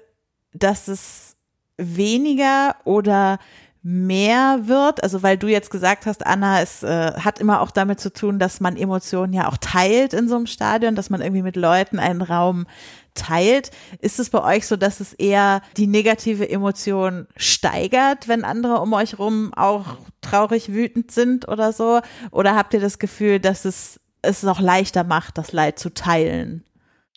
dass 0.54 0.88
es 0.88 1.36
weniger 1.78 2.76
oder 2.86 3.40
mehr 3.88 4.62
wird, 4.64 5.04
also 5.04 5.22
weil 5.22 5.38
du 5.38 5.48
jetzt 5.48 5.70
gesagt 5.70 6.08
hast, 6.08 6.26
Anna, 6.26 6.60
es 6.60 6.82
äh, 6.82 7.14
hat 7.20 7.38
immer 7.38 7.62
auch 7.62 7.70
damit 7.70 8.00
zu 8.00 8.12
tun, 8.12 8.40
dass 8.40 8.60
man 8.60 8.78
Emotionen 8.78 9.32
ja 9.32 9.48
auch 9.48 9.58
teilt 9.58 10.16
in 10.16 10.28
so 10.28 10.36
einem 10.36 10.48
Stadion, 10.48 10.96
dass 10.96 11.12
man 11.12 11.22
irgendwie 11.22 11.44
mit 11.44 11.56
Leuten 11.56 12.00
einen 12.00 12.24
Raum 12.24 12.66
teilt. 13.14 13.70
Ist 14.02 14.20
es 14.20 14.32
bei 14.32 14.44
euch 14.44 14.66
so, 14.66 14.76
dass 14.76 15.02
es 15.02 15.14
eher 15.14 15.62
die 15.78 15.86
negative 15.86 16.50
Emotion 16.50 17.28
steigert, 17.38 18.28
wenn 18.28 18.44
andere 18.44 18.80
um 18.80 18.92
euch 18.94 19.20
rum 19.20 19.54
auch 19.54 19.98
traurig, 20.22 20.74
wütend 20.74 21.12
sind 21.12 21.48
oder 21.48 21.72
so? 21.72 22.02
Oder 22.32 22.56
habt 22.56 22.74
ihr 22.74 22.82
das 22.82 22.98
Gefühl, 22.98 23.40
dass 23.40 23.66
es 23.66 24.00
es 24.24 24.42
noch 24.42 24.60
leichter 24.60 25.04
macht, 25.04 25.38
das 25.38 25.54
Leid 25.54 25.78
zu 25.78 25.94
teilen? 25.94 26.64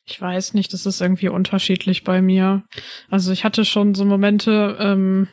Ich 0.05 0.21
weiß 0.21 0.55
nicht, 0.55 0.73
das 0.73 0.87
ist 0.87 1.01
irgendwie 1.01 1.29
unterschiedlich 1.29 2.03
bei 2.05 2.23
mir. 2.23 2.63
Also 3.11 3.31
ich 3.31 3.45
hatte 3.45 3.65
schon 3.65 3.95
so 3.95 4.05
Momente, 4.07 4.77
ähm, 4.81 5.29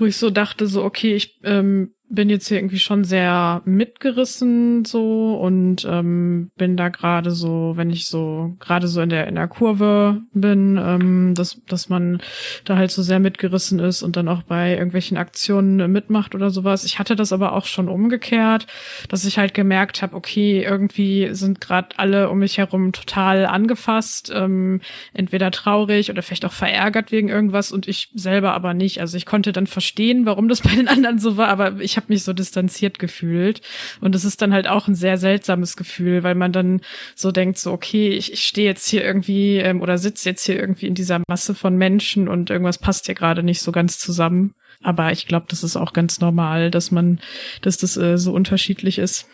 wo 0.00 0.06
ich 0.06 0.16
so 0.16 0.30
dachte, 0.30 0.66
so, 0.66 0.84
okay, 0.84 1.14
ich 1.14 1.40
ähm, 1.44 1.94
bin 2.10 2.30
jetzt 2.30 2.48
hier 2.48 2.58
irgendwie 2.58 2.78
schon 2.78 3.04
sehr 3.04 3.60
mitgerissen 3.64 4.84
so 4.84 5.34
und 5.36 5.86
ähm, 5.88 6.50
bin 6.56 6.76
da 6.76 6.88
gerade 6.88 7.30
so, 7.30 7.74
wenn 7.76 7.90
ich 7.90 8.06
so 8.06 8.56
gerade 8.60 8.88
so 8.88 9.02
in 9.02 9.10
der 9.10 9.26
in 9.26 9.34
der 9.34 9.48
Kurve 9.48 10.22
bin, 10.32 10.78
ähm, 10.82 11.34
dass 11.34 11.60
dass 11.66 11.88
man 11.88 12.20
da 12.64 12.76
halt 12.76 12.90
so 12.90 13.02
sehr 13.02 13.18
mitgerissen 13.18 13.78
ist 13.78 14.02
und 14.02 14.16
dann 14.16 14.28
auch 14.28 14.42
bei 14.42 14.72
irgendwelchen 14.72 15.18
Aktionen 15.18 15.90
mitmacht 15.92 16.34
oder 16.34 16.50
sowas. 16.50 16.84
Ich 16.84 16.98
hatte 16.98 17.14
das 17.14 17.32
aber 17.32 17.52
auch 17.52 17.66
schon 17.66 17.88
umgekehrt, 17.88 18.66
dass 19.08 19.26
ich 19.26 19.38
halt 19.38 19.52
gemerkt 19.52 20.00
habe, 20.00 20.16
okay, 20.16 20.62
irgendwie 20.62 21.28
sind 21.32 21.60
gerade 21.60 21.88
alle 21.98 22.30
um 22.30 22.38
mich 22.38 22.56
herum 22.56 22.92
total 22.92 23.44
angefasst, 23.44 24.32
ähm, 24.34 24.80
entweder 25.12 25.50
traurig 25.50 26.10
oder 26.10 26.22
vielleicht 26.22 26.46
auch 26.46 26.52
verärgert 26.52 27.12
wegen 27.12 27.28
irgendwas 27.28 27.70
und 27.70 27.86
ich 27.86 28.08
selber 28.14 28.54
aber 28.54 28.72
nicht. 28.72 29.00
Also 29.00 29.16
ich 29.18 29.26
konnte 29.26 29.52
dann 29.52 29.66
verstehen, 29.66 30.24
warum 30.24 30.48
das 30.48 30.60
bei 30.68 30.70
den 30.70 30.88
anderen 30.88 31.18
so 31.18 31.36
war, 31.36 31.48
aber 31.48 31.80
ich 31.80 31.97
habe 31.98 32.06
mich 32.08 32.24
so 32.24 32.32
distanziert 32.32 32.98
gefühlt. 32.98 33.60
Und 34.00 34.14
es 34.14 34.24
ist 34.24 34.40
dann 34.40 34.54
halt 34.54 34.66
auch 34.66 34.88
ein 34.88 34.94
sehr 34.94 35.18
seltsames 35.18 35.76
Gefühl, 35.76 36.22
weil 36.22 36.34
man 36.34 36.52
dann 36.52 36.80
so 37.14 37.30
denkt, 37.30 37.58
so, 37.58 37.72
okay, 37.72 38.08
ich, 38.08 38.32
ich 38.32 38.44
stehe 38.44 38.66
jetzt 38.66 38.88
hier 38.88 39.04
irgendwie 39.04 39.58
ähm, 39.58 39.82
oder 39.82 39.98
sitze 39.98 40.30
jetzt 40.30 40.46
hier 40.46 40.58
irgendwie 40.58 40.86
in 40.86 40.94
dieser 40.94 41.20
Masse 41.28 41.54
von 41.54 41.76
Menschen 41.76 42.28
und 42.28 42.48
irgendwas 42.48 42.78
passt 42.78 43.06
hier 43.06 43.14
gerade 43.14 43.42
nicht 43.42 43.60
so 43.60 43.72
ganz 43.72 43.98
zusammen. 43.98 44.54
Aber 44.82 45.12
ich 45.12 45.26
glaube, 45.26 45.46
das 45.50 45.62
ist 45.62 45.76
auch 45.76 45.92
ganz 45.92 46.20
normal, 46.20 46.70
dass 46.70 46.90
man, 46.90 47.20
dass 47.62 47.76
das 47.76 47.96
äh, 47.96 48.16
so 48.16 48.32
unterschiedlich 48.32 48.98
ist. 48.98 49.28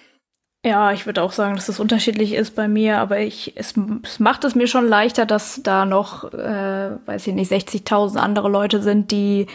Ja, 0.65 0.93
ich 0.93 1.05
würde 1.05 1.23
auch 1.23 1.33
sagen, 1.33 1.57
dass 1.57 1.67
das 1.67 1.79
unterschiedlich 1.79 2.33
ist 2.33 2.57
bei 2.57 2.69
mir, 2.69 2.99
aber 2.99 3.21
ich, 3.21 3.53
es, 3.55 3.75
es 4.03 4.19
macht 4.19 4.45
es 4.45 4.55
mir 4.55 4.67
schon 4.67 4.89
leichter, 4.89 5.27
dass 5.27 5.61
da 5.63 5.85
noch, 5.85 6.33
äh, 6.33 6.91
weiß 7.05 7.27
ich 7.27 7.35
nicht, 7.35 7.53
60.000 7.53 8.17
andere 8.17 8.49
Leute 8.49 8.81
sind, 8.81 9.11
die 9.11 9.47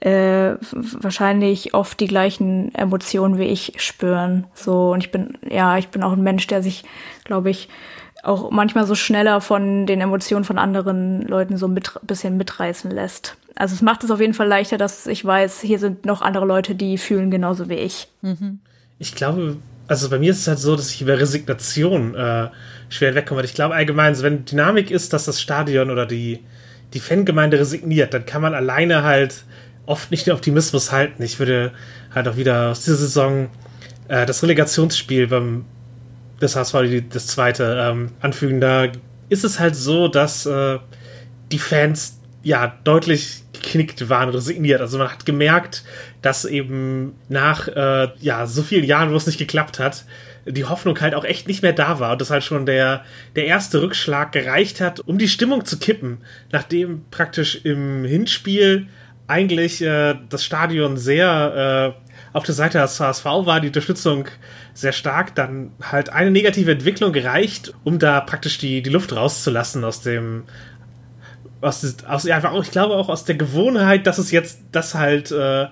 äh, 0.00 0.56
wahrscheinlich 0.72 1.74
oft 1.74 2.00
die 2.00 2.06
gleichen 2.06 2.74
Emotionen 2.74 3.38
wie 3.38 3.44
ich 3.44 3.74
spüren. 3.76 4.46
So, 4.54 4.92
und 4.92 5.04
ich 5.04 5.10
bin, 5.10 5.38
ja, 5.48 5.76
ich 5.78 5.88
bin 5.88 6.02
auch 6.02 6.12
ein 6.12 6.22
Mensch, 6.22 6.46
der 6.46 6.62
sich, 6.62 6.84
glaube 7.24 7.50
ich, 7.50 7.68
auch 8.22 8.50
manchmal 8.50 8.86
so 8.86 8.94
schneller 8.94 9.40
von 9.40 9.86
den 9.86 10.00
Emotionen 10.00 10.44
von 10.44 10.58
anderen 10.58 11.22
Leuten 11.22 11.56
so 11.56 11.68
mit 11.68 11.92
bisschen 12.02 12.36
mitreißen 12.36 12.90
lässt. 12.90 13.36
Also 13.54 13.74
es 13.74 13.82
macht 13.82 14.04
es 14.04 14.10
auf 14.10 14.20
jeden 14.20 14.34
Fall 14.34 14.48
leichter, 14.48 14.78
dass 14.78 15.06
ich 15.06 15.24
weiß, 15.24 15.60
hier 15.60 15.78
sind 15.78 16.06
noch 16.06 16.22
andere 16.22 16.46
Leute, 16.46 16.74
die 16.74 16.98
fühlen 16.98 17.30
genauso 17.30 17.68
wie 17.68 17.74
ich. 17.74 18.08
Mhm. 18.22 18.60
Ich 18.98 19.14
glaube, 19.14 19.56
also 19.86 20.08
bei 20.08 20.18
mir 20.18 20.30
ist 20.30 20.40
es 20.40 20.48
halt 20.48 20.58
so, 20.58 20.76
dass 20.76 20.90
ich 20.90 21.02
über 21.02 21.18
Resignation 21.18 22.14
äh, 22.14 22.48
schwer 22.88 23.14
wegkomme. 23.14 23.42
Ich 23.44 23.54
glaube 23.54 23.74
allgemein, 23.74 24.14
so 24.14 24.22
wenn 24.22 24.44
Dynamik 24.44 24.90
ist, 24.90 25.12
dass 25.12 25.24
das 25.24 25.40
Stadion 25.40 25.90
oder 25.90 26.06
die, 26.06 26.40
die 26.94 27.00
Fangemeinde 27.00 27.58
resigniert, 27.58 28.14
dann 28.14 28.24
kann 28.24 28.42
man 28.42 28.54
alleine 28.54 29.02
halt 29.02 29.44
oft 29.90 30.10
nicht 30.10 30.26
den 30.26 30.34
Optimismus 30.34 30.92
halten. 30.92 31.22
Ich 31.22 31.38
würde 31.38 31.72
halt 32.14 32.28
auch 32.28 32.36
wieder 32.36 32.70
aus 32.70 32.84
dieser 32.84 32.96
Saison 32.96 33.50
äh, 34.08 34.24
das 34.24 34.42
Relegationsspiel 34.42 35.26
beim 35.26 35.64
das 36.38 36.56
HSV 36.56 36.74
das 37.10 37.26
zweite 37.26 37.76
ähm, 37.78 38.12
anfügen. 38.20 38.60
Da 38.60 38.88
ist 39.28 39.44
es 39.44 39.60
halt 39.60 39.76
so, 39.76 40.08
dass 40.08 40.46
äh, 40.46 40.78
die 41.52 41.58
Fans 41.58 42.18
ja 42.42 42.78
deutlich 42.84 43.42
geknickt 43.52 44.08
waren, 44.08 44.30
resigniert. 44.30 44.80
Also 44.80 44.96
man 44.96 45.10
hat 45.10 45.26
gemerkt, 45.26 45.84
dass 46.22 46.46
eben 46.46 47.14
nach 47.28 47.68
äh, 47.68 48.08
ja 48.20 48.46
so 48.46 48.62
vielen 48.62 48.84
Jahren, 48.84 49.10
wo 49.10 49.16
es 49.16 49.26
nicht 49.26 49.38
geklappt 49.38 49.78
hat, 49.78 50.04
die 50.46 50.64
Hoffnung 50.64 50.98
halt 51.00 51.14
auch 51.14 51.24
echt 51.24 51.48
nicht 51.48 51.62
mehr 51.62 51.74
da 51.74 52.00
war 52.00 52.12
und 52.12 52.20
das 52.20 52.30
halt 52.30 52.44
schon 52.44 52.64
der, 52.64 53.04
der 53.36 53.44
erste 53.44 53.82
Rückschlag 53.82 54.32
gereicht 54.32 54.80
hat, 54.80 55.00
um 55.00 55.18
die 55.18 55.28
Stimmung 55.28 55.66
zu 55.66 55.78
kippen, 55.78 56.18
nachdem 56.50 57.02
praktisch 57.10 57.64
im 57.64 58.04
Hinspiel 58.04 58.86
eigentlich 59.30 59.80
äh, 59.80 60.16
das 60.28 60.44
Stadion 60.44 60.96
sehr 60.96 61.94
äh, 61.96 62.10
auf 62.36 62.44
der 62.44 62.54
Seite 62.54 62.78
des 62.78 63.00
HSV 63.00 63.24
war, 63.24 63.60
die 63.60 63.68
Unterstützung 63.68 64.26
sehr 64.74 64.92
stark, 64.92 65.34
dann 65.34 65.72
halt 65.82 66.10
eine 66.10 66.30
negative 66.30 66.72
Entwicklung 66.72 67.12
gereicht, 67.12 67.72
um 67.84 67.98
da 67.98 68.20
praktisch 68.20 68.58
die, 68.58 68.82
die 68.82 68.90
Luft 68.90 69.14
rauszulassen 69.14 69.84
aus 69.84 70.02
dem 70.02 70.44
aus, 71.60 71.84
aus 72.06 72.24
ja, 72.24 72.42
auch, 72.50 72.62
ich 72.62 72.70
glaube 72.70 72.94
auch 72.94 73.08
aus 73.08 73.24
der 73.24 73.34
Gewohnheit, 73.34 74.06
dass 74.06 74.18
es 74.18 74.30
jetzt, 74.30 74.60
dass 74.72 74.94
halt 74.94 75.30
äh, 75.30 75.66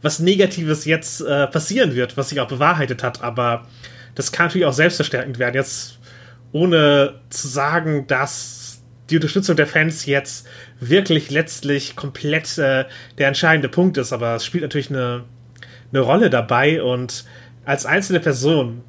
was 0.00 0.18
Negatives 0.18 0.84
jetzt 0.84 1.20
äh, 1.20 1.46
passieren 1.46 1.94
wird, 1.94 2.16
was 2.16 2.30
sich 2.30 2.40
auch 2.40 2.48
bewahrheitet 2.48 3.02
hat, 3.02 3.22
aber 3.22 3.66
das 4.14 4.32
kann 4.32 4.46
natürlich 4.46 4.66
auch 4.66 4.72
selbstverstärkend 4.72 5.38
werden. 5.38 5.54
Jetzt 5.54 5.98
ohne 6.52 7.20
zu 7.30 7.48
sagen, 7.48 8.06
dass 8.06 8.63
die 9.10 9.16
Unterstützung 9.16 9.56
der 9.56 9.66
Fans 9.66 10.06
jetzt 10.06 10.46
wirklich 10.80 11.30
letztlich 11.30 11.96
komplett 11.96 12.56
äh, 12.58 12.84
der 13.18 13.28
entscheidende 13.28 13.68
Punkt 13.68 13.96
ist, 13.98 14.12
aber 14.12 14.36
es 14.36 14.44
spielt 14.44 14.62
natürlich 14.62 14.90
eine, 14.90 15.24
eine 15.92 16.00
Rolle 16.00 16.30
dabei. 16.30 16.82
Und 16.82 17.24
als 17.64 17.86
einzelne 17.86 18.20
Person 18.20 18.82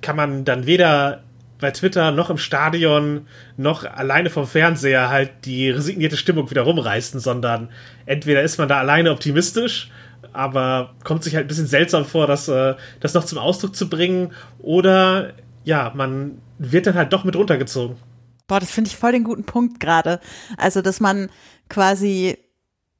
kann 0.00 0.16
man 0.16 0.44
dann 0.44 0.66
weder 0.66 1.22
bei 1.60 1.72
Twitter 1.72 2.12
noch 2.12 2.30
im 2.30 2.38
Stadion 2.38 3.26
noch 3.56 3.84
alleine 3.84 4.30
vom 4.30 4.46
Fernseher 4.46 5.08
halt 5.08 5.30
die 5.44 5.70
resignierte 5.70 6.16
Stimmung 6.16 6.50
wieder 6.50 6.62
rumreißen, 6.62 7.18
sondern 7.18 7.68
entweder 8.06 8.42
ist 8.42 8.58
man 8.58 8.68
da 8.68 8.78
alleine 8.78 9.10
optimistisch, 9.10 9.90
aber 10.32 10.94
kommt 11.02 11.24
sich 11.24 11.34
halt 11.34 11.46
ein 11.46 11.48
bisschen 11.48 11.66
seltsam 11.66 12.04
vor, 12.04 12.28
das, 12.28 12.46
äh, 12.48 12.74
das 13.00 13.14
noch 13.14 13.24
zum 13.24 13.38
Ausdruck 13.38 13.74
zu 13.74 13.88
bringen, 13.88 14.32
oder 14.60 15.32
ja, 15.64 15.92
man 15.96 16.38
wird 16.58 16.86
dann 16.86 16.94
halt 16.94 17.12
doch 17.12 17.24
mit 17.24 17.34
runtergezogen. 17.34 17.96
Boah, 18.48 18.60
das 18.60 18.70
finde 18.70 18.88
ich 18.88 18.96
voll 18.96 19.12
den 19.12 19.24
guten 19.24 19.44
Punkt 19.44 19.78
gerade. 19.78 20.20
Also, 20.56 20.82
dass 20.82 20.98
man 21.00 21.28
quasi, 21.68 22.38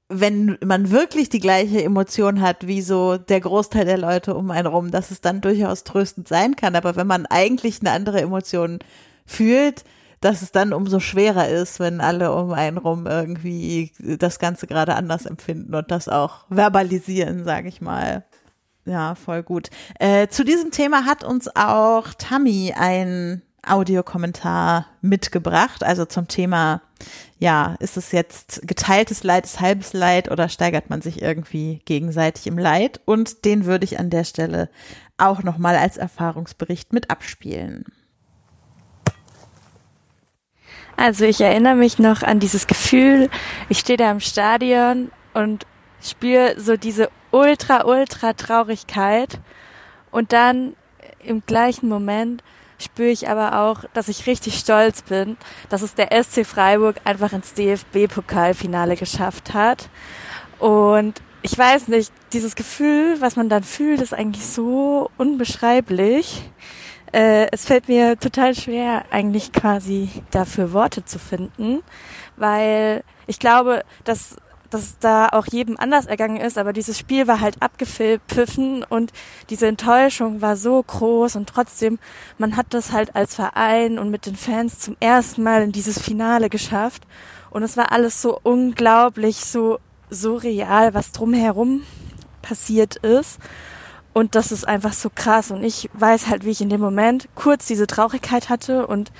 wenn 0.09 0.59
man 0.65 0.91
wirklich 0.91 1.31
die 1.31 1.41
gleiche 1.41 1.83
Emotion 1.83 2.41
hat 2.41 2.67
wie 2.67 2.83
so 2.83 3.17
der 3.17 3.41
Großteil 3.41 3.87
der 3.87 3.99
Leute 3.99 4.35
um 4.35 4.51
einen 4.51 4.67
rum, 4.67 4.91
dass 4.91 5.11
es 5.11 5.21
dann 5.21 5.41
durchaus 5.41 5.85
tröstend 5.85 6.29
sein 6.29 6.55
kann. 6.55 6.77
Aber 6.77 6.97
wenn 6.97 7.07
man 7.07 7.27
eigentlich 7.27 7.81
eine 7.81 7.93
andere 7.93 8.21
Emotion 8.21 8.79
fühlt, 9.27 9.85
dass 10.21 10.43
es 10.43 10.53
dann 10.53 10.73
umso 10.73 11.01
schwerer 11.01 11.49
ist, 11.49 11.81
wenn 11.81 12.01
alle 12.01 12.33
um 12.33 12.53
einen 12.53 12.77
rum 12.77 13.07
irgendwie 13.07 13.93
das 13.99 14.39
Ganze 14.39 14.67
gerade 14.67 14.97
anders 14.97 15.27
empfinden 15.27 15.75
und 15.75 15.91
das 15.91 16.09
auch 16.09 16.45
verbalisieren, 16.51 17.45
sage 17.45 17.69
ich 17.69 17.81
mal. 17.81 18.25
Ja, 18.85 19.15
voll 19.15 19.43
gut. 19.43 19.69
Äh, 19.99 20.29
zu 20.29 20.45
diesem 20.45 20.71
Thema 20.71 21.05
hat 21.05 21.23
uns 21.23 21.49
auch 21.55 22.15
Tammy 22.15 22.75
ein 22.77 23.43
Audiokommentar 23.67 24.87
mitgebracht, 25.01 25.83
also 25.83 26.05
zum 26.05 26.29
Thema, 26.29 26.81
ja, 27.39 27.77
ist 27.81 27.97
es 27.97 28.13
jetzt 28.13 28.67
geteiltes 28.67 29.25
Leid, 29.25 29.45
ist 29.45 29.61
halbes 29.61 29.93
Leid 29.93 30.31
oder 30.31 30.49
steigert 30.49 30.91
man 30.91 31.03
sich 31.03 31.23
irgendwie 31.23 31.81
gegenseitig 31.85 32.47
im 32.47 32.59
Leid? 32.59 33.01
Und 33.05 33.45
den 33.45 33.65
würde 33.65 33.85
ich 33.85 33.99
an 33.99 34.11
der 34.11 34.25
Stelle 34.25 34.71
auch 35.17 35.43
nochmal 35.43 35.77
als 35.77 35.97
Erfahrungsbericht 35.97 36.93
mit 36.93 37.11
abspielen. 37.11 37.85
Also 40.97 41.25
ich 41.25 41.41
erinnere 41.41 41.77
mich 41.77 41.99
noch 41.99 42.23
an 42.23 42.41
dieses 42.41 42.67
Gefühl, 42.67 43.31
ich 43.69 43.79
stehe 43.79 43.97
da 43.97 44.11
im 44.11 44.21
Stadion 44.21 45.13
und 45.33 45.65
spüre 46.03 46.55
so 46.59 46.77
diese 46.77 47.09
ultra, 47.31 47.85
ultra 47.85 48.33
Traurigkeit 48.33 49.41
und 50.11 50.33
dann 50.33 50.75
im 51.23 51.43
gleichen 51.47 51.89
Moment 51.89 52.43
spüre 52.79 53.11
ich 53.11 53.29
aber 53.29 53.61
auch, 53.61 53.85
dass 53.93 54.09
ich 54.09 54.27
richtig 54.27 54.59
stolz 54.59 55.03
bin, 55.03 55.37
dass 55.69 55.83
es 55.83 55.95
der 55.95 56.11
SC 56.23 56.47
Freiburg 56.47 56.97
einfach 57.05 57.33
ins 57.33 57.55
DFB-Pokalfinale 57.55 58.97
geschafft 58.97 59.55
hat. 59.55 59.89
Und 60.59 61.21
ich 61.43 61.57
weiß 61.57 61.89
nicht, 61.89 62.13
dieses 62.33 62.57
Gefühl, 62.57 63.21
was 63.21 63.37
man 63.37 63.49
dann 63.49 63.63
fühlt, 63.63 64.01
ist 64.01 64.15
eigentlich 64.15 64.47
so 64.47 65.11
unbeschreiblich. 65.17 66.51
Äh, 67.13 67.47
es 67.53 67.65
fällt 67.65 67.89
mir 67.89 68.19
total 68.19 68.55
schwer, 68.55 69.05
eigentlich 69.11 69.53
quasi 69.53 70.11
dafür 70.31 70.73
Worte 70.73 71.05
zu 71.05 71.19
finden, 71.19 71.83
weil 72.37 73.03
ich 73.27 73.39
glaube, 73.39 73.85
dass 74.05 74.37
dass 74.71 74.99
da 74.99 75.29
auch 75.29 75.47
jedem 75.47 75.77
anders 75.79 76.07
ergangen 76.07 76.39
ist, 76.39 76.59
aber 76.59 76.73
dieses 76.73 76.99
Spiel 76.99 77.27
war 77.27 77.41
halt 77.41 77.63
abgepfiffen 77.63 78.85
und 78.85 79.13
diese 79.51 79.67
Enttäuschung 79.67 80.41
war 80.43 80.57
so 80.57 80.83
groß 80.83 81.37
und 81.37 81.49
trotzdem, 81.49 81.99
man 82.39 82.57
hat 82.57 82.67
das 82.71 82.93
halt 82.93 83.17
als 83.17 83.35
Verein 83.35 83.99
und 83.99 84.11
mit 84.11 84.27
den 84.27 84.37
Fans 84.37 84.79
zum 84.79 84.97
ersten 85.01 85.43
Mal 85.43 85.63
in 85.63 85.73
dieses 85.73 85.99
Finale 85.99 86.51
geschafft 86.51 87.05
und 87.51 87.63
es 87.63 87.77
war 87.77 87.93
alles 87.93 88.21
so 88.21 88.39
unglaublich, 88.43 89.37
so, 89.37 89.79
so 90.11 90.43
was 90.43 91.13
drumherum 91.13 91.83
passiert 92.43 92.97
ist 92.97 93.39
und 94.19 94.35
das 94.35 94.51
ist 94.51 94.67
einfach 94.67 94.93
so 94.93 95.11
krass 95.15 95.53
und 95.53 95.63
ich 95.63 95.89
weiß 95.93 96.27
halt, 96.27 96.45
wie 96.45 96.51
ich 96.51 96.61
in 96.61 96.71
dem 96.71 96.81
Moment 96.81 97.29
kurz 97.37 97.67
diese 97.67 97.87
Traurigkeit 97.87 98.49
hatte 98.49 98.87
und 98.87 99.13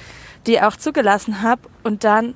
die 0.47 0.61
auch 0.61 0.77
zugelassen 0.77 1.43
habe. 1.43 1.63
Und 1.85 2.03
dann 2.03 2.35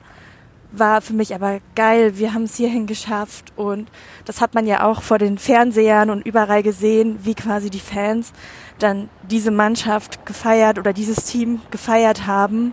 war 0.72 1.00
für 1.00 1.12
mich 1.12 1.34
aber 1.34 1.60
geil, 1.74 2.18
wir 2.18 2.34
haben 2.34 2.44
es 2.44 2.56
hierhin 2.56 2.86
geschafft 2.86 3.52
und 3.56 3.88
das 4.24 4.40
hat 4.40 4.54
man 4.54 4.66
ja 4.66 4.84
auch 4.84 5.02
vor 5.02 5.18
den 5.18 5.38
Fernsehern 5.38 6.10
und 6.10 6.26
überall 6.26 6.62
gesehen, 6.62 7.18
wie 7.22 7.34
quasi 7.34 7.70
die 7.70 7.80
Fans 7.80 8.32
dann 8.78 9.08
diese 9.30 9.50
Mannschaft 9.50 10.26
gefeiert 10.26 10.78
oder 10.78 10.92
dieses 10.92 11.24
Team 11.24 11.60
gefeiert 11.70 12.26
haben. 12.26 12.72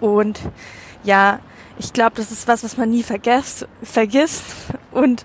Und 0.00 0.40
ja, 1.02 1.40
ich 1.78 1.92
glaube, 1.92 2.16
das 2.16 2.30
ist 2.30 2.46
was, 2.46 2.62
was 2.62 2.76
man 2.76 2.90
nie 2.90 3.02
vergesst, 3.02 3.66
vergisst 3.82 4.44
und 4.92 5.24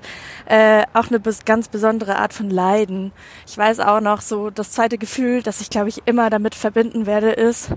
äh, 0.50 0.84
auch 0.94 1.10
eine 1.10 1.22
ganz 1.46 1.68
besondere 1.68 2.18
Art 2.18 2.34
von 2.34 2.50
Leiden. 2.50 3.12
Ich 3.46 3.56
weiß 3.56 3.80
auch 3.82 4.02
noch 4.02 4.22
so, 4.22 4.50
das 4.50 4.72
zweite 4.72 4.98
Gefühl, 4.98 5.44
das 5.44 5.62
ich 5.62 5.70
glaube 5.70 5.90
ich 5.90 6.02
immer 6.08 6.32
damit 6.32 6.56
verbinden 6.56 7.06
werde, 7.06 7.30
ist, 7.30 7.70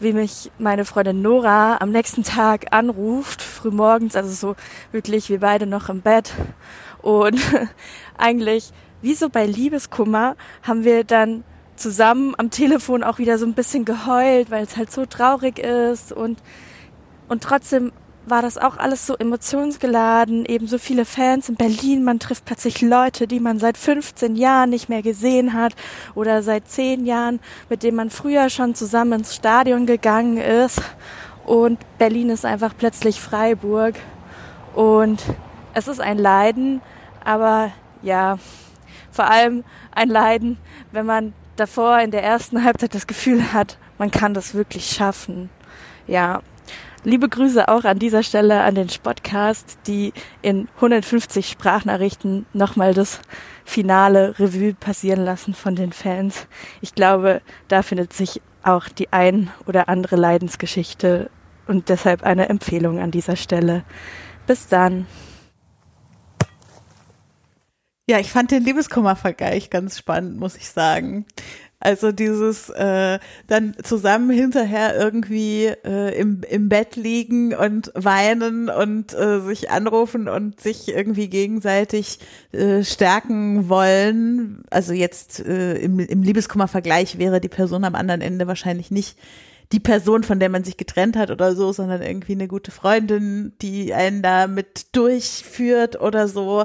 wie 0.00 0.12
mich 0.12 0.50
meine 0.58 0.84
Freundin 0.84 1.22
Nora 1.22 1.78
am 1.80 1.92
nächsten 1.92 2.24
Tag 2.24 2.66
anruft, 2.72 3.42
frühmorgens, 3.42 4.16
also 4.16 4.30
so 4.30 4.56
wirklich 4.90 5.30
wir 5.30 5.38
beide 5.38 5.66
noch 5.66 5.88
im 5.88 6.02
Bett 6.02 6.32
und 7.00 7.40
eigentlich 8.18 8.72
wie 9.02 9.14
so 9.14 9.28
bei 9.28 9.46
Liebeskummer 9.46 10.34
haben 10.64 10.82
wir 10.82 11.04
dann 11.04 11.44
zusammen 11.76 12.34
am 12.38 12.50
Telefon 12.50 13.04
auch 13.04 13.18
wieder 13.18 13.38
so 13.38 13.46
ein 13.46 13.54
bisschen 13.54 13.84
geheult, 13.84 14.50
weil 14.50 14.64
es 14.64 14.76
halt 14.76 14.90
so 14.90 15.06
traurig 15.06 15.60
ist 15.60 16.12
und 16.12 16.42
und 17.28 17.44
trotzdem 17.44 17.92
war 18.26 18.42
das 18.42 18.58
auch 18.58 18.76
alles 18.76 19.06
so 19.06 19.16
emotionsgeladen, 19.16 20.44
eben 20.46 20.66
so 20.66 20.78
viele 20.78 21.04
Fans 21.04 21.48
in 21.48 21.54
Berlin, 21.54 22.04
man 22.04 22.18
trifft 22.18 22.44
plötzlich 22.44 22.82
Leute, 22.82 23.26
die 23.26 23.40
man 23.40 23.58
seit 23.58 23.78
15 23.78 24.36
Jahren 24.36 24.70
nicht 24.70 24.88
mehr 24.88 25.02
gesehen 25.02 25.52
hat 25.52 25.74
oder 26.14 26.42
seit 26.42 26.68
10 26.68 27.06
Jahren, 27.06 27.40
mit 27.68 27.82
denen 27.82 27.96
man 27.96 28.10
früher 28.10 28.50
schon 28.50 28.74
zusammen 28.74 29.20
ins 29.20 29.34
Stadion 29.34 29.86
gegangen 29.86 30.38
ist. 30.38 30.82
Und 31.44 31.78
Berlin 31.98 32.30
ist 32.30 32.44
einfach 32.44 32.74
plötzlich 32.76 33.20
Freiburg. 33.20 33.94
Und 34.74 35.22
es 35.74 35.86
ist 35.88 36.00
ein 36.00 36.18
Leiden, 36.18 36.82
aber 37.24 37.70
ja, 38.02 38.38
vor 39.10 39.30
allem 39.30 39.64
ein 39.92 40.08
Leiden, 40.08 40.58
wenn 40.92 41.06
man 41.06 41.32
davor 41.56 42.00
in 42.00 42.10
der 42.10 42.22
ersten 42.22 42.64
Halbzeit 42.64 42.94
das 42.94 43.06
Gefühl 43.06 43.52
hat, 43.52 43.78
man 43.98 44.10
kann 44.10 44.34
das 44.34 44.54
wirklich 44.54 44.90
schaffen. 44.90 45.48
Ja, 46.06 46.42
Liebe 47.06 47.28
Grüße 47.28 47.68
auch 47.68 47.84
an 47.84 48.00
dieser 48.00 48.24
Stelle 48.24 48.62
an 48.62 48.74
den 48.74 48.88
Spotcast, 48.88 49.78
die 49.86 50.12
in 50.42 50.66
150 50.74 51.48
Sprachnachrichten 51.48 52.46
nochmal 52.52 52.94
das 52.94 53.20
finale 53.64 54.36
Revue 54.40 54.74
passieren 54.74 55.24
lassen 55.24 55.54
von 55.54 55.76
den 55.76 55.92
Fans. 55.92 56.48
Ich 56.80 56.96
glaube, 56.96 57.42
da 57.68 57.82
findet 57.82 58.12
sich 58.12 58.42
auch 58.64 58.88
die 58.88 59.12
ein 59.12 59.52
oder 59.68 59.88
andere 59.88 60.16
Leidensgeschichte 60.16 61.30
und 61.68 61.90
deshalb 61.90 62.24
eine 62.24 62.48
Empfehlung 62.48 62.98
an 62.98 63.12
dieser 63.12 63.36
Stelle. 63.36 63.84
Bis 64.48 64.66
dann. 64.66 65.06
Ja, 68.10 68.18
ich 68.18 68.32
fand 68.32 68.50
den 68.50 68.64
Liebeskummervergleich 68.64 69.70
ganz 69.70 69.96
spannend, 69.96 70.40
muss 70.40 70.56
ich 70.56 70.68
sagen. 70.68 71.24
Also 71.78 72.10
dieses 72.10 72.70
äh, 72.70 73.18
dann 73.48 73.74
zusammen 73.82 74.30
hinterher 74.30 74.98
irgendwie 74.98 75.66
äh, 75.66 76.18
im, 76.18 76.40
im 76.48 76.70
Bett 76.70 76.96
liegen 76.96 77.54
und 77.54 77.92
weinen 77.94 78.70
und 78.70 79.12
äh, 79.12 79.40
sich 79.40 79.70
anrufen 79.70 80.28
und 80.28 80.58
sich 80.58 80.88
irgendwie 80.88 81.28
gegenseitig 81.28 82.18
äh, 82.52 82.82
stärken 82.82 83.68
wollen. 83.68 84.62
Also 84.70 84.94
jetzt 84.94 85.40
äh, 85.40 85.74
im, 85.74 85.98
im 85.98 86.22
Liebeskummer-Vergleich 86.22 87.18
wäre 87.18 87.42
die 87.42 87.48
Person 87.48 87.84
am 87.84 87.94
anderen 87.94 88.22
Ende 88.22 88.46
wahrscheinlich 88.46 88.90
nicht 88.90 89.18
die 89.72 89.80
Person, 89.80 90.22
von 90.22 90.38
der 90.38 90.48
man 90.48 90.64
sich 90.64 90.76
getrennt 90.76 91.16
hat 91.16 91.30
oder 91.30 91.54
so, 91.54 91.72
sondern 91.72 92.00
irgendwie 92.00 92.32
eine 92.32 92.48
gute 92.48 92.70
Freundin, 92.70 93.52
die 93.62 93.92
einen 93.92 94.22
da 94.22 94.46
mit 94.46 94.94
durchführt 94.94 96.00
oder 96.00 96.28
so. 96.28 96.64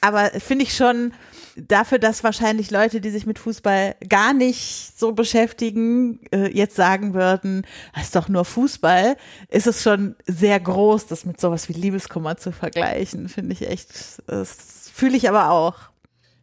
Aber 0.00 0.30
finde 0.38 0.64
ich 0.64 0.74
schon, 0.74 1.12
dafür, 1.56 1.98
dass 1.98 2.24
wahrscheinlich 2.24 2.70
Leute, 2.70 3.00
die 3.00 3.10
sich 3.10 3.26
mit 3.26 3.38
Fußball 3.38 3.96
gar 4.08 4.34
nicht 4.34 4.98
so 4.98 5.12
beschäftigen, 5.12 6.20
äh, 6.32 6.48
jetzt 6.56 6.76
sagen 6.76 7.14
würden, 7.14 7.66
das 7.94 8.04
ist 8.04 8.16
doch 8.16 8.28
nur 8.28 8.44
Fußball, 8.44 9.16
ist 9.48 9.66
es 9.66 9.82
schon 9.82 10.16
sehr 10.26 10.58
groß, 10.58 11.06
das 11.06 11.24
mit 11.24 11.40
sowas 11.40 11.68
wie 11.68 11.74
Liebeskummer 11.74 12.36
zu 12.36 12.52
vergleichen. 12.52 13.28
Finde 13.28 13.52
ich 13.52 13.68
echt, 13.68 14.22
das 14.26 14.90
fühle 14.92 15.16
ich 15.16 15.28
aber 15.28 15.50
auch. 15.50 15.92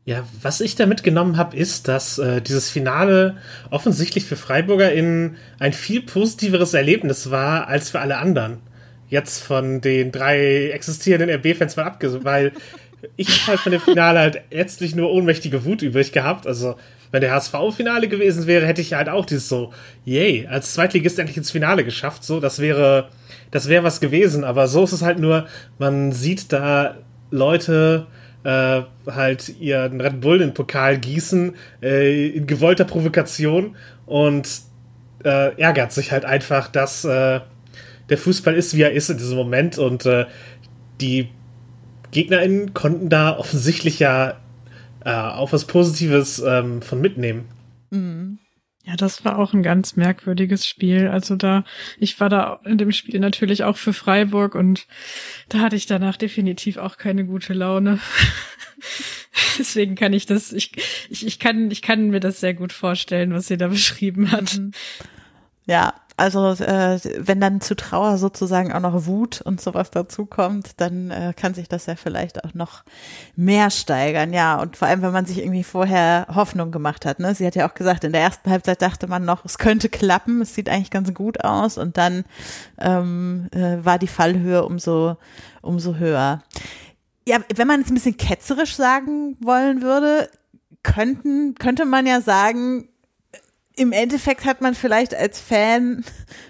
Ja, 0.06 0.24
was 0.42 0.60
ich 0.62 0.76
da 0.76 0.88
mitgenommen 0.88 1.38
habe, 1.38 1.56
ist, 1.56 1.88
dass 1.88 2.18
äh, 2.18 2.42
dieses 2.42 2.70
Finale 2.70 3.38
offensichtlich 3.70 4.26
für 4.26 4.38
Freiburger 4.38 4.92
in 4.92 5.36
ein 5.60 5.74
viel 5.74 6.02
positiveres 6.02 6.74
Erlebnis 6.74 7.30
war 7.30 7.68
als 7.68 7.92
für 7.92 8.00
alle 8.00 8.18
anderen. 8.18 8.58
Jetzt 9.08 9.44
von 9.44 9.82
den 9.82 10.12
drei 10.12 10.70
existierenden 10.70 11.30
RB-Fans 11.30 11.76
mal 11.76 11.86
abgesehen, 11.86 12.24
weil 12.24 12.54
ich 13.16 13.30
habe 13.42 13.48
halt 13.48 13.60
von 13.60 13.72
dem 13.72 13.82
Finale 13.82 14.20
halt 14.20 14.42
letztlich 14.52 14.96
nur 14.96 15.12
ohnmächtige 15.12 15.66
Wut 15.66 15.82
übrig 15.82 16.12
gehabt. 16.12 16.48
Also, 16.48 16.76
wenn 17.12 17.22
der 17.22 17.34
HSV-Finale 17.34 18.08
gewesen 18.08 18.46
wäre, 18.48 18.66
hätte 18.66 18.82
ich 18.82 18.94
halt 18.94 19.10
auch 19.10 19.26
dieses 19.26 19.50
so, 19.50 19.74
yay, 20.06 20.48
als 20.48 20.74
Zweitligist 20.74 21.20
endlich 21.20 21.38
ins 21.38 21.52
Finale 21.52 21.84
geschafft. 21.84 22.24
So, 22.24 22.40
das 22.40 22.60
wäre, 22.60 23.10
das 23.52 23.68
wäre 23.68 23.84
was 23.84 24.00
gewesen. 24.00 24.44
Aber 24.44 24.68
so 24.68 24.84
ist 24.84 24.92
es 24.92 25.02
halt 25.02 25.20
nur, 25.20 25.48
man 25.78 26.12
sieht 26.12 26.52
da 26.52 26.98
Leute 27.32 28.08
äh, 28.44 28.82
halt 29.08 29.50
ihren 29.60 30.02
Red 30.02 30.22
Bull 30.22 30.42
in 30.42 30.50
den 30.50 30.54
Pokal 30.54 30.98
gießen, 30.98 31.56
äh, 31.82 32.28
in 32.30 32.48
gewollter 32.48 32.86
Provokation 32.86 33.76
und 34.06 34.48
äh, 35.24 35.60
ärgert 35.60 35.92
sich 35.92 36.12
halt 36.12 36.26
einfach, 36.26 36.68
dass 36.68 37.04
äh, 37.04 37.42
der 38.10 38.18
Fußball 38.18 38.56
ist, 38.56 38.76
wie 38.76 38.82
er 38.82 38.92
ist 38.92 39.10
in 39.10 39.18
diesem 39.18 39.38
Moment 39.38 39.78
und 39.78 40.06
äh, 40.06 40.26
die 41.02 41.30
GegnerInnen 42.12 42.74
konnten 42.74 43.10
da 43.10 43.38
offensichtlich 43.38 44.00
ja 44.00 44.40
äh, 45.06 45.12
auch 45.12 45.54
was 45.54 45.66
Positives 45.66 46.40
ähm, 46.40 46.82
von 46.82 47.02
mitnehmen. 47.02 47.46
Mhm. 47.92 48.40
Ja, 48.86 48.96
das 48.96 49.24
war 49.24 49.38
auch 49.38 49.54
ein 49.54 49.62
ganz 49.62 49.98
merkwürdiges 49.98 50.66
Spiel. 50.66 51.10
Also 51.10 51.36
da, 51.36 51.64
ich 52.00 52.20
war 52.20 52.30
da 52.30 52.60
in 52.66 52.80
dem 52.80 52.92
Spiel 52.92 53.20
natürlich 53.20 53.64
auch 53.64 53.78
für 53.78 53.94
Freiburg 53.94 54.56
und 54.56 54.88
da 55.48 55.60
hatte 55.60 55.76
ich 55.76 55.86
danach 55.86 56.18
definitiv 56.18 56.78
auch 56.78 56.98
keine 56.98 57.26
gute 57.26 57.54
Laune. 57.54 58.00
Deswegen 59.60 59.96
kann 59.96 60.14
ich 60.14 60.26
das, 60.26 60.52
ich, 60.54 60.72
ich, 61.10 61.28
ich 61.28 61.38
kann, 61.40 61.70
ich 61.70 61.84
kann 61.84 62.10
mir 62.10 62.20
das 62.20 62.40
sehr 62.40 62.56
gut 62.56 62.74
vorstellen, 62.74 63.32
was 63.32 63.48
sie 63.48 63.58
da 63.58 63.68
beschrieben 63.68 64.32
hat. 64.32 64.60
Ja, 65.68 65.94
also 66.20 66.50
äh, 66.64 67.00
wenn 67.18 67.40
dann 67.40 67.62
zu 67.62 67.76
Trauer 67.76 68.18
sozusagen 68.18 68.74
auch 68.74 68.82
noch 68.82 69.06
Wut 69.06 69.42
und 69.42 69.62
sowas 69.62 69.90
dazukommt, 69.90 70.72
dann 70.78 71.12
äh, 71.12 71.34
kann 71.36 71.54
sich 71.54 71.70
das 71.70 71.86
ja 71.86 71.96
vielleicht 71.96 72.44
auch 72.44 72.54
noch 72.54 72.84
mehr 73.36 73.70
steigern. 73.70 74.34
Ja, 74.34 74.60
und 74.60 74.76
vor 74.76 74.88
allem, 74.88 75.02
wenn 75.02 75.14
man 75.14 75.26
sich 75.26 75.40
irgendwie 75.40 75.64
vorher 75.64 76.28
Hoffnung 76.34 76.72
gemacht 76.72 77.06
hat. 77.06 77.20
Ne? 77.20 77.34
Sie 77.34 77.48
hat 77.48 77.56
ja 77.56 77.70
auch 77.70 77.74
gesagt, 77.74 78.04
in 78.04 78.12
der 78.12 78.22
ersten 78.22 78.50
Halbzeit 78.50 78.82
dachte 78.82 79.08
man 79.08 79.24
noch, 79.24 79.46
es 79.46 79.58
könnte 79.58 79.88
klappen, 79.88 80.42
es 80.42 80.54
sieht 80.54 80.70
eigentlich 80.70 80.92
ganz 80.92 81.14
gut 81.14 81.44
aus. 81.44 81.78
Und 81.78 81.98
dann 81.98 82.26
ähm, 82.78 83.48
äh, 83.52 83.78
war 83.84 83.98
die 83.98 84.08
Fallhöhe 84.08 84.66
umso, 84.66 85.16
umso 85.62 85.96
höher. 85.96 86.44
Ja, 87.26 87.38
wenn 87.56 87.68
man 87.68 87.82
es 87.82 87.90
ein 87.90 87.94
bisschen 87.94 88.18
ketzerisch 88.18 88.76
sagen 88.76 89.38
wollen 89.40 89.82
würde, 89.82 90.30
könnten, 90.84 91.56
könnte 91.56 91.86
man 91.86 92.06
ja 92.06 92.22
sagen, 92.22 92.90
im 93.80 93.94
Endeffekt 93.94 94.44
hat 94.44 94.60
man 94.60 94.76
vielleicht 94.76 95.16
als 95.16 95.40
Fan 95.40 96.04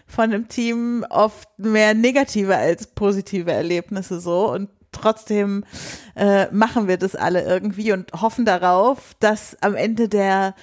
von 0.08 0.26
einem 0.26 0.48
Team 0.48 1.06
oft 1.12 1.48
mehr 1.60 1.94
negative 1.94 2.58
als 2.58 2.88
positive 2.88 3.52
Erlebnisse 3.52 4.20
so 4.20 4.52
und 4.52 4.68
trotzdem 4.92 5.64
äh, 6.16 6.48
machen 6.52 6.88
wir 6.88 6.98
das 6.98 7.16
alle 7.16 7.44
irgendwie 7.44 7.92
und 7.92 8.12
hoffen 8.14 8.46
darauf, 8.46 9.14
dass 9.20 9.56
am 9.62 9.76
Ende 9.76 10.10
der 10.10 10.56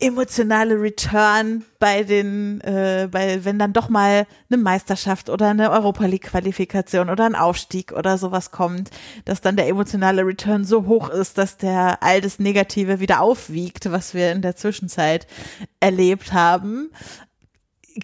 emotionale 0.00 0.80
Return 0.80 1.64
bei 1.78 2.02
den, 2.02 2.60
äh, 2.62 3.08
bei, 3.10 3.44
wenn 3.44 3.58
dann 3.58 3.72
doch 3.72 3.88
mal 3.88 4.26
eine 4.50 4.62
Meisterschaft 4.62 5.28
oder 5.28 5.48
eine 5.48 5.70
Europa 5.70 6.06
League 6.06 6.28
Qualifikation 6.30 7.10
oder 7.10 7.26
ein 7.26 7.34
Aufstieg 7.34 7.92
oder 7.92 8.18
sowas 8.18 8.50
kommt, 8.50 8.90
dass 9.24 9.40
dann 9.40 9.56
der 9.56 9.68
emotionale 9.68 10.24
Return 10.24 10.64
so 10.64 10.86
hoch 10.86 11.10
ist, 11.10 11.38
dass 11.38 11.58
der 11.58 12.02
all 12.02 12.20
das 12.20 12.38
Negative 12.38 13.00
wieder 13.00 13.20
aufwiegt, 13.20 13.90
was 13.92 14.14
wir 14.14 14.32
in 14.32 14.42
der 14.42 14.56
Zwischenzeit 14.56 15.26
erlebt 15.80 16.32
haben. 16.32 16.90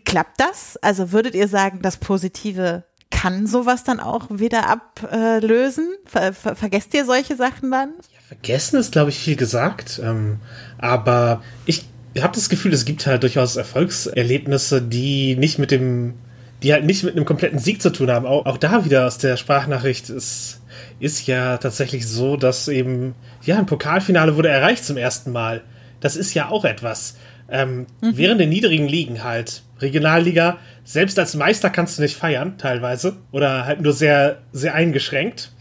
Klappt 0.05 0.41
das? 0.41 0.77
Also 0.79 1.13
würdet 1.13 1.35
ihr 1.35 1.49
sagen, 1.49 1.81
das 1.83 1.97
Positive 1.97 2.85
kann 3.11 3.47
sowas 3.47 3.85
dann 3.85 4.01
auch 4.01 4.27
wieder 4.31 4.69
ablösen? 4.69 5.89
Ver 6.05 6.33
ver 6.33 6.57
vergesst 6.57 6.93
ihr 6.95 7.05
solche 7.05 7.37
Sachen 7.37 7.71
dann? 7.71 7.95
Vergessen 8.29 8.77
ist, 8.79 8.93
glaube 8.93 9.11
ich, 9.11 9.19
viel 9.19 9.37
gesagt. 9.37 10.01
Ähm, 10.03 10.41
aber 10.79 11.43
ich 11.65 11.85
habe 12.19 12.35
das 12.35 12.49
Gefühl, 12.49 12.73
es 12.73 12.85
gibt 12.85 13.07
halt 13.07 13.23
durchaus 13.23 13.57
Erfolgserlebnisse, 13.57 14.83
die 14.83 15.37
nicht 15.37 15.59
mit 15.59 15.71
dem, 15.71 16.15
die 16.63 16.73
halt 16.73 16.85
nicht 16.85 17.05
mit 17.05 17.15
einem 17.15 17.25
kompletten 17.25 17.59
Sieg 17.59 17.83
zu 17.83 17.91
tun 17.91 18.11
haben. 18.11 18.27
Auch, 18.27 18.47
auch 18.47 18.57
da 18.57 18.85
wieder 18.85 19.07
aus 19.07 19.19
der 19.19 19.37
Sprachnachricht 19.37 20.09
ist, 20.09 20.63
ist 21.01 21.27
ja 21.27 21.59
tatsächlich 21.59 22.07
so, 22.07 22.37
dass 22.37 22.69
eben, 22.69 23.15
ja, 23.43 23.59
ein 23.59 23.67
Pokalfinale 23.67 24.37
wurde 24.37 24.49
erreicht 24.49 24.85
zum 24.85 24.97
ersten 24.97 25.33
Mal. 25.33 25.63
Das 26.01 26.17
ist 26.17 26.35
ja 26.35 26.49
auch 26.49 26.65
etwas. 26.65 27.17
ähm, 27.49 27.87
mhm. 28.01 28.17
während 28.17 28.41
den 28.41 28.49
niedrigen 28.49 28.89
Ligen 28.89 29.25
halt, 29.25 29.63
Regionalliga, 29.81 30.59
selbst 30.85 31.19
als 31.19 31.35
Meister 31.35 31.71
kannst 31.71 31.99
du 31.99 32.03
nicht 32.03 32.17
feiern, 32.17 32.57
teilweise, 32.59 33.17
oder 33.31 33.67
halt 33.67 33.81
nur 33.81 33.93
sehr, 33.93 34.39
sehr 34.53 34.75
eingeschränkt. 34.75 35.53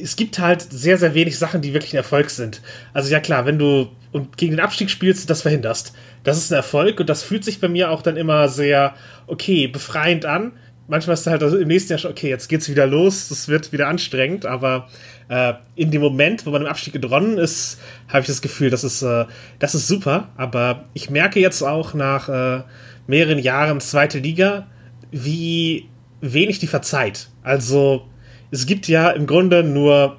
Es 0.00 0.16
gibt 0.16 0.38
halt 0.38 0.60
sehr, 0.60 0.98
sehr 0.98 1.14
wenig 1.14 1.38
Sachen, 1.38 1.62
die 1.62 1.72
wirklich 1.72 1.94
ein 1.94 1.98
Erfolg 1.98 2.30
sind. 2.30 2.60
Also 2.92 3.10
ja 3.10 3.20
klar, 3.20 3.46
wenn 3.46 3.58
du 3.58 3.88
und 4.12 4.36
gegen 4.36 4.52
den 4.52 4.60
Abstieg 4.60 4.90
spielst, 4.90 5.28
das 5.30 5.42
verhinderst. 5.42 5.94
Das 6.24 6.38
ist 6.38 6.50
ein 6.50 6.56
Erfolg 6.56 7.00
und 7.00 7.08
das 7.08 7.22
fühlt 7.22 7.44
sich 7.44 7.60
bei 7.60 7.68
mir 7.68 7.90
auch 7.90 8.02
dann 8.02 8.16
immer 8.16 8.48
sehr, 8.48 8.94
okay, 9.26 9.66
befreiend 9.66 10.24
an. 10.24 10.52
Manchmal 10.86 11.14
ist 11.14 11.26
halt 11.26 11.42
im 11.42 11.68
nächsten 11.68 11.92
Jahr 11.92 11.98
schon, 11.98 12.10
okay, 12.10 12.30
jetzt 12.30 12.48
geht's 12.48 12.70
wieder 12.70 12.86
los, 12.86 13.30
es 13.30 13.48
wird 13.48 13.72
wieder 13.72 13.88
anstrengend, 13.88 14.46
aber 14.46 14.88
äh, 15.28 15.54
in 15.76 15.90
dem 15.90 16.00
Moment, 16.00 16.46
wo 16.46 16.50
man 16.50 16.62
im 16.62 16.68
Abstieg 16.68 16.94
gedronnen 16.94 17.36
ist, 17.36 17.78
habe 18.08 18.20
ich 18.20 18.26
das 18.26 18.40
Gefühl, 18.40 18.70
das 18.70 18.84
ist, 18.84 19.02
äh, 19.02 19.26
das 19.58 19.74
ist 19.74 19.86
super. 19.86 20.28
Aber 20.36 20.84
ich 20.94 21.10
merke 21.10 21.40
jetzt 21.40 21.62
auch 21.62 21.94
nach 21.94 22.28
äh, 22.28 22.62
mehreren 23.06 23.38
Jahren 23.38 23.80
zweite 23.80 24.18
Liga, 24.18 24.66
wie 25.10 25.88
wenig 26.20 26.58
die 26.58 26.66
verzeiht. 26.66 27.28
Also 27.42 28.06
es 28.50 28.66
gibt 28.66 28.88
ja 28.88 29.10
im 29.10 29.26
Grunde 29.26 29.62
nur, 29.62 30.16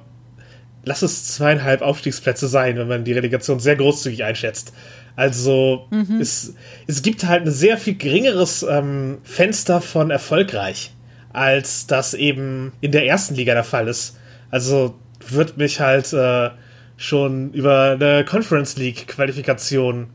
lass 0.84 1.02
es 1.02 1.34
zweieinhalb 1.34 1.82
Aufstiegsplätze 1.82 2.48
sein, 2.48 2.76
wenn 2.76 2.88
man 2.88 3.04
die 3.04 3.12
Relegation 3.12 3.60
sehr 3.60 3.76
großzügig 3.76 4.24
einschätzt. 4.24 4.72
Also 5.16 5.86
mhm. 5.90 6.20
es, 6.20 6.54
es 6.86 7.02
gibt 7.02 7.24
halt 7.26 7.42
ein 7.42 7.50
sehr 7.50 7.76
viel 7.76 7.96
geringeres 7.96 8.62
ähm, 8.62 9.18
Fenster 9.22 9.80
von 9.80 10.10
erfolgreich, 10.10 10.92
als 11.32 11.86
das 11.86 12.14
eben 12.14 12.72
in 12.80 12.92
der 12.92 13.06
ersten 13.06 13.34
Liga 13.34 13.54
der 13.54 13.64
Fall 13.64 13.88
ist. 13.88 14.16
Also 14.50 14.94
wird 15.28 15.58
mich 15.58 15.80
halt 15.80 16.12
äh, 16.12 16.50
schon 16.96 17.52
über 17.52 17.98
eine 18.00 18.24
Conference 18.24 18.76
League 18.76 19.08
Qualifikation 19.08 20.08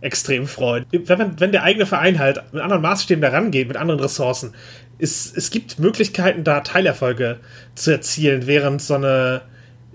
extrem 0.00 0.46
freuen. 0.46 0.84
Wenn, 0.90 1.18
man, 1.18 1.40
wenn 1.40 1.52
der 1.52 1.62
eigene 1.62 1.86
Verein 1.86 2.18
halt 2.18 2.42
mit 2.52 2.62
anderen 2.62 2.82
Maßstäben 2.82 3.22
da 3.22 3.30
rangeht, 3.30 3.68
mit 3.68 3.76
anderen 3.76 4.00
Ressourcen, 4.00 4.52
ist, 4.98 5.36
es 5.36 5.50
gibt 5.50 5.78
Möglichkeiten, 5.78 6.44
da 6.44 6.60
Teilerfolge 6.60 7.38
zu 7.74 7.90
erzielen, 7.90 8.46
während 8.46 8.82
so 8.82 8.94
eine 8.94 9.42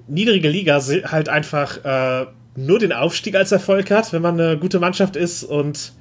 niedrige 0.10 0.50
Liga 0.50 0.82
halt 1.06 1.30
einfach 1.30 1.84
äh, 1.86 2.26
nur 2.56 2.80
den 2.80 2.92
Aufstieg 2.92 3.36
als 3.36 3.52
Erfolg 3.52 3.92
hat, 3.92 4.12
wenn 4.12 4.22
man 4.22 4.40
eine 4.40 4.58
gute 4.58 4.80
Mannschaft 4.80 5.16
ist 5.16 5.44
und 5.44 5.94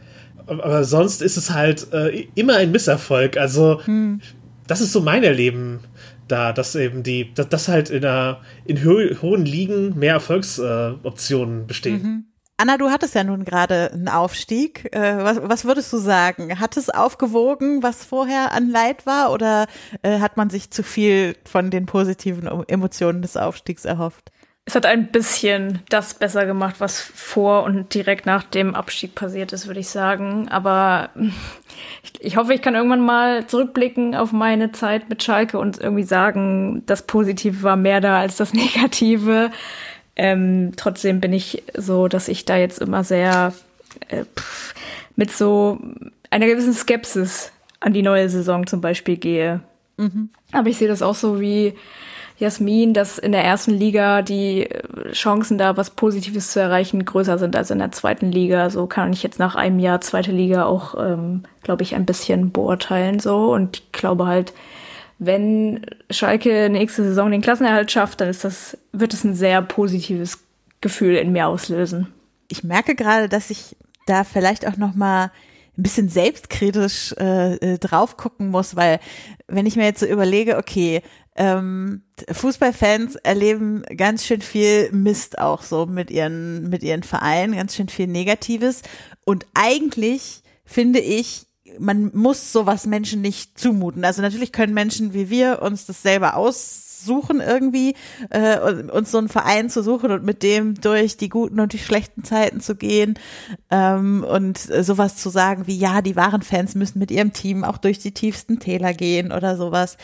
aber 0.47 0.83
sonst 0.85 1.21
ist 1.21 1.37
es 1.37 1.51
halt 1.51 1.93
äh, 1.93 2.27
immer 2.35 2.57
ein 2.57 2.73
Misserfolg. 2.73 3.37
Also 3.37 3.81
hm. 3.85 4.21
das 4.67 4.81
ist 4.81 4.93
so 4.93 5.03
mein 5.03 5.23
Erleben 5.23 5.81
da, 6.27 6.53
dass 6.53 6.75
eben 6.75 7.03
die, 7.03 7.33
dass, 7.35 7.49
dass 7.49 7.69
halt 7.69 7.91
in, 7.91 8.05
einer, 8.05 8.41
in 8.65 8.85
ho 8.85 8.99
hohen 9.23 9.45
Ligen 9.45 9.99
mehr 9.99 10.15
Erfolgsoptionen 10.15 11.63
äh, 11.63 11.65
bestehen. 11.67 12.03
Mhm. 12.03 12.25
Anna, 12.61 12.77
du 12.77 12.91
hattest 12.91 13.15
ja 13.15 13.23
nun 13.23 13.45
gerade 13.45 13.93
einen 13.93 14.09
Aufstieg. 14.09 14.93
Äh, 14.93 15.19
was, 15.19 15.41
was 15.43 15.65
würdest 15.65 15.93
du 15.93 15.97
sagen? 15.97 16.59
Hat 16.59 16.77
es 16.77 16.91
aufgewogen, 16.91 17.85
was 17.85 18.05
vorher 18.05 18.51
an 18.51 18.69
Leid 18.69 19.07
war, 19.07 19.33
oder 19.33 19.69
äh, 20.03 20.19
hat 20.19 20.37
man 20.37 20.51
sich 20.51 20.73
zu 20.73 20.83
viel 20.83 21.37
von 21.45 21.71
den 21.71 21.87
positiven 21.87 22.49
Emotionen 22.67 23.23
des 23.23 23.37
Aufstiegs 23.37 23.85
erhofft? 23.85 24.33
Es 24.65 24.75
hat 24.75 24.87
ein 24.87 25.07
bisschen 25.07 25.83
das 25.89 26.15
besser 26.15 26.47
gemacht, 26.47 26.75
was 26.81 27.01
vor 27.01 27.63
und 27.63 27.95
direkt 27.95 28.27
nach 28.27 28.43
dem 28.43 28.75
Abstieg 28.75 29.15
passiert 29.15 29.53
ist, 29.53 29.69
würde 29.69 29.79
ich 29.79 29.89
sagen. 29.89 30.49
Aber 30.49 31.11
ich, 32.03 32.13
ich, 32.21 32.37
hoffe, 32.37 32.55
ich 32.55 32.61
kann 32.61 32.75
irgendwann 32.75 33.01
mal 33.01 33.47
zurückblicken 33.47 34.17
auf 34.17 34.33
meine 34.33 34.73
Zeit 34.73 35.09
mit 35.09 35.23
Schalke 35.23 35.61
und 35.61 35.79
irgendwie 35.79 36.03
sagen, 36.03 36.83
das 36.87 37.03
Positive 37.03 37.63
war 37.63 37.77
mehr 37.77 38.01
da 38.01 38.19
als 38.19 38.37
das 38.37 38.53
Negative. 38.53 39.53
Ähm, 40.19 40.73
trotzdem 40.77 41.21
bin 41.21 41.33
ich 41.33 41.63
so, 41.77 42.09
dass 42.09 42.29
ich 42.29 42.45
da 42.45 42.57
jetzt 42.57 42.81
immer 42.81 43.05
sehr 43.05 43.55
äh, 44.09 44.25
pff, 44.25 44.75
mit 45.17 45.31
so 45.31 45.79
einer 46.31 46.47
gewissen 46.47 46.75
Skepsis 46.75 47.53
an 47.81 47.93
die 47.93 48.03
neue 48.03 48.29
Saison 48.29 48.67
zum 48.67 48.81
Beispiel 48.81 49.17
gehe. 49.17 49.61
Mhm. 49.97 50.31
Aber 50.53 50.69
ich 50.69 50.77
sehe 50.77 50.89
das 50.89 51.03
auch 51.03 51.15
so 51.15 51.41
wie 51.41 51.75
Jasmin, 52.39 52.95
dass 52.95 53.19
in 53.19 53.33
der 53.33 53.45
ersten 53.45 53.73
Liga 53.73 54.23
die 54.23 54.69
Chancen 55.13 55.59
da 55.59 55.77
was 55.77 55.91
Positives 55.91 56.53
zu 56.53 56.61
erreichen 56.61 57.05
größer 57.05 57.39
sind 57.39 57.57
als 57.57 57.71
in 57.71 57.79
der 57.79 57.93
zweiten 57.93 58.31
Liga. 58.31 58.71
So 58.71 58.87
kann 58.87 59.13
ich 59.13 59.23
jetzt 59.23 59.39
nach 59.39 59.57
einem 59.57 59.79
Jahr 59.79 60.01
zweite 60.01 60.31
Liga 60.31 60.65
auch, 60.65 60.95
ähm, 60.99 61.43
glaube 61.63 61.83
ich, 61.83 61.95
ein 61.95 62.07
bisschen 62.07 62.53
beurteilen 62.53 63.19
so. 63.19 63.53
Und 63.53 63.79
ich 63.79 63.93
glaube 63.93 64.27
halt, 64.27 64.53
wenn 65.19 65.85
Schalke 66.11 66.69
nächste 66.71 67.03
Saison 67.03 67.31
den 67.31 67.43
Klassenerhalt 67.43 67.91
schafft, 67.91 68.21
dann 68.21 68.29
ist 68.29 68.45
das, 68.45 68.79
wird 68.93 69.15
es 69.15 69.25
ein 69.25 69.35
sehr 69.35 69.63
positives 69.63 70.39
Gefühl 70.81 71.17
in 71.17 71.33
mir 71.33 71.49
auslösen. 71.49 72.13
Ich 72.49 72.63
merke 72.63 72.95
gerade, 72.95 73.29
dass 73.29 73.51
ich 73.51 73.77
da 74.07 74.25
vielleicht 74.25 74.67
auch 74.67 74.77
noch 74.77 74.95
mal 74.95 75.31
ein 75.77 75.83
bisschen 75.83 76.09
selbstkritisch 76.09 77.15
äh, 77.19 77.55
äh, 77.55 77.79
drauf 77.79 78.17
gucken 78.17 78.49
muss, 78.49 78.75
weil 78.75 79.01
wenn 79.47 79.67
ich 79.67 79.77
mir 79.77 79.85
jetzt 79.85 80.01
so 80.01 80.07
überlege, 80.07 80.57
okay, 80.57 81.03
ähm, 81.37 82.03
Fußballfans 82.31 83.15
erleben 83.17 83.85
ganz 83.97 84.25
schön 84.27 84.41
viel 84.41 84.91
Mist 84.91 85.39
auch 85.39 85.63
so 85.63 85.87
mit 85.87 86.11
ihren 86.11 86.69
mit 86.69 86.83
ihren 86.83 87.05
Vereinen, 87.05 87.55
ganz 87.55 87.77
schön 87.77 87.89
viel 87.89 88.09
Negatives 88.09 88.83
und 89.25 89.47
eigentlich 89.55 90.43
finde 90.65 90.99
ich 90.99 91.48
man 91.79 92.11
muss 92.15 92.53
sowas 92.53 92.87
Menschen 92.87 93.21
nicht 93.21 93.59
zumuten. 93.59 94.05
Also 94.05 94.23
natürlich 94.23 94.53
können 94.53 94.75
Menschen 94.75 95.15
wie 95.15 95.31
wir 95.31 95.63
uns 95.63 95.87
das 95.87 96.03
selber 96.03 96.37
aussuchen 96.37 97.41
irgendwie, 97.41 97.95
äh, 98.31 98.59
uns 98.59 99.11
so 99.11 99.19
einen 99.19 99.29
Verein 99.29 99.71
zu 99.71 99.83
suchen 99.83 100.11
und 100.11 100.25
mit 100.25 100.43
dem 100.43 100.75
durch 100.75 101.17
die 101.17 101.29
guten 101.29 101.61
und 101.61 101.73
die 101.73 101.79
schlechten 101.79 102.25
Zeiten 102.25 102.61
zu 102.61 102.75
gehen 102.75 103.19
ähm, 103.71 104.25
und 104.29 104.59
sowas 104.59 105.17
zu 105.17 105.31
sagen 105.31 105.67
wie, 105.67 105.77
ja, 105.77 106.03
die 106.03 106.17
wahren 106.17 106.43
Fans 106.43 106.75
müssen 106.75 106.99
mit 106.99 107.11
ihrem 107.11 107.33
Team 107.33 107.65
auch 107.65 107.79
durch 107.79 107.99
die 107.99 108.13
tiefsten 108.13 108.59
Täler 108.59 108.95
gehen 108.95 109.33
oder 109.33 109.57
sowas. 109.57 109.97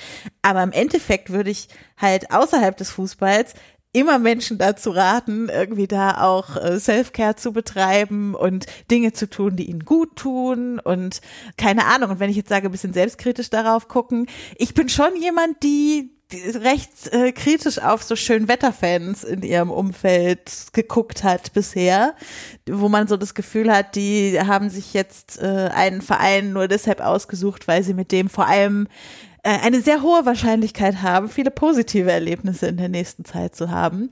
Aber 0.42 0.62
im 0.62 0.72
Endeffekt 0.72 1.30
würde 1.30 1.50
ich 1.50 1.68
halt 1.96 2.30
außerhalb 2.30 2.76
des 2.76 2.90
Fußballs 2.90 3.54
immer 3.94 4.18
Menschen 4.18 4.58
dazu 4.58 4.90
raten, 4.90 5.48
irgendwie 5.48 5.86
da 5.86 6.20
auch 6.20 6.56
äh, 6.56 6.78
Self-Care 6.78 7.36
zu 7.36 7.52
betreiben 7.52 8.34
und 8.34 8.66
Dinge 8.90 9.12
zu 9.12 9.30
tun, 9.30 9.56
die 9.56 9.70
ihnen 9.70 9.84
gut 9.84 10.16
tun 10.16 10.80
und 10.80 11.20
keine 11.56 11.86
Ahnung. 11.86 12.10
Und 12.10 12.20
wenn 12.20 12.28
ich 12.28 12.36
jetzt 12.36 12.48
sage, 12.48 12.68
ein 12.68 12.72
bisschen 12.72 12.92
selbstkritisch 12.92 13.50
darauf 13.50 13.88
gucken, 13.88 14.26
ich 14.56 14.74
bin 14.74 14.88
schon 14.88 15.16
jemand, 15.16 15.62
die 15.62 16.10
recht 16.32 17.12
äh, 17.12 17.30
kritisch 17.30 17.78
auf 17.78 18.02
so 18.02 18.16
schön 18.16 18.48
Wetterfans 18.48 19.22
in 19.22 19.42
ihrem 19.42 19.70
Umfeld 19.70 20.50
geguckt 20.72 21.22
hat 21.22 21.52
bisher, 21.52 22.14
wo 22.68 22.88
man 22.88 23.06
so 23.06 23.16
das 23.16 23.34
Gefühl 23.34 23.72
hat, 23.72 23.94
die 23.94 24.40
haben 24.40 24.70
sich 24.70 24.92
jetzt 24.94 25.40
äh, 25.40 25.70
einen 25.72 26.02
Verein 26.02 26.52
nur 26.52 26.66
deshalb 26.66 27.00
ausgesucht, 27.00 27.68
weil 27.68 27.84
sie 27.84 27.94
mit 27.94 28.10
dem 28.10 28.28
vor 28.28 28.48
allem 28.48 28.88
eine 29.50 29.80
sehr 29.80 30.02
hohe 30.02 30.24
Wahrscheinlichkeit 30.24 31.02
haben, 31.02 31.28
viele 31.28 31.50
positive 31.50 32.10
Erlebnisse 32.10 32.66
in 32.66 32.78
der 32.78 32.88
nächsten 32.88 33.24
Zeit 33.24 33.54
zu 33.54 33.70
haben. 33.70 34.10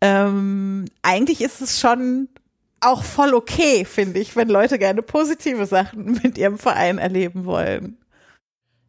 Ähm, 0.00 0.84
eigentlich 1.02 1.40
ist 1.40 1.60
es 1.60 1.80
schon 1.80 2.28
auch 2.80 3.02
voll 3.02 3.34
okay, 3.34 3.84
finde 3.84 4.20
ich, 4.20 4.36
wenn 4.36 4.48
Leute 4.48 4.78
gerne 4.78 5.02
positive 5.02 5.66
Sachen 5.66 6.12
mit 6.22 6.38
ihrem 6.38 6.58
Verein 6.58 6.98
erleben 6.98 7.44
wollen. 7.44 7.96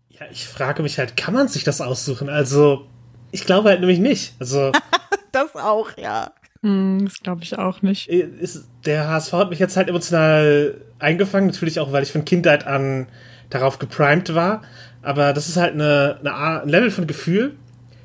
Ja, 0.10 0.26
ich 0.32 0.48
frage 0.48 0.84
mich 0.84 1.00
halt, 1.00 1.16
kann 1.16 1.34
man 1.34 1.48
sich 1.48 1.64
das 1.64 1.80
aussuchen? 1.80 2.30
Also, 2.30 2.86
ich 3.32 3.46
glaube 3.46 3.70
halt 3.70 3.80
nämlich 3.80 4.00
nicht. 4.00 4.34
Also. 4.40 4.72
das 5.32 5.56
auch, 5.56 5.92
ja. 5.98 6.34
Mm, 6.62 7.06
das 7.06 7.20
glaube 7.22 7.44
ich 7.44 7.58
auch 7.58 7.82
nicht. 7.82 8.10
Äh, 8.10 8.28
ist, 8.40 8.68
der 8.86 9.08
HSV 9.08 9.32
hat 9.34 9.50
mich 9.50 9.60
jetzt 9.60 9.78
halt 9.78 9.88
emotional 9.88 10.82
eingefangen, 11.00 11.48
natürlich 11.48 11.80
auch, 11.80 11.94
weil 11.94 12.04
ich 12.04 12.12
von 12.12 12.26
Kindheit 12.26 12.68
an 12.68 13.08
darauf 13.50 13.80
geprimed 13.80 14.36
war. 14.36 14.62
Aber 15.02 15.34
das 15.34 15.50
ist 15.50 15.58
halt 15.58 15.74
eine, 15.74 16.18
eine 16.20 16.34
Art, 16.34 16.64
ein 16.66 16.70
Level 16.70 16.92
von 16.92 17.08
Gefühl, 17.08 17.54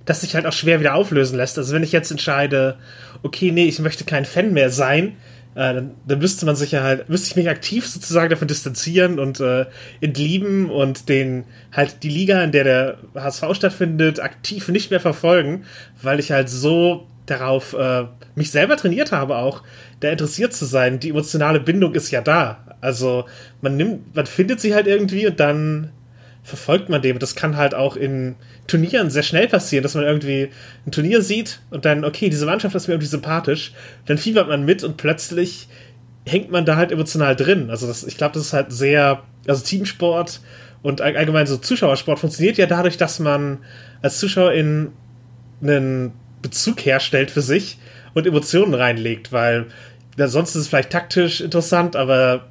das 0.05 0.20
sich 0.20 0.34
halt 0.34 0.47
auch 0.47 0.53
schwer 0.53 0.80
wieder 0.80 0.95
auflösen 0.95 1.36
lässt. 1.36 1.59
Also 1.59 1.74
wenn 1.74 1.82
ich 1.82 1.92
jetzt 1.92 2.11
entscheide, 2.11 2.76
okay, 3.22 3.51
nee, 3.51 3.66
ich 3.66 3.78
möchte 3.78 4.05
kein 4.05 4.24
Fan 4.24 4.53
mehr 4.53 4.70
sein, 4.70 5.16
äh, 5.55 5.74
dann, 5.74 5.92
dann 6.07 6.18
müsste 6.18 6.47
man 6.47 6.57
sich 6.57 6.72
ja 6.72 6.82
halt, 6.82 7.09
müsste 7.09 7.28
ich 7.28 7.36
mich 7.36 7.49
aktiv 7.49 7.86
sozusagen 7.86 8.30
davon 8.30 8.49
distanzieren 8.49 9.18
und 9.18 9.40
äh, 9.40 9.66
entlieben 10.01 10.70
und 10.70 11.09
den 11.09 11.45
halt 11.72 12.03
die 12.03 12.09
Liga, 12.09 12.42
in 12.42 12.53
der 12.53 12.64
der 12.64 12.99
HSV 13.14 13.45
stattfindet, 13.53 14.20
aktiv 14.20 14.68
nicht 14.68 14.90
mehr 14.90 15.01
verfolgen, 15.01 15.64
weil 16.03 16.20
ich 16.20 16.32
halt 16.32 16.49
so 16.49 17.07
darauf 17.26 17.72
äh, 17.74 18.05
mich 18.34 18.51
selber 18.51 18.76
trainiert 18.76 19.12
habe, 19.12 19.36
auch 19.36 19.62
da 20.01 20.11
interessiert 20.11 20.53
zu 20.53 20.66
sein. 20.66 21.01
Die 21.01 21.11
emotionale 21.11 21.61
Bindung 21.61 21.95
ist 21.95 22.11
ja 22.11 22.20
da. 22.20 22.59
Also 22.80 23.24
man 23.62 23.76
nimmt, 23.76 24.14
man 24.14 24.26
findet 24.26 24.61
sie 24.61 24.74
halt 24.74 24.86
irgendwie 24.86 25.26
und 25.26 25.40
dann 25.40 25.90
verfolgt 26.45 26.90
man 26.90 27.03
dem. 27.03 27.18
Das 27.18 27.34
kann 27.34 27.57
halt 27.57 27.74
auch 27.74 27.97
in 27.97 28.36
Turnieren 28.66 29.11
sehr 29.11 29.22
schnell 29.22 29.49
passieren, 29.49 29.82
dass 29.82 29.95
man 29.95 30.05
irgendwie 30.05 30.51
ein 30.86 30.92
Turnier 30.92 31.22
sieht 31.22 31.61
und 31.70 31.84
dann, 31.84 32.05
okay, 32.05 32.28
diese 32.28 32.47
Mannschaft 32.47 32.74
ist 32.74 32.86
mir 32.86 32.95
irgendwie 32.95 33.09
sympathisch. 33.09 33.72
Dann 34.07 34.18
fiebert 34.18 34.49
man 34.49 34.64
mit 34.64 34.84
und 34.84 34.99
plötzlich 34.99 35.68
hängt 36.26 36.51
man 36.51 36.64
da 36.64 36.76
halt 36.76 36.92
emotional 36.92 37.34
drin. 37.34 37.70
Also 37.70 37.86
das, 37.86 38.05
ich 38.05 38.16
glaube, 38.16 38.34
das 38.34 38.45
ist 38.45 38.53
halt 38.53 38.72
sehr, 38.72 39.22
also 39.49 39.64
Teamsport 39.64 40.40
und 40.82 41.01
allgemein 41.01 41.47
so 41.47 41.57
Zuschauersport 41.57 42.18
funktioniert 42.18 42.59
ja 42.59 42.66
dadurch, 42.66 42.99
dass 42.99 43.18
man 43.18 43.59
als 44.03 44.18
Zuschauer 44.18 44.53
in 44.53 44.92
einen 45.62 46.12
Bezug 46.42 46.84
herstellt 46.84 47.30
für 47.30 47.40
sich 47.40 47.78
und 48.12 48.26
Emotionen 48.26 48.74
reinlegt, 48.74 49.32
weil 49.32 49.66
ja, 50.18 50.28
sonst 50.28 50.51
ist 50.51 50.62
es 50.62 50.68
vielleicht 50.68 50.90
taktisch 50.90 51.40
interessant, 51.40 51.97
aber 51.97 52.51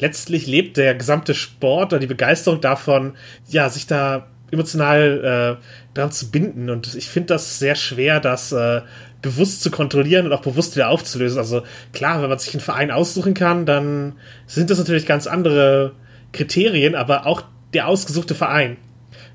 letztlich 0.00 0.46
lebt 0.46 0.76
der 0.76 0.94
gesamte 0.94 1.34
Sport 1.34 1.92
oder 1.92 2.00
die 2.00 2.06
Begeisterung 2.06 2.60
davon, 2.60 3.12
ja, 3.48 3.68
sich 3.68 3.86
da 3.86 4.26
emotional 4.50 5.58
äh, 5.62 5.96
dran 5.96 6.10
zu 6.10 6.30
binden. 6.30 6.70
Und 6.70 6.94
ich 6.94 7.08
finde 7.08 7.28
das 7.28 7.58
sehr 7.58 7.76
schwer, 7.76 8.18
das 8.20 8.52
äh, 8.52 8.80
bewusst 9.22 9.62
zu 9.62 9.70
kontrollieren 9.70 10.26
und 10.26 10.32
auch 10.32 10.42
bewusst 10.42 10.74
wieder 10.74 10.88
aufzulösen. 10.88 11.38
Also 11.38 11.62
klar, 11.92 12.22
wenn 12.22 12.28
man 12.28 12.38
sich 12.38 12.54
einen 12.54 12.60
Verein 12.60 12.90
aussuchen 12.90 13.34
kann, 13.34 13.66
dann 13.66 14.14
sind 14.46 14.70
das 14.70 14.78
natürlich 14.78 15.06
ganz 15.06 15.26
andere 15.26 15.92
Kriterien, 16.32 16.94
aber 16.94 17.26
auch 17.26 17.42
der 17.74 17.86
ausgesuchte 17.86 18.34
Verein. 18.34 18.76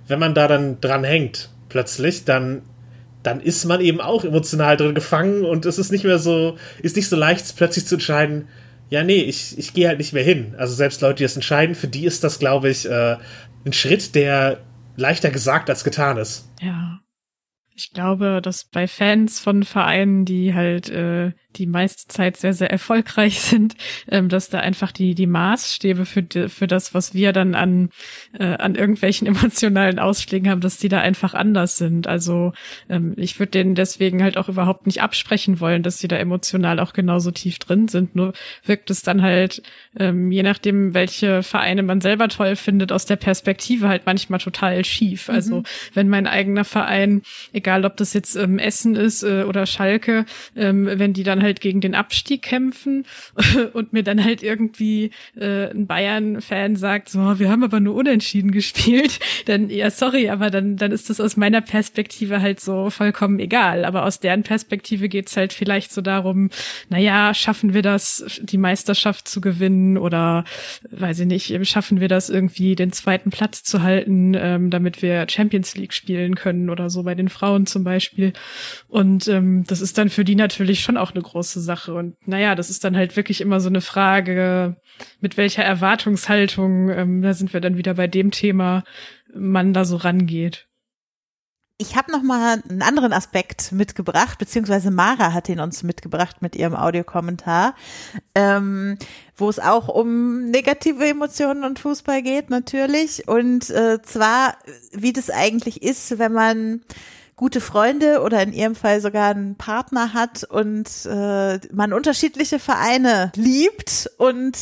Wenn 0.07 0.19
man 0.19 0.33
da 0.33 0.47
dann 0.47 0.81
dran 0.81 1.03
hängt, 1.03 1.49
plötzlich, 1.69 2.25
dann, 2.25 2.63
dann 3.23 3.39
ist 3.39 3.65
man 3.65 3.81
eben 3.81 4.01
auch 4.01 4.23
emotional 4.23 4.77
drin 4.77 4.95
gefangen 4.95 5.45
und 5.45 5.65
es 5.65 5.77
ist 5.77 5.91
nicht 5.91 6.03
mehr 6.03 6.19
so, 6.19 6.57
ist 6.81 6.95
nicht 6.95 7.09
so 7.09 7.15
leicht, 7.15 7.55
plötzlich 7.55 7.85
zu 7.85 7.95
entscheiden, 7.95 8.47
ja, 8.89 9.03
nee, 9.03 9.21
ich, 9.21 9.57
ich 9.57 9.73
gehe 9.73 9.87
halt 9.87 9.97
nicht 9.97 10.13
mehr 10.13 10.23
hin. 10.23 10.55
Also 10.57 10.73
selbst 10.73 11.01
Leute, 11.01 11.17
die 11.17 11.23
das 11.23 11.35
entscheiden, 11.35 11.75
für 11.75 11.87
die 11.87 12.05
ist 12.05 12.23
das, 12.23 12.39
glaube 12.39 12.69
ich, 12.69 12.85
äh, 12.85 13.17
ein 13.65 13.73
Schritt, 13.73 14.15
der 14.15 14.59
leichter 14.95 15.31
gesagt 15.31 15.69
als 15.69 15.83
getan 15.83 16.17
ist. 16.17 16.49
Ja. 16.61 16.99
Ich 17.77 17.91
glaube, 17.91 18.39
dass 18.41 18.63
bei 18.63 18.87
Fans 18.87 19.39
von 19.39 19.63
Vereinen, 19.63 20.23
die 20.23 20.53
halt 20.53 20.89
äh, 20.89 21.33
die 21.57 21.67
meiste 21.67 22.07
Zeit 22.07 22.37
sehr, 22.37 22.53
sehr 22.53 22.69
erfolgreich 22.69 23.41
sind, 23.41 23.75
ähm, 24.09 24.29
dass 24.29 24.49
da 24.49 24.59
einfach 24.59 24.91
die, 24.91 25.15
die 25.15 25.27
Maßstäbe 25.27 26.05
für, 26.05 26.23
die, 26.23 26.49
für 26.49 26.67
das, 26.67 26.93
was 26.93 27.13
wir 27.13 27.33
dann 27.33 27.55
an, 27.55 27.89
äh, 28.37 28.45
an 28.45 28.75
irgendwelchen 28.75 29.27
emotionalen 29.35 29.99
Ausschlägen 29.99 30.49
haben, 30.49 30.61
dass 30.61 30.77
die 30.77 30.89
da 30.89 30.99
einfach 30.99 31.33
anders 31.33 31.77
sind. 31.77 32.07
Also 32.07 32.53
ähm, 32.89 33.13
ich 33.17 33.39
würde 33.39 33.51
denen 33.51 33.75
deswegen 33.75 34.21
halt 34.21 34.37
auch 34.37 34.49
überhaupt 34.49 34.85
nicht 34.85 35.01
absprechen 35.01 35.59
wollen, 35.59 35.83
dass 35.83 35.99
sie 35.99 36.07
da 36.07 36.17
emotional 36.17 36.79
auch 36.79 36.93
genauso 36.93 37.31
tief 37.31 37.59
drin 37.59 37.87
sind. 37.87 38.15
Nur 38.15 38.33
wirkt 38.65 38.89
es 38.89 39.01
dann 39.01 39.21
halt, 39.21 39.61
ähm, 39.97 40.31
je 40.31 40.43
nachdem, 40.43 40.93
welche 40.93 41.43
Vereine 41.43 41.83
man 41.83 42.01
selber 42.01 42.27
toll 42.27 42.55
findet, 42.55 42.91
aus 42.91 43.05
der 43.05 43.15
Perspektive 43.15 43.87
halt 43.87 44.03
manchmal 44.05 44.39
total 44.39 44.83
schief. 44.85 45.29
Also 45.29 45.35
mhm. 45.35 45.45
Also 45.45 45.63
wenn 45.93 46.09
mein 46.09 46.27
eigener 46.27 46.65
Verein, 46.65 47.21
egal 47.53 47.85
ob 47.85 47.97
das 47.97 48.13
jetzt 48.13 48.35
ähm, 48.35 48.59
Essen 48.59 48.95
ist 48.95 49.23
äh, 49.23 49.43
oder 49.43 49.65
Schalke, 49.65 50.25
ähm, 50.55 50.87
wenn 50.91 51.13
die 51.13 51.23
dann 51.23 51.41
halt 51.45 51.61
gegen 51.61 51.79
den 51.79 51.95
Abstieg 51.95 52.41
kämpfen 52.41 53.05
und 53.73 53.93
mir 53.93 54.03
dann 54.03 54.23
halt 54.23 54.43
irgendwie 54.43 55.11
äh, 55.37 55.69
ein 55.69 55.87
Bayern-Fan 55.87 56.75
sagt, 56.75 57.09
so, 57.09 57.39
wir 57.39 57.49
haben 57.49 57.63
aber 57.63 57.79
nur 57.79 57.95
unentschieden 57.95 58.51
gespielt, 58.51 59.19
dann 59.45 59.69
ja, 59.69 59.89
sorry, 59.89 60.29
aber 60.29 60.49
dann, 60.49 60.75
dann 60.75 60.91
ist 60.91 61.09
das 61.09 61.21
aus 61.21 61.37
meiner 61.37 61.61
Perspektive 61.61 62.41
halt 62.41 62.59
so 62.59 62.89
vollkommen 62.89 63.39
egal. 63.39 63.85
Aber 63.85 64.03
aus 64.03 64.19
deren 64.19 64.43
Perspektive 64.43 65.07
geht's 65.07 65.37
halt 65.37 65.53
vielleicht 65.53 65.93
so 65.93 66.01
darum, 66.01 66.49
naja, 66.89 67.33
schaffen 67.33 67.73
wir 67.73 67.81
das, 67.81 68.41
die 68.41 68.57
Meisterschaft 68.57 69.27
zu 69.27 69.41
gewinnen 69.41 69.97
oder 69.97 70.43
weiß 70.89 71.19
ich 71.19 71.27
nicht, 71.27 71.67
schaffen 71.67 71.99
wir 71.99 72.07
das 72.07 72.29
irgendwie, 72.29 72.75
den 72.75 72.91
zweiten 72.91 73.29
Platz 73.29 73.63
zu 73.63 73.83
halten, 73.83 74.33
ähm, 74.35 74.69
damit 74.69 75.01
wir 75.01 75.27
Champions 75.29 75.75
League 75.75 75.93
spielen 75.93 76.35
können 76.35 76.69
oder 76.69 76.89
so 76.89 77.03
bei 77.03 77.15
den 77.15 77.29
Frauen 77.29 77.65
zum 77.65 77.83
Beispiel. 77.83 78.33
Und 78.87 79.27
ähm, 79.27 79.63
das 79.67 79.81
ist 79.81 79.97
dann 79.97 80.09
für 80.09 80.25
die 80.25 80.35
natürlich 80.35 80.81
schon 80.81 80.97
auch 80.97 81.11
eine 81.11 81.21
große 81.21 81.34
Sache. 81.43 81.93
Und 81.93 82.15
naja, 82.27 82.55
das 82.55 82.69
ist 82.69 82.83
dann 82.83 82.95
halt 82.95 83.15
wirklich 83.15 83.41
immer 83.41 83.59
so 83.59 83.69
eine 83.69 83.81
Frage, 83.81 84.77
mit 85.19 85.37
welcher 85.37 85.63
Erwartungshaltung, 85.63 86.89
ähm, 86.89 87.21
da 87.21 87.33
sind 87.33 87.53
wir 87.53 87.61
dann 87.61 87.77
wieder 87.77 87.95
bei 87.95 88.07
dem 88.07 88.31
Thema, 88.31 88.83
man 89.33 89.73
da 89.73 89.85
so 89.85 89.97
rangeht. 89.97 90.67
Ich 91.77 91.97
habe 91.97 92.09
noch 92.09 92.23
mal 92.23 92.63
einen 92.69 92.81
anderen 92.81 93.11
Aspekt 93.11 93.73
mitgebracht, 93.73 94.39
beziehungsweise 94.39 94.91
Mara 94.91 95.33
hat 95.33 95.49
ihn 95.49 95.59
uns 95.59 95.83
mitgebracht 95.83 96.41
mit 96.41 96.55
ihrem 96.55 96.73
Audiokommentar, 96.73 97.75
ähm, 98.33 98.97
wo 99.35 99.49
es 99.49 99.59
auch 99.59 99.89
um 99.89 100.49
negative 100.49 101.05
Emotionen 101.05 101.65
und 101.65 101.79
Fußball 101.79 102.21
geht 102.21 102.49
natürlich. 102.49 103.27
Und 103.27 103.69
äh, 103.71 104.01
zwar, 104.03 104.55
wie 104.93 105.11
das 105.11 105.29
eigentlich 105.29 105.83
ist, 105.83 106.17
wenn 106.17 106.31
man 106.31 106.81
gute 107.35 107.61
Freunde 107.61 108.21
oder 108.21 108.41
in 108.41 108.53
ihrem 108.53 108.75
Fall 108.75 109.01
sogar 109.01 109.31
einen 109.31 109.55
Partner 109.55 110.13
hat 110.13 110.43
und 110.43 110.87
äh, 111.05 111.59
man 111.73 111.93
unterschiedliche 111.93 112.59
Vereine 112.59 113.31
liebt 113.35 114.09
und 114.17 114.57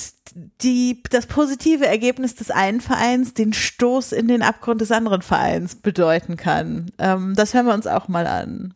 die, 0.61 1.03
das 1.09 1.27
positive 1.27 1.85
Ergebnis 1.85 2.35
des 2.35 2.49
einen 2.49 2.81
Vereins 2.81 3.33
den 3.33 3.53
Stoß 3.53 4.11
in 4.13 4.27
den 4.27 4.41
Abgrund 4.41 4.81
des 4.81 4.91
anderen 4.91 5.21
Vereins 5.21 5.75
bedeuten 5.75 6.37
kann. 6.37 6.91
Ähm, 6.97 7.35
das 7.35 7.53
hören 7.53 7.67
wir 7.67 7.73
uns 7.73 7.87
auch 7.87 8.07
mal 8.07 8.25
an. 8.25 8.73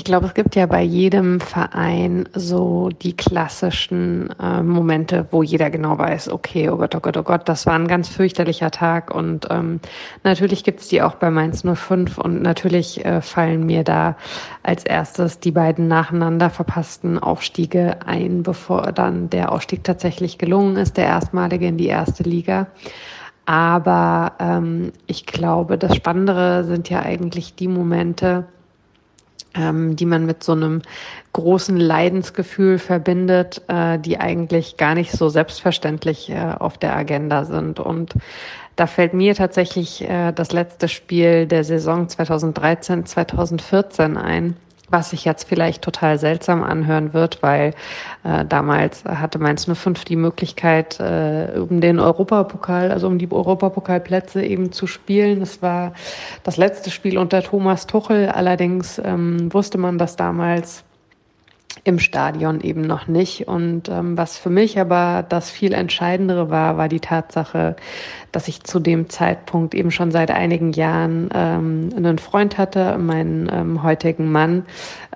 Ich 0.00 0.04
glaube, 0.04 0.28
es 0.28 0.32
gibt 0.32 0.56
ja 0.56 0.64
bei 0.64 0.80
jedem 0.80 1.40
Verein 1.40 2.26
so 2.32 2.88
die 2.88 3.14
klassischen 3.14 4.30
äh, 4.40 4.62
Momente, 4.62 5.26
wo 5.30 5.42
jeder 5.42 5.68
genau 5.68 5.98
weiß, 5.98 6.30
okay, 6.30 6.70
oh 6.70 6.78
Gott, 6.78 6.94
oh 6.94 7.00
Gott, 7.00 7.18
oh 7.18 7.22
Gott, 7.22 7.46
das 7.50 7.66
war 7.66 7.74
ein 7.74 7.86
ganz 7.86 8.08
fürchterlicher 8.08 8.70
Tag. 8.70 9.14
Und 9.14 9.48
ähm, 9.50 9.78
natürlich 10.24 10.64
gibt 10.64 10.80
es 10.80 10.88
die 10.88 11.02
auch 11.02 11.16
bei 11.16 11.30
Mainz 11.30 11.64
05 11.70 12.16
und 12.16 12.40
natürlich 12.40 13.04
äh, 13.04 13.20
fallen 13.20 13.66
mir 13.66 13.84
da 13.84 14.16
als 14.62 14.84
erstes 14.84 15.38
die 15.38 15.50
beiden 15.50 15.86
nacheinander 15.86 16.48
verpassten 16.48 17.18
Aufstiege 17.18 17.98
ein, 18.06 18.42
bevor 18.42 18.92
dann 18.92 19.28
der 19.28 19.52
Aufstieg 19.52 19.84
tatsächlich 19.84 20.38
gelungen 20.38 20.76
ist, 20.76 20.96
der 20.96 21.08
erstmalige 21.08 21.66
in 21.66 21.76
die 21.76 21.88
erste 21.88 22.22
Liga. 22.22 22.68
Aber 23.44 24.32
ähm, 24.38 24.92
ich 25.06 25.26
glaube, 25.26 25.76
das 25.76 25.94
Spannendere 25.94 26.64
sind 26.64 26.88
ja 26.88 27.02
eigentlich 27.02 27.54
die 27.54 27.68
Momente, 27.68 28.46
ähm, 29.54 29.96
die 29.96 30.06
man 30.06 30.26
mit 30.26 30.42
so 30.42 30.52
einem 30.52 30.82
großen 31.32 31.76
Leidensgefühl 31.76 32.78
verbindet, 32.78 33.62
äh, 33.68 33.98
die 33.98 34.18
eigentlich 34.18 34.76
gar 34.76 34.94
nicht 34.94 35.12
so 35.12 35.28
selbstverständlich 35.28 36.30
äh, 36.30 36.54
auf 36.58 36.78
der 36.78 36.96
Agenda 36.96 37.44
sind. 37.44 37.80
Und 37.80 38.14
da 38.76 38.86
fällt 38.86 39.14
mir 39.14 39.34
tatsächlich 39.34 40.08
äh, 40.08 40.32
das 40.32 40.52
letzte 40.52 40.88
Spiel 40.88 41.46
der 41.46 41.64
Saison 41.64 42.08
2013, 42.08 43.06
2014 43.06 44.16
ein 44.16 44.56
was 44.90 45.10
sich 45.10 45.24
jetzt 45.24 45.48
vielleicht 45.48 45.82
total 45.82 46.18
seltsam 46.18 46.62
anhören 46.62 47.14
wird, 47.14 47.42
weil 47.42 47.74
äh, 48.24 48.44
damals 48.44 49.04
hatte 49.04 49.38
Mainz 49.38 49.66
05 49.72 50.04
die 50.04 50.16
Möglichkeit, 50.16 50.98
äh, 51.00 51.58
um 51.58 51.80
den 51.80 52.00
Europapokal, 52.00 52.90
also 52.90 53.06
um 53.06 53.18
die 53.18 53.30
Europapokalplätze 53.30 54.42
eben 54.42 54.72
zu 54.72 54.86
spielen. 54.86 55.40
Das 55.40 55.62
war 55.62 55.92
das 56.42 56.56
letzte 56.56 56.90
Spiel 56.90 57.18
unter 57.18 57.42
Thomas 57.42 57.86
Tuchel. 57.86 58.28
Allerdings 58.28 59.00
ähm, 59.04 59.52
wusste 59.52 59.78
man 59.78 59.98
das 59.98 60.16
damals 60.16 60.84
im 61.84 61.98
Stadion 61.98 62.60
eben 62.60 62.82
noch 62.82 63.06
nicht. 63.06 63.48
Und 63.48 63.88
ähm, 63.88 64.16
was 64.16 64.36
für 64.36 64.50
mich 64.50 64.78
aber 64.78 65.24
das 65.28 65.50
viel 65.50 65.72
Entscheidendere 65.72 66.50
war, 66.50 66.76
war 66.76 66.88
die 66.88 67.00
Tatsache, 67.00 67.76
dass 68.32 68.48
ich 68.48 68.62
zu 68.64 68.80
dem 68.80 69.08
Zeitpunkt 69.08 69.74
eben 69.74 69.90
schon 69.90 70.10
seit 70.10 70.30
einigen 70.30 70.72
Jahren 70.72 71.30
ähm, 71.34 71.90
einen 71.96 72.18
Freund 72.18 72.58
hatte, 72.58 72.98
meinen 72.98 73.48
ähm, 73.52 73.82
heutigen 73.82 74.30
Mann, 74.30 74.64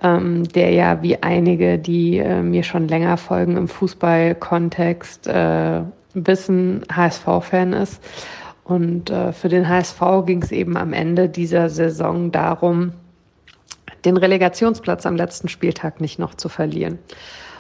ähm, 0.03 0.45
der 0.49 0.71
ja 0.71 1.03
wie 1.03 1.23
einige, 1.23 1.79
die 1.79 2.19
äh, 2.19 2.43
mir 2.43 2.63
schon 2.63 2.89
länger 2.89 3.17
folgen 3.17 3.57
im 3.57 3.69
Fußballkontext, 3.69 5.27
äh, 5.27 5.83
wissen, 6.15 6.83
HSV-Fan 6.91 7.73
ist. 7.73 8.01
Und 8.65 9.11
äh, 9.11 9.33
für 9.33 9.49
den 9.49 9.69
HSV 9.69 10.01
ging 10.25 10.43
es 10.43 10.51
eben 10.51 10.77
am 10.77 10.93
Ende 10.93 11.29
dieser 11.29 11.69
Saison 11.69 12.33
darum, 12.33 12.93
den 14.05 14.17
Relegationsplatz 14.17 15.07
am 15.07 15.17
letzten 15.17 15.49
Spieltag 15.49 16.01
nicht 16.01 16.19
noch 16.19 16.35
zu 16.35 16.49
verlieren. 16.49 16.99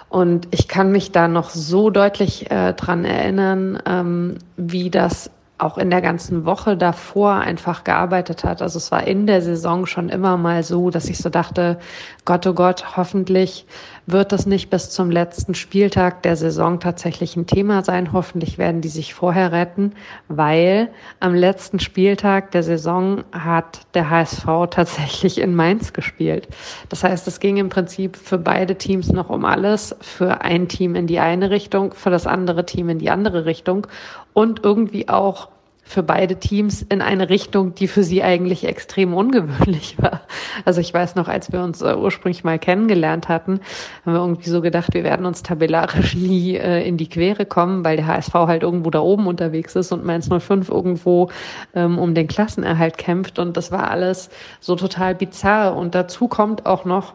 Und 0.09 0.47
ich 0.53 0.68
kann 0.68 0.92
mich 0.92 1.11
da 1.11 1.26
noch 1.26 1.51
so 1.51 1.90
deutlich 1.90 2.51
äh, 2.51 2.72
dran 2.74 3.05
erinnern, 3.05 3.80
ähm, 3.86 4.38
wie 4.57 4.90
das 4.90 5.30
auch 5.64 5.78
in 5.78 5.90
der 5.90 6.02
ganzen 6.02 6.44
Woche 6.44 6.76
davor 6.76 7.34
einfach 7.36 7.84
gearbeitet 7.84 8.44
hat. 8.44 8.60
Also 8.60 8.76
es 8.76 8.92
war 8.92 9.06
in 9.06 9.26
der 9.26 9.40
Saison 9.40 9.86
schon 9.86 10.10
immer 10.10 10.36
mal 10.36 10.62
so, 10.62 10.90
dass 10.90 11.08
ich 11.08 11.18
so 11.18 11.30
dachte, 11.30 11.78
Gott, 12.26 12.46
oh 12.46 12.52
Gott, 12.52 12.96
hoffentlich 12.96 13.66
wird 14.06 14.32
das 14.32 14.44
nicht 14.44 14.68
bis 14.68 14.90
zum 14.90 15.10
letzten 15.10 15.54
Spieltag 15.54 16.22
der 16.22 16.36
Saison 16.36 16.78
tatsächlich 16.80 17.36
ein 17.36 17.46
Thema 17.46 17.82
sein. 17.82 18.12
Hoffentlich 18.12 18.58
werden 18.58 18.82
die 18.82 18.88
sich 18.88 19.14
vorher 19.14 19.52
retten, 19.52 19.92
weil 20.28 20.90
am 21.20 21.34
letzten 21.34 21.80
Spieltag 21.80 22.50
der 22.50 22.62
Saison 22.62 23.24
hat 23.32 23.80
der 23.94 24.10
HSV 24.10 24.44
tatsächlich 24.70 25.40
in 25.40 25.54
Mainz 25.54 25.94
gespielt. 25.94 26.48
Das 26.90 27.02
heißt, 27.02 27.26
es 27.26 27.40
ging 27.40 27.56
im 27.56 27.70
Prinzip 27.70 28.16
für 28.16 28.38
beide 28.38 28.76
Teams 28.76 29.10
noch 29.10 29.30
um 29.30 29.46
alles, 29.46 29.96
für 30.00 30.42
ein 30.42 30.68
Team 30.68 30.94
in 30.94 31.06
die 31.06 31.20
eine 31.20 31.48
Richtung, 31.48 31.94
für 31.94 32.10
das 32.10 32.26
andere 32.26 32.66
Team 32.66 32.90
in 32.90 32.98
die 32.98 33.08
andere 33.08 33.46
Richtung 33.46 33.86
und 34.34 34.62
irgendwie 34.64 35.08
auch 35.08 35.48
für 35.85 36.03
beide 36.03 36.37
Teams 36.37 36.82
in 36.82 37.03
eine 37.03 37.28
Richtung, 37.28 37.74
die 37.74 37.89
für 37.89 38.03
sie 38.03 38.22
eigentlich 38.22 38.64
extrem 38.64 39.14
ungewöhnlich 39.14 39.97
war. 40.03 40.22
Also 40.64 40.80
ich 40.80 40.93
weiß 40.93 41.14
noch, 41.14 41.28
als 41.28 41.53
wir 41.53 41.62
uns 41.62 41.82
äh, 41.82 41.95
ursprünglich 41.95 42.43
mal 42.43 42.59
kennengelernt 42.59 43.28
hatten, 43.28 43.61
haben 44.05 44.14
wir 44.14 44.20
irgendwie 44.20 44.49
so 44.49 44.62
gedacht, 44.62 44.95
wir 44.95 45.05
werden 45.05 45.26
uns 45.26 45.43
tabellarisch 45.43 46.14
nie 46.14 46.57
äh, 46.57 46.87
in 46.89 46.97
die 46.97 47.09
Quere 47.09 47.45
kommen, 47.45 47.85
weil 47.85 47.97
der 47.97 48.07
HSV 48.07 48.32
halt 48.35 48.62
irgendwo 48.62 48.91
da 48.91 49.01
oben 49.01 49.26
unterwegs 49.26 49.76
ist 49.76 49.93
und 49.93 50.05
Mainz 50.05 50.28
05 50.28 50.70
irgendwo 50.70 51.30
ähm, 51.74 51.99
um 51.99 52.14
den 52.14 52.26
Klassenerhalt 52.26 52.97
kämpft 52.97 53.39
und 53.39 53.57
das 53.57 53.70
war 53.70 53.91
alles 53.91 54.30
so 54.61 54.76
total 54.76 55.14
bizarr 55.14 55.76
und 55.76 55.95
dazu 55.95 56.28
kommt 56.28 56.64
auch 56.64 56.85
noch, 56.87 57.14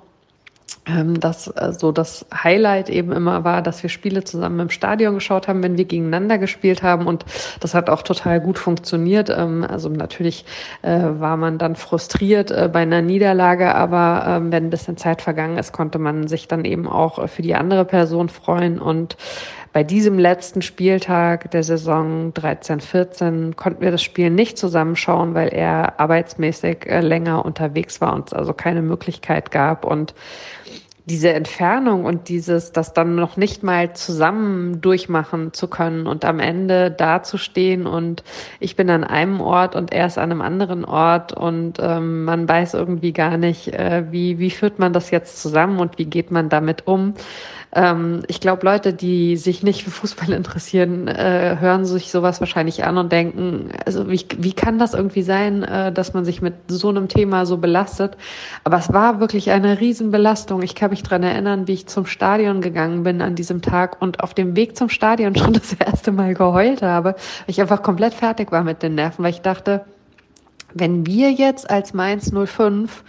ähm, 0.89 1.19
dass 1.19 1.47
äh, 1.47 1.73
so 1.73 1.91
das 1.91 2.25
Highlight 2.33 2.89
eben 2.89 3.11
immer 3.11 3.43
war, 3.43 3.61
dass 3.61 3.83
wir 3.83 3.89
Spiele 3.89 4.23
zusammen 4.23 4.59
im 4.59 4.69
Stadion 4.69 5.15
geschaut 5.15 5.47
haben, 5.47 5.61
wenn 5.63 5.77
wir 5.77 5.85
gegeneinander 5.85 6.37
gespielt 6.37 6.83
haben 6.83 7.07
und 7.07 7.25
das 7.59 7.73
hat 7.73 7.89
auch 7.89 8.01
total 8.01 8.39
gut 8.39 8.57
funktioniert. 8.57 9.29
Ähm, 9.29 9.65
also 9.67 9.89
natürlich 9.89 10.45
äh, 10.81 10.99
war 11.01 11.37
man 11.37 11.57
dann 11.57 11.75
frustriert 11.75 12.51
äh, 12.51 12.69
bei 12.71 12.79
einer 12.79 13.01
Niederlage, 13.01 13.75
aber 13.75 14.23
ähm, 14.27 14.51
wenn 14.51 14.65
ein 14.65 14.69
bisschen 14.69 14.97
Zeit 14.97 15.21
vergangen 15.21 15.57
ist, 15.57 15.73
konnte 15.73 15.99
man 15.99 16.27
sich 16.27 16.47
dann 16.47 16.65
eben 16.65 16.87
auch 16.87 17.27
für 17.29 17.41
die 17.41 17.55
andere 17.55 17.85
Person 17.85 18.29
freuen 18.29 18.79
und 18.79 19.17
bei 19.71 19.83
diesem 19.83 20.17
letzten 20.17 20.63
Spieltag 20.63 21.51
der 21.51 21.63
Saison 21.63 22.33
13-14 22.33 23.53
konnten 23.53 23.81
wir 23.81 23.91
das 23.91 24.01
Spiel 24.01 24.31
nicht 24.31 24.57
zusammenschauen, 24.57 25.35
weil 25.35 25.49
er 25.49 25.99
arbeitsmäßig 25.99 26.85
länger 26.85 27.45
unterwegs 27.45 28.01
war 28.01 28.15
und 28.15 28.27
es 28.27 28.33
also 28.33 28.53
keine 28.53 28.81
Möglichkeit 28.81 29.51
gab. 29.51 29.85
Und 29.85 30.15
diese 31.09 31.33
Entfernung 31.33 32.05
und 32.05 32.29
dieses, 32.29 32.71
das 32.71 32.93
dann 32.93 33.15
noch 33.15 33.35
nicht 33.35 33.63
mal 33.63 33.93
zusammen 33.93 34.79
durchmachen 34.79 35.53
zu 35.53 35.67
können 35.67 36.05
und 36.05 36.23
am 36.23 36.39
Ende 36.39 36.91
dazustehen 36.91 37.87
und 37.87 38.23
ich 38.59 38.75
bin 38.75 38.89
an 38.89 39.03
einem 39.03 39.41
Ort 39.41 39.75
und 39.75 39.91
er 39.91 40.05
ist 40.05 40.17
an 40.17 40.31
einem 40.31 40.41
anderen 40.41 40.85
Ort 40.85 41.33
und 41.33 41.77
ähm, 41.79 42.25
man 42.25 42.47
weiß 42.47 42.75
irgendwie 42.75 43.11
gar 43.11 43.37
nicht, 43.37 43.69
äh, 43.69 44.03
wie, 44.11 44.37
wie 44.37 44.51
führt 44.51 44.77
man 44.77 44.93
das 44.93 45.09
jetzt 45.09 45.41
zusammen 45.41 45.79
und 45.79 45.97
wie 45.97 46.05
geht 46.05 46.31
man 46.31 46.49
damit 46.49 46.85
um. 46.85 47.15
Ähm, 47.71 48.23
ich 48.27 48.39
glaube, 48.41 48.65
Leute, 48.65 48.93
die 48.93 49.37
sich 49.37 49.61
nicht 49.61 49.83
für 49.83 49.91
Fußball 49.91 50.33
interessieren, 50.33 51.07
äh, 51.07 51.57
hören 51.59 51.85
sich 51.85 52.11
sowas 52.11 52.39
wahrscheinlich 52.39 52.83
an 52.83 52.97
und 52.97 53.11
denken, 53.11 53.69
also 53.85 54.09
wie, 54.09 54.25
wie 54.37 54.53
kann 54.53 54.79
das 54.79 54.95
irgendwie 54.95 55.21
sein, 55.21 55.63
äh, 55.63 55.91
dass 55.91 56.13
man 56.13 56.25
sich 56.25 56.41
mit 56.41 56.55
so 56.67 56.89
einem 56.89 57.07
Thema 57.07 57.45
so 57.45 57.57
belastet? 57.57 58.17
Aber 58.63 58.77
es 58.77 58.91
war 58.91 59.19
wirklich 59.19 59.51
eine 59.51 59.79
Riesenbelastung. 59.79 60.63
Ich 60.63 60.73
kann 60.73 60.89
mich 60.89 61.03
dran 61.03 61.21
erinnern, 61.21 61.67
wie 61.67 61.73
ich 61.73 61.87
zum 61.87 62.07
Stadion 62.07 62.61
gegangen 62.61 63.03
bin 63.03 63.21
an 63.21 63.35
diesem 63.35 63.61
Tag 63.61 64.01
und 64.01 64.23
auf 64.23 64.33
dem 64.33 64.55
Weg 64.55 64.75
zum 64.75 64.89
Stadion 64.89 65.35
schon 65.37 65.53
das 65.53 65.73
erste 65.73 66.11
Mal 66.11 66.33
geheult 66.33 66.81
habe, 66.81 67.09
weil 67.09 67.15
ich 67.47 67.61
einfach 67.61 67.83
komplett 67.83 68.15
fertig 68.15 68.51
war 68.51 68.63
mit 68.63 68.81
den 68.81 68.95
Nerven, 68.95 69.23
weil 69.23 69.31
ich 69.31 69.41
dachte, 69.41 69.85
wenn 70.73 71.05
wir 71.05 71.31
jetzt 71.31 71.69
als 71.69 71.93
Mainz 71.93 72.31
05 72.31 73.03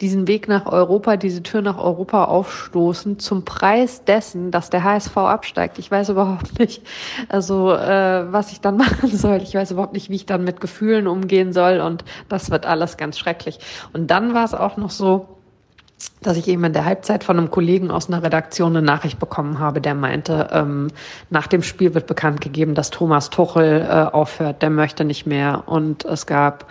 diesen 0.00 0.26
Weg 0.26 0.48
nach 0.48 0.66
Europa, 0.66 1.16
diese 1.16 1.42
Tür 1.42 1.62
nach 1.62 1.78
Europa 1.78 2.24
aufstoßen, 2.24 3.18
zum 3.18 3.44
Preis 3.44 4.04
dessen, 4.04 4.50
dass 4.50 4.70
der 4.70 4.84
HSV 4.84 5.16
absteigt, 5.16 5.78
ich 5.78 5.90
weiß 5.90 6.08
überhaupt 6.10 6.58
nicht, 6.58 6.82
also 7.28 7.72
äh, 7.72 8.32
was 8.32 8.52
ich 8.52 8.60
dann 8.60 8.76
machen 8.78 9.10
soll. 9.10 9.42
Ich 9.42 9.54
weiß 9.54 9.70
überhaupt 9.70 9.92
nicht, 9.92 10.10
wie 10.10 10.16
ich 10.16 10.26
dann 10.26 10.44
mit 10.44 10.60
Gefühlen 10.60 11.06
umgehen 11.06 11.52
soll 11.52 11.80
und 11.80 12.04
das 12.28 12.50
wird 12.50 12.66
alles 12.66 12.96
ganz 12.96 13.18
schrecklich. 13.18 13.58
Und 13.92 14.10
dann 14.10 14.34
war 14.34 14.44
es 14.44 14.54
auch 14.54 14.76
noch 14.76 14.90
so, 14.90 15.33
dass 16.22 16.36
ich 16.36 16.48
eben 16.48 16.64
in 16.64 16.72
der 16.72 16.84
Halbzeit 16.84 17.22
von 17.22 17.38
einem 17.38 17.50
Kollegen 17.50 17.90
aus 17.90 18.08
einer 18.08 18.22
Redaktion 18.22 18.76
eine 18.76 18.84
Nachricht 18.84 19.18
bekommen 19.18 19.58
habe, 19.58 19.80
der 19.80 19.94
meinte, 19.94 20.48
ähm, 20.52 20.88
nach 21.30 21.46
dem 21.46 21.62
Spiel 21.62 21.94
wird 21.94 22.06
bekannt 22.06 22.40
gegeben, 22.40 22.74
dass 22.74 22.90
Thomas 22.90 23.30
Tuchel 23.30 23.82
äh, 23.82 24.14
aufhört, 24.14 24.62
der 24.62 24.70
möchte 24.70 25.04
nicht 25.04 25.26
mehr. 25.26 25.64
Und 25.66 26.04
es 26.04 26.26
gab 26.26 26.66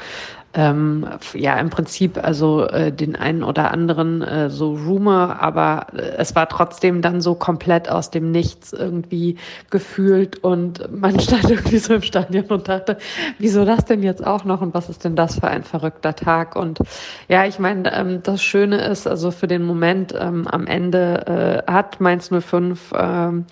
ähm, 0.53 1.07
ja 1.33 1.57
im 1.59 1.69
Prinzip 1.69 2.23
also 2.23 2.67
äh, 2.67 2.91
den 2.91 3.15
einen 3.15 3.43
oder 3.43 3.71
anderen 3.71 4.21
äh, 4.21 4.49
so 4.49 4.73
Rumor, 4.73 5.37
aber 5.39 5.87
äh, 5.93 6.15
es 6.17 6.35
war 6.35 6.47
trotzdem 6.47 7.01
dann 7.01 7.21
so 7.21 7.33
komplett 7.35 7.89
aus 7.89 8.11
dem 8.11 8.31
Nichts 8.31 8.71
irgendwie 8.71 9.37
gefühlt 9.69 10.43
und 10.43 10.91
man 10.91 11.19
stand 11.21 11.49
irgendwie 11.49 11.77
so 11.77 11.95
im 11.95 12.01
Stadion 12.01 12.45
und 12.45 12.67
dachte, 12.67 12.97
wieso 13.39 13.65
das 13.65 13.85
denn 13.85 14.03
jetzt 14.03 14.25
auch 14.25 14.45
noch 14.45 14.61
und 14.61 14.73
was 14.73 14.89
ist 14.89 15.03
denn 15.03 15.15
das 15.15 15.39
für 15.39 15.47
ein 15.47 15.63
verrückter 15.63 16.15
Tag? 16.15 16.55
Und 16.55 16.79
ja, 17.27 17.45
ich 17.45 17.57
meine, 17.57 17.91
ähm, 17.93 18.21
das 18.21 18.43
Schöne 18.43 18.81
ist 18.85 19.07
also 19.07 19.31
für 19.31 19.47
den 19.47 19.65
Moment 19.65 20.13
ähm, 20.17 20.47
am 20.47 20.67
Ende 20.67 21.63
äh, 21.67 21.71
hat 21.71 21.99
Mainz 21.99 22.29
05 22.29 22.93
ähm, 22.95 23.45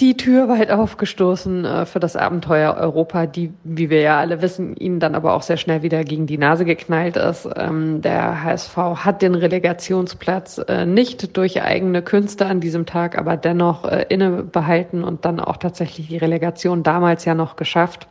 die 0.00 0.16
Tür 0.16 0.48
weit 0.48 0.70
aufgestoßen 0.70 1.64
äh, 1.64 1.86
für 1.86 2.00
das 2.00 2.16
Abenteuer 2.16 2.74
Europa, 2.74 3.26
die, 3.26 3.52
wie 3.64 3.90
wir 3.90 4.00
ja 4.00 4.18
alle 4.18 4.40
wissen, 4.40 4.74
ihnen 4.76 4.98
dann 4.98 5.14
aber 5.14 5.34
auch 5.34 5.42
sehr 5.42 5.58
schnell 5.58 5.82
wieder 5.82 6.04
gegen 6.04 6.26
die 6.26 6.38
Nase 6.38 6.64
geknallt 6.64 7.16
ist. 7.16 7.48
Ähm, 7.56 8.00
der 8.00 8.42
HSV 8.42 8.76
hat 8.76 9.20
den 9.20 9.34
Relegationsplatz 9.34 10.58
äh, 10.66 10.86
nicht 10.86 11.36
durch 11.36 11.62
eigene 11.62 12.00
Künste 12.02 12.46
an 12.46 12.60
diesem 12.60 12.86
Tag, 12.86 13.18
aber 13.18 13.36
dennoch 13.36 13.84
äh, 13.84 14.06
inne 14.08 14.44
und 15.04 15.24
dann 15.24 15.38
auch 15.38 15.58
tatsächlich 15.58 16.08
die 16.08 16.16
Relegation 16.16 16.82
damals 16.82 17.24
ja 17.26 17.34
noch 17.34 17.56
geschafft. 17.56 18.06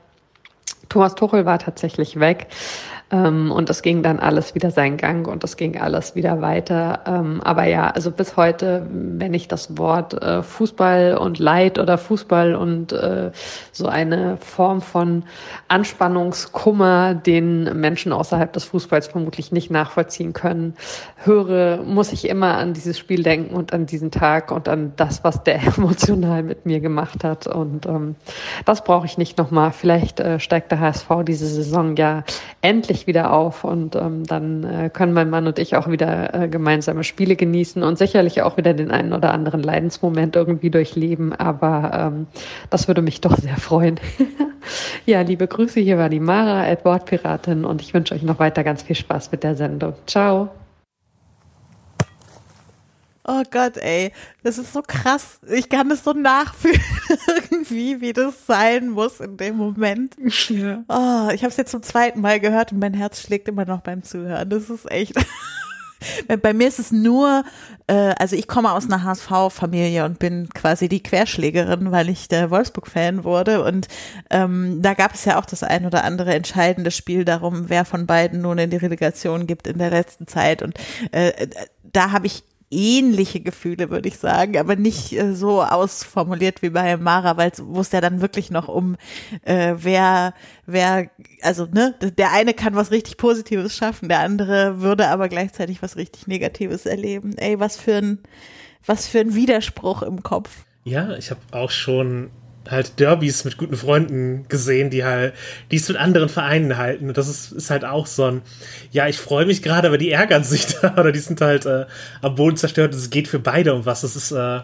Thomas 0.89 1.15
Tuchel 1.15 1.45
war 1.45 1.59
tatsächlich 1.59 2.19
weg. 2.19 2.47
Ähm, 3.11 3.51
und 3.51 3.69
das 3.69 3.81
ging 3.81 4.03
dann 4.03 4.19
alles 4.19 4.53
wieder 4.53 4.69
seinen 4.71 4.97
Gang 4.97 5.27
und 5.27 5.43
das 5.43 5.57
ging 5.57 5.79
alles 5.79 6.15
wieder 6.15 6.41
weiter. 6.41 7.01
Ähm, 7.07 7.41
aber 7.43 7.65
ja, 7.65 7.89
also 7.89 8.11
bis 8.11 8.37
heute, 8.37 8.85
wenn 8.91 9.33
ich 9.33 9.47
das 9.47 9.77
Wort 9.77 10.13
äh, 10.21 10.43
Fußball 10.43 11.17
und 11.17 11.39
Leid 11.39 11.79
oder 11.79 11.97
Fußball 11.97 12.55
und 12.55 12.91
äh, 12.91 13.31
so 13.71 13.87
eine 13.87 14.37
Form 14.37 14.81
von 14.81 15.23
Anspannungskummer, 15.69 17.15
den 17.15 17.79
Menschen 17.79 18.13
außerhalb 18.13 18.53
des 18.53 18.65
Fußballs 18.65 19.07
vermutlich 19.07 19.51
nicht 19.51 19.71
nachvollziehen 19.71 20.33
können, 20.33 20.75
höre, 21.23 21.77
muss 21.83 22.11
ich 22.11 22.29
immer 22.29 22.57
an 22.57 22.73
dieses 22.73 22.99
Spiel 22.99 23.23
denken 23.23 23.55
und 23.55 23.73
an 23.73 23.87
diesen 23.87 24.11
Tag 24.11 24.51
und 24.51 24.67
an 24.67 24.93
das, 24.97 25.23
was 25.23 25.43
der 25.43 25.59
emotional 25.77 26.43
mit 26.43 26.67
mir 26.67 26.79
gemacht 26.79 27.23
hat. 27.23 27.47
Und 27.47 27.87
ähm, 27.87 28.15
das 28.65 28.83
brauche 28.83 29.07
ich 29.07 29.17
nicht 29.17 29.37
nochmal. 29.39 29.71
Vielleicht 29.71 30.19
äh, 30.19 30.39
steigt 30.39 30.71
der 30.71 30.79
HSV 30.79 31.07
diese 31.23 31.47
Saison 31.47 31.95
ja 31.95 32.23
endlich 32.61 32.98
endlich 32.99 33.07
wieder 33.07 33.33
auf 33.33 33.63
und 33.63 33.95
ähm, 33.95 34.25
dann 34.25 34.63
äh, 34.63 34.89
können 34.89 35.13
mein 35.13 35.29
Mann 35.29 35.47
und 35.47 35.59
ich 35.59 35.75
auch 35.75 35.89
wieder 35.89 36.33
äh, 36.33 36.47
gemeinsame 36.47 37.03
Spiele 37.03 37.35
genießen 37.35 37.83
und 37.83 37.97
sicherlich 37.97 38.41
auch 38.41 38.57
wieder 38.57 38.73
den 38.73 38.91
einen 38.91 39.13
oder 39.13 39.33
anderen 39.33 39.63
Leidensmoment 39.63 40.35
irgendwie 40.35 40.69
durchleben. 40.69 41.33
Aber 41.33 41.91
ähm, 41.93 42.27
das 42.69 42.87
würde 42.87 43.01
mich 43.01 43.21
doch 43.21 43.37
sehr 43.37 43.57
freuen. 43.57 43.99
ja, 45.05 45.21
liebe 45.21 45.47
Grüße, 45.47 45.79
hier 45.79 45.97
war 45.97 46.09
die 46.09 46.19
Mara, 46.19 46.67
Edward 46.67 47.05
Piratin 47.05 47.65
und 47.65 47.81
ich 47.81 47.93
wünsche 47.93 48.13
euch 48.13 48.23
noch 48.23 48.39
weiter 48.39 48.63
ganz 48.63 48.83
viel 48.83 48.95
Spaß 48.95 49.31
mit 49.31 49.43
der 49.43 49.55
Sendung. 49.55 49.93
Ciao. 50.05 50.49
Oh 53.31 53.43
Gott, 53.51 53.77
ey, 53.77 54.11
das 54.41 54.57
ist 54.57 54.73
so 54.73 54.81
krass. 54.81 55.39
Ich 55.51 55.69
kann 55.69 55.91
es 55.91 56.03
so 56.03 56.13
nachfühlen, 56.13 56.81
irgendwie, 57.51 58.01
wie 58.01 58.11
das 58.11 58.47
sein 58.47 58.89
muss 58.89 59.19
in 59.19 59.37
dem 59.37 59.55
Moment. 59.55 60.15
Ja. 60.47 60.83
Oh, 60.87 61.31
ich 61.31 61.43
habe 61.43 61.51
es 61.51 61.57
jetzt 61.57 61.69
zum 61.69 61.83
zweiten 61.83 62.21
Mal 62.21 62.39
gehört 62.39 62.71
und 62.71 62.79
mein 62.79 62.95
Herz 62.95 63.21
schlägt 63.21 63.47
immer 63.47 63.65
noch 63.65 63.81
beim 63.81 64.01
Zuhören. 64.01 64.49
Das 64.49 64.71
ist 64.71 64.89
echt. 64.89 65.13
Bei 66.41 66.53
mir 66.53 66.67
ist 66.67 66.79
es 66.79 66.91
nur, 66.91 67.43
äh, 67.85 68.15
also 68.17 68.35
ich 68.35 68.47
komme 68.47 68.71
aus 68.71 68.85
einer 68.85 69.03
HSV-Familie 69.03 70.05
und 70.05 70.17
bin 70.17 70.49
quasi 70.49 70.89
die 70.89 71.03
Querschlägerin, 71.03 71.91
weil 71.91 72.09
ich 72.09 72.29
der 72.29 72.49
Wolfsburg-Fan 72.49 73.25
wurde. 73.25 73.63
Und 73.63 73.89
ähm, 74.31 74.81
da 74.81 74.95
gab 74.95 75.13
es 75.13 75.25
ja 75.25 75.37
auch 75.37 75.45
das 75.45 75.61
ein 75.61 75.85
oder 75.85 76.03
andere 76.03 76.33
entscheidende 76.33 76.89
Spiel 76.89 77.25
darum, 77.25 77.69
wer 77.69 77.85
von 77.85 78.07
beiden 78.07 78.41
nun 78.41 78.57
in 78.57 78.71
die 78.71 78.77
Relegation 78.77 79.45
gibt 79.45 79.67
in 79.67 79.77
der 79.77 79.91
letzten 79.91 80.25
Zeit. 80.25 80.63
Und 80.63 80.79
äh, 81.11 81.47
da 81.83 82.11
habe 82.11 82.25
ich 82.25 82.43
ähnliche 82.71 83.39
Gefühle, 83.39 83.89
würde 83.89 84.09
ich 84.09 84.17
sagen, 84.17 84.57
aber 84.57 84.75
nicht 84.75 85.13
äh, 85.13 85.33
so 85.33 85.63
ausformuliert 85.63 86.61
wie 86.61 86.69
bei 86.69 86.97
Mara, 86.97 87.37
weil 87.37 87.51
wo 87.61 87.81
es 87.81 87.91
ja 87.91 88.01
dann 88.01 88.21
wirklich 88.21 88.51
noch 88.51 88.67
um 88.67 88.95
äh, 89.43 89.75
wer, 89.77 90.33
wer, 90.65 91.09
also 91.41 91.65
ne, 91.65 91.95
der 92.17 92.31
eine 92.31 92.53
kann 92.53 92.75
was 92.75 92.91
richtig 92.91 93.17
Positives 93.17 93.75
schaffen, 93.75 94.09
der 94.09 94.19
andere 94.19 94.81
würde 94.81 95.07
aber 95.07 95.29
gleichzeitig 95.29 95.81
was 95.81 95.95
richtig 95.95 96.27
Negatives 96.27 96.85
erleben. 96.85 97.37
Ey, 97.37 97.59
was 97.59 97.77
für 97.77 97.95
ein, 97.95 98.19
was 98.85 99.07
für 99.07 99.19
ein 99.19 99.33
Widerspruch 99.33 100.03
im 100.03 100.21
Kopf. 100.21 100.65
Ja, 100.83 101.15
ich 101.17 101.31
habe 101.31 101.41
auch 101.51 101.71
schon 101.71 102.29
halt 102.69 102.99
Derbys 102.99 103.43
mit 103.45 103.57
guten 103.57 103.75
Freunden 103.75 104.45
gesehen, 104.47 104.89
die 104.89 105.03
halt, 105.03 105.33
die 105.71 105.77
es 105.77 105.87
mit 105.87 105.97
anderen 105.97 106.29
Vereinen 106.29 106.77
halten. 106.77 107.07
Und 107.07 107.17
das 107.17 107.27
ist, 107.27 107.51
ist 107.51 107.69
halt 107.69 107.85
auch 107.85 108.05
so 108.05 108.25
ein, 108.25 108.41
ja, 108.91 109.07
ich 109.07 109.17
freue 109.17 109.45
mich 109.45 109.61
gerade, 109.61 109.87
aber 109.87 109.97
die 109.97 110.11
ärgern 110.11 110.43
sich 110.45 110.67
da 110.67 110.93
oder 110.93 111.11
die 111.11 111.19
sind 111.19 111.41
halt 111.41 111.65
äh, 111.65 111.85
am 112.21 112.35
Boden 112.35 112.57
zerstört. 112.57 112.93
Es 112.93 113.09
geht 113.09 113.27
für 113.27 113.39
beide 113.39 113.73
um 113.73 113.85
was. 113.85 114.01
Das 114.01 114.15
ist, 114.15 114.31
äh, 114.31 114.59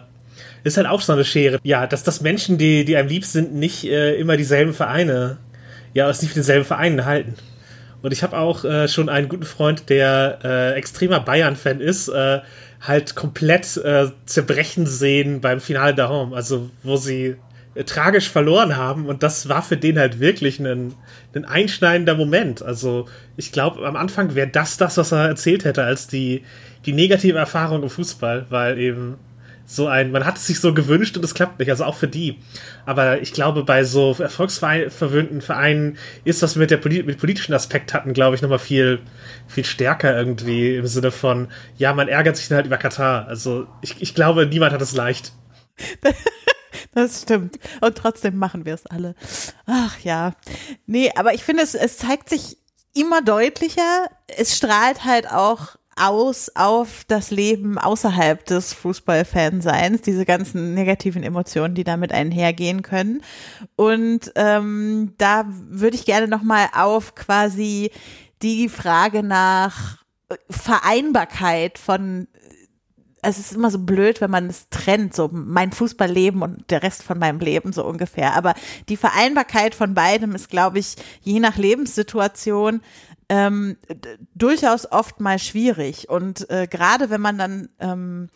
ist 0.64 0.76
halt 0.76 0.86
auch 0.86 1.00
so 1.00 1.12
eine 1.12 1.24
Schere. 1.24 1.58
Ja, 1.62 1.86
dass 1.86 2.02
das 2.02 2.20
Menschen, 2.20 2.58
die, 2.58 2.84
die 2.84 2.96
einem 2.96 3.08
lieb 3.08 3.24
sind, 3.24 3.54
nicht 3.54 3.84
äh, 3.84 4.16
immer 4.16 4.36
dieselben 4.36 4.72
Vereine, 4.72 5.38
ja, 5.94 6.08
es 6.10 6.20
nicht 6.22 6.30
mit 6.30 6.36
denselben 6.36 6.64
Vereinen 6.64 7.04
halten. 7.04 7.34
Und 8.02 8.12
ich 8.12 8.22
habe 8.22 8.38
auch 8.38 8.64
äh, 8.64 8.88
schon 8.88 9.08
einen 9.08 9.28
guten 9.28 9.44
Freund, 9.44 9.88
der 9.88 10.38
äh, 10.44 10.72
extremer 10.74 11.20
Bayern-Fan 11.20 11.80
ist, 11.80 12.08
äh, 12.08 12.40
halt 12.80 13.14
komplett 13.14 13.76
äh, 13.78 14.08
zerbrechen 14.26 14.86
sehen 14.86 15.40
beim 15.40 15.60
Finale 15.60 15.94
der 15.94 16.08
Home. 16.08 16.36
Also, 16.36 16.70
wo 16.82 16.96
sie 16.96 17.36
tragisch 17.84 18.30
verloren 18.30 18.76
haben 18.76 19.06
und 19.06 19.22
das 19.22 19.48
war 19.48 19.62
für 19.62 19.76
den 19.76 19.98
halt 19.98 20.20
wirklich 20.20 20.60
ein, 20.60 20.94
ein 21.34 21.44
einschneidender 21.44 22.14
Moment. 22.14 22.62
Also 22.62 23.06
ich 23.36 23.52
glaube, 23.52 23.86
am 23.86 23.96
Anfang 23.96 24.34
wäre 24.34 24.48
das 24.48 24.76
das, 24.76 24.96
was 24.96 25.12
er 25.12 25.28
erzählt 25.28 25.64
hätte, 25.64 25.84
als 25.84 26.06
die, 26.08 26.42
die 26.86 26.92
negative 26.92 27.38
Erfahrung 27.38 27.82
im 27.82 27.90
Fußball, 27.90 28.46
weil 28.48 28.78
eben 28.78 29.16
so 29.66 29.88
ein, 29.88 30.12
man 30.12 30.24
hat 30.24 30.36
es 30.36 30.46
sich 30.46 30.60
so 30.60 30.72
gewünscht 30.72 31.16
und 31.16 31.24
es 31.24 31.34
klappt 31.34 31.58
nicht, 31.58 31.68
also 31.68 31.84
auch 31.84 31.96
für 31.96 32.06
die. 32.06 32.38
Aber 32.86 33.20
ich 33.20 33.32
glaube, 33.32 33.64
bei 33.64 33.82
so 33.82 34.14
erfolgsverwöhnten 34.16 35.40
Vereinen 35.42 35.98
ist 36.24 36.42
das 36.42 36.54
mit 36.54 36.70
der 36.70 36.76
Poli 36.76 37.02
mit 37.02 37.18
politischen 37.18 37.52
Aspekt 37.52 37.92
hatten, 37.92 38.12
glaube 38.12 38.36
ich, 38.36 38.42
nochmal 38.42 38.60
viel, 38.60 39.00
viel 39.48 39.64
stärker 39.64 40.16
irgendwie 40.16 40.76
im 40.76 40.86
Sinne 40.86 41.10
von, 41.10 41.48
ja, 41.76 41.92
man 41.92 42.06
ärgert 42.06 42.36
sich 42.36 42.50
halt 42.50 42.66
über 42.66 42.76
Katar. 42.76 43.26
Also 43.26 43.66
ich, 43.82 44.00
ich 44.00 44.14
glaube, 44.14 44.46
niemand 44.46 44.72
hat 44.72 44.82
es 44.82 44.94
leicht. 44.94 45.32
Das 46.92 47.22
stimmt. 47.22 47.58
Und 47.80 47.96
trotzdem 47.96 48.36
machen 48.36 48.64
wir 48.64 48.74
es 48.74 48.86
alle. 48.86 49.14
Ach 49.66 49.98
ja. 50.00 50.34
Nee, 50.86 51.12
aber 51.16 51.34
ich 51.34 51.44
finde, 51.44 51.62
es, 51.62 51.74
es 51.74 51.98
zeigt 51.98 52.28
sich 52.28 52.58
immer 52.94 53.22
deutlicher. 53.22 54.06
Es 54.26 54.56
strahlt 54.56 55.04
halt 55.04 55.30
auch 55.30 55.76
aus 55.96 56.50
auf 56.54 57.04
das 57.08 57.30
Leben 57.30 57.78
außerhalb 57.78 58.44
des 58.44 58.74
Fußballfanseins, 58.74 60.02
diese 60.02 60.26
ganzen 60.26 60.74
negativen 60.74 61.22
Emotionen, 61.22 61.74
die 61.74 61.84
damit 61.84 62.12
einhergehen 62.12 62.82
können. 62.82 63.22
Und 63.76 64.30
ähm, 64.34 65.14
da 65.16 65.46
würde 65.48 65.96
ich 65.96 66.04
gerne 66.04 66.28
nochmal 66.28 66.68
auf 66.74 67.14
quasi 67.14 67.90
die 68.42 68.68
Frage 68.68 69.22
nach 69.22 70.04
Vereinbarkeit 70.50 71.78
von 71.78 72.28
es 73.28 73.38
ist 73.38 73.52
immer 73.52 73.70
so 73.70 73.80
blöd, 73.80 74.20
wenn 74.20 74.30
man 74.30 74.46
es 74.46 74.68
trennt, 74.70 75.14
so 75.14 75.28
mein 75.32 75.72
Fußballleben 75.72 76.42
und 76.42 76.70
der 76.70 76.82
Rest 76.82 77.02
von 77.02 77.18
meinem 77.18 77.40
Leben 77.40 77.72
so 77.72 77.84
ungefähr. 77.84 78.34
Aber 78.34 78.54
die 78.88 78.96
Vereinbarkeit 78.96 79.74
von 79.74 79.94
beidem 79.94 80.34
ist, 80.34 80.48
glaube 80.48 80.78
ich, 80.78 80.94
je 81.22 81.40
nach 81.40 81.56
Lebenssituation 81.56 82.80
ähm, 83.28 83.76
durchaus 84.34 84.90
oft 84.90 85.20
mal 85.20 85.38
schwierig. 85.38 86.08
Und 86.08 86.48
äh, 86.50 86.68
gerade 86.68 87.10
wenn 87.10 87.20
man 87.20 87.38
dann 87.38 87.68
ähm, 87.80 88.28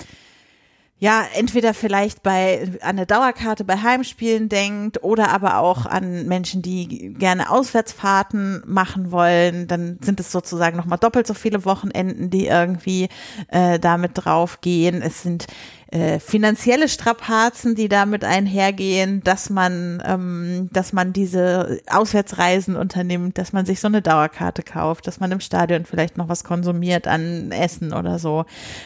ja, 1.03 1.24
entweder 1.34 1.72
vielleicht 1.72 2.22
bei 2.22 2.78
an 2.82 2.90
eine 2.90 3.07
Dauerkarte 3.07 3.64
bei 3.64 3.78
Heimspielen 3.78 4.51
denkt 4.51 5.03
oder 5.03 5.30
aber 5.30 5.57
auch 5.57 5.86
an 5.86 6.26
Menschen, 6.26 6.61
die 6.61 7.14
gerne 7.14 7.51
Auswärtsfahrten 7.51 8.62
machen 8.66 9.11
wollen, 9.11 9.66
dann 9.66 9.98
sind 10.03 10.20
es 10.20 10.30
sozusagen 10.30 10.76
nochmal 10.76 10.98
doppelt 10.98 11.26
so 11.26 11.32
viele 11.32 11.64
Wochenenden, 11.64 12.28
die 12.28 12.48
irgendwie 12.48 13.09
äh, 13.48 13.78
damit 13.78 14.12
draufgehen. 14.14 15.01
Es 15.01 15.22
sind 15.22 15.46
äh, 15.91 16.20
finanzielle 16.20 16.88
Strapazen, 16.88 17.74
die 17.74 17.88
damit 17.88 18.24
einhergehen, 18.24 19.22
dass 19.24 19.51
man, 19.51 20.01
ähm, 20.07 20.68
dass 20.72 20.93
man 20.93 21.12
diese 21.12 21.80
Auswärtsreisen 21.88 22.76
unternimmt, 22.76 23.38
dass 23.38 23.53
man 23.53 23.66
sich 23.66 23.80
so 23.80 23.88
eine 23.88 24.01
Dauerkarte 24.01 24.62
kauft, 24.62 25.09
dass 25.09 25.18
man 25.18 25.32
im 25.32 25.41
Stadion 25.41 25.84
vielleicht 25.84 26.16
noch 26.16 26.28
was 26.28 26.45
konsumiert 26.45 27.09
an 27.09 27.51
Essen 27.51 27.93
oder 27.93 28.20
so. 28.20 28.45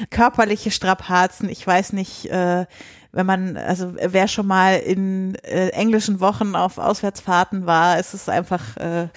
Körperliche 0.09 0.70
Strapazen, 0.70 1.50
ich 1.50 1.66
weiß 1.66 1.92
nicht, 1.92 2.30
äh, 2.30 2.64
wenn 3.12 3.26
man, 3.26 3.57
also 3.59 3.92
wer 3.94 4.26
schon 4.26 4.46
mal 4.46 4.76
in 4.78 5.34
äh, 5.36 5.68
englischen 5.68 6.20
Wochen 6.20 6.57
auf 6.57 6.78
Auswärtsfahrten 6.78 7.66
war, 7.66 8.00
ist 8.00 8.14
es 8.14 8.28
einfach 8.28 8.76
äh, 8.78 9.09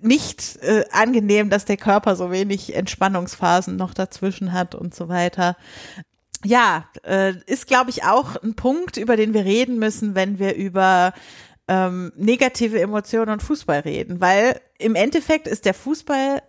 nicht 0.00 0.58
äh, 0.62 0.84
angenehm, 0.92 1.50
dass 1.50 1.64
der 1.64 1.76
Körper 1.76 2.16
so 2.16 2.30
wenig 2.30 2.74
Entspannungsphasen 2.74 3.76
noch 3.76 3.94
dazwischen 3.94 4.52
hat 4.52 4.74
und 4.74 4.94
so 4.94 5.08
weiter 5.08 5.56
ja, 6.44 6.88
äh, 7.04 7.34
ist, 7.46 7.66
glaube 7.66 7.90
ich, 7.90 8.04
auch 8.04 8.36
ein 8.42 8.54
Punkt, 8.54 8.96
über 8.96 9.16
den 9.16 9.34
wir 9.34 9.44
reden 9.44 9.78
müssen, 9.78 10.14
wenn 10.14 10.38
wir 10.38 10.54
über 10.54 11.12
ähm, 11.68 12.12
negative 12.16 12.80
Emotionen 12.80 13.30
und 13.30 13.42
Fußball 13.42 13.80
reden, 13.80 14.20
weil 14.20 14.60
im 14.78 14.94
Endeffekt 14.94 15.48
ist 15.48 15.64
der 15.64 15.74
Fußball 15.74 16.42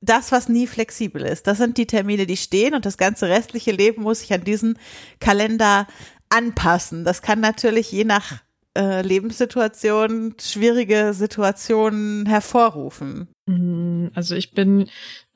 das, 0.00 0.32
was 0.32 0.48
nie 0.48 0.66
flexibel 0.66 1.22
ist. 1.22 1.46
Das 1.46 1.58
sind 1.58 1.76
die 1.76 1.86
Termine, 1.86 2.26
die 2.26 2.36
stehen 2.36 2.74
und 2.74 2.86
das 2.86 2.98
ganze 2.98 3.28
restliche 3.28 3.72
Leben 3.72 4.02
muss 4.02 4.20
sich 4.20 4.32
an 4.32 4.44
diesen 4.44 4.78
Kalender 5.20 5.86
anpassen. 6.28 7.04
Das 7.04 7.22
kann 7.22 7.40
natürlich 7.40 7.90
je 7.90 8.04
nach 8.04 8.42
äh, 8.76 9.02
Lebenssituation 9.02 10.34
schwierige 10.40 11.14
Situationen 11.14 12.26
hervorrufen. 12.26 13.28
Mhm, 13.46 14.10
also 14.14 14.34
ich 14.36 14.52
bin 14.52 14.88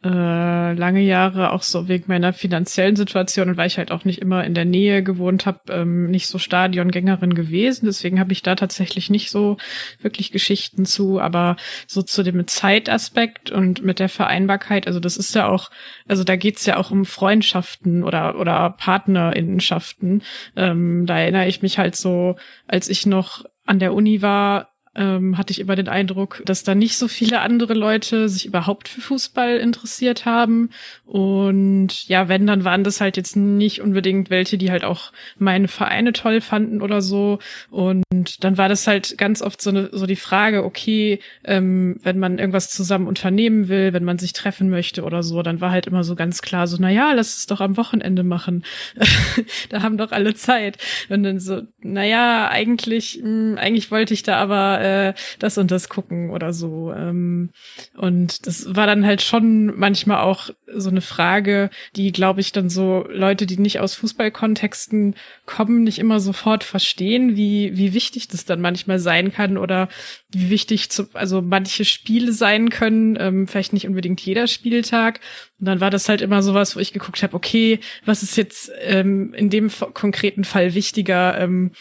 äh, 0.04 0.72
lange 0.72 1.00
Jahre 1.00 1.52
auch 1.52 1.62
so 1.62 1.86
wegen 1.86 2.04
meiner 2.08 2.32
finanziellen 2.32 2.96
Situation 2.96 3.50
und 3.50 3.56
weil 3.56 3.68
ich 3.68 3.78
halt 3.78 3.92
auch 3.92 4.04
nicht 4.04 4.20
immer 4.20 4.44
in 4.44 4.54
der 4.54 4.64
Nähe 4.64 5.02
gewohnt 5.02 5.46
habe, 5.46 5.60
ähm, 5.70 6.10
nicht 6.10 6.26
so 6.26 6.38
Stadiongängerin 6.38 7.34
gewesen. 7.34 7.86
Deswegen 7.86 8.18
habe 8.18 8.32
ich 8.32 8.42
da 8.42 8.56
tatsächlich 8.56 9.10
nicht 9.10 9.30
so 9.30 9.58
wirklich 10.00 10.32
Geschichten 10.32 10.86
zu, 10.86 11.20
aber 11.20 11.56
so 11.86 12.02
zu 12.02 12.24
dem 12.24 12.46
Zeitaspekt 12.48 13.52
und 13.52 13.84
mit 13.84 14.00
der 14.00 14.08
Vereinbarkeit, 14.08 14.88
also 14.88 14.98
das 14.98 15.16
ist 15.16 15.34
ja 15.36 15.46
auch, 15.46 15.70
also 16.08 16.24
da 16.24 16.34
geht's 16.34 16.66
ja 16.66 16.78
auch 16.78 16.90
um 16.90 17.04
Freundschaften 17.04 18.02
oder 18.02 18.38
oder 18.38 18.70
Partnerinnenschaften. 18.70 20.22
Ähm, 20.56 21.06
da 21.06 21.18
erinnere 21.18 21.46
ich 21.46 21.62
mich 21.62 21.78
halt 21.78 21.94
so, 21.94 22.36
als 22.66 22.88
ich 22.88 23.06
noch 23.06 23.44
an 23.64 23.78
der 23.78 23.94
Uni 23.94 24.20
war, 24.22 24.71
ähm, 24.94 25.38
hatte 25.38 25.52
ich 25.52 25.60
immer 25.60 25.76
den 25.76 25.88
Eindruck, 25.88 26.42
dass 26.44 26.64
da 26.64 26.74
nicht 26.74 26.96
so 26.96 27.08
viele 27.08 27.40
andere 27.40 27.74
Leute 27.74 28.28
sich 28.28 28.46
überhaupt 28.46 28.88
für 28.88 29.00
Fußball 29.00 29.56
interessiert 29.56 30.26
haben. 30.26 30.70
Und 31.06 32.08
ja, 32.08 32.28
wenn, 32.28 32.46
dann 32.46 32.64
waren 32.64 32.84
das 32.84 33.00
halt 33.00 33.16
jetzt 33.16 33.36
nicht 33.36 33.80
unbedingt 33.80 34.28
welche, 34.28 34.58
die 34.58 34.70
halt 34.70 34.84
auch 34.84 35.12
meine 35.38 35.68
Vereine 35.68 36.12
toll 36.12 36.40
fanden 36.40 36.82
oder 36.82 37.00
so. 37.00 37.38
Und 37.70 38.04
dann 38.40 38.58
war 38.58 38.68
das 38.68 38.86
halt 38.86 39.16
ganz 39.16 39.40
oft 39.40 39.62
so, 39.62 39.70
eine, 39.70 39.88
so 39.92 40.06
die 40.06 40.16
Frage, 40.16 40.64
okay, 40.64 41.20
ähm, 41.44 41.98
wenn 42.02 42.18
man 42.18 42.38
irgendwas 42.38 42.68
zusammen 42.68 43.06
unternehmen 43.06 43.68
will, 43.68 43.94
wenn 43.94 44.04
man 44.04 44.18
sich 44.18 44.34
treffen 44.34 44.68
möchte 44.68 45.04
oder 45.04 45.22
so, 45.22 45.42
dann 45.42 45.60
war 45.60 45.70
halt 45.70 45.86
immer 45.86 46.04
so 46.04 46.14
ganz 46.14 46.42
klar 46.42 46.66
so, 46.66 46.76
na 46.78 46.90
ja, 46.90 47.12
lass 47.12 47.38
es 47.38 47.46
doch 47.46 47.60
am 47.60 47.76
Wochenende 47.76 48.24
machen. 48.24 48.64
da 49.70 49.82
haben 49.82 49.96
doch 49.96 50.12
alle 50.12 50.34
Zeit. 50.34 50.76
Und 51.08 51.22
dann 51.22 51.40
so, 51.40 51.62
na 51.80 52.04
ja, 52.04 52.48
eigentlich, 52.48 53.20
mh, 53.22 53.52
hm, 53.52 53.58
eigentlich 53.58 53.90
wollte 53.90 54.12
ich 54.12 54.22
da 54.22 54.36
aber 54.36 54.81
äh, 54.82 55.14
das 55.38 55.58
und 55.58 55.70
das 55.70 55.88
gucken 55.88 56.30
oder 56.30 56.52
so. 56.52 56.92
Ähm, 56.92 57.50
und 57.96 58.46
das 58.46 58.74
war 58.74 58.86
dann 58.86 59.06
halt 59.06 59.22
schon 59.22 59.78
manchmal 59.78 60.18
auch 60.18 60.50
so 60.74 60.90
eine 60.90 61.00
Frage, 61.00 61.70
die, 61.96 62.12
glaube 62.12 62.40
ich, 62.40 62.52
dann 62.52 62.68
so 62.68 63.06
Leute, 63.08 63.46
die 63.46 63.58
nicht 63.58 63.80
aus 63.80 63.94
Fußballkontexten 63.94 65.14
kommen, 65.46 65.84
nicht 65.84 65.98
immer 65.98 66.20
sofort 66.20 66.64
verstehen, 66.64 67.36
wie, 67.36 67.76
wie 67.76 67.94
wichtig 67.94 68.28
das 68.28 68.44
dann 68.44 68.60
manchmal 68.60 68.98
sein 68.98 69.32
kann 69.32 69.58
oder 69.58 69.88
wie 70.30 70.50
wichtig 70.50 70.90
zu, 70.90 71.08
also 71.14 71.42
manche 71.42 71.84
Spiele 71.84 72.32
sein 72.32 72.70
können, 72.70 73.16
ähm, 73.20 73.46
vielleicht 73.46 73.72
nicht 73.72 73.86
unbedingt 73.86 74.20
jeder 74.20 74.46
Spieltag. 74.46 75.20
Und 75.60 75.66
dann 75.66 75.80
war 75.80 75.90
das 75.90 76.08
halt 76.08 76.22
immer 76.22 76.42
sowas, 76.42 76.74
wo 76.74 76.80
ich 76.80 76.92
geguckt 76.92 77.22
habe, 77.22 77.34
okay, 77.34 77.80
was 78.04 78.22
ist 78.22 78.36
jetzt 78.36 78.70
ähm, 78.80 79.32
in 79.34 79.50
dem 79.50 79.70
konkreten 79.94 80.44
Fall 80.44 80.74
wichtiger? 80.74 81.38
Ähm, 81.38 81.72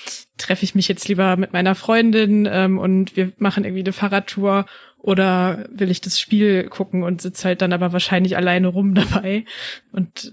treffe 0.42 0.64
ich 0.64 0.76
mich 0.76 0.88
jetzt 0.88 1.08
lieber 1.08 1.38
mit 1.38 1.54
meiner 1.54 1.76
Freundin 1.76 2.48
ähm, 2.52 2.78
und 2.78 3.16
wir 3.16 3.32
machen 3.38 3.64
irgendwie 3.64 3.84
eine 3.84 3.94
Fahrradtour 3.94 4.66
oder 4.98 5.66
will 5.72 5.90
ich 5.90 6.02
das 6.02 6.20
Spiel 6.20 6.66
gucken 6.66 7.04
und 7.04 7.22
sitze 7.22 7.48
halt 7.48 7.62
dann 7.62 7.74
aber 7.74 7.94
wahrscheinlich 7.94 8.38
alleine 8.38 8.68
rum 8.68 8.94
dabei. 8.96 9.46
Und 9.92 10.32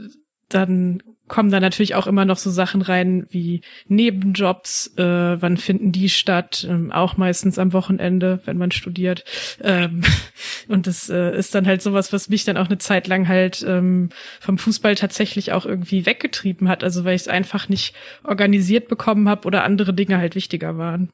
dann 0.48 1.02
kommen 1.28 1.50
da 1.50 1.60
natürlich 1.60 1.94
auch 1.94 2.06
immer 2.06 2.24
noch 2.24 2.38
so 2.38 2.50
Sachen 2.50 2.82
rein 2.82 3.26
wie 3.30 3.60
Nebenjobs, 3.86 4.94
äh, 4.96 5.02
wann 5.40 5.56
finden 5.56 5.92
die 5.92 6.08
statt, 6.08 6.66
ähm, 6.68 6.90
auch 6.90 7.16
meistens 7.16 7.58
am 7.58 7.72
Wochenende, 7.72 8.40
wenn 8.44 8.58
man 8.58 8.70
studiert. 8.70 9.24
Ähm, 9.62 10.02
und 10.68 10.86
das 10.86 11.08
äh, 11.08 11.36
ist 11.36 11.54
dann 11.54 11.66
halt 11.66 11.82
sowas, 11.82 12.12
was 12.12 12.28
mich 12.28 12.44
dann 12.44 12.56
auch 12.56 12.66
eine 12.66 12.78
Zeit 12.78 13.06
lang 13.06 13.28
halt 13.28 13.64
ähm, 13.66 14.08
vom 14.40 14.58
Fußball 14.58 14.94
tatsächlich 14.94 15.52
auch 15.52 15.66
irgendwie 15.66 16.06
weggetrieben 16.06 16.68
hat, 16.68 16.82
also 16.82 17.04
weil 17.04 17.14
ich 17.14 17.22
es 17.22 17.28
einfach 17.28 17.68
nicht 17.68 17.94
organisiert 18.24 18.88
bekommen 18.88 19.28
habe 19.28 19.46
oder 19.46 19.64
andere 19.64 19.94
Dinge 19.94 20.18
halt 20.18 20.34
wichtiger 20.34 20.78
waren. 20.78 21.10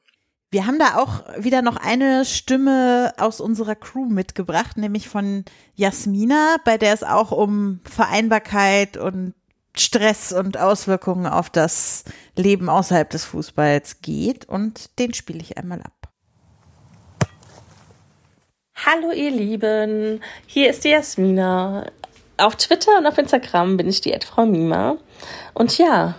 Wir 0.54 0.66
haben 0.66 0.78
da 0.78 0.98
auch 0.98 1.24
wieder 1.36 1.62
noch 1.62 1.76
eine 1.76 2.24
Stimme 2.24 3.12
aus 3.18 3.40
unserer 3.40 3.74
Crew 3.74 4.08
mitgebracht, 4.08 4.76
nämlich 4.76 5.08
von 5.08 5.44
Jasmina, 5.74 6.58
bei 6.64 6.78
der 6.78 6.94
es 6.94 7.02
auch 7.02 7.32
um 7.32 7.80
Vereinbarkeit 7.82 8.96
und 8.96 9.34
Stress 9.76 10.32
und 10.32 10.58
Auswirkungen 10.58 11.26
auf 11.26 11.50
das 11.50 12.04
Leben 12.36 12.68
außerhalb 12.68 13.10
des 13.10 13.24
Fußballs 13.24 14.00
geht 14.00 14.48
und 14.48 14.98
den 14.98 15.14
spiele 15.14 15.40
ich 15.40 15.58
einmal 15.58 15.82
ab. 15.82 15.92
Hallo 18.76 19.10
ihr 19.12 19.30
Lieben, 19.30 20.20
hier 20.46 20.70
ist 20.70 20.84
die 20.84 20.90
Jasmina. 20.90 21.86
Auf 22.36 22.56
Twitter 22.56 22.98
und 22.98 23.06
auf 23.06 23.16
Instagram 23.16 23.76
bin 23.76 23.88
ich 23.88 24.00
die 24.00 24.16
Frau 24.24 24.44
Mima. 24.44 24.96
Und 25.54 25.78
ja, 25.78 26.16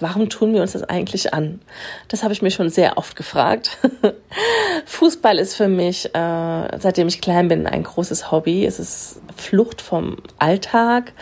warum 0.00 0.28
tun 0.28 0.54
wir 0.54 0.62
uns 0.62 0.72
das 0.72 0.82
eigentlich 0.82 1.34
an? 1.34 1.60
Das 2.08 2.22
habe 2.22 2.32
ich 2.32 2.42
mir 2.42 2.50
schon 2.50 2.70
sehr 2.70 2.98
oft 2.98 3.16
gefragt. 3.16 3.78
Fußball 4.86 5.38
ist 5.38 5.54
für 5.54 5.68
mich, 5.68 6.14
äh, 6.14 6.78
seitdem 6.78 7.08
ich 7.08 7.20
klein 7.20 7.48
bin, 7.48 7.66
ein 7.66 7.82
großes 7.82 8.30
Hobby. 8.30 8.64
Es 8.64 8.78
ist 8.78 9.20
Flucht 9.36 9.80
vom 9.80 10.16
Alltag. 10.38 11.12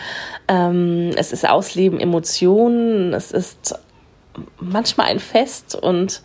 Ähm, 0.49 1.13
es 1.17 1.33
ist 1.33 1.49
Ausleben 1.49 2.01
Emotionen. 2.01 3.13
Es 3.13 3.33
ist 3.33 3.75
manchmal 4.59 5.07
ein 5.07 5.21
Fest 5.21 5.75
und 5.75 6.23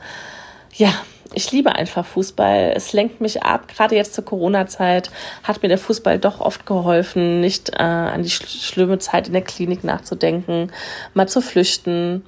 ja, 0.73 0.93
ich 1.33 1.51
liebe 1.51 1.75
einfach 1.75 2.05
Fußball. 2.05 2.73
Es 2.75 2.93
lenkt 2.93 3.21
mich 3.21 3.43
ab. 3.43 3.67
Gerade 3.67 3.95
jetzt 3.95 4.13
zur 4.13 4.25
Corona-Zeit 4.25 5.11
hat 5.43 5.61
mir 5.61 5.69
der 5.69 5.77
Fußball 5.77 6.19
doch 6.19 6.39
oft 6.39 6.65
geholfen, 6.65 7.41
nicht 7.41 7.71
äh, 7.71 7.83
an 7.83 8.23
die 8.23 8.29
sch 8.29 8.45
schlimme 8.47 8.99
Zeit 8.99 9.27
in 9.27 9.33
der 9.33 9.41
Klinik 9.41 9.83
nachzudenken, 9.83 10.71
mal 11.13 11.27
zu 11.27 11.41
flüchten. 11.41 12.25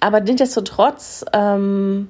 aber 0.00 0.20
nichtsdestotrotz 0.20 1.24
ähm, 1.32 2.08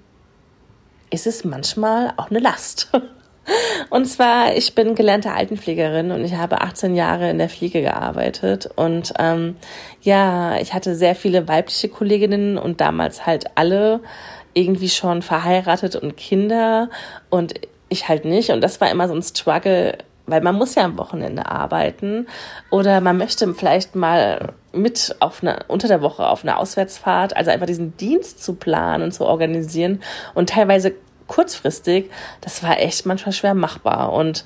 ist 1.11 1.26
es 1.26 1.45
manchmal 1.45 2.14
auch 2.16 2.30
eine 2.30 2.39
Last. 2.39 2.91
Und 3.91 4.07
zwar, 4.07 4.57
ich 4.57 4.74
bin 4.74 4.95
gelernte 4.95 5.33
Altenpflegerin 5.33 6.12
und 6.12 6.24
ich 6.24 6.35
habe 6.35 6.61
18 6.61 6.95
Jahre 6.95 7.28
in 7.28 7.39
der 7.39 7.49
Pflege 7.49 7.83
gearbeitet. 7.83 8.70
Und 8.76 9.12
ähm, 9.18 9.57
ja, 10.01 10.57
ich 10.61 10.72
hatte 10.74 10.95
sehr 10.95 11.16
viele 11.16 11.49
weibliche 11.49 11.89
Kolleginnen 11.89 12.57
und 12.57 12.80
damals 12.80 13.26
halt 13.26 13.47
alle 13.57 14.01
irgendwie 14.55 14.89
schon 14.89 15.23
verheiratet 15.23 15.97
und 15.97 16.17
Kinder 16.17 16.91
und 17.31 17.55
ich 17.89 18.09
halt 18.09 18.25
nicht. 18.25 18.51
Und 18.51 18.61
das 18.61 18.81
war 18.81 18.91
immer 18.91 19.09
so 19.09 19.15
ein 19.15 19.23
Struggle, 19.23 19.99
weil 20.27 20.41
man 20.41 20.55
muss 20.55 20.75
ja 20.75 20.85
am 20.85 20.99
Wochenende 20.99 21.47
arbeiten 21.47 22.27
oder 22.71 23.01
man 23.01 23.17
möchte 23.17 23.53
vielleicht 23.55 23.95
mal 23.95 24.53
mit 24.73 25.17
auf 25.21 25.43
eine, 25.43 25.65
unter 25.69 25.89
der 25.89 26.01
Woche 26.01 26.27
auf 26.27 26.43
eine 26.43 26.57
Auswärtsfahrt, 26.57 27.37
also 27.37 27.51
einfach 27.51 27.67
diesen 27.67 27.97
Dienst 27.97 28.43
zu 28.43 28.55
planen 28.55 29.03
und 29.03 29.13
zu 29.13 29.27
organisieren 29.27 30.01
und 30.35 30.51
teilweise 30.51 30.95
kurzfristig, 31.27 32.11
das 32.41 32.63
war 32.63 32.79
echt 32.79 33.07
manchmal 33.07 33.33
schwer 33.33 33.55
machbar. 33.55 34.13
Und 34.13 34.45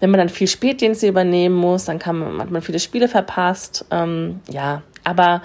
wenn 0.00 0.10
man 0.10 0.18
dann 0.18 0.28
viel 0.28 0.46
Spätdienste 0.46 1.08
übernehmen 1.08 1.56
muss, 1.56 1.84
dann 1.84 1.98
kann 1.98 2.18
man, 2.18 2.40
hat 2.40 2.50
man 2.50 2.62
viele 2.62 2.78
Spiele 2.78 3.08
verpasst. 3.08 3.84
Ähm, 3.90 4.40
ja, 4.48 4.82
aber 5.04 5.42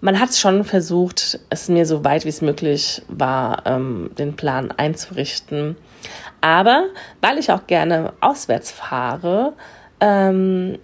man 0.00 0.18
hat 0.18 0.34
schon 0.34 0.64
versucht, 0.64 1.40
es 1.50 1.68
mir 1.68 1.86
so 1.86 2.04
weit 2.04 2.24
wie 2.24 2.30
es 2.30 2.40
möglich 2.40 3.02
war, 3.08 3.66
ähm, 3.66 4.10
den 4.18 4.36
Plan 4.36 4.70
einzurichten. 4.70 5.76
Aber 6.40 6.84
weil 7.20 7.38
ich 7.38 7.50
auch 7.52 7.66
gerne 7.66 8.12
auswärts 8.20 8.70
fahre, 8.70 9.52
ähm, 10.00 10.78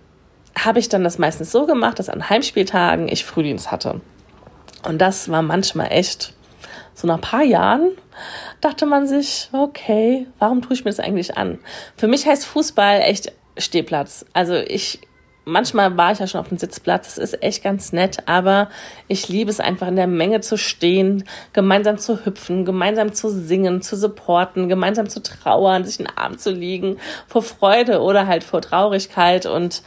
habe 0.59 0.79
ich 0.79 0.89
dann 0.89 1.05
das 1.05 1.19
meistens 1.19 1.53
so 1.53 1.67
gemacht, 1.67 1.99
dass 1.99 2.09
an 2.09 2.29
Heimspieltagen 2.29 3.09
ich 3.09 3.25
Frühdienst 3.25 3.71
hatte. 3.71 4.01
Und 4.87 4.99
das 4.99 5.31
war 5.31 5.43
manchmal 5.43 5.93
echt 5.93 6.35
so 6.95 7.07
nach 7.07 7.17
ein 7.17 7.21
paar 7.21 7.43
Jahren 7.43 7.91
dachte 8.61 8.87
man 8.87 9.07
sich, 9.07 9.49
okay, 9.53 10.27
warum 10.39 10.63
tue 10.63 10.75
ich 10.75 10.85
mir 10.85 10.91
das 10.91 11.01
eigentlich 11.01 11.37
an? 11.37 11.59
Für 11.97 12.09
mich 12.09 12.27
heißt 12.27 12.47
Fußball 12.47 13.01
echt 13.03 13.33
Stehplatz. 13.59 14.25
Also 14.33 14.55
ich, 14.55 15.01
manchmal 15.47 15.97
war 15.97 16.13
ich 16.13 16.19
ja 16.19 16.27
schon 16.27 16.41
auf 16.41 16.49
dem 16.49 16.59
Sitzplatz, 16.59 17.15
das 17.15 17.19
ist 17.19 17.43
echt 17.43 17.63
ganz 17.63 17.93
nett, 17.93 18.19
aber 18.27 18.69
ich 19.09 19.29
liebe 19.29 19.51
es 19.51 19.61
einfach 19.61 19.87
in 19.87 19.97
der 19.97 20.09
Menge 20.09 20.41
zu 20.41 20.59
stehen, 20.59 21.25
gemeinsam 21.55 21.97
zu 21.97 22.27
hüpfen, 22.27 22.65
gemeinsam 22.65 23.15
zu 23.15 23.31
singen, 23.31 23.81
zu 23.81 23.97
supporten, 23.97 24.69
gemeinsam 24.69 25.09
zu 25.09 25.23
trauern, 25.23 25.85
sich 25.85 26.01
in 26.01 26.07
den 26.07 26.19
Arm 26.19 26.37
zu 26.37 26.51
liegen, 26.51 26.99
vor 27.29 27.43
Freude 27.43 28.03
oder 28.03 28.27
halt 28.27 28.45
vor 28.45 28.61
Traurigkeit 28.61 29.47
und 29.47 29.83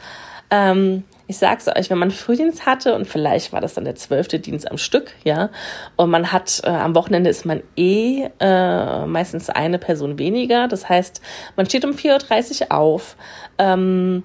ähm, 0.50 1.04
ich 1.26 1.38
sag's 1.38 1.68
euch, 1.68 1.90
wenn 1.90 1.98
man 1.98 2.10
Frühdienst 2.10 2.66
hatte 2.66 2.96
und 2.96 3.06
vielleicht 3.06 3.52
war 3.52 3.60
das 3.60 3.74
dann 3.74 3.84
der 3.84 3.94
zwölfte 3.94 4.40
Dienst 4.40 4.68
am 4.68 4.78
Stück, 4.78 5.12
ja, 5.22 5.50
und 5.94 6.10
man 6.10 6.32
hat 6.32 6.62
äh, 6.64 6.70
am 6.70 6.96
Wochenende 6.96 7.30
ist 7.30 7.46
man 7.46 7.62
eh 7.76 8.28
äh, 8.40 9.06
meistens 9.06 9.48
eine 9.48 9.78
Person 9.78 10.18
weniger. 10.18 10.66
Das 10.66 10.88
heißt, 10.88 11.20
man 11.54 11.66
steht 11.66 11.84
um 11.84 11.92
4.30 11.92 12.62
Uhr 12.62 12.72
auf, 12.72 13.16
ähm, 13.58 14.24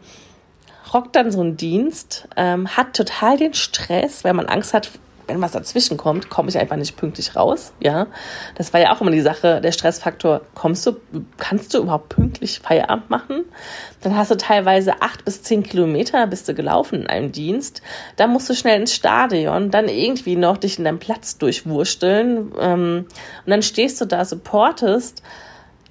rockt 0.95 1.15
dann 1.15 1.29
so 1.29 1.41
einen 1.41 1.57
Dienst, 1.57 2.27
ähm, 2.37 2.69
hat 2.69 2.95
total 2.95 3.37
den 3.37 3.53
Stress, 3.53 4.23
weil 4.23 4.33
man 4.33 4.45
Angst 4.45 4.73
hat, 4.73 4.91
wenn 5.27 5.41
was 5.41 5.51
dazwischen 5.51 5.97
kommt, 5.97 6.29
komme 6.29 6.49
ich 6.49 6.57
einfach 6.57 6.77
nicht 6.77 6.95
pünktlich 6.95 7.35
raus. 7.35 7.73
Ja, 7.81 8.07
das 8.55 8.71
war 8.73 8.79
ja 8.79 8.95
auch 8.95 9.01
immer 9.01 9.11
die 9.11 9.21
Sache, 9.21 9.59
der 9.59 9.71
Stressfaktor. 9.71 10.41
Kommst 10.53 10.85
du, 10.85 10.93
kannst 11.37 11.73
du 11.73 11.79
überhaupt 11.79 12.09
pünktlich 12.09 12.59
Feierabend 12.59 13.09
machen? 13.09 13.43
Dann 14.01 14.15
hast 14.15 14.31
du 14.31 14.37
teilweise 14.37 15.01
acht 15.01 15.25
bis 15.25 15.41
zehn 15.41 15.63
Kilometer 15.63 16.27
bist 16.27 16.47
du 16.47 16.53
gelaufen 16.53 17.01
in 17.01 17.07
einem 17.07 17.31
Dienst. 17.31 17.81
Dann 18.15 18.31
musst 18.31 18.49
du 18.49 18.53
schnell 18.53 18.79
ins 18.79 18.93
Stadion, 18.93 19.71
dann 19.71 19.89
irgendwie 19.89 20.35
noch 20.35 20.57
dich 20.57 20.77
in 20.77 20.85
deinem 20.85 20.99
Platz 20.99 21.37
durchwursteln 21.37 22.53
ähm, 22.59 23.07
und 23.45 23.49
dann 23.49 23.63
stehst 23.63 23.99
du 23.99 24.05
da, 24.05 24.23
supportest 24.23 25.23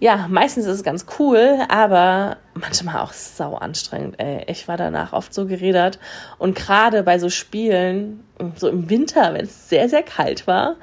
ja, 0.04 0.26
meistens 0.28 0.66
ist 0.66 0.74
es 0.74 0.82
ganz 0.82 1.06
cool, 1.18 1.60
aber 1.70 2.36
manchmal 2.52 3.00
auch 3.00 3.14
sau 3.14 3.54
anstrengend. 3.54 4.20
Ey. 4.20 4.44
Ich 4.48 4.68
war 4.68 4.76
danach 4.76 5.14
oft 5.14 5.32
so 5.32 5.46
geredert. 5.46 5.98
Und 6.36 6.54
gerade 6.54 7.02
bei 7.04 7.18
so 7.18 7.30
Spielen, 7.30 8.22
so 8.54 8.68
im 8.68 8.90
Winter, 8.90 9.32
wenn 9.32 9.46
es 9.46 9.70
sehr, 9.70 9.88
sehr 9.88 10.02
kalt 10.02 10.46
war 10.46 10.76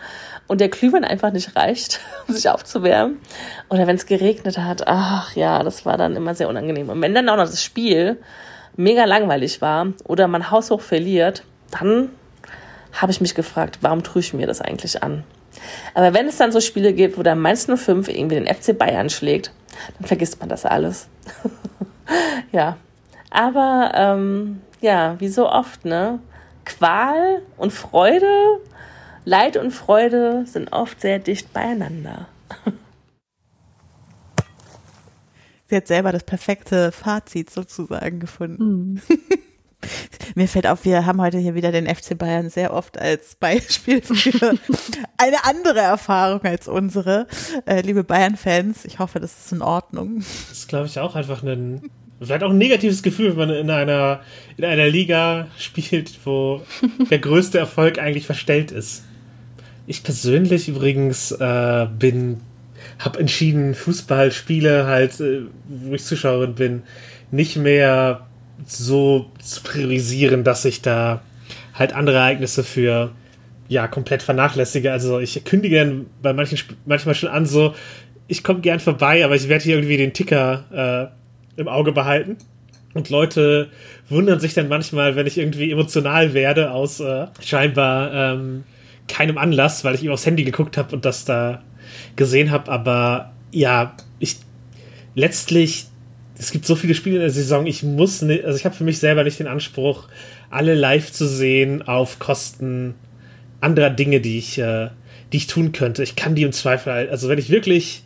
und 0.47 0.59
der 0.59 0.69
Glühwein 0.69 1.03
einfach 1.03 1.31
nicht 1.31 1.55
reicht, 1.55 1.99
um 2.27 2.33
sich 2.33 2.49
aufzuwärmen, 2.49 3.19
oder 3.69 3.85
wenn 3.85 3.95
es 3.95 4.07
geregnet 4.07 4.57
hat, 4.57 4.87
ach 4.87 5.35
ja, 5.35 5.61
das 5.61 5.85
war 5.85 5.97
dann 5.97 6.15
immer 6.15 6.33
sehr 6.33 6.49
unangenehm. 6.49 6.89
Und 6.89 6.99
wenn 6.99 7.13
dann 7.13 7.29
auch 7.29 7.37
noch 7.37 7.45
das 7.45 7.63
Spiel 7.63 8.17
mega 8.75 9.05
langweilig 9.05 9.61
war 9.61 9.93
oder 10.05 10.27
man 10.27 10.49
haushoch 10.49 10.81
verliert, 10.81 11.43
dann 11.69 12.09
habe 12.99 13.11
ich 13.11 13.21
mich 13.21 13.35
gefragt, 13.35 13.77
warum 13.81 14.01
tue 14.01 14.21
ich 14.21 14.33
mir 14.33 14.47
das 14.47 14.61
eigentlich 14.61 15.03
an? 15.03 15.23
Aber 15.93 16.13
wenn 16.13 16.27
es 16.27 16.37
dann 16.37 16.51
so 16.51 16.61
Spiele 16.61 16.93
gibt, 16.93 17.17
wo 17.17 17.23
der 17.23 17.35
Mainz 17.35 17.65
05 17.65 18.07
irgendwie 18.07 18.35
den 18.35 18.47
FC 18.47 18.77
Bayern 18.77 19.09
schlägt, 19.09 19.51
dann 19.97 20.07
vergisst 20.07 20.39
man 20.39 20.49
das 20.49 20.65
alles. 20.65 21.07
ja. 22.51 22.77
Aber 23.29 23.91
ähm, 23.95 24.61
ja, 24.81 25.15
wie 25.19 25.29
so 25.29 25.49
oft, 25.49 25.85
ne? 25.85 26.19
Qual 26.65 27.41
und 27.57 27.71
Freude, 27.71 28.59
Leid 29.25 29.57
und 29.57 29.71
Freude 29.71 30.45
sind 30.45 30.73
oft 30.73 31.01
sehr 31.01 31.19
dicht 31.19 31.53
beieinander. 31.53 32.27
Sie 35.67 35.77
hat 35.77 35.87
selber 35.87 36.11
das 36.11 36.23
perfekte 36.25 36.91
Fazit 36.91 37.49
sozusagen 37.49 38.19
gefunden. 38.19 38.93
Mhm. 38.93 39.01
Mir 40.35 40.47
fällt 40.47 40.67
auf, 40.67 40.85
wir 40.85 41.05
haben 41.05 41.21
heute 41.21 41.37
hier 41.37 41.55
wieder 41.55 41.71
den 41.71 41.87
FC 41.87 42.17
Bayern 42.17 42.49
sehr 42.49 42.73
oft 42.73 42.99
als 42.99 43.35
Beispiel 43.35 44.01
für 44.01 44.49
eine 45.17 45.45
andere 45.45 45.79
Erfahrung 45.79 46.41
als 46.43 46.67
unsere. 46.67 47.27
Äh, 47.65 47.81
liebe 47.81 48.03
Bayern-Fans, 48.03 48.85
ich 48.85 48.99
hoffe, 48.99 49.19
das 49.19 49.45
ist 49.45 49.51
in 49.51 49.61
Ordnung. 49.61 50.19
Das 50.19 50.59
ist, 50.59 50.67
glaube 50.67 50.87
ich, 50.87 50.99
auch 50.99 51.15
einfach 51.15 51.43
ein, 51.43 51.81
vielleicht 52.19 52.43
auch 52.43 52.51
ein 52.51 52.57
negatives 52.57 53.03
Gefühl, 53.03 53.31
wenn 53.31 53.47
man 53.47 53.57
in 53.57 53.69
einer, 53.69 54.21
in 54.57 54.65
einer 54.65 54.87
Liga 54.87 55.47
spielt, 55.57 56.19
wo 56.25 56.61
der 57.09 57.19
größte 57.19 57.59
Erfolg 57.59 57.99
eigentlich 57.99 58.25
verstellt 58.25 58.71
ist. 58.71 59.03
Ich 59.87 60.03
persönlich 60.03 60.69
übrigens 60.69 61.31
äh, 61.31 61.87
bin, 61.97 62.39
habe 62.99 63.19
entschieden, 63.19 63.73
Fußballspiele 63.75 64.85
halt, 64.85 65.19
äh, 65.19 65.41
wo 65.67 65.93
ich 65.93 66.03
Zuschauerin 66.03 66.55
bin, 66.55 66.83
nicht 67.31 67.57
mehr 67.57 68.27
so 68.65 69.31
zu 69.41 69.61
priorisieren, 69.63 70.43
dass 70.43 70.65
ich 70.65 70.81
da 70.81 71.21
halt 71.73 71.93
andere 71.93 72.17
Ereignisse 72.17 72.63
für 72.63 73.11
ja 73.67 73.87
komplett 73.87 74.21
vernachlässige. 74.21 74.91
Also 74.91 75.19
ich 75.19 75.43
kündige 75.45 75.77
dann 75.77 76.05
bei 76.21 76.33
manchen 76.33 76.59
manchmal 76.85 77.15
schon 77.15 77.29
an, 77.29 77.45
so 77.45 77.73
ich 78.27 78.43
komme 78.43 78.61
gern 78.61 78.79
vorbei, 78.79 79.25
aber 79.25 79.35
ich 79.35 79.49
werde 79.49 79.63
hier 79.63 79.75
irgendwie 79.75 79.97
den 79.97 80.13
Ticker 80.13 81.11
äh, 81.57 81.59
im 81.59 81.67
Auge 81.67 81.91
behalten. 81.91 82.37
Und 82.93 83.09
Leute 83.09 83.69
wundern 84.09 84.39
sich 84.39 84.53
dann 84.53 84.67
manchmal, 84.67 85.15
wenn 85.15 85.27
ich 85.27 85.37
irgendwie 85.37 85.71
emotional 85.71 86.33
werde 86.33 86.71
aus 86.71 86.99
äh, 86.99 87.27
scheinbar 87.41 88.13
ähm, 88.13 88.63
keinem 89.07 89.37
Anlass, 89.37 89.83
weil 89.83 89.95
ich 89.95 90.03
ihm 90.03 90.11
aufs 90.11 90.25
Handy 90.25 90.43
geguckt 90.43 90.77
habe 90.77 90.95
und 90.95 91.05
das 91.05 91.25
da 91.25 91.61
gesehen 92.15 92.51
habe. 92.51 92.71
Aber 92.71 93.33
ja, 93.51 93.95
ich 94.19 94.37
letztlich 95.15 95.87
es 96.41 96.51
gibt 96.51 96.65
so 96.65 96.75
viele 96.75 96.95
Spiele 96.95 97.17
in 97.17 97.21
der 97.21 97.29
Saison, 97.29 97.67
ich 97.67 97.83
muss 97.83 98.23
nicht, 98.23 98.45
also 98.45 98.57
ich 98.57 98.65
habe 98.65 98.73
für 98.73 98.83
mich 98.83 98.97
selber 98.97 99.23
nicht 99.23 99.39
den 99.39 99.45
Anspruch, 99.45 100.07
alle 100.49 100.73
live 100.73 101.11
zu 101.11 101.27
sehen 101.27 101.83
auf 101.83 102.17
Kosten 102.17 102.95
anderer 103.59 103.91
Dinge, 103.91 104.21
die 104.21 104.39
ich, 104.39 104.57
äh, 104.57 104.89
die 105.31 105.37
ich 105.37 105.45
tun 105.45 105.71
könnte. 105.71 106.01
Ich 106.01 106.15
kann 106.15 106.33
die 106.33 106.41
im 106.41 106.51
Zweifel, 106.51 107.09
also 107.11 107.29
wenn 107.29 107.37
ich 107.37 107.51
wirklich 107.51 108.03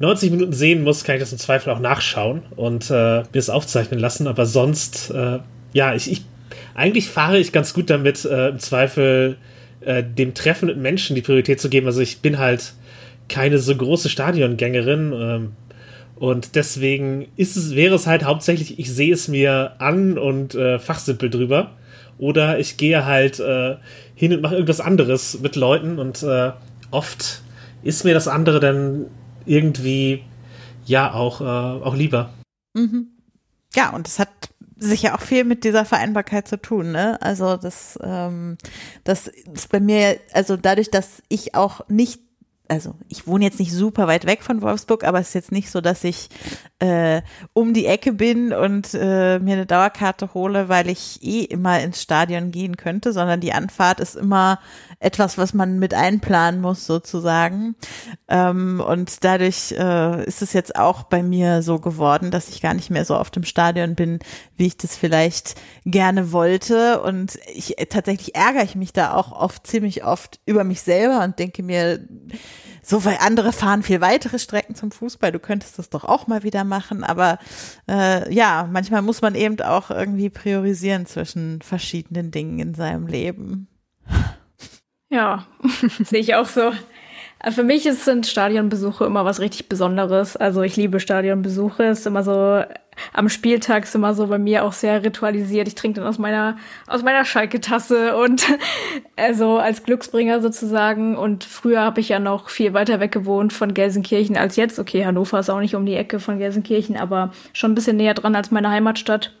90 0.00 0.32
Minuten 0.32 0.52
sehen 0.52 0.82
muss, 0.82 1.04
kann 1.04 1.14
ich 1.14 1.20
das 1.20 1.30
im 1.30 1.38
Zweifel 1.38 1.72
auch 1.72 1.78
nachschauen 1.78 2.42
und 2.56 2.90
äh, 2.90 3.20
mir 3.20 3.26
das 3.32 3.50
aufzeichnen 3.50 4.00
lassen. 4.00 4.26
Aber 4.26 4.46
sonst, 4.46 5.10
äh, 5.10 5.38
ja, 5.72 5.94
ich, 5.94 6.10
ich, 6.10 6.24
eigentlich 6.74 7.08
fahre 7.08 7.38
ich 7.38 7.52
ganz 7.52 7.72
gut 7.72 7.88
damit, 7.88 8.24
äh, 8.24 8.48
im 8.48 8.58
Zweifel 8.58 9.36
äh, 9.80 10.02
dem 10.02 10.34
Treffen 10.34 10.66
mit 10.66 10.76
Menschen 10.76 11.14
die 11.14 11.22
Priorität 11.22 11.60
zu 11.60 11.68
geben. 11.68 11.86
Also 11.86 12.00
ich 12.00 12.18
bin 12.18 12.38
halt 12.38 12.74
keine 13.28 13.58
so 13.58 13.76
große 13.76 14.08
Stadiongängerin. 14.08 15.12
Ähm, 15.12 15.52
und 16.16 16.54
deswegen 16.56 17.28
ist 17.36 17.56
es, 17.56 17.74
wäre 17.74 17.94
es 17.94 18.06
halt 18.06 18.24
hauptsächlich, 18.24 18.78
ich 18.78 18.90
sehe 18.90 19.12
es 19.12 19.28
mir 19.28 19.74
an 19.78 20.18
und 20.18 20.54
äh, 20.54 20.78
fachsimpel 20.78 21.30
drüber. 21.30 21.72
Oder 22.18 22.58
ich 22.58 22.78
gehe 22.78 23.04
halt 23.04 23.38
äh, 23.40 23.76
hin 24.14 24.32
und 24.32 24.40
mache 24.40 24.54
irgendwas 24.54 24.80
anderes 24.80 25.38
mit 25.40 25.54
Leuten 25.54 25.98
und 25.98 26.22
äh, 26.22 26.52
oft 26.90 27.42
ist 27.82 28.04
mir 28.04 28.14
das 28.14 28.26
andere 28.28 28.58
dann 28.58 29.06
irgendwie 29.44 30.22
ja 30.86 31.12
auch, 31.12 31.42
äh, 31.42 31.44
auch 31.44 31.94
lieber. 31.94 32.30
Mhm. 32.72 33.08
Ja, 33.74 33.90
und 33.90 34.08
es 34.08 34.18
hat 34.18 34.30
sicher 34.78 35.14
auch 35.14 35.20
viel 35.20 35.44
mit 35.44 35.64
dieser 35.64 35.84
Vereinbarkeit 35.84 36.48
zu 36.48 36.60
tun, 36.60 36.92
ne? 36.92 37.20
Also 37.20 37.56
das, 37.56 37.98
ähm, 38.02 38.56
das 39.04 39.26
ist 39.26 39.70
bei 39.70 39.80
mir, 39.80 40.18
also 40.32 40.56
dadurch, 40.56 40.90
dass 40.90 41.22
ich 41.28 41.54
auch 41.54 41.86
nicht 41.88 42.20
also 42.68 42.94
ich 43.08 43.26
wohne 43.26 43.44
jetzt 43.44 43.58
nicht 43.58 43.72
super 43.72 44.06
weit 44.06 44.26
weg 44.26 44.42
von 44.42 44.62
Wolfsburg, 44.62 45.04
aber 45.04 45.20
es 45.20 45.28
ist 45.28 45.34
jetzt 45.34 45.52
nicht 45.52 45.70
so, 45.70 45.80
dass 45.80 46.04
ich 46.04 46.28
äh, 46.78 47.22
um 47.52 47.74
die 47.74 47.86
Ecke 47.86 48.12
bin 48.12 48.52
und 48.52 48.94
äh, 48.94 49.38
mir 49.38 49.54
eine 49.54 49.66
Dauerkarte 49.66 50.34
hole, 50.34 50.68
weil 50.68 50.88
ich 50.88 51.22
eh 51.22 51.44
immer 51.44 51.80
ins 51.80 52.02
Stadion 52.02 52.50
gehen 52.50 52.76
könnte, 52.76 53.12
sondern 53.12 53.40
die 53.40 53.52
Anfahrt 53.52 54.00
ist 54.00 54.16
immer 54.16 54.58
etwas, 54.98 55.36
was 55.36 55.52
man 55.54 55.78
mit 55.78 55.94
einplanen 55.94 56.60
muss 56.60 56.86
sozusagen. 56.86 57.76
Ähm, 58.28 58.82
und 58.86 59.24
dadurch 59.24 59.72
äh, 59.72 60.24
ist 60.24 60.42
es 60.42 60.52
jetzt 60.52 60.76
auch 60.76 61.04
bei 61.04 61.22
mir 61.22 61.62
so 61.62 61.78
geworden, 61.78 62.30
dass 62.30 62.48
ich 62.48 62.62
gar 62.62 62.74
nicht 62.74 62.90
mehr 62.90 63.04
so 63.04 63.16
oft 63.16 63.36
im 63.36 63.44
Stadion 63.44 63.94
bin, 63.94 64.18
wie 64.56 64.66
ich 64.66 64.76
das 64.76 64.96
vielleicht 64.96 65.54
gerne 65.84 66.32
wollte. 66.32 67.02
Und 67.02 67.38
ich 67.54 67.76
tatsächlich 67.90 68.34
ärgere 68.34 68.64
ich 68.64 68.74
mich 68.74 68.92
da 68.92 69.14
auch 69.14 69.32
oft 69.32 69.66
ziemlich 69.66 70.04
oft 70.04 70.40
über 70.46 70.64
mich 70.64 70.80
selber 70.80 71.22
und 71.24 71.38
denke 71.38 71.62
mir, 71.62 72.00
so, 72.82 73.04
weil 73.04 73.18
andere 73.20 73.52
fahren 73.52 73.82
viel 73.82 74.00
weitere 74.00 74.38
Strecken 74.38 74.76
zum 74.76 74.92
Fußball, 74.92 75.32
du 75.32 75.40
könntest 75.40 75.76
das 75.78 75.90
doch 75.90 76.04
auch 76.04 76.28
mal 76.28 76.44
wieder 76.44 76.62
machen. 76.62 77.02
Aber 77.02 77.38
äh, 77.88 78.32
ja, 78.32 78.68
manchmal 78.70 79.02
muss 79.02 79.22
man 79.22 79.34
eben 79.34 79.60
auch 79.60 79.90
irgendwie 79.90 80.30
priorisieren 80.30 81.04
zwischen 81.04 81.60
verschiedenen 81.62 82.30
Dingen 82.30 82.60
in 82.60 82.74
seinem 82.74 83.08
Leben. 83.08 83.66
Ja, 85.08 85.46
sehe 86.04 86.20
ich 86.20 86.34
auch 86.34 86.46
so. 86.46 86.72
Für 87.50 87.62
mich 87.62 87.82
sind 87.84 88.26
Stadionbesuche 88.26 89.04
immer 89.04 89.24
was 89.24 89.40
richtig 89.40 89.68
Besonderes. 89.68 90.36
Also 90.36 90.62
ich 90.62 90.76
liebe 90.76 91.00
Stadionbesuche. 91.00 91.84
Ist 91.84 92.06
immer 92.06 92.22
so 92.22 92.64
am 93.12 93.28
Spieltag 93.28 93.84
ist 93.84 93.94
immer 93.94 94.14
so 94.14 94.26
bei 94.26 94.38
mir 94.38 94.64
auch 94.64 94.72
sehr 94.72 95.04
ritualisiert. 95.04 95.68
Ich 95.68 95.74
trinke 95.74 96.00
dann 96.00 96.08
aus 96.08 96.18
meiner 96.18 96.56
aus 96.86 97.02
meiner 97.02 97.24
Schalke-Tasse 97.24 98.16
und 98.16 98.46
also 99.16 99.58
als 99.58 99.84
Glücksbringer 99.84 100.40
sozusagen. 100.40 101.16
Und 101.16 101.44
früher 101.44 101.82
habe 101.82 102.00
ich 102.00 102.08
ja 102.08 102.18
noch 102.18 102.48
viel 102.48 102.72
weiter 102.72 103.00
weg 103.00 103.12
gewohnt 103.12 103.52
von 103.52 103.74
Gelsenkirchen 103.74 104.36
als 104.36 104.56
jetzt. 104.56 104.78
Okay, 104.78 105.04
Hannover 105.04 105.38
ist 105.38 105.50
auch 105.50 105.60
nicht 105.60 105.76
um 105.76 105.86
die 105.86 105.94
Ecke 105.94 106.20
von 106.20 106.38
Gelsenkirchen, 106.38 106.96
aber 106.96 107.32
schon 107.52 107.72
ein 107.72 107.74
bisschen 107.74 107.98
näher 107.98 108.14
dran 108.14 108.34
als 108.34 108.50
meine 108.50 108.70
Heimatstadt. 108.70 109.32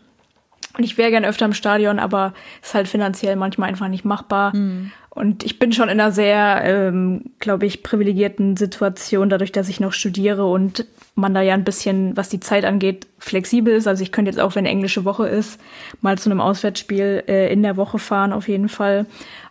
Und 0.76 0.84
ich 0.84 0.98
wäre 0.98 1.10
gern 1.10 1.24
öfter 1.24 1.46
im 1.46 1.54
Stadion, 1.54 1.98
aber 1.98 2.34
ist 2.62 2.74
halt 2.74 2.86
finanziell 2.86 3.36
manchmal 3.36 3.70
einfach 3.70 3.88
nicht 3.88 4.04
machbar. 4.04 4.54
Mhm. 4.54 4.92
Und 5.16 5.44
ich 5.44 5.58
bin 5.58 5.72
schon 5.72 5.88
in 5.88 5.98
einer 5.98 6.12
sehr, 6.12 6.60
ähm, 6.62 7.30
glaube 7.38 7.64
ich, 7.64 7.82
privilegierten 7.82 8.58
Situation, 8.58 9.30
dadurch, 9.30 9.50
dass 9.50 9.70
ich 9.70 9.80
noch 9.80 9.94
studiere 9.94 10.44
und 10.44 10.84
man 11.14 11.32
da 11.32 11.40
ja 11.40 11.54
ein 11.54 11.64
bisschen, 11.64 12.14
was 12.18 12.28
die 12.28 12.38
Zeit 12.38 12.66
angeht, 12.66 13.06
flexibel 13.18 13.72
ist. 13.72 13.88
Also 13.88 14.02
ich 14.02 14.12
könnte 14.12 14.30
jetzt 14.30 14.38
auch, 14.38 14.56
wenn 14.56 14.66
englische 14.66 15.06
Woche 15.06 15.26
ist, 15.26 15.58
mal 16.02 16.18
zu 16.18 16.28
einem 16.28 16.42
Auswärtsspiel 16.42 17.24
äh, 17.28 17.50
in 17.50 17.62
der 17.62 17.78
Woche 17.78 17.98
fahren, 17.98 18.34
auf 18.34 18.46
jeden 18.46 18.68
Fall. 18.68 19.06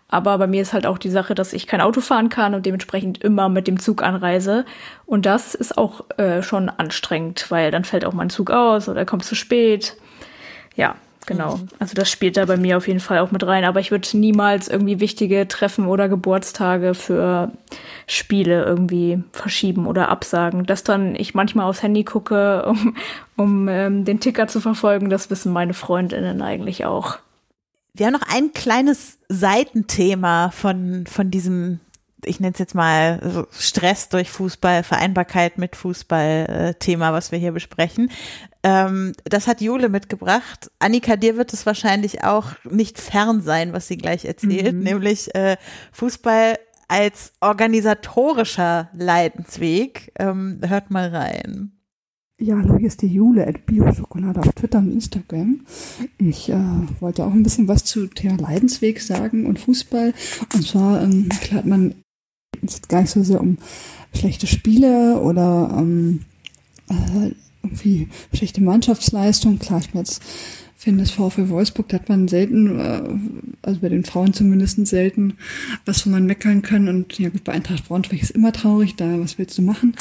Aber 0.07 0.37
bei 0.37 0.45
mir 0.45 0.61
ist 0.61 0.73
halt 0.73 0.85
auch 0.85 0.99
die 0.99 1.09
Sache, 1.09 1.33
dass 1.33 1.51
ich 1.51 1.65
kein 1.65 1.81
Auto 1.81 1.99
fahren 1.99 2.29
kann 2.29 2.53
und 2.53 2.67
dementsprechend 2.67 3.23
immer 3.23 3.49
mit 3.49 3.65
dem 3.65 3.79
Zug 3.79 4.03
anreise. 4.03 4.65
Und 5.07 5.25
das 5.25 5.55
ist 5.55 5.79
auch 5.79 6.05
äh, 6.19 6.43
schon 6.43 6.69
anstrengend, 6.69 7.49
weil 7.49 7.71
dann 7.71 7.85
fällt 7.85 8.05
auch 8.05 8.13
mein 8.13 8.29
Zug 8.29 8.51
aus 8.51 8.87
oder 8.87 9.03
kommt 9.03 9.25
zu 9.25 9.33
spät. 9.33 9.97
Ja, 10.75 10.93
Genau. 11.25 11.57
Mhm. 11.57 11.67
Also 11.79 11.93
das 11.93 12.09
spielt 12.09 12.37
da 12.37 12.45
bei 12.45 12.57
mir 12.57 12.77
auf 12.77 12.87
jeden 12.87 12.99
Fall 12.99 13.19
auch 13.19 13.31
mit 13.31 13.45
rein. 13.45 13.63
Aber 13.65 13.79
ich 13.79 13.91
würde 13.91 14.07
niemals 14.17 14.67
irgendwie 14.67 14.99
wichtige 14.99 15.47
Treffen 15.47 15.87
oder 15.87 16.09
Geburtstage 16.09 16.93
für 16.93 17.51
Spiele 18.07 18.63
irgendwie 18.63 19.23
verschieben 19.31 19.87
oder 19.87 20.09
absagen. 20.09 20.65
Dass 20.65 20.83
dann 20.83 21.15
ich 21.15 21.33
manchmal 21.33 21.67
aufs 21.67 21.83
Handy 21.83 22.03
gucke, 22.03 22.65
um, 22.67 22.95
um 23.35 23.67
ähm, 23.67 24.05
den 24.05 24.19
Ticker 24.19 24.47
zu 24.47 24.61
verfolgen, 24.61 25.09
das 25.09 25.29
wissen 25.29 25.51
meine 25.51 25.73
Freundinnen 25.73 26.41
eigentlich 26.41 26.85
auch. 26.85 27.17
Wir 27.93 28.07
haben 28.07 28.13
noch 28.13 28.27
ein 28.33 28.51
kleines 28.53 29.19
Seitenthema 29.29 30.51
von, 30.51 31.05
von 31.07 31.31
diesem 31.31 31.79
ich 32.25 32.39
nenne 32.39 32.53
es 32.53 32.59
jetzt 32.59 32.75
mal 32.75 33.47
Stress 33.51 34.09
durch 34.09 34.29
Fußball, 34.29 34.83
Vereinbarkeit 34.83 35.57
mit 35.57 35.75
Fußball 35.75 36.45
äh, 36.47 36.73
Thema, 36.75 37.13
was 37.13 37.31
wir 37.31 37.39
hier 37.39 37.51
besprechen. 37.51 38.09
Ähm, 38.63 39.13
das 39.25 39.47
hat 39.47 39.61
Jule 39.61 39.89
mitgebracht. 39.89 40.71
Annika, 40.79 41.15
dir 41.15 41.37
wird 41.37 41.53
es 41.53 41.65
wahrscheinlich 41.65 42.23
auch 42.23 42.51
nicht 42.63 42.99
fern 42.99 43.41
sein, 43.41 43.73
was 43.73 43.87
sie 43.87 43.97
gleich 43.97 44.25
erzählt, 44.25 44.75
mhm. 44.75 44.83
nämlich 44.83 45.33
äh, 45.35 45.57
Fußball 45.91 46.57
als 46.87 47.33
organisatorischer 47.41 48.89
Leidensweg. 48.93 50.11
Ähm, 50.17 50.59
hört 50.65 50.91
mal 50.91 51.09
rein. 51.15 51.71
Ja, 52.37 52.57
hallo, 52.57 52.77
hier 52.77 52.87
ist 52.87 53.01
die 53.01 53.07
Jule 53.07 53.47
at 53.47 53.65
Bioschokolade 53.65 54.41
auf 54.41 54.51
Twitter 54.55 54.79
und 54.79 54.91
Instagram. 54.91 55.61
Ich 56.17 56.49
äh, 56.49 56.57
wollte 56.99 57.23
auch 57.23 57.31
ein 57.31 57.43
bisschen 57.43 57.69
was 57.69 57.85
zu 57.85 58.07
Thema 58.07 58.35
Leidensweg 58.37 58.99
sagen 58.99 59.45
und 59.45 59.57
Fußball. 59.57 60.13
Und 60.53 60.67
zwar, 60.67 61.01
ähm, 61.01 61.29
klar 61.29 61.59
hat 61.59 61.65
man 61.65 61.95
jetzt 62.61 62.89
gar 62.89 63.01
nicht 63.01 63.11
so 63.11 63.23
sehr 63.23 63.41
um 63.41 63.57
schlechte 64.13 64.47
Spiele 64.47 65.19
oder 65.19 65.75
ähm, 65.77 66.21
äh, 66.89 67.31
irgendwie 67.63 68.09
schlechte 68.33 68.61
Mannschaftsleistung. 68.61 69.59
Klar, 69.59 69.79
ich 69.79 69.93
meine, 69.93 70.05
jetzt 70.05 70.21
finde 70.85 71.03
das 71.03 71.11
VfL 71.11 71.49
Wolfsburg, 71.49 71.89
da 71.89 71.95
hat 71.97 72.09
man 72.09 72.27
selten, 72.27 72.79
äh, 72.79 73.01
also 73.63 73.79
bei 73.79 73.89
den 73.89 74.05
Frauen 74.05 74.33
zumindest 74.33 74.85
selten, 74.85 75.33
was 75.83 76.05
wo 76.05 76.11
man 76.11 76.27
meckern 76.27 76.61
kann. 76.61 76.87
Und 76.87 77.17
ja 77.17 77.29
gut, 77.29 77.43
bei 77.43 77.53
Eintracht 77.53 77.87
Braunschweig 77.87 78.21
ist 78.21 78.29
immer 78.29 78.53
traurig, 78.53 78.95
da 78.95 79.19
was 79.19 79.39
willst 79.39 79.57
du 79.57 79.63
machen? 79.63 79.95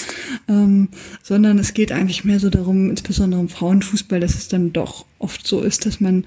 Ähm, 0.46 0.88
sondern 1.22 1.58
es 1.58 1.72
geht 1.72 1.90
eigentlich 1.90 2.24
mehr 2.24 2.38
so 2.38 2.50
darum, 2.50 2.90
insbesondere 2.90 3.40
im 3.40 3.48
Frauenfußball, 3.48 4.20
dass 4.20 4.34
es 4.34 4.48
dann 4.48 4.74
doch 4.74 5.06
oft 5.18 5.46
so 5.46 5.62
ist, 5.62 5.86
dass 5.86 6.00
man 6.00 6.26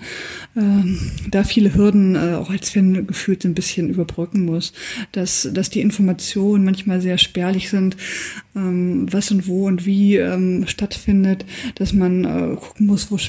ähm, 0.56 0.98
da 1.30 1.44
viele 1.44 1.76
Hürden 1.76 2.16
äh, 2.16 2.34
auch 2.34 2.50
als 2.50 2.72
Fan 2.72 3.06
gefühlt 3.06 3.46
ein 3.46 3.54
bisschen 3.54 3.90
überbrücken 3.90 4.44
muss, 4.44 4.74
dass, 5.12 5.48
dass 5.54 5.70
die 5.70 5.82
Informationen 5.82 6.66
manchmal 6.66 7.00
sehr 7.00 7.20
spärlich 7.20 7.70
sind, 7.70 7.96
ähm, 8.56 9.06
was 9.12 9.30
und 9.30 9.48
wo 9.48 9.68
und 9.68 9.86
wie 9.86 10.16
ähm, 10.16 10.66
stattfindet, 10.66 11.46
dass 11.76 11.94
man 11.94 12.26
äh, 12.26 12.56
gucken 12.56 12.88
muss, 12.88 13.12
wo 13.12 13.20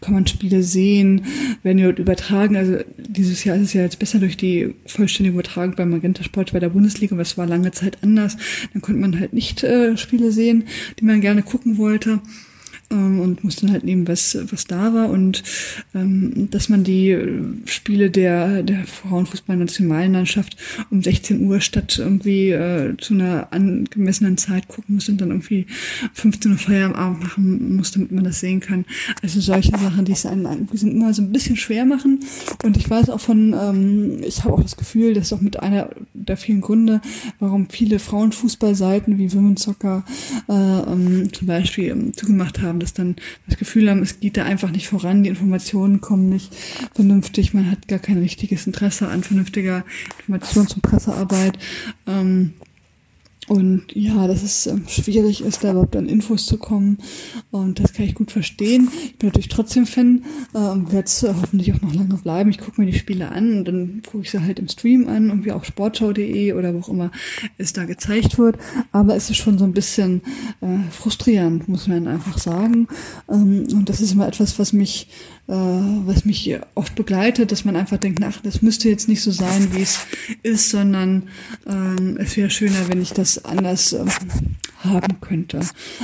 kann 0.00 0.14
man 0.14 0.26
Spiele 0.26 0.62
sehen, 0.62 1.24
werden 1.62 1.82
dort 1.82 1.98
übertragen. 1.98 2.56
Also 2.56 2.78
dieses 2.98 3.44
Jahr 3.44 3.56
ist 3.56 3.62
es 3.62 3.72
ja 3.72 3.82
jetzt 3.82 3.98
besser 3.98 4.18
durch 4.18 4.36
die 4.36 4.74
vollständige 4.86 5.34
Übertragung 5.34 5.76
beim 5.76 5.90
Magenta 5.90 6.22
Sport 6.22 6.52
bei 6.52 6.60
der 6.60 6.70
Bundesliga, 6.70 7.14
aber 7.14 7.22
es 7.22 7.38
war 7.38 7.46
lange 7.46 7.70
Zeit 7.72 7.98
anders. 8.02 8.36
Dann 8.72 8.82
konnte 8.82 9.00
man 9.00 9.18
halt 9.18 9.32
nicht 9.32 9.62
äh, 9.62 9.96
Spiele 9.96 10.32
sehen, 10.32 10.64
die 10.98 11.04
man 11.04 11.20
gerne 11.20 11.42
gucken 11.42 11.78
wollte 11.78 12.20
ähm, 12.90 13.20
und 13.20 13.44
musste 13.44 13.66
dann 13.66 13.72
halt 13.72 13.84
nehmen, 13.84 14.08
was, 14.08 14.38
was 14.50 14.66
da 14.66 14.94
war 14.94 15.10
und 15.10 15.42
ähm, 15.94 16.48
dass 16.50 16.68
man 16.68 16.84
die 16.84 17.16
Spiele 17.66 18.10
der, 18.10 18.62
der 18.62 18.84
Frauenfußballnationalmannschaft 18.84 20.56
um 20.90 21.02
16 21.02 21.40
Uhr 21.46 21.60
statt 21.60 21.98
irgendwie 21.98 22.50
äh, 22.50 22.96
zu 22.98 23.14
einer 23.14 23.48
angemessenen 23.52 24.36
Zeit 24.36 24.68
gucken 24.68 24.96
muss 24.96 25.08
und 25.08 25.20
dann 25.20 25.30
irgendwie 25.30 25.66
15 26.14 26.52
Uhr 26.52 26.58
Feierabend 26.58 27.22
machen 27.22 27.76
muss, 27.76 27.92
damit 27.92 28.12
man 28.12 28.24
das 28.24 28.40
sehen 28.40 28.60
kann. 28.60 28.84
Also 29.22 29.40
solche 29.40 29.70
Sachen, 29.70 30.04
die 30.04 30.12
es 30.12 30.26
einem 30.26 30.46
irgendwie 30.46 30.76
sind 30.76 30.92
immer 30.92 31.12
so 31.12 31.22
ein 31.22 31.32
bisschen 31.32 31.56
schwer 31.56 31.84
machen 31.84 32.20
und 32.64 32.76
ich 32.76 32.88
weiß 32.88 33.10
auch 33.10 33.20
von, 33.20 33.54
ähm, 33.58 34.22
ich 34.22 34.44
habe 34.44 34.54
auch 34.54 34.62
das 34.62 34.76
Gefühl, 34.76 35.14
das 35.14 35.26
ist 35.26 35.32
auch 35.32 35.40
mit 35.40 35.60
einer 35.60 35.90
der 36.14 36.36
vielen 36.36 36.60
Gründe, 36.60 37.00
warum 37.38 37.68
viele 37.68 37.98
Frauenfußballseiten 37.98 39.18
wie 39.18 39.32
Women's 39.32 39.62
Soccer 39.62 40.04
äh, 40.48 40.52
ähm, 40.52 41.32
zum 41.32 41.46
Beispiel 41.46 41.90
ähm, 41.90 42.12
zugemacht 42.14 42.60
haben, 42.62 42.75
haben, 42.76 42.80
dass 42.80 42.94
dann 42.94 43.16
das 43.46 43.58
Gefühl 43.58 43.90
haben, 43.90 44.02
es 44.02 44.20
geht 44.20 44.36
da 44.36 44.44
einfach 44.44 44.70
nicht 44.70 44.88
voran, 44.88 45.22
die 45.22 45.30
Informationen 45.30 46.00
kommen 46.00 46.28
nicht 46.28 46.54
vernünftig, 46.94 47.54
man 47.54 47.70
hat 47.70 47.88
gar 47.88 47.98
kein 47.98 48.18
richtiges 48.18 48.66
Interesse 48.66 49.08
an 49.08 49.22
vernünftiger 49.22 49.84
Informations- 50.26 50.74
und 50.74 50.82
Pressearbeit. 50.82 51.58
Ähm, 52.06 52.54
und 53.48 53.84
ja, 53.94 54.26
dass 54.26 54.42
es 54.42 54.66
ähm, 54.66 54.82
schwierig 54.88 55.42
ist, 55.42 55.62
da 55.62 55.70
überhaupt 55.70 55.94
an 55.96 56.08
Infos 56.08 56.46
zu 56.46 56.58
kommen. 56.58 56.98
Und 57.50 57.78
das 57.78 57.92
kann 57.92 58.04
ich 58.04 58.14
gut 58.14 58.32
verstehen. 58.32 58.88
Ich 59.04 59.18
bin 59.18 59.28
natürlich 59.28 59.48
trotzdem 59.48 59.86
Fan 59.86 60.24
äh, 60.52 60.58
und 60.58 60.92
werde 60.92 61.06
es 61.06 61.22
äh, 61.22 61.32
hoffentlich 61.32 61.72
auch 61.72 61.80
noch 61.80 61.94
lange 61.94 62.16
bleiben. 62.16 62.50
Ich 62.50 62.58
gucke 62.58 62.80
mir 62.80 62.90
die 62.90 62.98
Spiele 62.98 63.28
an 63.28 63.58
und 63.58 63.64
dann 63.66 64.02
gucke 64.04 64.24
ich 64.24 64.30
sie 64.30 64.42
halt 64.42 64.58
im 64.58 64.68
Stream 64.68 65.08
an, 65.08 65.28
irgendwie 65.28 65.52
auf 65.52 65.64
sportschau.de 65.64 66.52
oder 66.54 66.74
wo 66.74 66.80
auch 66.80 66.88
immer 66.88 67.12
es 67.56 67.72
da 67.72 67.84
gezeigt 67.84 68.38
wird. 68.38 68.56
Aber 68.90 69.14
es 69.14 69.30
ist 69.30 69.36
schon 69.36 69.58
so 69.58 69.64
ein 69.64 69.72
bisschen 69.72 70.22
äh, 70.60 70.78
frustrierend, 70.90 71.68
muss 71.68 71.86
man 71.86 72.08
einfach 72.08 72.38
sagen. 72.38 72.88
Ähm, 73.30 73.66
und 73.72 73.88
das 73.88 74.00
ist 74.00 74.12
immer 74.12 74.26
etwas, 74.26 74.58
was 74.58 74.72
mich 74.72 75.08
äh, 75.48 75.52
was 75.52 76.24
mich 76.24 76.58
oft 76.74 76.94
begleitet, 76.94 77.52
dass 77.52 77.64
man 77.64 77.76
einfach 77.76 77.98
denkt, 77.98 78.22
ach, 78.24 78.40
das 78.42 78.62
müsste 78.62 78.88
jetzt 78.88 79.08
nicht 79.08 79.22
so 79.22 79.30
sein, 79.30 79.68
wie 79.72 79.82
es 79.82 80.00
ist, 80.42 80.70
sondern 80.70 81.28
ähm, 81.66 82.16
es 82.18 82.36
wäre 82.36 82.50
schöner, 82.50 82.88
wenn 82.88 83.00
ich 83.00 83.12
das 83.12 83.44
anders 83.44 83.92
ähm, 83.92 84.08
haben 84.82 85.20
könnte. 85.20 85.60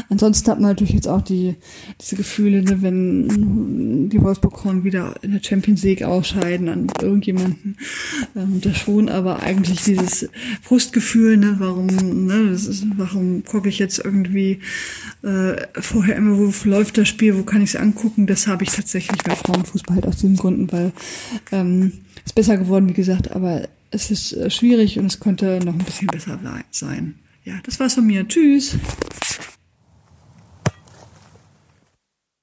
Ansonsten 0.09 0.51
hat 0.51 0.61
man 0.61 0.71
natürlich 0.71 0.95
jetzt 0.95 1.09
auch 1.09 1.23
die 1.23 1.57
diese 2.01 2.17
Gefühle, 2.17 2.63
ne, 2.63 2.83
wenn 2.83 4.09
die 4.09 4.21
Wolfsburg 4.21 4.65
Horn 4.65 4.85
wieder 4.85 5.15
in 5.23 5.33
der 5.33 5.43
Champions 5.43 5.83
League 5.83 6.03
ausscheiden 6.03 6.69
an 6.69 6.87
irgendjemanden. 7.01 7.77
Ähm, 8.37 8.61
das 8.61 8.79
schon, 8.79 9.09
aber 9.09 9.43
eigentlich 9.43 9.83
dieses 9.83 10.29
Frustgefühl, 10.63 11.37
ne, 11.37 11.57
warum, 11.59 11.87
ne, 11.87 12.51
das 12.51 12.67
ist, 12.67 12.87
warum 12.97 13.45
gucke 13.45 13.69
ich 13.69 13.79
jetzt 13.79 13.99
irgendwie 13.99 14.61
äh, 15.23 15.55
vorher 15.81 16.17
immer, 16.17 16.39
wo 16.39 16.53
läuft 16.69 16.99
das 16.99 17.09
Spiel, 17.09 17.37
wo 17.37 17.43
kann 17.43 17.63
ich 17.63 17.75
es 17.75 17.77
angucken, 17.77 18.27
das 18.27 18.47
habe 18.47 18.65
ich 18.65 18.71
tatsächlich 18.71 19.23
bei 19.33 19.37
Frauenfußball 19.37 19.97
halt 19.97 20.07
aus 20.07 20.17
diesen 20.17 20.37
Gründen, 20.37 20.71
weil 20.73 20.93
ähm, 21.51 22.05
ist 22.25 22.35
besser 22.35 22.57
geworden, 22.57 22.89
wie 22.89 22.95
gesagt, 22.95 23.31
aber 23.33 23.69
es 23.91 24.11
ist 24.11 24.33
äh, 24.33 24.51
schwierig 24.51 24.99
und 24.99 25.07
es 25.07 25.21
könnte 25.21 25.59
noch 25.65 25.75
ein 25.75 25.85
bisschen 25.85 26.09
besser 26.09 26.39
sein. 26.71 27.15
Ja, 27.45 27.55
das 27.65 27.81
war's 27.81 27.95
von 27.95 28.07
mir. 28.07 28.27
Tschüss. 28.29 28.77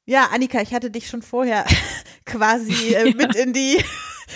Ja, 0.05 0.29
Annika, 0.33 0.61
ich 0.61 0.73
hatte 0.73 0.89
dich 0.89 1.07
schon 1.07 1.21
vorher 1.21 1.65
quasi 2.25 2.93
äh, 2.93 3.13
mit 3.15 3.35
in 3.35 3.53
die 3.53 3.77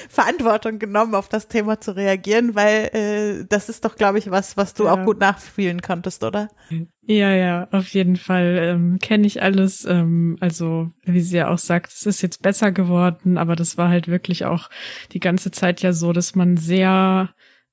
Verantwortung 0.10 0.80
genommen, 0.80 1.15
auf 1.15 1.30
das 1.30 1.48
Thema 1.48 1.80
zu 1.80 1.95
reagieren, 1.95 2.56
weil 2.56 2.90
äh, 2.94 3.45
das 3.48 3.70
ist 3.70 3.86
doch, 3.86 3.95
glaube 3.95 4.18
ich, 4.20 4.32
was, 4.32 4.57
was 4.57 4.74
du 4.74 4.86
Ja. 4.86 4.94
auch 4.94 5.06
gut 5.06 5.20
nachfühlen 5.20 5.82
konntest, 5.82 6.24
oder? 6.24 6.49
Ja, 7.06 7.34
ja, 7.34 7.68
auf 7.72 7.88
jeden 7.90 8.15
Fall 8.15 8.57
ähm, 8.61 8.99
kenne 8.99 9.28
ich 9.28 9.41
alles. 9.44 9.86
Ähm, 9.86 10.38
also, 10.40 10.90
wie 11.03 11.22
sie 11.22 11.38
ja 11.38 11.49
auch 11.49 11.57
sagt, 11.57 11.91
es 11.91 12.06
ist 12.06 12.22
jetzt 12.22 12.41
besser 12.41 12.72
geworden, 12.72 13.38
aber 13.38 13.56
das 13.56 13.78
war 13.78 13.90
halt 13.90 14.07
wirklich 14.07 14.45
auch 14.45 14.70
die 15.11 15.20
ganze 15.20 15.52
Zeit 15.52 15.82
ja 15.82 15.94
so, 15.94 16.14
dass 16.14 16.34
man 16.36 16.56
sehr, 16.57 17.30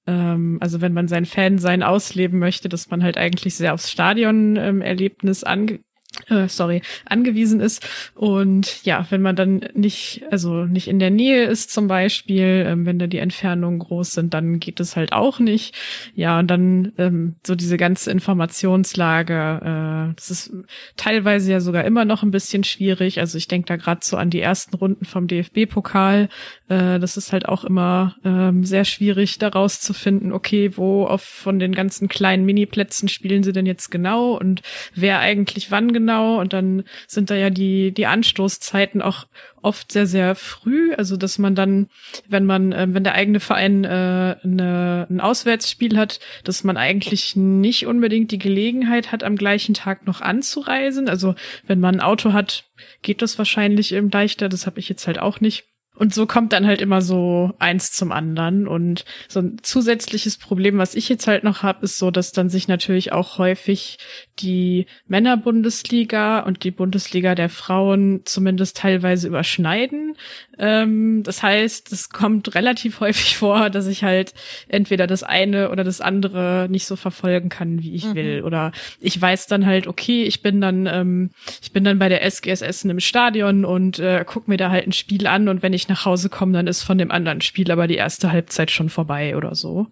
ähm, 0.07 0.59
also 0.61 0.81
wenn 0.81 0.93
man 0.93 1.07
sein 1.09 1.27
Fan-Sein 1.27 1.83
ausleben 1.83 2.39
möchte, 2.39 2.69
dass 2.69 2.91
man 2.91 3.03
halt 3.03 3.17
eigentlich 3.17 3.55
sehr 3.55 3.73
aufs 3.75 3.91
Stadion-Erlebnis 3.91 5.45
ange 5.45 5.81
äh, 6.29 6.49
sorry, 6.49 6.83
angewiesen 7.05 7.61
ist. 7.61 7.87
Und 8.15 8.85
ja, 8.85 9.07
wenn 9.11 9.23
man 9.23 9.37
dann 9.37 9.61
nicht, 9.75 10.23
also 10.31 10.65
nicht 10.65 10.89
in 10.89 10.99
der 10.99 11.11
Nähe 11.11 11.45
ist 11.45 11.71
zum 11.71 11.87
Beispiel, 11.89 12.65
ähm, 12.67 12.87
wenn 12.87 12.99
da 12.99 13.07
die 13.07 13.19
Entfernungen 13.19 13.79
groß 13.79 14.13
sind, 14.13 14.35
dann 14.35 14.59
geht 14.59 14.81
es 14.81 14.97
halt 14.97 15.13
auch 15.13 15.39
nicht. 15.39 15.75
Ja, 16.15 16.39
und 16.39 16.49
dann 16.49 16.93
ähm, 16.99 17.37
so 17.47 17.55
diese 17.55 17.77
ganze 17.77 18.11
Informationslage, 18.11 19.33
äh, 19.33 20.15
das 20.17 20.31
ist 20.31 20.53
teilweise 20.97 21.53
ja 21.53 21.61
sogar 21.61 21.85
immer 21.85 22.05
noch 22.05 22.23
ein 22.23 22.31
bisschen 22.31 22.65
schwierig. 22.65 23.21
Also 23.21 23.39
ich 23.39 23.49
denke 23.49 23.67
da 23.67 23.77
gerade 23.77 24.01
so 24.03 24.17
an 24.17 24.31
die 24.31 24.41
ersten 24.41 24.77
Runden 24.77 25.05
vom 25.05 25.27
DFB-Pokal. 25.27 26.29
Äh, 26.71 27.01
das 27.01 27.17
ist 27.17 27.33
halt 27.33 27.49
auch 27.49 27.65
immer 27.65 28.15
ähm, 28.25 28.65
sehr 28.65 28.85
schwierig, 28.85 29.39
daraus 29.39 29.81
zu 29.81 29.93
finden, 29.93 30.33
okay, 30.33 30.77
wo 30.77 31.05
auf 31.05 31.23
von 31.23 31.59
den 31.59 31.75
ganzen 31.75 32.09
kleinen 32.09 32.45
Miniplätzen 32.47 33.09
spielen 33.09 33.43
sie 33.43 33.53
denn 33.53 33.67
jetzt 33.67 33.91
genau 33.91 34.35
und 34.39 34.63
wer 34.95 35.19
eigentlich 35.19 35.73
wann 35.73 35.93
genau. 35.93 36.39
Und 36.41 36.53
dann 36.53 36.85
sind 37.09 37.29
da 37.31 37.35
ja 37.35 37.51
die, 37.51 37.93
die 37.93 38.07
Anstoßzeiten 38.07 39.03
auch 39.03 39.27
oft 39.63 39.91
sehr, 39.91 40.07
sehr 40.07 40.37
früh. 40.37 40.95
Also 40.95 41.17
dass 41.17 41.39
man 41.39 41.57
dann, 41.57 41.89
wenn 42.29 42.47
man, 42.47 42.71
äh, 42.71 42.87
wenn 42.91 43.03
der 43.03 43.15
eigene 43.15 43.41
Verein 43.41 43.83
äh, 43.83 44.37
eine, 44.45 45.09
ein 45.11 45.21
Auswärtsspiel 45.21 45.99
hat, 45.99 46.21
dass 46.45 46.63
man 46.63 46.77
eigentlich 46.77 47.35
nicht 47.35 47.87
unbedingt 47.87 48.31
die 48.31 48.39
Gelegenheit 48.39 49.11
hat, 49.11 49.25
am 49.25 49.35
gleichen 49.35 49.75
Tag 49.75 50.07
noch 50.07 50.21
anzureisen. 50.21 51.09
Also 51.09 51.35
wenn 51.67 51.81
man 51.81 51.97
ein 51.97 52.01
Auto 52.01 52.33
hat, 52.33 52.71
geht 53.03 53.23
das 53.23 53.39
wahrscheinlich 53.39 53.93
eben 53.93 54.09
leichter. 54.09 54.49
Das 54.49 54.67
habe 54.67 54.79
ich 54.79 54.89
jetzt 54.89 55.09
halt 55.09 55.19
auch 55.19 55.41
nicht. 55.41 55.65
Und 56.01 56.15
so 56.15 56.27
kommt 56.27 56.55
dann 56.55 56.67
halt 56.67 56.81
immer 56.81 57.03
so 57.03 57.53
eins 57.59 57.93
zum 57.93 58.11
anderen. 58.11 58.67
Und 58.67 59.05
so 59.29 59.41
ein 59.41 59.59
zusätzliches 59.61 60.39
Problem, 60.39 60.79
was 60.79 60.95
ich 60.95 61.11
jetzt 61.11 61.27
halt 61.27 61.45
noch 61.45 61.63
habe, 61.63 61.85
ist 61.85 61.99
so, 61.99 62.11
dass 62.11 62.33
dann 62.33 62.49
sich 62.49 62.69
natürlich 62.69 63.13
auch 63.13 63.37
häufig 63.37 63.99
die 64.43 64.87
Männerbundesliga 65.09 66.41
und 66.41 66.65
die 66.65 66.71
Bundesliga 66.71 67.35
der 67.35 67.49
Frauen 67.49 68.21
zumindest 68.25 68.77
teilweise 68.77 69.29
überschneiden. 69.29 70.17
Ähm, 70.59 71.23
das 71.23 71.43
heißt, 71.43 71.93
es 71.93 72.11
kommt 72.11 72.55
relativ 72.55 73.01
häufig 73.01 73.37
vor, 73.37 73.71
dass 73.71 73.87
ich 73.87 74.05
halt 74.05 74.35
entweder 74.69 75.07
das 75.07 75.23
eine 75.23 75.71
oder 75.71 75.85
das 75.85 76.01
andere 76.01 76.69
nicht 76.71 76.87
so 76.87 76.97
verfolgen 76.97 77.49
kann, 77.49 77.83
wie 77.83 77.95
ich 77.95 78.05
Mhm. 78.07 78.15
will. 78.15 78.43
Oder 78.45 78.73
ich 79.01 79.21
weiß 79.21 79.47
dann 79.47 79.67
halt, 79.67 79.87
okay, 79.87 80.25
ich 80.25 80.43
bin 80.43 80.61
dann, 80.61 80.87
ähm, 80.87 81.31
ich 81.63 81.73
bin 81.73 81.85
dann 81.85 81.99
bei 81.99 82.09
der 82.09 82.23
SGS 82.25 82.63
Essen 82.63 82.91
im 82.91 83.01
Stadion 83.01 83.65
und 83.65 83.99
äh, 83.99 84.25
guck 84.27 84.49
mir 84.49 84.57
da 84.57 84.71
halt 84.71 84.87
ein 84.87 84.93
Spiel 84.93 85.27
an 85.27 85.49
und 85.49 85.63
wenn 85.63 85.73
ich 85.73 85.89
nach 85.89 86.05
Hause 86.05 86.29
komme, 86.29 86.53
dann 86.53 86.67
ist 86.67 86.83
von 86.83 86.99
dem 86.99 87.11
anderen 87.11 87.41
Spiel 87.41 87.71
aber 87.71 87.87
die 87.87 87.97
erste 87.97 88.31
Halbzeit 88.33 88.71
schon 88.71 88.89
vorbei 88.91 89.37
oder 89.37 89.55
so. 89.55 89.89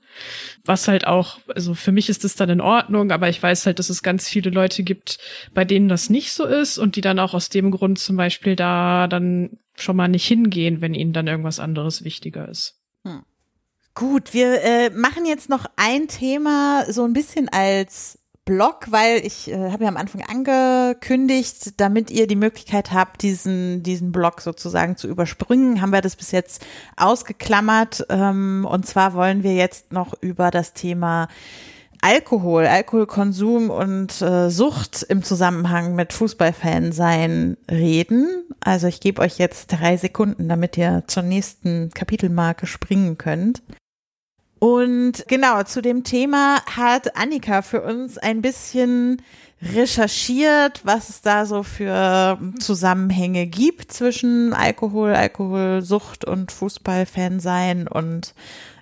Was 0.65 0.89
halt 0.89 1.07
auch, 1.07 1.39
also 1.55 1.75
für 1.75 1.93
mich 1.93 2.09
ist 2.09 2.25
das 2.25 2.35
dann 2.35 2.51
in 2.51 2.61
Ordnung, 2.61 3.11
aber 3.11 3.29
ich 3.29 3.43
weiß 3.43 3.67
halt, 3.67 3.79
dass 3.79 3.91
es 3.91 4.03
ganz 4.03 4.29
viele 4.39 4.51
Leute 4.51 4.83
gibt, 4.83 5.19
bei 5.53 5.65
denen 5.65 5.89
das 5.89 6.11
nicht 6.11 6.33
so 6.33 6.45
ist 6.45 6.79
und 6.79 6.97
die 6.97 7.01
dann 7.01 7.19
auch 7.19 7.35
aus 7.35 7.49
dem 7.49 7.71
Grund 7.71 7.99
zum 7.99 8.17
Beispiel 8.17 8.55
da 8.57 9.09
dann 9.09 9.59
schon 9.75 9.97
mal 9.97 10.09
nicht 10.09 10.27
hingehen, 10.27 10.81
wenn 10.81 10.95
ihnen 10.95 11.13
dann 11.13 11.27
irgendwas 11.27 11.61
anderes 11.61 12.05
wichtiger 12.05 12.49
ist. 12.49 12.79
Gut, 13.99 14.33
wir 14.33 14.63
äh, 14.63 14.91
machen 14.91 15.27
jetzt 15.27 15.49
noch 15.49 15.67
ein 15.75 16.07
Thema 16.07 16.85
so 16.89 17.05
ein 17.05 17.13
bisschen 17.13 17.49
als 17.49 18.21
Blog, 18.45 18.87
weil 18.91 19.27
ich 19.27 19.51
äh, 19.51 19.73
habe 19.73 19.83
ja 19.83 19.89
am 19.89 19.97
Anfang 19.97 20.23
angekündigt, 20.23 21.81
damit 21.81 22.13
ihr 22.13 22.29
die 22.29 22.37
Möglichkeit 22.37 22.93
habt, 22.93 23.23
diesen 23.23 23.83
diesen 23.83 24.13
Blog 24.13 24.41
sozusagen 24.41 24.97
zu 24.97 25.09
überspringen, 25.09 25.83
haben 25.83 25.91
wir 25.91 26.01
das 26.01 26.15
bis 26.15 26.31
jetzt 26.31 26.65
ausgeklammert. 26.97 28.07
Ähm, 28.09 28.67
und 28.71 28.87
zwar 28.87 29.15
wollen 29.15 29.43
wir 29.43 29.55
jetzt 29.55 29.93
noch 29.93 30.15
über 30.23 30.53
das 30.53 30.75
Thema 30.75 31.27
Alkohol, 32.01 32.67
Alkoholkonsum 32.67 33.71
und 33.71 34.21
äh, 34.23 34.51
Sucht 34.51 35.03
im 35.09 35.23
Zusammenhang 35.23 35.95
mit 35.95 36.13
Fußballfan 36.13 36.93
sein 36.93 37.57
reden. 37.71 38.45
Also 38.61 38.87
ich 38.87 39.01
gebe 39.01 39.23
euch 39.23 39.39
jetzt 39.39 39.69
drei 39.69 39.97
Sekunden, 39.97 40.49
damit 40.49 40.77
ihr 40.77 41.05
zur 41.07 41.23
nächsten 41.23 41.91
Kapitelmarke 41.91 42.67
springen 42.67 43.19
könnt. 43.19 43.63
Und 44.59 45.25
genau, 45.29 45.63
zu 45.63 45.83
dem 45.83 46.03
Thema 46.03 46.61
hat 46.67 47.17
Annika 47.17 47.63
für 47.63 47.83
uns 47.83 48.19
ein 48.19 48.43
bisschen 48.43 49.23
recherchiert, 49.63 50.81
was 50.85 51.09
es 51.09 51.21
da 51.21 51.47
so 51.47 51.63
für 51.63 52.39
Zusammenhänge 52.59 53.47
gibt 53.47 53.93
zwischen 53.93 54.53
Alkohol, 54.53 55.15
Alkoholsucht 55.15 56.25
und 56.25 56.53
Fußballfan 56.53 57.41
sein. 57.41 57.89
Und 57.89 58.35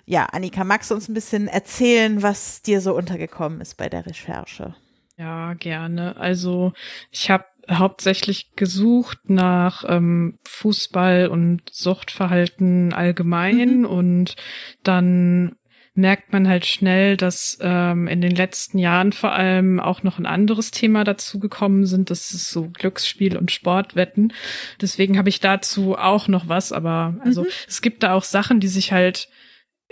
ja, 0.09 0.23
Annika, 0.25 0.63
magst 0.63 0.89
du 0.89 0.95
uns 0.95 1.09
ein 1.09 1.13
bisschen 1.13 1.47
erzählen, 1.47 2.23
was 2.23 2.61
dir 2.61 2.79
so 2.81 2.95
untergekommen 2.95 3.59
ist 3.61 3.75
bei 3.75 3.89
der 3.89 4.05
Recherche? 4.05 4.73
Ja, 5.17 5.53
gerne. 5.55 6.15
Also 6.17 6.71
ich 7.11 7.29
habe 7.29 7.43
hauptsächlich 7.69 8.51
gesucht 8.55 9.19
nach 9.29 9.83
ähm, 9.87 10.39
Fußball 10.47 11.27
und 11.27 11.61
Suchtverhalten 11.71 12.93
allgemein 12.93 13.85
und 13.85 14.35
dann 14.83 15.57
merkt 15.93 16.31
man 16.31 16.47
halt 16.47 16.65
schnell, 16.65 17.17
dass 17.17 17.57
ähm, 17.59 18.07
in 18.07 18.21
den 18.21 18.35
letzten 18.35 18.77
Jahren 18.77 19.11
vor 19.11 19.33
allem 19.33 19.79
auch 19.79 20.03
noch 20.03 20.19
ein 20.19 20.27
anderes 20.27 20.71
Thema 20.71 21.03
dazu 21.03 21.39
gekommen 21.39 21.85
sind. 21.87 22.11
Das 22.11 22.31
ist 22.31 22.49
so 22.51 22.69
Glücksspiel 22.69 23.35
und 23.35 23.51
Sportwetten. 23.51 24.31
Deswegen 24.79 25.17
habe 25.17 25.29
ich 25.29 25.39
dazu 25.39 25.97
auch 25.97 26.27
noch 26.27 26.47
was, 26.47 26.71
aber 26.71 27.15
also 27.21 27.41
Mhm. 27.41 27.47
es 27.67 27.81
gibt 27.81 28.03
da 28.03 28.13
auch 28.13 28.23
Sachen, 28.23 28.59
die 28.59 28.67
sich 28.67 28.91
halt 28.93 29.27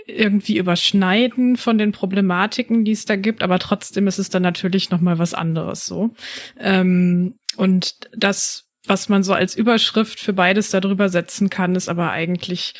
irgendwie 0.06 0.56
überschneiden 0.56 1.56
von 1.56 1.78
den 1.78 1.92
Problematiken, 1.92 2.84
die 2.84 2.92
es 2.92 3.04
da 3.04 3.16
gibt, 3.16 3.42
aber 3.42 3.58
trotzdem 3.58 4.06
ist 4.06 4.18
es 4.18 4.30
dann 4.30 4.42
natürlich 4.42 4.90
noch 4.90 5.00
mal 5.00 5.18
was 5.18 5.34
anderes 5.34 5.84
so. 5.84 6.14
Ähm, 6.58 7.34
und 7.56 8.08
das, 8.16 8.68
was 8.86 9.08
man 9.08 9.22
so 9.22 9.32
als 9.32 9.56
Überschrift 9.56 10.20
für 10.20 10.32
beides 10.32 10.70
darüber 10.70 11.08
setzen 11.08 11.50
kann, 11.50 11.74
ist 11.74 11.88
aber 11.88 12.12
eigentlich 12.12 12.74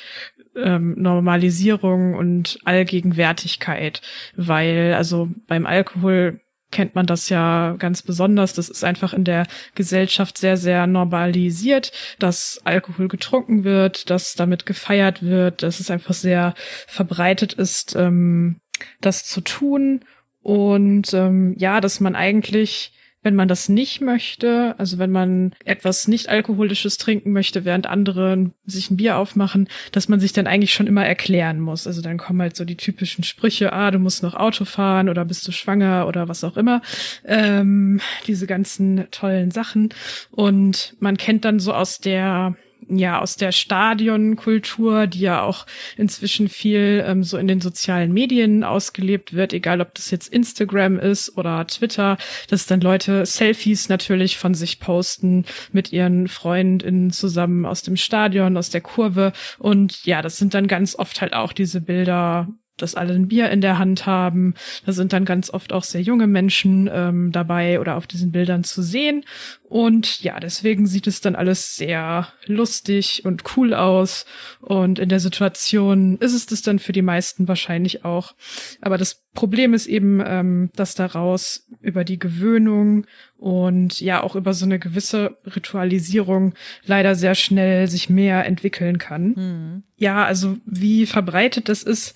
ähm, 0.54 0.94
Normalisierung 0.96 2.14
und 2.14 2.58
Allgegenwärtigkeit, 2.64 4.02
weil 4.36 4.94
also 4.94 5.28
beim 5.46 5.66
Alkohol 5.66 6.40
kennt 6.70 6.94
man 6.94 7.06
das 7.06 7.28
ja 7.28 7.76
ganz 7.78 8.02
besonders. 8.02 8.52
Das 8.52 8.68
ist 8.68 8.84
einfach 8.84 9.12
in 9.12 9.24
der 9.24 9.46
Gesellschaft 9.74 10.38
sehr, 10.38 10.56
sehr 10.56 10.86
normalisiert, 10.86 11.92
dass 12.18 12.60
Alkohol 12.64 13.08
getrunken 13.08 13.64
wird, 13.64 14.10
dass 14.10 14.34
damit 14.34 14.66
gefeiert 14.66 15.22
wird, 15.22 15.62
dass 15.62 15.80
es 15.80 15.90
einfach 15.90 16.14
sehr 16.14 16.54
verbreitet 16.86 17.52
ist, 17.52 17.94
ähm, 17.96 18.60
das 19.00 19.24
zu 19.24 19.40
tun. 19.40 20.04
Und 20.42 21.12
ähm, 21.14 21.54
ja, 21.58 21.80
dass 21.80 22.00
man 22.00 22.14
eigentlich 22.14 22.92
wenn 23.26 23.34
man 23.34 23.48
das 23.48 23.68
nicht 23.68 24.00
möchte, 24.00 24.76
also 24.78 24.98
wenn 24.98 25.10
man 25.10 25.52
etwas 25.64 26.06
nicht 26.06 26.28
alkoholisches 26.28 26.96
trinken 26.96 27.32
möchte, 27.32 27.64
während 27.64 27.88
andere 27.88 28.52
sich 28.66 28.88
ein 28.88 28.96
Bier 28.96 29.16
aufmachen, 29.16 29.68
dass 29.90 30.08
man 30.08 30.20
sich 30.20 30.32
dann 30.32 30.46
eigentlich 30.46 30.72
schon 30.72 30.86
immer 30.86 31.04
erklären 31.04 31.58
muss. 31.58 31.88
Also 31.88 32.02
dann 32.02 32.18
kommen 32.18 32.40
halt 32.40 32.54
so 32.54 32.64
die 32.64 32.76
typischen 32.76 33.24
Sprüche, 33.24 33.72
ah, 33.72 33.90
du 33.90 33.98
musst 33.98 34.22
noch 34.22 34.34
Auto 34.34 34.64
fahren 34.64 35.08
oder 35.08 35.24
bist 35.24 35.48
du 35.48 35.50
schwanger 35.50 36.06
oder 36.06 36.28
was 36.28 36.44
auch 36.44 36.56
immer. 36.56 36.82
Ähm, 37.24 38.00
diese 38.28 38.46
ganzen 38.46 39.10
tollen 39.10 39.50
Sachen. 39.50 39.88
Und 40.30 40.94
man 41.00 41.16
kennt 41.16 41.44
dann 41.44 41.58
so 41.58 41.74
aus 41.74 41.98
der 41.98 42.54
ja 42.88 43.20
aus 43.20 43.36
der 43.36 43.52
Stadionkultur, 43.52 45.06
die 45.06 45.20
ja 45.20 45.42
auch 45.42 45.66
inzwischen 45.96 46.48
viel 46.48 47.04
ähm, 47.06 47.22
so 47.22 47.36
in 47.38 47.48
den 47.48 47.60
sozialen 47.60 48.12
Medien 48.12 48.64
ausgelebt 48.64 49.32
wird, 49.32 49.52
egal 49.52 49.80
ob 49.80 49.94
das 49.94 50.10
jetzt 50.10 50.28
Instagram 50.28 50.98
ist 50.98 51.36
oder 51.36 51.66
Twitter, 51.66 52.18
dass 52.48 52.66
dann 52.66 52.80
Leute 52.80 53.26
Selfies 53.26 53.88
natürlich 53.88 54.36
von 54.38 54.54
sich 54.54 54.80
posten 54.80 55.44
mit 55.72 55.92
ihren 55.92 56.28
Freundinnen 56.28 57.10
zusammen 57.10 57.66
aus 57.66 57.82
dem 57.82 57.96
Stadion, 57.96 58.56
aus 58.56 58.70
der 58.70 58.80
Kurve 58.80 59.32
und 59.58 60.04
ja, 60.04 60.22
das 60.22 60.36
sind 60.36 60.54
dann 60.54 60.66
ganz 60.66 60.96
oft 60.96 61.20
halt 61.20 61.32
auch 61.32 61.52
diese 61.52 61.80
Bilder 61.80 62.48
dass 62.76 62.94
alle 62.94 63.14
ein 63.14 63.28
Bier 63.28 63.50
in 63.50 63.60
der 63.60 63.78
Hand 63.78 64.06
haben. 64.06 64.54
Da 64.84 64.92
sind 64.92 65.12
dann 65.12 65.24
ganz 65.24 65.50
oft 65.50 65.72
auch 65.72 65.84
sehr 65.84 66.02
junge 66.02 66.26
Menschen 66.26 66.90
ähm, 66.92 67.32
dabei 67.32 67.80
oder 67.80 67.96
auf 67.96 68.06
diesen 68.06 68.32
Bildern 68.32 68.64
zu 68.64 68.82
sehen. 68.82 69.24
Und 69.68 70.22
ja, 70.22 70.38
deswegen 70.38 70.86
sieht 70.86 71.08
es 71.08 71.20
dann 71.20 71.34
alles 71.34 71.74
sehr 71.74 72.28
lustig 72.46 73.24
und 73.24 73.42
cool 73.56 73.74
aus. 73.74 74.24
Und 74.60 75.00
in 75.00 75.08
der 75.08 75.18
Situation 75.18 76.18
ist 76.18 76.34
es 76.34 76.46
das 76.46 76.62
dann 76.62 76.78
für 76.78 76.92
die 76.92 77.02
meisten 77.02 77.48
wahrscheinlich 77.48 78.04
auch. 78.04 78.36
Aber 78.80 78.96
das 78.96 79.24
Problem 79.34 79.74
ist 79.74 79.86
eben, 79.86 80.22
ähm, 80.24 80.70
dass 80.76 80.94
daraus 80.94 81.66
über 81.80 82.04
die 82.04 82.18
Gewöhnung 82.18 83.06
und 83.36 84.00
ja 84.00 84.22
auch 84.22 84.34
über 84.34 84.54
so 84.54 84.64
eine 84.64 84.78
gewisse 84.78 85.36
Ritualisierung 85.44 86.54
leider 86.84 87.14
sehr 87.14 87.34
schnell 87.34 87.88
sich 87.88 88.08
mehr 88.08 88.46
entwickeln 88.46 88.98
kann. 88.98 89.26
Mhm. 89.36 89.82
Ja, 89.96 90.24
also 90.24 90.56
wie 90.64 91.06
verbreitet 91.06 91.68
das 91.68 91.82
ist, 91.82 92.14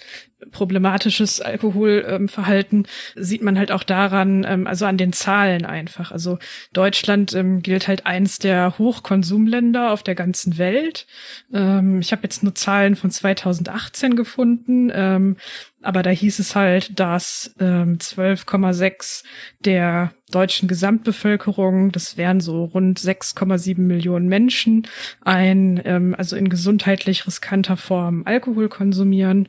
problematisches 0.50 1.40
Alkoholverhalten, 1.40 2.78
ähm, 2.78 3.22
sieht 3.22 3.42
man 3.42 3.58
halt 3.58 3.72
auch 3.72 3.82
daran, 3.82 4.44
ähm, 4.48 4.66
also 4.66 4.86
an 4.86 4.96
den 4.96 5.12
Zahlen 5.12 5.64
einfach. 5.64 6.12
Also 6.12 6.38
Deutschland 6.72 7.34
ähm, 7.40 7.62
gilt 7.62 7.88
halt 7.88 8.06
eins 8.06 8.38
der 8.38 8.78
Hochkonsumländer 8.78 9.92
auf 9.92 10.02
der 10.02 10.14
ganzen 10.14 10.58
Welt. 10.58 11.06
Ähm, 11.52 12.00
ich 12.00 12.12
habe 12.12 12.22
jetzt 12.22 12.42
nur 12.42 12.54
Zahlen 12.54 12.96
von 12.96 13.10
2018 13.10 14.14
gefunden. 14.14 14.90
Ähm, 14.94 15.36
aber 15.82 16.02
da 16.02 16.10
hieß 16.10 16.38
es 16.38 16.54
halt, 16.54 17.00
dass 17.00 17.54
ähm, 17.58 17.96
12,6 17.96 19.24
der 19.64 20.12
deutschen 20.30 20.68
Gesamtbevölkerung, 20.68 21.90
das 21.90 22.16
wären 22.16 22.40
so 22.40 22.64
rund 22.64 23.00
6,7 23.00 23.80
Millionen 23.80 24.28
Menschen, 24.28 24.86
ein, 25.22 25.80
ähm, 25.84 26.14
also 26.16 26.36
in 26.36 26.50
gesundheitlich 26.50 27.26
riskanter 27.26 27.78
Form 27.78 28.22
Alkohol 28.26 28.68
konsumieren. 28.68 29.48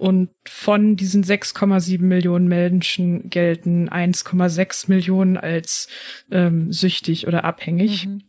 Und 0.00 0.30
von 0.46 0.96
diesen 0.96 1.22
6,7 1.22 2.00
Millionen 2.00 2.48
Menschen 2.48 3.28
gelten 3.28 3.90
1,6 3.90 4.88
Millionen 4.88 5.36
als 5.36 5.88
ähm, 6.30 6.72
süchtig 6.72 7.26
oder 7.26 7.44
abhängig. 7.44 8.06
Mhm. 8.06 8.22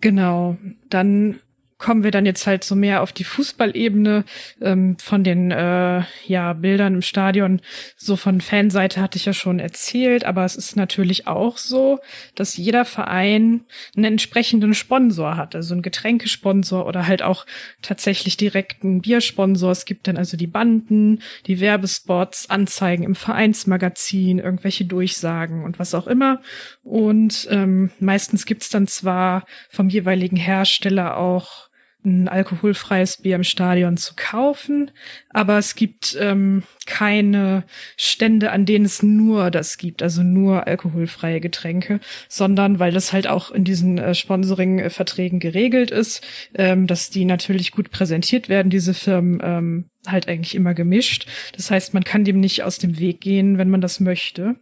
Genau. 0.00 0.58
Dann 0.90 1.38
kommen 1.78 2.04
wir 2.04 2.10
dann 2.10 2.26
jetzt 2.26 2.46
halt 2.46 2.64
so 2.64 2.74
mehr 2.74 3.02
auf 3.02 3.12
die 3.12 3.24
Fußballebene 3.24 4.24
ähm, 4.60 4.96
von 4.98 5.24
den 5.24 5.50
äh, 5.50 6.02
ja 6.26 6.52
Bildern 6.52 6.94
im 6.94 7.02
Stadion. 7.02 7.60
So 7.96 8.16
von 8.16 8.40
Fanseite 8.40 9.00
hatte 9.00 9.18
ich 9.18 9.24
ja 9.24 9.32
schon 9.32 9.58
erzählt, 9.58 10.24
aber 10.24 10.44
es 10.44 10.56
ist 10.56 10.76
natürlich 10.76 11.26
auch 11.26 11.58
so, 11.58 11.98
dass 12.34 12.56
jeder 12.56 12.84
Verein 12.84 13.64
einen 13.96 14.04
entsprechenden 14.04 14.74
Sponsor 14.74 15.36
hat, 15.36 15.54
also 15.54 15.74
einen 15.74 15.82
Getränkesponsor 15.82 16.86
oder 16.86 17.06
halt 17.06 17.22
auch 17.22 17.44
tatsächlich 17.82 18.36
direkt 18.36 18.84
einen 18.84 19.02
Biersponsor. 19.02 19.72
Es 19.72 19.84
gibt 19.84 20.06
dann 20.06 20.16
also 20.16 20.36
die 20.36 20.46
Banden, 20.46 21.20
die 21.46 21.60
Werbespots, 21.60 22.50
Anzeigen 22.50 23.04
im 23.04 23.14
Vereinsmagazin, 23.14 24.38
irgendwelche 24.38 24.84
Durchsagen 24.84 25.64
und 25.64 25.78
was 25.78 25.94
auch 25.94 26.06
immer. 26.06 26.40
Und 26.82 27.48
ähm, 27.50 27.90
meistens 27.98 28.46
gibt's 28.46 28.70
dann 28.70 28.86
zwar 28.86 29.44
vom 29.68 29.88
jeweiligen 29.88 30.36
Hersteller 30.36 31.16
auch 31.16 31.68
ein 32.04 32.28
alkoholfreies 32.28 33.18
Bier 33.18 33.36
im 33.36 33.44
Stadion 33.44 33.96
zu 33.96 34.14
kaufen, 34.16 34.90
aber 35.30 35.58
es 35.58 35.74
gibt 35.74 36.16
ähm, 36.20 36.62
keine 36.86 37.64
Stände, 37.96 38.50
an 38.50 38.66
denen 38.66 38.84
es 38.84 39.02
nur 39.02 39.50
das 39.50 39.78
gibt, 39.78 40.02
also 40.02 40.22
nur 40.22 40.66
alkoholfreie 40.66 41.40
Getränke, 41.40 42.00
sondern 42.28 42.78
weil 42.78 42.92
das 42.92 43.12
halt 43.12 43.26
auch 43.26 43.50
in 43.50 43.64
diesen 43.64 43.98
äh, 43.98 44.14
Sponsoring-Verträgen 44.14 45.40
geregelt 45.40 45.90
ist, 45.90 46.24
ähm, 46.54 46.86
dass 46.86 47.10
die 47.10 47.24
natürlich 47.24 47.72
gut 47.72 47.90
präsentiert 47.90 48.48
werden, 48.48 48.70
diese 48.70 48.94
Firmen 48.94 49.40
ähm, 49.42 49.84
halt 50.06 50.28
eigentlich 50.28 50.54
immer 50.54 50.74
gemischt. 50.74 51.26
Das 51.56 51.70
heißt, 51.70 51.94
man 51.94 52.04
kann 52.04 52.24
dem 52.24 52.40
nicht 52.40 52.62
aus 52.62 52.78
dem 52.78 52.98
Weg 52.98 53.20
gehen, 53.20 53.58
wenn 53.58 53.70
man 53.70 53.80
das 53.80 54.00
möchte. 54.00 54.56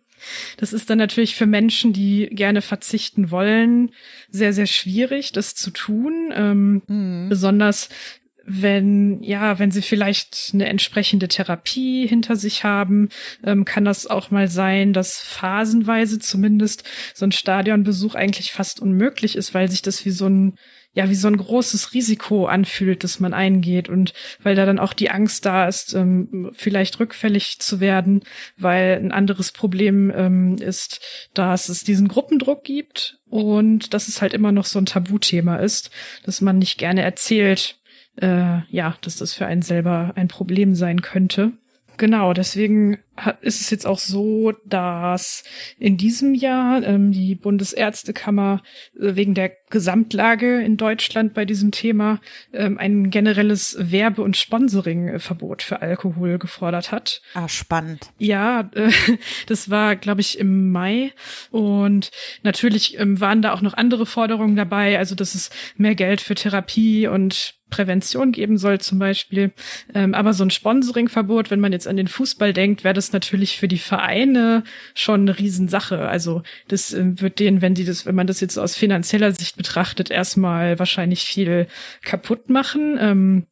Das 0.56 0.72
ist 0.72 0.90
dann 0.90 0.98
natürlich 0.98 1.34
für 1.34 1.46
Menschen, 1.46 1.92
die 1.92 2.28
gerne 2.30 2.62
verzichten 2.62 3.30
wollen, 3.30 3.90
sehr, 4.30 4.52
sehr 4.52 4.66
schwierig, 4.66 5.32
das 5.32 5.54
zu 5.54 5.70
tun. 5.70 6.32
Ähm, 6.34 6.82
mhm. 6.86 7.28
Besonders 7.28 7.88
wenn, 8.44 9.22
ja, 9.22 9.58
wenn 9.58 9.70
sie 9.70 9.82
vielleicht 9.82 10.50
eine 10.52 10.66
entsprechende 10.66 11.28
Therapie 11.28 12.06
hinter 12.06 12.36
sich 12.36 12.64
haben, 12.64 13.08
ähm, 13.44 13.64
kann 13.64 13.84
das 13.84 14.06
auch 14.06 14.30
mal 14.30 14.48
sein, 14.48 14.92
dass 14.92 15.20
phasenweise 15.20 16.18
zumindest 16.18 16.84
so 17.14 17.24
ein 17.24 17.32
Stadionbesuch 17.32 18.14
eigentlich 18.14 18.52
fast 18.52 18.80
unmöglich 18.80 19.36
ist, 19.36 19.54
weil 19.54 19.70
sich 19.70 19.82
das 19.82 20.04
wie 20.04 20.10
so 20.10 20.26
ein 20.26 20.58
ja 20.94 21.09
wie 21.09 21.14
so 21.14 21.28
ein 21.28 21.36
großes 21.36 21.94
Risiko 21.94 22.47
anfühlt, 22.47 23.02
das 23.05 23.20
man 23.20 23.32
eingeht 23.32 23.89
und 23.89 24.12
weil 24.43 24.55
da 24.55 24.66
dann 24.66 24.78
auch 24.78 24.93
die 24.93 25.10
Angst 25.10 25.47
da 25.47 25.66
ist, 25.66 25.94
ähm, 25.94 26.51
vielleicht 26.55 27.01
rückfällig 27.01 27.60
zu 27.60 27.81
werden, 27.81 28.23
weil 28.59 28.97
ein 28.97 29.12
anderes 29.12 29.52
Problem 29.52 30.12
ähm, 30.14 30.56
ist, 30.56 31.01
dass 31.35 31.69
es 31.69 31.85
diesen 31.85 32.09
Gruppendruck 32.09 32.64
gibt 32.64 33.19
und 33.28 33.94
dass 33.94 34.09
es 34.09 34.20
halt 34.20 34.35
immer 34.35 34.52
noch 34.52 34.66
so 34.66 34.78
ein 34.78 34.86
Tabuthema 34.86 35.56
ist, 35.56 35.90
dass 36.24 36.40
man 36.40 36.59
nicht 36.59 36.78
gerne 36.78 37.02
erzählt, 37.02 37.78
äh, 38.20 38.60
ja, 38.69 38.97
dass 39.01 39.16
das 39.16 39.32
für 39.32 39.47
einen 39.47 39.62
selber 39.62 40.12
ein 40.16 40.28
Problem 40.28 40.74
sein 40.74 41.01
könnte. 41.01 41.52
Genau, 41.97 42.32
deswegen 42.32 42.98
ist 43.43 43.60
es 43.60 43.70
jetzt 43.70 43.86
auch 43.86 43.98
so, 43.98 44.52
dass 44.64 45.44
in 45.78 45.97
diesem 45.97 46.34
Jahr 46.34 46.82
ähm, 46.82 47.12
die 47.12 47.34
Bundesärztekammer 47.34 48.62
äh, 48.98 49.14
wegen 49.16 49.34
der 49.34 49.52
Gesamtlage 49.70 50.62
in 50.62 50.76
Deutschland 50.76 51.34
bei 51.34 51.44
diesem 51.44 51.72
Thema 51.72 52.20
ähm, 52.52 52.78
ein 52.78 53.10
generelles 53.10 53.76
Werbe- 53.78 54.22
und 54.22 54.36
Sponsoringverbot 54.36 55.62
für 55.62 55.82
Alkohol 55.82 56.39
gefordert 56.39 56.90
hat. 56.90 57.22
Ah, 57.34 57.48
spannend. 57.48 58.10
Ja, 58.18 58.70
äh, 58.74 58.90
das 59.47 59.68
war, 59.68 59.97
glaube 59.97 60.22
ich, 60.22 60.39
im 60.39 60.72
Mai. 60.72 61.12
Und 61.51 62.10
natürlich 62.43 62.98
ähm, 62.98 63.20
waren 63.20 63.43
da 63.43 63.52
auch 63.52 63.62
noch 63.62 63.74
andere 63.74 64.06
Forderungen 64.06 64.56
dabei, 64.56 64.98
also 64.98 65.14
dass 65.14 65.34
es 65.34 65.51
mehr 65.76 65.94
Geld 65.94 66.20
für 66.20 66.34
Therapie 66.34 67.06
und 67.06 67.55
Prävention 67.72 68.30
geben 68.30 68.59
soll 68.59 68.80
zum 68.80 69.01
Beispiel. 69.01 69.51
Ähm, 69.93 70.14
aber 70.14 70.32
so 70.34 70.44
ein 70.44 70.51
Sponsoringverbot, 70.51 71.51
wenn 71.51 71.59
man 71.59 71.72
jetzt 71.72 71.89
an 71.89 71.97
den 71.97 72.06
Fußball 72.06 72.52
denkt, 72.52 72.84
wäre 72.84 72.94
das 72.94 73.01
natürlich 73.10 73.58
für 73.58 73.66
die 73.66 73.78
Vereine 73.78 74.62
schon 74.94 75.22
eine 75.22 75.38
Riesensache. 75.38 76.08
Also 76.08 76.42
das 76.68 76.92
äh, 76.92 77.20
wird 77.20 77.40
denen, 77.40 77.62
wenn 77.62 77.74
die 77.74 77.84
das, 77.84 78.06
wenn 78.06 78.14
man 78.14 78.28
das 78.28 78.40
jetzt 78.40 78.58
aus 78.58 78.76
finanzieller 78.76 79.32
Sicht 79.32 79.56
betrachtet, 79.56 80.10
erstmal 80.10 80.78
wahrscheinlich 80.78 81.24
viel 81.24 81.66
kaputt 82.02 82.50
machen. 82.50 82.98
Ähm, 83.00 83.46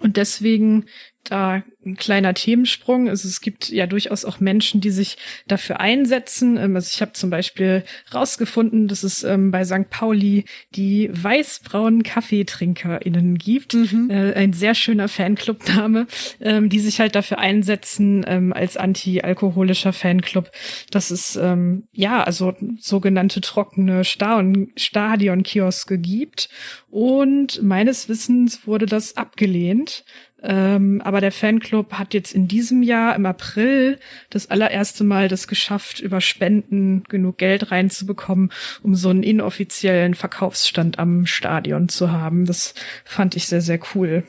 und 0.00 0.16
deswegen 0.16 0.84
da 1.30 1.62
ein 1.86 1.96
kleiner 1.96 2.34
Themensprung. 2.34 3.08
Also 3.08 3.28
es 3.28 3.40
gibt 3.40 3.68
ja 3.70 3.86
durchaus 3.86 4.24
auch 4.24 4.40
Menschen, 4.40 4.80
die 4.80 4.90
sich 4.90 5.16
dafür 5.46 5.80
einsetzen. 5.80 6.56
Ähm, 6.56 6.74
also 6.74 6.90
ich 6.92 7.00
habe 7.00 7.12
zum 7.12 7.30
Beispiel 7.30 7.84
rausgefunden, 8.12 8.88
dass 8.88 9.02
es 9.04 9.22
ähm, 9.24 9.50
bei 9.50 9.64
St. 9.64 9.88
Pauli 9.88 10.44
die 10.74 11.08
weißbraunen 11.12 12.02
KaffeetrinkerInnen 12.02 13.38
gibt. 13.38 13.74
Mhm. 13.74 14.10
Äh, 14.10 14.34
ein 14.34 14.52
sehr 14.52 14.74
schöner 14.74 15.08
Fanclub-Name, 15.08 16.06
ähm, 16.40 16.68
die 16.68 16.80
sich 16.80 17.00
halt 17.00 17.14
dafür 17.14 17.38
einsetzen 17.38 18.24
ähm, 18.26 18.52
als 18.52 18.76
anti-alkoholischer 18.76 19.92
Fanclub, 19.92 20.50
dass 20.90 21.10
es 21.10 21.36
ähm, 21.36 21.84
ja 21.92 22.22
also 22.22 22.54
sogenannte 22.78 23.40
trockene 23.40 24.02
Stadion-Kioske 24.04 25.98
gibt. 25.98 26.48
Und 26.90 27.62
meines 27.62 28.08
Wissens 28.08 28.66
wurde 28.66 28.86
das 28.86 29.16
abgelehnt. 29.16 30.04
Ähm, 30.48 31.02
aber 31.02 31.20
der 31.20 31.32
Fanclub 31.32 31.94
hat 31.94 32.14
jetzt 32.14 32.32
in 32.32 32.46
diesem 32.46 32.84
Jahr 32.84 33.16
im 33.16 33.26
April 33.26 33.98
das 34.30 34.48
allererste 34.48 35.02
Mal 35.02 35.26
das 35.26 35.48
geschafft, 35.48 35.98
über 35.98 36.20
Spenden 36.20 37.02
genug 37.08 37.38
Geld 37.38 37.72
reinzubekommen, 37.72 38.52
um 38.82 38.94
so 38.94 39.08
einen 39.08 39.24
inoffiziellen 39.24 40.14
Verkaufsstand 40.14 41.00
am 41.00 41.26
Stadion 41.26 41.88
zu 41.88 42.12
haben. 42.12 42.44
Das 42.44 42.74
fand 43.04 43.34
ich 43.34 43.48
sehr, 43.48 43.60
sehr 43.60 43.80
cool. 43.94 44.22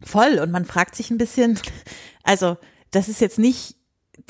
Voll. 0.00 0.38
Und 0.42 0.50
man 0.50 0.64
fragt 0.64 0.96
sich 0.96 1.10
ein 1.10 1.18
bisschen, 1.18 1.58
also 2.22 2.56
das 2.90 3.10
ist 3.10 3.20
jetzt 3.20 3.38
nicht 3.38 3.76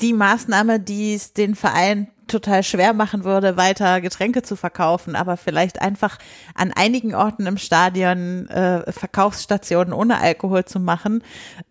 die 0.03 0.13
Maßnahme, 0.13 0.81
die 0.81 1.13
es 1.13 1.31
den 1.31 1.55
Verein 1.55 2.09
total 2.27 2.63
schwer 2.63 2.93
machen 2.93 3.23
würde, 3.23 3.55
weiter 3.55 4.01
Getränke 4.01 4.43
zu 4.43 4.57
verkaufen, 4.57 5.15
aber 5.15 5.37
vielleicht 5.37 5.81
einfach 5.81 6.17
an 6.55 6.73
einigen 6.73 7.15
Orten 7.15 7.47
im 7.47 7.57
Stadion 7.57 8.47
äh, 8.49 8.91
Verkaufsstationen 8.91 9.93
ohne 9.93 10.19
Alkohol 10.19 10.65
zu 10.65 10.79
machen. 10.79 11.23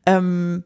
Ähm, 0.06 0.64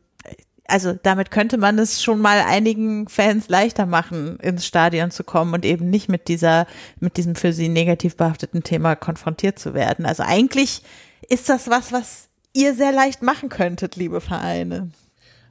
also 0.68 0.92
damit 0.92 1.30
könnte 1.30 1.58
man 1.58 1.78
es 1.78 2.02
schon 2.02 2.20
mal 2.20 2.38
einigen 2.40 3.08
Fans 3.08 3.48
leichter 3.48 3.86
machen, 3.86 4.38
ins 4.40 4.66
Stadion 4.66 5.10
zu 5.10 5.24
kommen 5.24 5.52
und 5.54 5.64
eben 5.64 5.90
nicht 5.90 6.08
mit 6.08 6.28
dieser, 6.28 6.66
mit 7.00 7.16
diesem 7.16 7.34
für 7.34 7.52
sie 7.52 7.68
negativ 7.68 8.16
behafteten 8.16 8.62
Thema 8.62 8.94
konfrontiert 8.94 9.58
zu 9.58 9.74
werden. 9.74 10.06
Also 10.06 10.22
eigentlich 10.22 10.82
ist 11.28 11.48
das 11.48 11.68
was, 11.68 11.92
was 11.92 12.28
ihr 12.52 12.74
sehr 12.74 12.92
leicht 12.92 13.22
machen 13.22 13.48
könntet, 13.48 13.96
liebe 13.96 14.20
Vereine. 14.20 14.90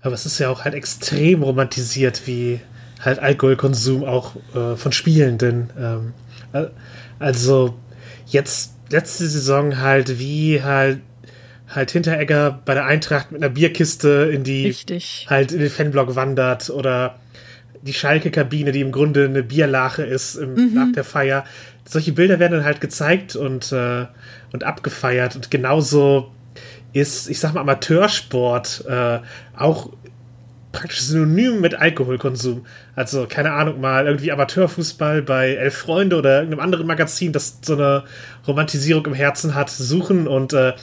Aber 0.06 0.14
es 0.14 0.26
ist 0.27 0.38
ja 0.38 0.49
auch 0.49 0.64
halt 0.65 0.76
extrem 0.76 1.41
romantisiert, 1.41 2.27
wie 2.27 2.60
halt 3.03 3.18
Alkoholkonsum 3.18 4.03
auch 4.03 4.36
äh, 4.53 4.76
von 4.76 4.91
Spielenden. 4.91 5.72
Ähm, 5.80 6.14
also 7.19 7.73
jetzt 8.27 8.73
letzte 8.91 9.26
Saison 9.27 9.80
halt 9.80 10.19
wie 10.19 10.61
halt 10.61 10.99
halt 11.68 11.90
Hinteregger 11.90 12.61
bei 12.65 12.76
der 12.76 12.86
Eintracht 12.86 13.32
mit 13.32 13.41
einer 13.41 13.52
Bierkiste 13.52 14.30
in 14.32 14.44
die 14.44 14.68
Richtig. 14.68 15.26
halt 15.27 15.52
in 15.52 15.60
den 15.60 15.72
Fanblock 15.72 16.15
wandert 16.15 16.69
oder 16.69 17.15
die 17.82 17.94
Schalke-Kabine, 17.94 18.72
die 18.72 18.82
im 18.82 18.91
Grunde 18.91 19.26
eine 19.26 19.41
Bierlache 19.41 20.03
ist 20.03 20.36
im, 20.36 20.53
Mhm. 20.53 20.73
nach 20.76 20.91
der 20.94 21.03
Feier. 21.03 21.45
Solche 21.84 22.14
Bilder 22.14 22.38
werden 22.40 22.53
dann 22.53 22.64
halt 22.65 22.80
gezeigt 22.80 23.36
und, 23.36 23.72
äh, 23.72 24.06
und 24.53 24.64
abgefeiert. 24.64 25.36
Und 25.36 25.49
genauso 25.49 26.32
ist, 26.95 27.30
ich 27.30 27.39
sag 27.39 27.53
mal, 27.53 27.61
Amateursport 27.61 28.85
äh, 28.88 29.19
auch 29.57 29.89
praktisch 30.72 31.01
synonym 31.01 31.59
mit 31.59 31.76
Alkoholkonsum. 31.76 32.65
Also, 32.95 33.27
keine 33.27 33.51
Ahnung, 33.51 33.81
mal 33.81 34.07
irgendwie 34.07 34.31
Amateurfußball 34.31 35.22
bei 35.22 35.55
Elf 35.55 35.76
Freunde 35.76 36.17
oder 36.17 36.35
irgendeinem 36.38 36.61
anderen 36.61 36.88
Magazin, 36.88 37.34
das 37.34 37.59
so 37.61 37.73
eine 37.73 38.05
Romantisierung 38.47 39.05
im 39.07 39.13
Herzen 39.13 39.55
hat, 39.55 39.69
suchen 39.69 40.27
und 40.27 40.53
äh, 40.53 40.73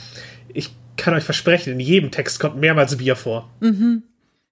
ich 0.53 0.75
kann 0.97 1.15
euch 1.15 1.23
versprechen, 1.23 1.73
in 1.73 1.79
jedem 1.79 2.11
Text 2.11 2.39
kommt 2.39 2.57
mehrmals 2.57 2.95
Bier 2.95 3.15
vor. 3.15 3.49
Mhm. 3.59 4.03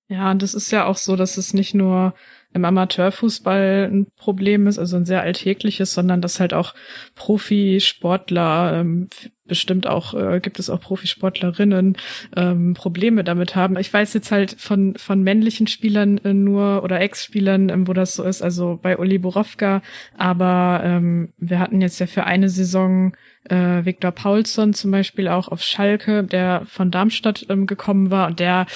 Ja, 0.08 0.32
und 0.32 0.42
das 0.42 0.56
ist 0.56 0.72
ja 0.72 0.86
auch 0.86 0.98
so, 0.98 1.16
dass 1.16 1.38
es 1.38 1.54
nicht 1.54 1.76
nur 1.76 2.16
im 2.54 2.66
Amateurfußball 2.66 3.90
ein 3.92 4.08
Problem 4.18 4.68
ist, 4.68 4.78
also 4.78 4.98
ein 4.98 5.06
sehr 5.06 5.22
alltägliches, 5.22 5.94
sondern 5.94 6.22
dass 6.22 6.40
halt 6.40 6.54
auch 6.54 6.74
Profisportler, 7.16 8.80
ähm, 8.80 9.10
bestimmt 9.48 9.88
auch, 9.88 10.14
äh, 10.14 10.40
gibt 10.40 10.60
es 10.60 10.70
auch 10.70 10.80
Profisportlerinnen, 10.80 11.98
ähm, 12.36 12.74
Probleme 12.74 13.24
damit 13.24 13.56
haben. 13.56 13.78
Ich 13.78 13.94
weiß 13.94 14.14
jetzt 14.14 14.32
halt 14.32 14.56
von, 14.60 14.96
von 14.96 15.24
männlichen 15.24 15.68
Spielern 15.68 16.18
äh, 16.20 16.34
nur 16.34 16.84
oder 16.84 17.00
Ex-Spielern, 17.00 17.70
ähm, 17.70 17.88
wo 17.88 17.94
das 17.94 18.14
so 18.14 18.24
ist, 18.24 18.42
also 18.42 18.80
bei 18.82 18.98
Uli 18.98 19.18
Borowka, 19.18 19.82
aber 20.18 20.82
ähm, 20.84 21.34
wir 21.38 21.60
hatten 21.60 21.82
jetzt 21.82 22.00
ja 22.00 22.08
für 22.08 22.26
eine 22.26 22.50
Saison 22.50 23.14
äh, 23.50 23.86
Viktor 23.86 24.12
Paulsson 24.12 24.74
zum 24.74 24.92
Beispiel 24.92 25.28
auch 25.28 25.48
auf 25.48 25.62
Schalke, 25.62 26.24
der 26.24 26.64
von 26.66 26.92
Darmstadt 26.92 27.46
ähm, 27.50 27.66
gekommen 27.66 28.12
war 28.12 28.28
und 28.28 28.40
der 28.40 28.68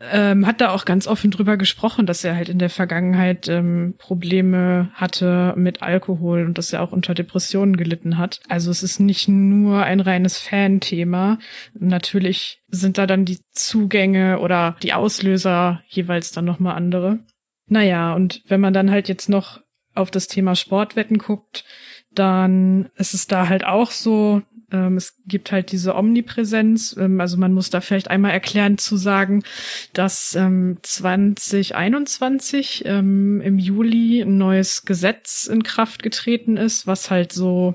ähm, 0.00 0.46
hat 0.46 0.60
da 0.60 0.70
auch 0.70 0.84
ganz 0.84 1.06
offen 1.06 1.30
drüber 1.30 1.56
gesprochen, 1.56 2.06
dass 2.06 2.24
er 2.24 2.34
halt 2.34 2.48
in 2.48 2.58
der 2.58 2.70
Vergangenheit 2.70 3.48
ähm, 3.48 3.94
Probleme 3.98 4.90
hatte 4.94 5.54
mit 5.56 5.82
Alkohol 5.82 6.44
und 6.44 6.58
dass 6.58 6.72
er 6.72 6.82
auch 6.82 6.92
unter 6.92 7.14
Depressionen 7.14 7.76
gelitten 7.76 8.18
hat. 8.18 8.40
Also 8.48 8.70
es 8.70 8.82
ist 8.82 8.98
nicht 8.98 9.28
nur 9.28 9.84
ein 9.84 10.00
reines 10.00 10.38
Fan-Thema. 10.38 11.38
Natürlich 11.74 12.60
sind 12.68 12.98
da 12.98 13.06
dann 13.06 13.24
die 13.24 13.40
Zugänge 13.52 14.40
oder 14.40 14.76
die 14.82 14.92
Auslöser 14.92 15.82
jeweils 15.86 16.32
dann 16.32 16.44
nochmal 16.44 16.74
andere. 16.74 17.20
Naja, 17.66 18.14
und 18.14 18.42
wenn 18.48 18.60
man 18.60 18.74
dann 18.74 18.90
halt 18.90 19.08
jetzt 19.08 19.28
noch 19.28 19.60
auf 19.94 20.10
das 20.10 20.26
Thema 20.26 20.56
Sportwetten 20.56 21.18
guckt, 21.18 21.64
dann 22.14 22.90
ist 22.96 23.14
es 23.14 23.26
da 23.26 23.48
halt 23.48 23.64
auch 23.64 23.90
so, 23.90 24.42
ähm, 24.72 24.96
es 24.96 25.18
gibt 25.26 25.52
halt 25.52 25.72
diese 25.72 25.94
Omnipräsenz. 25.94 26.96
Ähm, 26.98 27.20
also 27.20 27.36
man 27.36 27.52
muss 27.52 27.70
da 27.70 27.80
vielleicht 27.80 28.10
einmal 28.10 28.32
erklären 28.32 28.78
zu 28.78 28.96
sagen, 28.96 29.42
dass 29.92 30.34
ähm, 30.34 30.78
2021 30.82 32.84
ähm, 32.86 33.40
im 33.42 33.58
Juli 33.58 34.22
ein 34.22 34.38
neues 34.38 34.84
Gesetz 34.84 35.46
in 35.46 35.62
Kraft 35.62 36.02
getreten 36.02 36.56
ist, 36.56 36.86
was 36.86 37.10
halt 37.10 37.32
so 37.32 37.74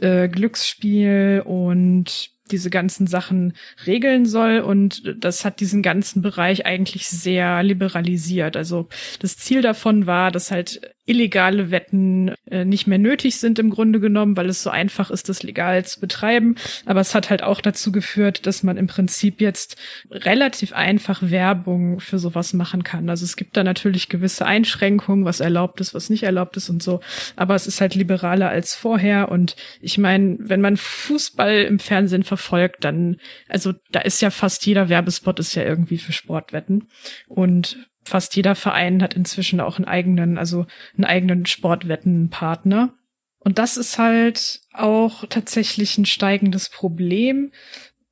äh, 0.00 0.28
Glücksspiel 0.28 1.42
und 1.44 2.30
diese 2.50 2.70
ganzen 2.70 3.08
Sachen 3.08 3.54
regeln 3.86 4.24
soll 4.24 4.60
und 4.60 5.02
das 5.18 5.44
hat 5.44 5.58
diesen 5.58 5.82
ganzen 5.82 6.22
Bereich 6.22 6.64
eigentlich 6.64 7.08
sehr 7.08 7.64
liberalisiert. 7.64 8.56
Also 8.56 8.88
das 9.18 9.36
Ziel 9.36 9.62
davon 9.62 10.06
war, 10.06 10.30
dass 10.30 10.52
halt 10.52 10.95
illegale 11.06 11.70
Wetten 11.70 12.34
äh, 12.50 12.64
nicht 12.64 12.86
mehr 12.86 12.98
nötig 12.98 13.36
sind 13.36 13.58
im 13.58 13.70
Grunde 13.70 14.00
genommen, 14.00 14.36
weil 14.36 14.48
es 14.48 14.62
so 14.62 14.70
einfach 14.70 15.10
ist, 15.10 15.28
das 15.28 15.44
legal 15.44 15.84
zu 15.84 16.00
betreiben. 16.00 16.56
Aber 16.84 17.00
es 17.00 17.14
hat 17.14 17.30
halt 17.30 17.42
auch 17.42 17.60
dazu 17.60 17.92
geführt, 17.92 18.46
dass 18.46 18.64
man 18.64 18.76
im 18.76 18.88
Prinzip 18.88 19.40
jetzt 19.40 19.76
relativ 20.10 20.72
einfach 20.72 21.22
Werbung 21.22 22.00
für 22.00 22.18
sowas 22.18 22.52
machen 22.52 22.82
kann. 22.82 23.08
Also 23.08 23.24
es 23.24 23.36
gibt 23.36 23.56
da 23.56 23.62
natürlich 23.62 24.08
gewisse 24.08 24.46
Einschränkungen, 24.46 25.24
was 25.24 25.40
erlaubt 25.40 25.80
ist, 25.80 25.94
was 25.94 26.10
nicht 26.10 26.24
erlaubt 26.24 26.56
ist 26.56 26.68
und 26.68 26.82
so. 26.82 27.00
Aber 27.36 27.54
es 27.54 27.68
ist 27.68 27.80
halt 27.80 27.94
liberaler 27.94 28.48
als 28.48 28.74
vorher. 28.74 29.30
Und 29.30 29.54
ich 29.80 29.98
meine, 29.98 30.36
wenn 30.40 30.60
man 30.60 30.76
Fußball 30.76 31.62
im 31.62 31.78
Fernsehen 31.78 32.24
verfolgt, 32.24 32.84
dann, 32.84 33.18
also 33.48 33.72
da 33.92 34.00
ist 34.00 34.20
ja 34.22 34.30
fast 34.30 34.66
jeder 34.66 34.88
Werbespot 34.88 35.38
ist 35.38 35.54
ja 35.54 35.62
irgendwie 35.62 35.98
für 35.98 36.12
Sportwetten. 36.12 36.88
Und 37.28 37.88
fast 38.06 38.36
jeder 38.36 38.54
Verein 38.54 39.02
hat 39.02 39.14
inzwischen 39.14 39.60
auch 39.60 39.76
einen 39.76 39.86
eigenen, 39.86 40.38
also 40.38 40.66
einen 40.94 41.04
eigenen 41.04 41.46
Sportwettenpartner. 41.46 42.94
Und 43.38 43.58
das 43.58 43.76
ist 43.76 43.98
halt 43.98 44.60
auch 44.72 45.24
tatsächlich 45.28 45.98
ein 45.98 46.06
steigendes 46.06 46.68
Problem. 46.68 47.52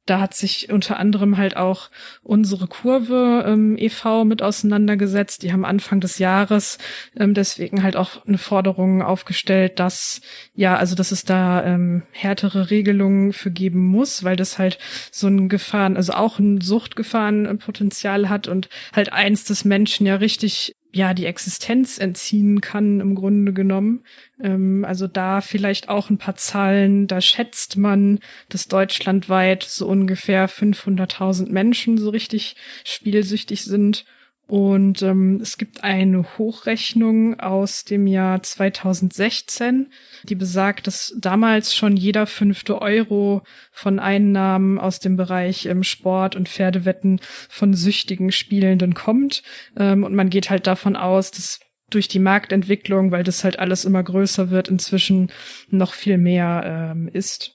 Da 0.07 0.21
hat 0.21 0.35
sich 0.35 0.71
unter 0.71 0.99
anderem 0.99 1.37
halt 1.37 1.57
auch 1.57 1.91
unsere 2.23 2.67
Kurve 2.67 3.45
ähm, 3.47 3.77
e.V. 3.79 4.25
mit 4.25 4.43
auseinandergesetzt. 4.43 5.43
Die 5.43 5.53
haben 5.53 5.65
Anfang 5.65 6.01
des 6.01 6.19
Jahres 6.19 6.79
ähm, 7.17 7.33
deswegen 7.33 7.83
halt 7.83 7.97
auch 7.97 8.27
eine 8.27 8.39
Forderung 8.39 9.03
aufgestellt, 9.03 9.81
dass 9.81 10.21
ja, 10.55 10.77
also 10.77 10.95
dass 10.95 11.11
es 11.11 11.25
da 11.25 11.65
ähm, 11.65 12.03
härtere 12.13 12.71
Regelungen 12.71 13.33
für 13.33 13.51
geben 13.51 13.83
muss, 13.83 14.25
weil 14.25 14.37
das 14.37 14.59
halt 14.59 14.79
so 15.11 15.27
ein 15.29 15.49
Gefahren, 15.49 15.97
also 15.97 16.13
auch 16.13 16.39
ein 16.39 16.61
Suchtgefahrenpotenzial 16.61 18.29
hat 18.29 18.47
und 18.47 18.69
halt 18.95 19.13
eins 19.13 19.45
des 19.45 19.65
Menschen 19.65 20.07
ja 20.07 20.17
richtig 20.17 20.75
ja 20.95 21.13
die 21.13 21.27
Existenz 21.27 21.99
entziehen 21.99 22.61
kann 22.61 23.01
im 23.01 23.15
Grunde 23.15 23.53
genommen. 23.53 24.05
Ähm, 24.41 24.85
also 24.87 25.07
da 25.07 25.41
vielleicht 25.41 25.89
auch 25.89 26.09
ein 26.09 26.19
paar 26.19 26.37
Zahlen. 26.37 27.07
Da 27.09 27.21
schätzt 27.21 27.77
man, 27.77 28.21
dass 28.49 28.69
deutschlandweit 28.69 29.65
so 29.65 29.87
ungefähr 29.87 30.49
500.000 30.49 31.51
Menschen 31.51 31.99
so 31.99 32.11
richtig 32.11 32.57
spielsüchtig 32.85 33.65
sind. 33.65 34.05
Und 34.47 35.01
ähm, 35.01 35.41
es 35.41 35.57
gibt 35.57 35.85
eine 35.85 36.25
Hochrechnung 36.37 37.41
aus 37.41 37.85
dem 37.85 38.07
Jahr 38.07 38.43
2016, 38.43 39.91
die 40.25 40.35
besagt, 40.35 40.87
dass 40.87 41.15
damals 41.19 41.75
schon 41.75 41.97
jeder 41.97 42.27
fünfte 42.27 42.83
Euro 42.83 43.43
von 43.73 43.99
Einnahmen 43.99 44.79
aus 44.79 45.01
dem 45.01 45.17
Bereich 45.17 45.65
ähm, 45.65 45.83
Sport 45.83 46.37
und 46.37 46.51
Pferdewetten 46.51 47.21
von 47.49 47.73
süchtigen 47.73 48.33
Spielenden 48.33 48.93
kommt. 48.93 49.43
Ähm, 49.79 50.05
und 50.05 50.15
man 50.15 50.29
geht 50.29 50.51
halt 50.51 50.67
davon 50.67 50.95
aus, 50.95 51.31
dass 51.31 51.61
durch 51.89 52.09
die 52.09 52.19
Marktentwicklung, 52.19 53.13
weil 53.13 53.25
das 53.25 53.45
halt 53.45 53.59
alles 53.59 53.85
immer 53.85 54.03
größer 54.03 54.51
wird, 54.51 54.69
inzwischen 54.69 55.31
noch 55.71 55.95
viel 55.95 56.19
mehr 56.19 56.93
ähm, 56.93 57.09
ist 57.09 57.54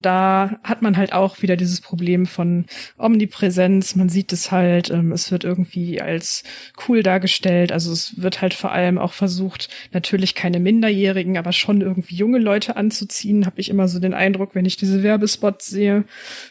da 0.00 0.60
hat 0.62 0.80
man 0.80 0.96
halt 0.96 1.12
auch 1.12 1.42
wieder 1.42 1.56
dieses 1.56 1.80
Problem 1.80 2.26
von 2.26 2.66
Omnipräsenz. 2.98 3.96
Man 3.96 4.08
sieht 4.08 4.32
es 4.32 4.52
halt, 4.52 4.90
ähm, 4.90 5.10
es 5.10 5.32
wird 5.32 5.42
irgendwie 5.42 6.00
als 6.00 6.44
cool 6.86 7.02
dargestellt. 7.02 7.72
Also 7.72 7.92
es 7.92 8.22
wird 8.22 8.40
halt 8.40 8.54
vor 8.54 8.70
allem 8.70 8.98
auch 8.98 9.12
versucht, 9.12 9.68
natürlich 9.92 10.36
keine 10.36 10.60
Minderjährigen, 10.60 11.36
aber 11.36 11.52
schon 11.52 11.80
irgendwie 11.80 12.14
junge 12.14 12.38
Leute 12.38 12.76
anzuziehen, 12.76 13.44
habe 13.44 13.60
ich 13.60 13.70
immer 13.70 13.88
so 13.88 13.98
den 13.98 14.14
Eindruck, 14.14 14.54
wenn 14.54 14.66
ich 14.66 14.76
diese 14.76 15.02
Werbespots 15.02 15.66
sehe. 15.66 16.04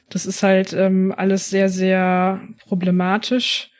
Das 0.09 0.25
ist 0.25 0.43
halt 0.43 0.73
ähm, 0.73 1.13
alles 1.15 1.49
sehr, 1.49 1.69
sehr 1.69 2.41
problematisch. 2.67 3.71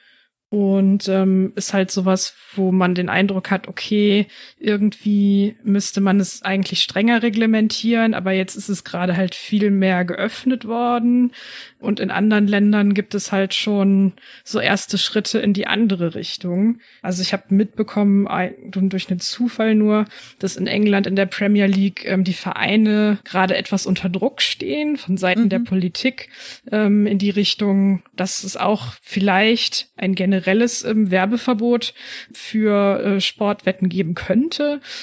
Und 0.50 1.10
ähm, 1.10 1.52
ist 1.58 1.74
halt 1.74 1.92
sowas, 1.92 2.34
wo 2.56 2.72
man 2.72 2.96
den 2.96 3.10
Eindruck 3.10 3.52
hat, 3.52 3.68
okay, 3.68 4.28
irgendwie 4.60 5.56
müsste 5.64 6.02
man 6.02 6.20
es 6.20 6.42
eigentlich 6.42 6.82
strenger 6.82 7.22
reglementieren, 7.22 8.14
aber 8.14 8.32
jetzt 8.32 8.56
ist 8.56 8.70
es 8.70 8.84
gerade 8.84 9.16
halt 9.16 9.36
viel 9.36 9.70
mehr 9.70 10.04
geöffnet 10.04 10.66
worden. 10.66 11.32
Und 11.80 12.00
in 12.00 12.10
anderen 12.10 12.48
Ländern 12.48 12.96
gibt 12.96 13.14
es 13.14 13.32
halt 13.32 13.54
schon 13.54 14.14
so 14.44 14.60
erste 14.60 14.98
Schritte 14.98 15.38
in 15.38 15.54
die 15.54 15.68
andere 15.68 16.16
Richtung. 16.16 16.80
Also 17.04 17.22
ich 17.22 17.34
habe 17.34 17.44
mitbekommen, 17.50 18.28
durch 18.66 19.10
einen 19.10 19.20
Zufall 19.20 19.76
nur, 19.76 20.06
dass 20.40 20.56
in 20.56 20.66
England 20.66 21.06
in 21.06 21.16
der 21.16 21.28
Premier 21.28 21.68
League 21.68 22.04
ähm, 22.06 22.24
die 22.24 22.34
Vereine 22.34 23.20
gerade 23.24 23.56
etwas 23.56 23.86
unter 23.86 24.10
Druck 24.10 24.42
stehen 24.42 24.98
von 24.98 25.18
Seiten 25.18 25.44
mhm. 25.44 25.50
der 25.50 25.60
Politik 25.60 26.30
ähm, 26.72 27.06
in 27.06 27.20
die 27.20 27.30
Richtung, 27.30 28.02
dass 28.16 28.44
es 28.44 28.58
auch 28.58 28.94
vielleicht 29.04 29.90
ein 29.98 30.16
generelles 30.16 30.84
ähm, 30.84 31.12
Werbeverbot 31.12 31.94
für 32.34 33.00
äh, 33.00 33.22
Sportwetten 33.22 33.90
geben 33.90 34.16
könnte. 34.16 34.48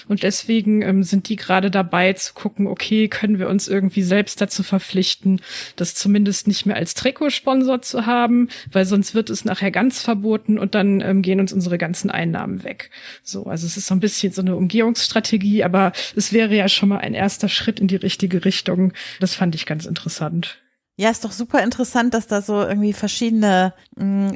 Und 0.08 0.22
deswegen 0.22 0.82
ähm, 0.82 1.02
sind 1.02 1.28
die 1.28 1.36
gerade 1.36 1.70
dabei 1.70 2.12
zu 2.12 2.34
gucken, 2.34 2.66
okay, 2.66 3.08
können 3.08 3.38
wir 3.38 3.48
uns 3.48 3.68
irgendwie 3.68 4.02
selbst 4.02 4.40
dazu 4.40 4.62
verpflichten, 4.62 5.40
dass 5.76 5.94
zumindest 5.94 6.48
nicht 6.48 6.66
mehr 6.66 6.76
als 6.76 6.94
Trikotsponsor 6.94 7.82
zu 7.82 8.06
haben, 8.06 8.48
weil 8.72 8.84
sonst 8.84 9.14
wird 9.14 9.30
es 9.30 9.44
nachher 9.44 9.70
ganz 9.70 10.02
verboten 10.02 10.58
und 10.58 10.74
dann 10.74 11.00
ähm, 11.00 11.22
gehen 11.22 11.40
uns 11.40 11.52
unsere 11.52 11.78
ganzen 11.78 12.10
Einnahmen 12.10 12.64
weg. 12.64 12.90
So, 13.22 13.44
also 13.44 13.66
es 13.66 13.76
ist 13.76 13.86
so 13.86 13.94
ein 13.94 14.00
bisschen 14.00 14.32
so 14.32 14.42
eine 14.42 14.56
Umgehungsstrategie, 14.56 15.64
aber 15.64 15.92
es 16.16 16.32
wäre 16.32 16.54
ja 16.54 16.68
schon 16.68 16.88
mal 16.88 16.98
ein 16.98 17.14
erster 17.14 17.48
Schritt 17.48 17.80
in 17.80 17.88
die 17.88 17.96
richtige 17.96 18.44
Richtung. 18.44 18.92
Das 19.20 19.34
fand 19.34 19.54
ich 19.54 19.66
ganz 19.66 19.86
interessant. 19.86 20.63
Ja, 20.96 21.10
ist 21.10 21.24
doch 21.24 21.32
super 21.32 21.60
interessant, 21.64 22.14
dass 22.14 22.28
da 22.28 22.40
so 22.40 22.62
irgendwie 22.62 22.92
verschiedene, 22.92 23.74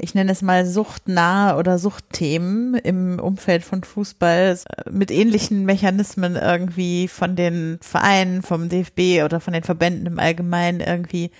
ich 0.01 0.15
nenne 0.17 0.33
es 0.33 0.43
mal 0.43 0.67
suchtnahe 0.67 1.57
oder 1.57 1.79
Suchtthemen 1.79 2.75
im 2.75 3.21
Umfeld 3.21 3.63
von 3.63 3.85
Fußball 3.85 4.59
mit 4.91 5.13
ähnlichen 5.13 5.65
Mechanismen 5.65 6.35
irgendwie 6.35 7.07
von 7.07 7.37
den 7.37 7.79
Vereinen, 7.81 8.43
vom 8.43 8.69
DFB 8.69 9.23
oder 9.25 9.39
von 9.39 9.53
den 9.53 9.63
Verbänden 9.63 10.07
im 10.07 10.19
Allgemeinen 10.19 10.81
irgendwie 10.81 11.31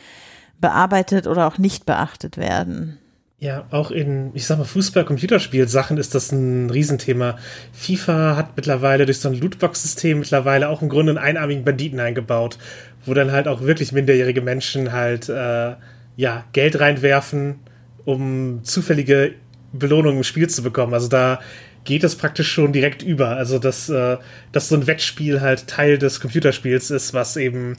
bearbeitet 0.61 1.27
oder 1.27 1.49
auch 1.49 1.59
nicht 1.59 1.85
beachtet 1.85 2.37
werden. 2.37 2.99
Ja, 3.41 3.67
auch 3.71 3.93
in, 3.93 4.33
ich 4.35 4.47
sag 4.47 4.59
mal, 4.59 4.65
Fußball-Computerspiel-Sachen 4.65 5.97
ist 5.97 6.13
das 6.17 6.33
ein 6.33 6.71
Riesenthema. 6.71 7.39
FIFA 7.73 8.35
hat 8.35 8.57
mittlerweile 8.57 9.07
durch 9.07 9.21
so 9.21 9.29
ein 9.29 9.39
Lootbox-System 9.39 10.19
mittlerweile 10.19 10.69
auch 10.69 10.83
im 10.83 10.89
Grunde 10.89 11.11
einen 11.11 11.19
einarmigen 11.19 11.65
Banditen 11.65 12.01
eingebaut, 12.01 12.59
wo 13.07 13.15
dann 13.15 13.31
halt 13.31 13.47
auch 13.47 13.63
wirklich 13.63 13.93
minderjährige 13.93 14.41
Menschen 14.41 14.91
halt, 14.91 15.29
äh, 15.29 15.75
ja, 16.17 16.45
Geld 16.53 16.81
reinwerfen, 16.81 17.61
um 18.05 18.65
zufällige 18.65 19.35
Belohnungen 19.73 20.19
im 20.19 20.25
Spiel 20.25 20.51
zu 20.51 20.65
bekommen. 20.65 20.93
Also 20.93 21.07
da 21.07 21.39
geht 21.85 22.03
es 22.03 22.17
praktisch 22.17 22.51
schon 22.51 22.73
direkt 22.73 23.03
über. 23.03 23.37
Also 23.37 23.61
dass, 23.61 23.89
äh, 23.89 24.17
dass 24.51 24.69
so 24.69 24.75
ein 24.75 24.89
Wettspiel 24.89 25.41
halt 25.41 25.69
Teil 25.69 25.97
des 25.97 26.19
Computerspiels 26.19 26.91
ist, 26.91 27.15
was 27.15 27.37
eben 27.37 27.77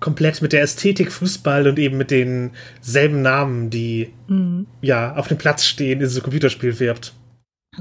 komplett 0.00 0.42
mit 0.42 0.52
der 0.52 0.62
Ästhetik 0.62 1.12
Fußball 1.12 1.66
und 1.66 1.78
eben 1.78 1.96
mit 1.96 2.10
denselben 2.10 3.22
Namen, 3.22 3.70
die 3.70 4.12
mhm. 4.28 4.66
ja 4.80 5.14
auf 5.16 5.28
dem 5.28 5.38
Platz 5.38 5.64
stehen, 5.64 6.00
in 6.00 6.06
diesem 6.06 6.22
Computerspiel 6.22 6.78
wirbt. 6.78 7.14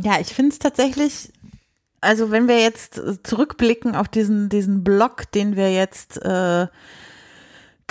Ja, 0.01 0.19
ich 0.19 0.27
finde 0.27 0.51
es 0.51 0.59
tatsächlich, 0.59 1.31
also 2.01 2.31
wenn 2.31 2.47
wir 2.47 2.61
jetzt 2.61 3.01
zurückblicken 3.23 3.95
auf 3.95 4.07
diesen, 4.07 4.49
diesen 4.49 4.83
Blog, 4.83 5.31
den 5.31 5.55
wir 5.55 5.71
jetzt 5.71 6.17
äh, 6.23 6.67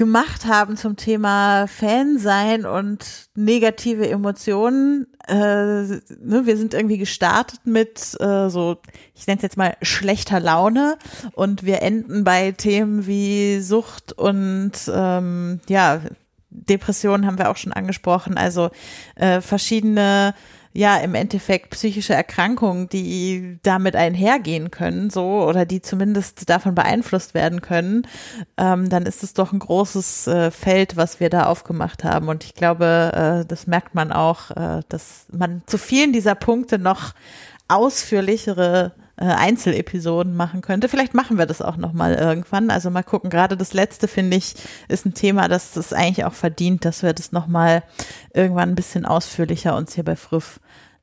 gemacht 0.03 0.47
haben 0.47 0.77
zum 0.77 0.97
Thema 0.97 1.69
Fan 1.69 2.19
sein 2.19 2.67
und 2.67 3.29
negative 3.37 4.09
Emotionen. 4.11 5.07
Äh, 5.29 5.35
ne, 5.37 6.43
wir 6.43 6.57
sind 6.57 6.75
irgendwie 6.75 6.99
gestartet 6.99 7.61
mit 7.67 8.21
äh, 8.21 8.49
so, 8.51 8.79
ich 9.15 9.29
nenne 9.29 9.37
es 9.37 9.43
jetzt 9.45 9.57
mal 9.57 9.77
schlechter 9.81 10.41
Laune 10.41 10.99
und 11.35 11.63
wir 11.63 11.83
enden 11.83 12.25
bei 12.25 12.51
Themen 12.51 13.07
wie 13.07 13.61
Sucht 13.61 14.13
und 14.13 14.73
ähm, 14.93 15.61
ja, 15.69 16.01
Depressionen 16.51 17.25
haben 17.25 17.39
wir 17.39 17.49
auch 17.49 17.57
schon 17.57 17.73
angesprochen. 17.73 18.37
Also 18.37 18.71
äh, 19.15 19.41
verschiedene 19.41 20.35
ja 20.73 20.97
im 20.97 21.15
Endeffekt 21.15 21.71
psychische 21.71 22.15
Erkrankungen, 22.15 22.89
die 22.89 23.59
damit 23.63 23.97
einhergehen 23.97 24.71
können, 24.71 25.11
so 25.11 25.45
oder 25.45 25.65
die 25.65 25.83
zumindest 25.83 26.49
davon 26.49 26.75
beeinflusst 26.75 27.35
werden 27.35 27.61
können, 27.61 28.07
ähm, 28.57 28.89
dann 28.89 29.05
ist 29.05 29.23
es 29.23 29.35
doch 29.35 29.53
ein 29.53 29.59
großes 29.59 30.27
äh, 30.27 30.51
Feld, 30.51 30.97
was 30.97 31.21
wir 31.21 31.31
da 31.31 31.47
aufgemacht 31.47 32.05
haben. 32.05 32.29
Und 32.29 32.45
ich 32.45 32.55
glaube, 32.55 33.43
äh, 33.43 33.47
das 33.47 33.67
merkt 33.67 33.95
man 33.95 34.13
auch, 34.13 34.51
äh, 34.51 34.83
dass 34.89 35.27
man 35.31 35.63
zu 35.67 35.79
vielen 35.79 36.13
dieser 36.13 36.35
Punkte 36.35 36.79
noch 36.79 37.15
ausführlichere 37.69 38.93
äh, 39.23 39.27
Einzelepisoden 39.27 40.35
machen 40.35 40.63
könnte. 40.63 40.89
Vielleicht 40.89 41.15
machen 41.15 41.39
wir 41.39 41.47
das 41.47 41.63
auch 41.63 41.77
noch 41.77 41.93
mal 41.93 42.15
irgendwann. 42.15 42.71
Also 42.71 42.91
mal 42.91 43.05
gucken. 43.05 43.31
Gerade 43.31 43.57
das 43.57 43.73
letzte 43.73 44.09
finde 44.09 44.37
ich 44.37 44.55
ist 44.89 45.07
ein 45.07 45.15
Thema, 45.15 45.47
das 45.47 45.73
das 45.73 45.93
eigentlich 45.93 46.25
auch 46.25 46.35
verdient, 46.35 46.85
dass 46.85 47.05
wir 47.05 47.13
das 47.13 47.31
noch 47.31 47.47
mal 47.47 47.85
irgendwann 48.35 48.71
ein 48.71 48.75
bisschen 48.75 49.07
ausführlicher 49.07 49.77
uns 49.77 49.95
hier 49.95 50.05
bei 50.05 50.17
Früff 50.17 50.59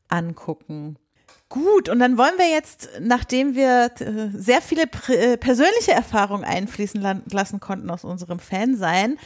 angucken. 0.10 0.98
Gut, 1.48 1.88
und 1.88 1.98
dann 2.00 2.18
wollen 2.18 2.38
wir 2.38 2.48
jetzt, 2.48 2.90
nachdem 3.00 3.56
wir 3.56 3.90
äh, 4.00 4.30
sehr 4.34 4.62
viele 4.62 4.84
äh, 5.08 5.38
persönliche 5.38 5.94
Erfahrungen 5.94 6.44
einfließen 6.44 7.02
lassen 7.32 7.60
konnten 7.60 7.90
aus 7.90 8.04
unserem 8.04 8.38
Fansein, 8.38 9.18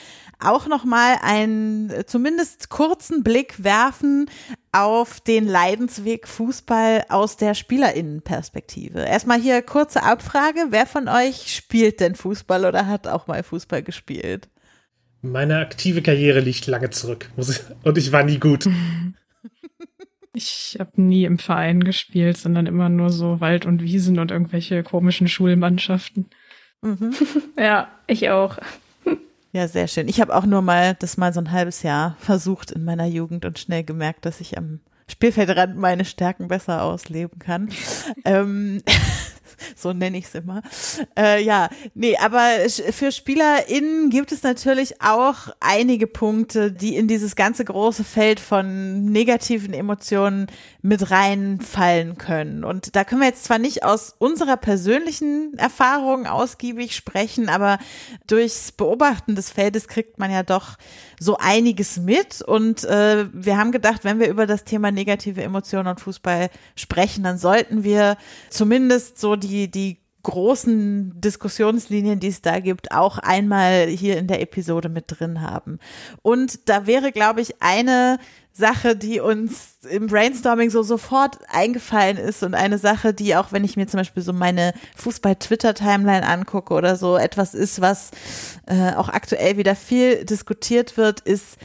auch 0.46 0.68
nochmal 0.68 1.18
einen 1.22 1.90
äh, 1.90 2.06
zumindest 2.06 2.70
kurzen 2.70 3.24
Blick 3.24 3.64
werfen 3.64 4.30
auf 4.72 5.20
den 5.22 5.48
Leidensweg 5.48 6.28
Fußball 6.28 7.06
aus 7.10 7.38
der 7.38 7.54
Spielerinnenperspektive. 7.54 9.00
Erstmal 9.00 9.40
hier 9.40 9.62
kurze 9.62 10.04
Abfrage. 10.04 10.68
Wer 10.70 10.86
von 10.86 11.08
euch 11.08 11.56
spielt 11.56 12.00
denn 12.00 12.16
Fußball 12.16 12.66
oder 12.66 12.88
hat 12.88 13.08
auch 13.08 13.28
mal 13.28 13.44
Fußball 13.44 13.84
gespielt? 13.84 14.50
Meine 15.22 15.60
aktive 15.60 16.02
Karriere 16.02 16.42
liegt 16.42 16.68
lange 16.68 16.90
zurück 16.90 17.32
und 17.84 17.98
ich 17.98 18.12
war 18.12 18.24
nie 18.24 18.40
gut. 18.40 18.68
Ich 20.36 20.78
habe 20.80 21.00
nie 21.00 21.26
im 21.26 21.38
Verein 21.38 21.84
gespielt, 21.84 22.38
sondern 22.38 22.66
immer 22.66 22.90
nur 22.90 23.12
so 23.12 23.40
Wald 23.40 23.68
und 23.68 23.84
Wiesen 23.84 24.18
und 24.18 24.32
irgendwelche 24.32 24.82
komischen 24.82 25.28
Schulmannschaften. 25.28 26.32
Mhm. 26.82 27.14
ja, 27.58 27.88
ich 28.08 28.32
auch. 28.32 28.58
Ja, 29.54 29.68
sehr 29.68 29.88
schön. 29.88 30.08
Ich 30.08 30.20
habe 30.20 30.36
auch 30.36 30.48
nur 30.48 30.64
mal 30.64 30.96
das 30.96 31.16
mal 31.16 31.32
so 31.32 31.40
ein 31.40 31.52
halbes 31.52 31.84
Jahr 31.84 32.18
versucht 32.20 32.72
in 32.72 32.84
meiner 32.84 33.06
Jugend 33.06 33.46
und 33.46 33.60
schnell 33.60 33.84
gemerkt, 33.84 34.26
dass 34.26 34.42
ich 34.42 34.58
am 34.58 34.80
Spielfeldrand 35.08 35.78
meine 35.78 36.06
Stärken 36.06 36.48
besser 36.48 36.82
ausleben 36.82 37.38
kann. 37.38 37.70
ähm, 38.26 38.82
so 39.76 39.94
nenne 39.94 40.18
ich 40.18 40.26
es 40.26 40.36
immer. 40.36 40.62
Äh, 41.18 41.44
ja, 41.44 41.70
nee, 41.94 42.18
aber 42.18 42.48
für 42.70 43.12
SpielerInnen 43.12 44.10
gibt 44.10 44.32
es 44.32 44.44
natürlich 44.44 45.02
auch 45.02 45.50
einige 45.60 46.08
Punkte, 46.08 46.72
die 46.72 46.96
in 46.96 47.08
dieses 47.08 47.36
ganze 47.36 47.66
große 47.66 48.04
Feld 48.04 48.40
von 48.40 49.06
negativen 49.06 49.74
Emotionen 49.74 50.48
mit 50.82 51.12
reinfallen 51.12 52.18
können. 52.18 52.64
Und 52.64 52.96
da 52.96 53.04
können 53.04 53.22
wir 53.22 53.28
jetzt 53.28 53.46
zwar 53.46 53.60
nicht 53.60 53.84
aus 53.84 54.16
unserer 54.18 54.58
persönlichen 54.58 55.58
Erfahrung 55.58 56.28
ausgiebig 56.28 56.96
sprechen, 56.96 57.50
aber 57.50 57.80
durchs 58.28 58.72
Beobachten 58.72 59.36
des 59.36 59.50
Feldes 59.50 59.88
kriegt 59.88 60.20
man 60.20 60.32
ja 60.32 60.44
doch 60.44 60.78
so 61.24 61.38
einiges 61.38 61.98
mit. 61.98 62.42
Und 62.42 62.84
äh, 62.84 63.26
wir 63.34 63.58
haben 63.58 63.72
gedacht, 63.72 64.04
wenn 64.04 64.20
wir 64.20 64.30
über 64.30 64.46
das 64.46 64.64
Thema 64.64 64.92
negative 64.92 65.42
Emotionen 65.42 65.88
und 65.88 66.02
Fußball 66.02 66.50
sprechen, 66.76 67.24
dann 67.24 67.38
sollten 67.38 67.84
wir 67.84 68.18
zumindest 68.50 69.20
so 69.20 69.36
die, 69.36 69.72
die 69.72 69.98
großen 70.24 71.20
Diskussionslinien, 71.20 72.20
die 72.20 72.30
es 72.30 72.42
da 72.42 72.60
gibt, 72.60 72.92
auch 72.92 73.18
einmal 73.18 73.88
hier 73.88 74.18
in 74.18 74.28
der 74.28 74.42
Episode 74.42 74.90
mit 74.90 75.06
drin 75.08 75.42
haben. 75.42 75.80
Und 76.22 76.70
da 76.70 76.88
wäre, 76.88 77.12
glaube 77.12 77.42
ich, 77.42 77.62
eine 77.62 78.18
Sache, 78.56 78.96
die 78.96 79.20
uns 79.20 79.80
im 79.90 80.06
Brainstorming 80.08 80.70
so 80.70 80.84
sofort 80.84 81.40
eingefallen 81.50 82.18
ist 82.18 82.44
und 82.44 82.54
eine 82.54 82.78
Sache, 82.78 83.14
die 83.14 83.36
auch, 83.36 83.52
wenn 83.52 83.64
ich 83.64 83.78
mir 83.78 83.88
zum 83.88 84.00
Beispiel 84.00 84.22
so 84.22 84.32
meine 84.32 84.74
Fußball-Twitter-Timeline 84.96 86.26
angucke 86.26 86.74
oder 86.74 86.96
so, 86.96 87.18
etwas 87.18 87.56
ist, 87.56 87.82
was 87.82 88.12
äh, 88.68 88.94
auch 88.94 89.10
aktuell 89.10 89.58
wieder 89.58 89.76
viel 89.76 90.24
diskutiert 90.26 90.98
wird, 90.98 91.22
ist 91.22 91.58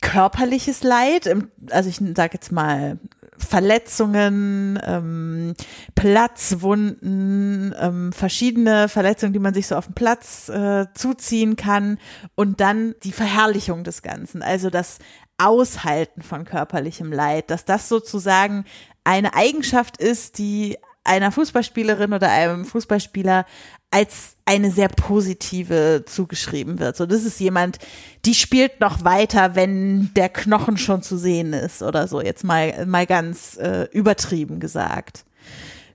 körperliches 0.00 0.84
Leid. 0.84 1.28
Also 1.70 1.88
ich 1.88 1.96
sage 1.96 2.34
jetzt 2.34 2.52
mal 2.52 2.98
Verletzungen, 3.36 4.78
ähm, 4.84 5.54
Platzwunden, 5.94 7.74
ähm, 7.78 8.12
verschiedene 8.12 8.88
Verletzungen, 8.88 9.32
die 9.32 9.38
man 9.38 9.54
sich 9.54 9.66
so 9.66 9.76
auf 9.76 9.86
dem 9.86 9.94
Platz 9.94 10.48
äh, 10.48 10.86
zuziehen 10.94 11.56
kann 11.56 11.98
und 12.34 12.60
dann 12.60 12.94
die 13.02 13.12
Verherrlichung 13.12 13.82
des 13.82 14.02
Ganzen. 14.02 14.42
Also 14.42 14.70
das 14.70 14.98
Aushalten 15.38 16.22
von 16.22 16.44
körperlichem 16.44 17.12
Leid, 17.12 17.50
dass 17.50 17.64
das 17.64 17.88
sozusagen 17.88 18.64
eine 19.04 19.34
Eigenschaft 19.34 19.96
ist, 19.98 20.38
die 20.38 20.78
einer 21.04 21.30
Fußballspielerin 21.30 22.12
oder 22.12 22.30
einem 22.30 22.64
Fußballspieler 22.64 23.44
als 23.90 24.36
eine 24.46 24.70
sehr 24.70 24.88
positive 24.88 26.04
zugeschrieben 26.06 26.78
wird. 26.78 26.96
So, 26.96 27.06
das 27.06 27.24
ist 27.24 27.38
jemand, 27.38 27.78
die 28.24 28.34
spielt 28.34 28.80
noch 28.80 29.04
weiter, 29.04 29.54
wenn 29.54 30.12
der 30.14 30.28
Knochen 30.28 30.78
schon 30.78 31.02
zu 31.02 31.16
sehen 31.16 31.52
ist 31.52 31.82
oder 31.82 32.08
so. 32.08 32.20
Jetzt 32.20 32.42
mal, 32.42 32.86
mal 32.86 33.06
ganz 33.06 33.56
äh, 33.56 33.84
übertrieben 33.92 34.60
gesagt. 34.60 35.24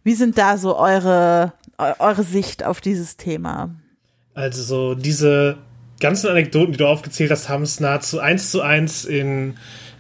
Wie 0.03 0.13
sind 0.13 0.37
da 0.37 0.57
so 0.57 0.77
eure, 0.77 1.53
eure 1.77 2.23
Sicht 2.23 2.63
auf 2.63 2.79
dieses 2.79 3.17
Thema? 3.17 3.75
Also 4.33 4.63
so 4.63 4.95
diese 4.95 5.57
ganzen 5.99 6.27
Anekdoten, 6.29 6.73
die 6.73 6.77
du 6.77 6.87
aufgezählt 6.87 7.31
hast, 7.31 7.49
haben 7.49 7.63
es 7.63 7.79
nahezu 7.79 8.19
eins 8.19 8.51
zu 8.51 8.61
eins 8.61 9.05
in 9.05 9.55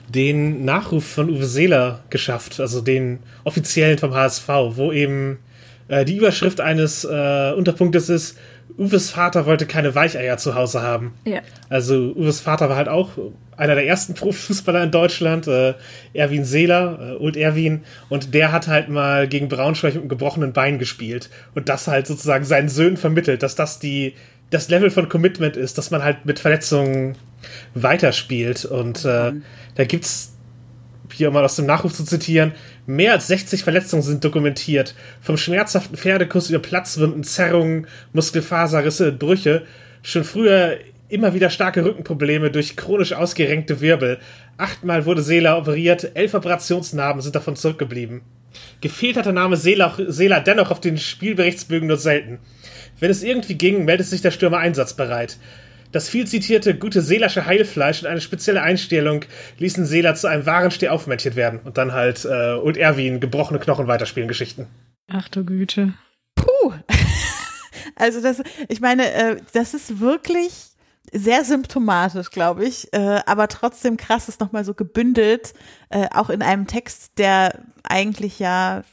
den 0.07 0.65
Nachruf 0.65 1.05
von 1.05 1.29
Uwe 1.29 1.45
Seeler 1.45 2.03
geschafft, 2.09 2.59
also 2.59 2.81
den 2.81 3.19
offiziellen 3.43 3.97
vom 3.97 4.13
HSV, 4.13 4.47
wo 4.71 4.91
eben 4.91 5.39
äh, 5.87 6.05
die 6.05 6.17
Überschrift 6.17 6.61
eines 6.61 7.03
äh, 7.03 7.53
Unterpunktes 7.55 8.09
ist, 8.09 8.37
Uwes 8.77 9.09
Vater 9.11 9.45
wollte 9.45 9.65
keine 9.65 9.93
Weicheier 9.93 10.37
zu 10.37 10.55
Hause 10.55 10.81
haben. 10.81 11.13
Ja. 11.25 11.41
Also 11.69 12.13
Uwes 12.15 12.39
Vater 12.39 12.69
war 12.69 12.77
halt 12.77 12.87
auch 12.87 13.09
einer 13.57 13.75
der 13.75 13.85
ersten 13.85 14.13
Profifußballer 14.15 14.83
in 14.83 14.91
Deutschland, 14.91 15.47
äh, 15.47 15.73
Erwin 16.13 16.45
Seeler, 16.45 16.99
äh, 17.01 17.23
Old 17.23 17.35
Erwin, 17.35 17.81
und 18.07 18.33
der 18.33 18.51
hat 18.51 18.67
halt 18.67 18.89
mal 18.89 19.27
gegen 19.27 19.49
Braunschweig 19.49 19.93
mit 19.93 20.03
einem 20.03 20.09
gebrochenen 20.09 20.53
Bein 20.53 20.79
gespielt 20.79 21.29
und 21.55 21.69
das 21.69 21.87
halt 21.87 22.07
sozusagen 22.07 22.45
seinen 22.45 22.69
Söhnen 22.69 22.97
vermittelt, 22.97 23.43
dass 23.43 23.55
das 23.55 23.79
die 23.79 24.13
das 24.49 24.69
Level 24.69 24.89
von 24.89 25.09
Commitment 25.09 25.55
ist, 25.57 25.77
dass 25.77 25.91
man 25.91 26.03
halt 26.03 26.25
mit 26.25 26.39
Verletzungen 26.39 27.15
weiterspielt. 27.73 28.65
Und 28.65 29.05
äh, 29.05 29.31
mhm. 29.31 29.43
da 29.75 29.85
gibt's, 29.85 30.35
hier 31.11 31.31
mal 31.31 31.43
aus 31.43 31.55
dem 31.55 31.65
Nachruf 31.65 31.93
zu 31.93 32.03
zitieren, 32.03 32.53
mehr 32.85 33.13
als 33.13 33.27
60 33.27 33.63
Verletzungen 33.63 34.03
sind 34.03 34.23
dokumentiert. 34.23 34.95
Vom 35.21 35.37
schmerzhaften 35.37 35.97
Pferdekuss 35.97 36.49
über 36.49 36.59
Platzwunden, 36.59 37.23
Zerrungen, 37.23 37.87
Muskelfaserrisse, 38.13 39.11
Brüche. 39.11 39.63
Schon 40.01 40.23
früher 40.23 40.77
immer 41.09 41.33
wieder 41.33 41.49
starke 41.49 41.83
Rückenprobleme 41.83 42.51
durch 42.51 42.75
chronisch 42.77 43.13
ausgerenkte 43.13 43.81
Wirbel. 43.81 44.19
Achtmal 44.57 45.05
wurde 45.05 45.23
Seela 45.23 45.57
operiert, 45.57 46.11
elf 46.13 46.33
Operationsnarben 46.33 47.21
sind 47.21 47.35
davon 47.35 47.55
zurückgeblieben. 47.55 48.21
Gefehlt 48.81 49.17
hat 49.17 49.25
der 49.25 49.33
Name 49.33 49.57
Seela, 49.57 49.95
Seela 50.07 50.39
dennoch 50.39 50.71
auf 50.71 50.79
den 50.79 50.97
Spielberichtsbögen 50.97 51.87
nur 51.87 51.97
selten. 51.97 52.39
Wenn 52.99 53.11
es 53.11 53.23
irgendwie 53.23 53.55
ging, 53.55 53.85
meldet 53.85 54.07
sich 54.07 54.21
der 54.21 54.31
Stürmer 54.31 54.57
einsatzbereit. 54.57 55.37
Das 55.91 56.07
viel 56.07 56.27
zitierte 56.27 56.75
gute 56.75 57.01
seelische 57.01 57.45
Heilfleisch 57.45 58.03
und 58.03 58.07
eine 58.07 58.21
spezielle 58.21 58.61
Einstellung 58.61 59.25
ließen 59.57 59.85
Seeler 59.85 60.13
zu 60.13 60.27
einem 60.27 60.45
wahren 60.45 60.69
Stehaufmännchen 60.69 61.35
werden. 61.35 61.59
Und 61.63 61.77
dann 61.77 61.93
halt 61.93 62.25
äh, 62.25 62.53
und 62.53 62.77
Erwin 62.77 63.19
gebrochene 63.19 63.59
Knochen 63.59 63.87
weiterspielen 63.87 64.27
Geschichten. 64.27 64.67
Ach 65.07 65.27
du 65.29 65.43
Güte. 65.43 65.93
Puh. 66.35 66.73
Also 67.95 68.21
das, 68.21 68.41
ich 68.69 68.79
meine, 68.79 69.11
äh, 69.11 69.37
das 69.53 69.73
ist 69.73 69.99
wirklich 69.99 70.53
sehr 71.11 71.43
symptomatisch, 71.43 72.29
glaube 72.31 72.65
ich, 72.65 72.93
äh, 72.93 73.19
aber 73.25 73.47
trotzdem 73.47 73.97
krass 73.97 74.29
ist 74.29 74.39
nochmal 74.39 74.63
so 74.63 74.73
gebündelt, 74.73 75.53
äh, 75.89 76.07
auch 76.13 76.29
in 76.29 76.41
einem 76.41 76.65
Text, 76.67 77.17
der 77.17 77.59
eigentlich 77.89 78.37
ja, 78.37 78.83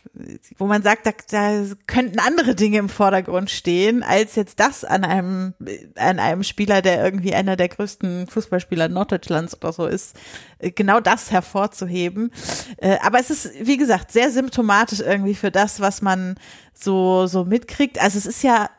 wo 0.57 0.67
man 0.67 0.83
sagt, 0.83 1.07
da, 1.07 1.13
da 1.31 1.65
könnten 1.87 2.19
andere 2.19 2.55
Dinge 2.55 2.79
im 2.79 2.89
Vordergrund 2.89 3.51
stehen, 3.51 4.03
als 4.03 4.35
jetzt 4.35 4.59
das 4.59 4.85
an 4.85 5.05
einem, 5.05 5.55
an 5.97 6.19
einem 6.19 6.43
Spieler, 6.43 6.81
der 6.81 7.05
irgendwie 7.05 7.35
einer 7.35 7.57
der 7.57 7.69
größten 7.69 8.27
Fußballspieler 8.27 8.89
Norddeutschlands 8.89 9.55
oder 9.57 9.73
so 9.73 9.87
ist, 9.87 10.17
äh, 10.59 10.71
genau 10.71 11.01
das 11.01 11.31
hervorzuheben. 11.31 12.33
Äh, 12.79 12.97
aber 13.03 13.21
es 13.21 13.31
ist, 13.31 13.51
wie 13.61 13.77
gesagt, 13.77 14.11
sehr 14.11 14.31
symptomatisch 14.31 15.01
irgendwie 15.01 15.35
für 15.35 15.51
das, 15.51 15.81
was 15.81 16.01
man 16.01 16.37
so, 16.73 17.27
so 17.27 17.45
mitkriegt. 17.45 18.01
Also 18.01 18.17
es 18.17 18.27
ist 18.27 18.43
ja 18.43 18.71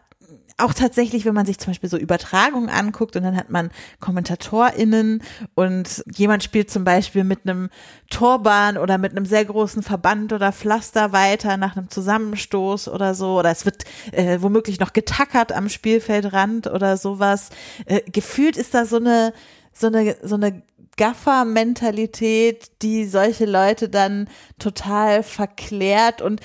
auch 0.58 0.74
tatsächlich, 0.74 1.26
wenn 1.26 1.36
man 1.36 1.46
sich 1.46 1.60
zum 1.60 1.72
Beispiel 1.72 1.90
so 1.90 1.98
Übertragungen 1.98 2.70
anguckt 2.70 3.16
und 3.16 3.24
dann 3.24 3.38
hat 3.38 3.52
man 3.52 3.70
KommentatorInnen 4.00 5.22
und 5.54 6.04
jemand 6.16 6.44
spielt 6.44 6.72
zum 6.72 6.84
Beispiel 6.84 7.24
mit 7.24 7.42
einem 7.44 7.70
Torbahn 8.10 8.78
oder 8.78 8.98
mit 8.98 9.12
einem 9.12 9.26
sehr 9.26 9.46
großen 9.46 9.84
Verband 9.84 10.34
oder 10.34 10.52
Pflaster 10.52 11.12
weiter 11.12 11.58
nach 11.58 11.78
einem 11.78 11.90
Zusammenstoß 11.90 12.88
oder 12.88 13.14
so 13.14 13.38
oder 13.38 13.52
es 13.52 13.66
wird 13.66 13.86
äh, 14.12 14.42
womöglich 14.42 14.80
noch 14.80 14.94
getackert 14.94 15.52
am 15.52 15.70
Spielfeldrand 15.70 16.68
oder 16.68 16.98
sowas. 16.98 17.50
Äh, 17.86 18.02
gefühlt 18.12 18.58
ist 18.58 18.74
da 18.74 18.86
so 18.86 18.98
eine, 18.98 19.34
so 19.74 19.88
eine, 19.88 20.18
so 20.24 20.36
eine 20.36 20.64
Gaffer-Mentalität, 20.98 22.82
die 22.82 23.06
solche 23.06 23.46
Leute 23.46 23.90
dann 23.90 24.28
total 24.58 25.22
verklärt 25.22 26.24
und 26.24 26.42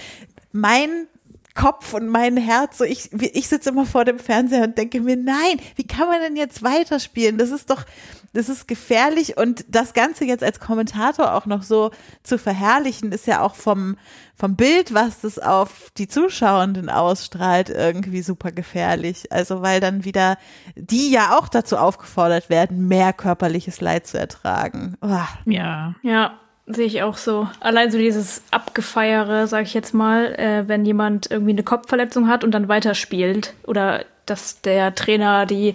mein 0.53 1.09
Kopf 1.55 1.93
und 1.95 2.09
mein 2.09 2.37
Herz. 2.37 2.79
So 2.79 2.85
ich, 2.85 3.13
ich 3.13 3.49
sitze 3.49 3.71
immer 3.71 3.87
vor 3.87 4.05
dem 4.05 4.19
Fernseher 4.19 4.65
und 4.65 4.79
denke 4.79 5.01
mir, 5.01 5.17
nein, 5.17 5.61
wie 5.77 5.87
kann 5.87 6.09
man 6.09 6.21
denn 6.21 6.37
jetzt 6.37 6.63
weiterspielen? 6.63 7.39
Das 7.39 7.51
ist 7.51 7.71
doch, 7.71 7.85
das 8.33 8.49
ist 8.49 8.67
gefährlich 8.67 9.37
und 9.37 9.65
das 9.69 9.93
Ganze 9.93 10.25
jetzt 10.25 10.43
als 10.43 10.61
Kommentator 10.61 11.35
auch 11.35 11.47
noch 11.47 11.63
so 11.63 11.91
zu 12.23 12.39
verherrlichen, 12.39 13.13
ist 13.13 13.27
ja 13.27 13.43
auch 13.43 13.55
vom, 13.55 13.97
vom 14.35 14.57
Bild, 14.57 14.95
was 14.95 15.21
das 15.21 15.39
auf 15.39 15.91
die 15.99 16.09
Zuschauenden 16.09 16.89
ausstrahlt, 16.89 17.69
irgendwie 17.69 18.23
super 18.23 18.51
gefährlich. 18.51 19.31
Also 19.31 19.61
weil 19.63 19.81
dann 19.81 20.05
wieder 20.05 20.39
die 20.75 21.11
ja 21.11 21.39
auch 21.39 21.49
dazu 21.49 21.77
aufgefordert 21.77 22.49
werden, 22.49 22.89
mehr 22.89 23.13
körperliches 23.13 23.81
Leid 23.81 24.07
zu 24.07 24.19
ertragen. 24.19 24.97
Oh. 25.03 25.09
Ja. 25.45 25.95
Ja, 26.03 26.41
Sehe 26.67 26.87
ich 26.87 27.03
auch 27.03 27.17
so. 27.17 27.49
Allein 27.61 27.91
so 27.91 27.99
dieses 27.99 28.43
Abgefeiere, 28.53 29.49
sag 29.49 29.65
ich 29.65 29.75
jetzt 29.75 29.95
mal, 29.95 30.35
äh, 30.37 30.69
wenn 30.69 30.85
jemand 30.85 31.31
irgendwie 31.31 31.53
eine 31.53 31.65
Kopfverletzung 31.65 32.29
hat 32.29 32.45
und 32.45 32.53
dann 32.53 32.69
weiterspielt. 32.69 33.55
Oder 33.67 34.05
dass 34.27 34.61
der 34.61 34.95
Trainer, 34.95 35.47
die 35.47 35.75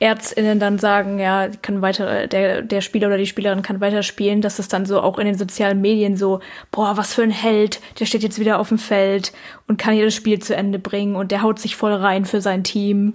ÄrztInnen 0.00 0.60
dann 0.60 0.78
sagen, 0.78 1.18
ja, 1.18 1.48
kann 1.62 1.82
weiter, 1.82 2.26
der, 2.26 2.62
der 2.62 2.80
Spieler 2.82 3.08
oder 3.08 3.16
die 3.16 3.26
Spielerin 3.26 3.62
kann 3.62 3.80
weiterspielen, 3.80 4.42
dass 4.42 4.58
es 4.58 4.68
dann 4.68 4.86
so 4.86 5.00
auch 5.00 5.18
in 5.18 5.26
den 5.26 5.38
sozialen 5.38 5.80
Medien 5.80 6.16
so, 6.16 6.40
boah, 6.70 6.96
was 6.96 7.14
für 7.14 7.22
ein 7.22 7.30
Held, 7.30 7.80
der 7.98 8.04
steht 8.04 8.22
jetzt 8.22 8.38
wieder 8.38 8.58
auf 8.58 8.68
dem 8.68 8.78
Feld 8.78 9.32
und 9.66 9.78
kann 9.78 9.98
das 9.98 10.14
Spiel 10.14 10.38
zu 10.40 10.54
Ende 10.54 10.78
bringen 10.78 11.16
und 11.16 11.32
der 11.32 11.42
haut 11.42 11.58
sich 11.58 11.74
voll 11.74 11.94
rein 11.94 12.26
für 12.26 12.40
sein 12.40 12.62
Team. 12.62 13.14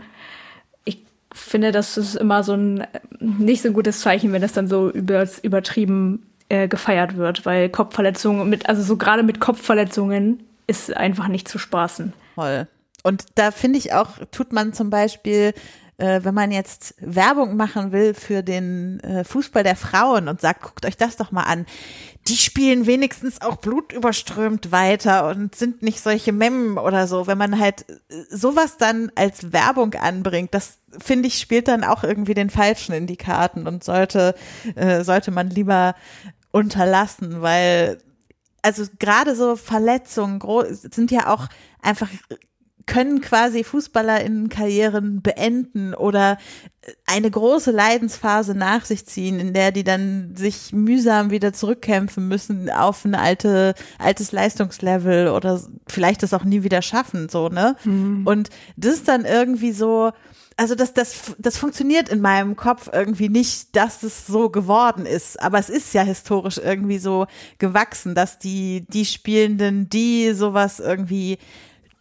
Ich 0.83 0.97
finde, 1.31 1.71
das 1.71 1.97
ist 1.97 2.15
immer 2.15 2.43
so 2.43 2.53
ein 2.53 2.85
nicht 3.19 3.61
so 3.61 3.71
gutes 3.71 4.01
Zeichen, 4.01 4.33
wenn 4.33 4.41
das 4.41 4.53
dann 4.53 4.67
so 4.67 4.89
über, 4.89 5.27
übertrieben 5.43 6.25
äh, 6.53 6.67
gefeiert 6.67 7.17
wird, 7.17 7.47
weil 7.47 7.67
Kopfverletzungen 7.67 8.47
mit, 8.47 8.69
also 8.69 8.83
so 8.83 8.95
gerade 8.95 9.23
mit 9.23 9.39
Kopfverletzungen 9.39 10.43
ist 10.67 10.95
einfach 10.95 11.27
nicht 11.27 11.47
zu 11.47 11.57
spaßen. 11.57 12.13
Toll. 12.35 12.67
Und 13.01 13.25
da 13.35 13.49
finde 13.49 13.79
ich 13.79 13.93
auch, 13.93 14.19
tut 14.31 14.53
man 14.53 14.71
zum 14.71 14.91
Beispiel 14.91 15.53
äh, 15.97 16.21
wenn 16.23 16.33
man 16.33 16.51
jetzt 16.51 16.95
Werbung 16.99 17.55
machen 17.55 17.91
will 17.91 18.13
für 18.13 18.41
den 18.41 18.99
äh, 19.01 19.23
Fußball 19.23 19.63
der 19.63 19.75
Frauen 19.75 20.27
und 20.27 20.41
sagt, 20.41 20.63
guckt 20.63 20.85
euch 20.85 20.97
das 20.97 21.17
doch 21.17 21.31
mal 21.31 21.43
an. 21.43 21.65
Die 22.27 22.37
spielen 22.37 22.87
wenigstens 22.87 23.41
auch 23.41 23.57
blutüberströmt 23.57 24.71
weiter 24.71 25.27
und 25.27 25.55
sind 25.55 25.83
nicht 25.83 26.01
solche 26.01 26.31
Memmen 26.31 26.77
oder 26.77 27.07
so. 27.07 27.27
Wenn 27.27 27.37
man 27.37 27.59
halt 27.59 27.85
äh, 27.89 27.95
sowas 28.29 28.77
dann 28.77 29.11
als 29.15 29.53
Werbung 29.53 29.93
anbringt, 29.93 30.53
das 30.53 30.79
finde 30.97 31.27
ich 31.27 31.39
spielt 31.39 31.67
dann 31.67 31.83
auch 31.83 32.03
irgendwie 32.03 32.33
den 32.33 32.49
Falschen 32.49 32.93
in 32.93 33.07
die 33.07 33.17
Karten 33.17 33.67
und 33.67 33.83
sollte, 33.83 34.35
äh, 34.75 35.03
sollte 35.03 35.31
man 35.31 35.49
lieber 35.49 35.95
unterlassen, 36.53 37.41
weil 37.41 37.97
also 38.61 38.85
gerade 38.97 39.35
so 39.35 39.57
Verletzungen 39.57 40.41
sind 40.71 41.11
ja 41.11 41.33
auch 41.33 41.47
einfach 41.81 42.07
können 42.85 43.21
quasi 43.21 43.63
Fußballerinnen-Karrieren 43.63 45.21
beenden 45.21 45.93
oder 45.93 46.37
eine 47.05 47.31
große 47.31 47.71
Leidensphase 47.71 48.55
nach 48.55 48.83
sich 48.83 49.05
ziehen, 49.05 49.39
in 49.39 49.53
der 49.53 49.71
die 49.71 49.85
dann 49.85 50.35
sich 50.35 50.73
mühsam 50.73 51.29
wieder 51.29 51.53
zurückkämpfen 51.53 52.27
müssen 52.27 52.69
auf 52.69 53.05
ein 53.05 53.15
alte, 53.15 53.73
altes 53.99 54.31
Leistungslevel 54.33 55.29
oder 55.29 55.61
vielleicht 55.87 56.23
das 56.23 56.33
auch 56.33 56.43
nie 56.43 56.63
wieder 56.63 56.81
schaffen, 56.81 57.29
so, 57.29 57.47
ne? 57.47 57.77
Mhm. 57.85 58.27
Und 58.27 58.49
das 58.75 58.95
ist 58.95 59.07
dann 59.07 59.23
irgendwie 59.23 59.71
so, 59.71 60.11
also 60.57 60.75
das, 60.75 60.93
das, 60.93 61.35
das 61.37 61.57
funktioniert 61.57 62.09
in 62.09 62.21
meinem 62.21 62.55
Kopf 62.55 62.89
irgendwie 62.91 63.29
nicht, 63.29 63.75
dass 63.75 64.03
es 64.03 64.27
so 64.27 64.49
geworden 64.49 65.05
ist. 65.05 65.41
Aber 65.41 65.59
es 65.59 65.69
ist 65.69 65.93
ja 65.93 66.03
historisch 66.03 66.57
irgendwie 66.57 66.99
so 66.99 67.27
gewachsen, 67.57 68.15
dass 68.15 68.39
die, 68.39 68.85
die 68.89 69.05
Spielenden, 69.05 69.89
die 69.89 70.33
sowas 70.33 70.79
irgendwie 70.79 71.37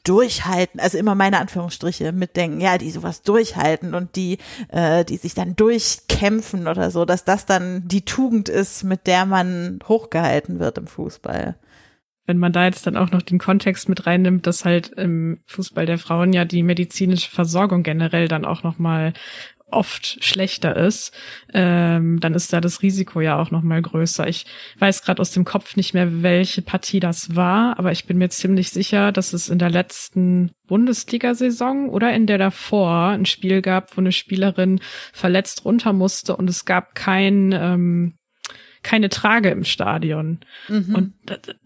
durchhalten, 0.05 0.81
also 0.81 0.99
immer 0.99 1.15
meine 1.15 1.39
Anführungsstriche 1.39 2.13
mitdenken, 2.13 2.61
ja, 2.61 2.77
die 2.77 2.91
sowas 2.91 3.23
durchhalten 3.23 3.95
und 3.95 4.17
die, 4.17 4.39
äh, 4.69 5.05
die 5.05 5.17
sich 5.17 5.35
dann 5.35 5.55
durchkämpfen 5.55 6.67
oder 6.67 6.91
so, 6.91 7.05
dass 7.05 7.25
das 7.25 7.47
dann 7.47 7.87
die 7.87 8.05
Tugend 8.05 8.49
ist, 8.49 8.83
mit 8.83 9.07
der 9.07 9.27
man 9.27 9.79
hochgehalten 9.87 10.59
wird 10.59 10.79
im 10.79 10.89
Fußball 10.89 11.57
wenn 12.27 12.39
man 12.39 12.53
da 12.53 12.65
jetzt 12.65 12.87
dann 12.87 12.97
auch 12.97 13.11
noch 13.11 13.23
den 13.23 13.39
Kontext 13.39 13.89
mit 13.89 14.07
reinnimmt, 14.07 14.47
dass 14.47 14.65
halt 14.65 14.89
im 14.89 15.41
Fußball 15.47 15.87
der 15.87 15.99
Frauen 15.99 16.33
ja 16.33 16.45
die 16.45 16.63
medizinische 16.63 17.31
Versorgung 17.31 17.83
generell 17.83 18.29
dann 18.29 18.45
auch 18.45 18.63
noch 18.63 18.79
mal 18.79 19.13
oft 19.73 20.23
schlechter 20.23 20.77
ist, 20.77 21.13
ähm, 21.53 22.21
dann 22.21 22.35
ist 22.35 22.53
da 22.53 22.61
das 22.61 22.83
Risiko 22.83 23.21
ja 23.21 23.39
auch 23.39 23.51
noch 23.51 23.63
mal 23.63 23.81
größer. 23.81 24.29
Ich 24.29 24.47
weiß 24.79 25.03
gerade 25.03 25.21
aus 25.21 25.31
dem 25.31 25.45
Kopf 25.45 25.77
nicht 25.77 25.95
mehr, 25.95 26.23
welche 26.23 26.63
Partie 26.63 27.01
das 27.01 27.35
war, 27.35 27.79
aber 27.79 27.93
ich 27.93 28.07
bin 28.07 28.19
mir 28.19 28.29
ziemlich 28.29 28.71
sicher, 28.71 29.13
dass 29.13 29.33
es 29.33 29.49
in 29.49 29.59
der 29.59 29.71
letzten 29.71 30.53
Bundesliga-Saison 30.67 31.89
oder 31.89 32.13
in 32.13 32.27
der 32.27 32.39
davor 32.39 33.09
ein 33.09 33.27
Spiel 33.27 33.63
gab, 33.63 33.97
wo 33.97 34.01
eine 34.01 34.13
Spielerin 34.13 34.81
verletzt 35.13 35.65
runter 35.65 35.93
musste 35.93 36.37
und 36.37 36.49
es 36.49 36.65
gab 36.65 36.95
kein 36.95 37.53
ähm, 37.53 38.15
keine 38.83 39.09
Trage 39.09 39.51
im 39.51 39.65
Stadion. 39.65 40.41
Mhm. 40.69 40.95
Und 40.95 41.13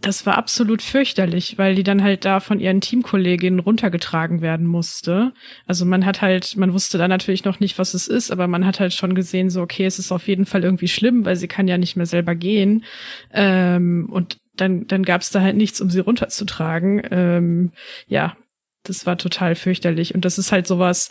das 0.00 0.26
war 0.26 0.36
absolut 0.36 0.82
fürchterlich, 0.82 1.56
weil 1.56 1.74
die 1.74 1.82
dann 1.82 2.02
halt 2.02 2.24
da 2.24 2.40
von 2.40 2.60
ihren 2.60 2.80
Teamkolleginnen 2.80 3.60
runtergetragen 3.60 4.42
werden 4.42 4.66
musste. 4.66 5.32
Also 5.66 5.86
man 5.86 6.04
hat 6.04 6.20
halt, 6.20 6.56
man 6.56 6.72
wusste 6.72 6.98
da 6.98 7.08
natürlich 7.08 7.44
noch 7.44 7.58
nicht, 7.58 7.78
was 7.78 7.94
es 7.94 8.06
ist, 8.06 8.30
aber 8.30 8.48
man 8.48 8.66
hat 8.66 8.80
halt 8.80 8.92
schon 8.92 9.14
gesehen, 9.14 9.48
so, 9.48 9.62
okay, 9.62 9.86
es 9.86 9.98
ist 9.98 10.12
auf 10.12 10.28
jeden 10.28 10.44
Fall 10.44 10.62
irgendwie 10.62 10.88
schlimm, 10.88 11.24
weil 11.24 11.36
sie 11.36 11.48
kann 11.48 11.68
ja 11.68 11.78
nicht 11.78 11.96
mehr 11.96 12.06
selber 12.06 12.34
gehen. 12.34 12.84
Ähm, 13.32 14.08
und 14.10 14.38
dann, 14.56 14.86
dann 14.86 15.02
gab 15.02 15.22
es 15.22 15.30
da 15.30 15.40
halt 15.40 15.56
nichts, 15.56 15.80
um 15.80 15.90
sie 15.90 16.00
runterzutragen. 16.00 17.02
Ähm, 17.10 17.72
ja, 18.08 18.36
das 18.82 19.06
war 19.06 19.18
total 19.18 19.54
fürchterlich. 19.54 20.14
Und 20.14 20.24
das 20.24 20.38
ist 20.38 20.52
halt 20.52 20.66
sowas, 20.66 21.10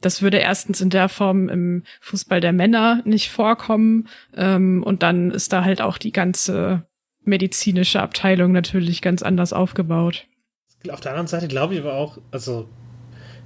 das 0.00 0.22
würde 0.22 0.38
erstens 0.38 0.80
in 0.80 0.90
der 0.90 1.08
Form 1.08 1.48
im 1.48 1.84
Fußball 2.00 2.40
der 2.40 2.52
Männer 2.52 3.02
nicht 3.04 3.30
vorkommen. 3.30 4.08
Ähm, 4.36 4.82
und 4.82 5.02
dann 5.02 5.30
ist 5.30 5.52
da 5.52 5.64
halt 5.64 5.82
auch 5.82 5.98
die 5.98 6.12
ganze 6.12 6.86
medizinische 7.22 8.00
Abteilung 8.00 8.52
natürlich 8.52 9.02
ganz 9.02 9.22
anders 9.22 9.52
aufgebaut. 9.52 10.26
Auf 10.90 11.00
der 11.00 11.12
anderen 11.12 11.26
Seite 11.26 11.48
glaube 11.48 11.74
ich 11.74 11.80
aber 11.80 11.94
auch, 11.94 12.18
also 12.30 12.68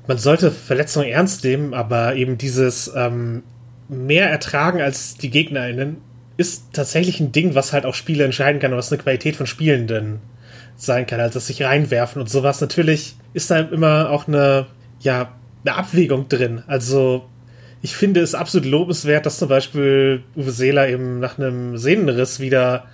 man 0.06 0.18
sollte 0.18 0.50
Verletzungen 0.50 1.08
ernst 1.08 1.42
nehmen, 1.44 1.74
aber 1.74 2.14
eben 2.14 2.38
dieses 2.38 2.92
ähm, 2.94 3.42
mehr 3.88 4.30
ertragen 4.30 4.80
als 4.80 5.16
die 5.16 5.30
GegnerInnen 5.30 5.96
ist 6.36 6.72
tatsächlich 6.72 7.20
ein 7.20 7.32
Ding, 7.32 7.54
was 7.54 7.72
halt 7.72 7.86
auch 7.86 7.94
Spiele 7.94 8.24
entscheiden 8.24 8.60
kann, 8.60 8.72
was 8.72 8.92
eine 8.92 9.02
Qualität 9.02 9.36
von 9.36 9.46
Spielenden 9.46 10.20
sein 10.76 11.06
kann, 11.06 11.20
also 11.20 11.38
sich 11.38 11.62
reinwerfen 11.62 12.20
und 12.20 12.28
sowas. 12.28 12.60
Natürlich 12.60 13.16
ist 13.32 13.50
da 13.50 13.60
immer 13.60 14.10
auch 14.10 14.26
eine, 14.26 14.66
ja, 15.00 15.32
eine 15.64 15.76
Abwägung 15.76 16.28
drin. 16.28 16.62
Also 16.66 17.28
ich 17.82 17.96
finde 17.96 18.20
es 18.20 18.34
absolut 18.34 18.66
lobenswert, 18.66 19.26
dass 19.26 19.38
zum 19.38 19.48
Beispiel 19.48 20.22
Uwe 20.36 20.50
Seeler 20.50 20.88
eben 20.88 21.20
nach 21.20 21.38
einem 21.38 21.76
Sehnenriss 21.76 22.40
wieder 22.40 22.86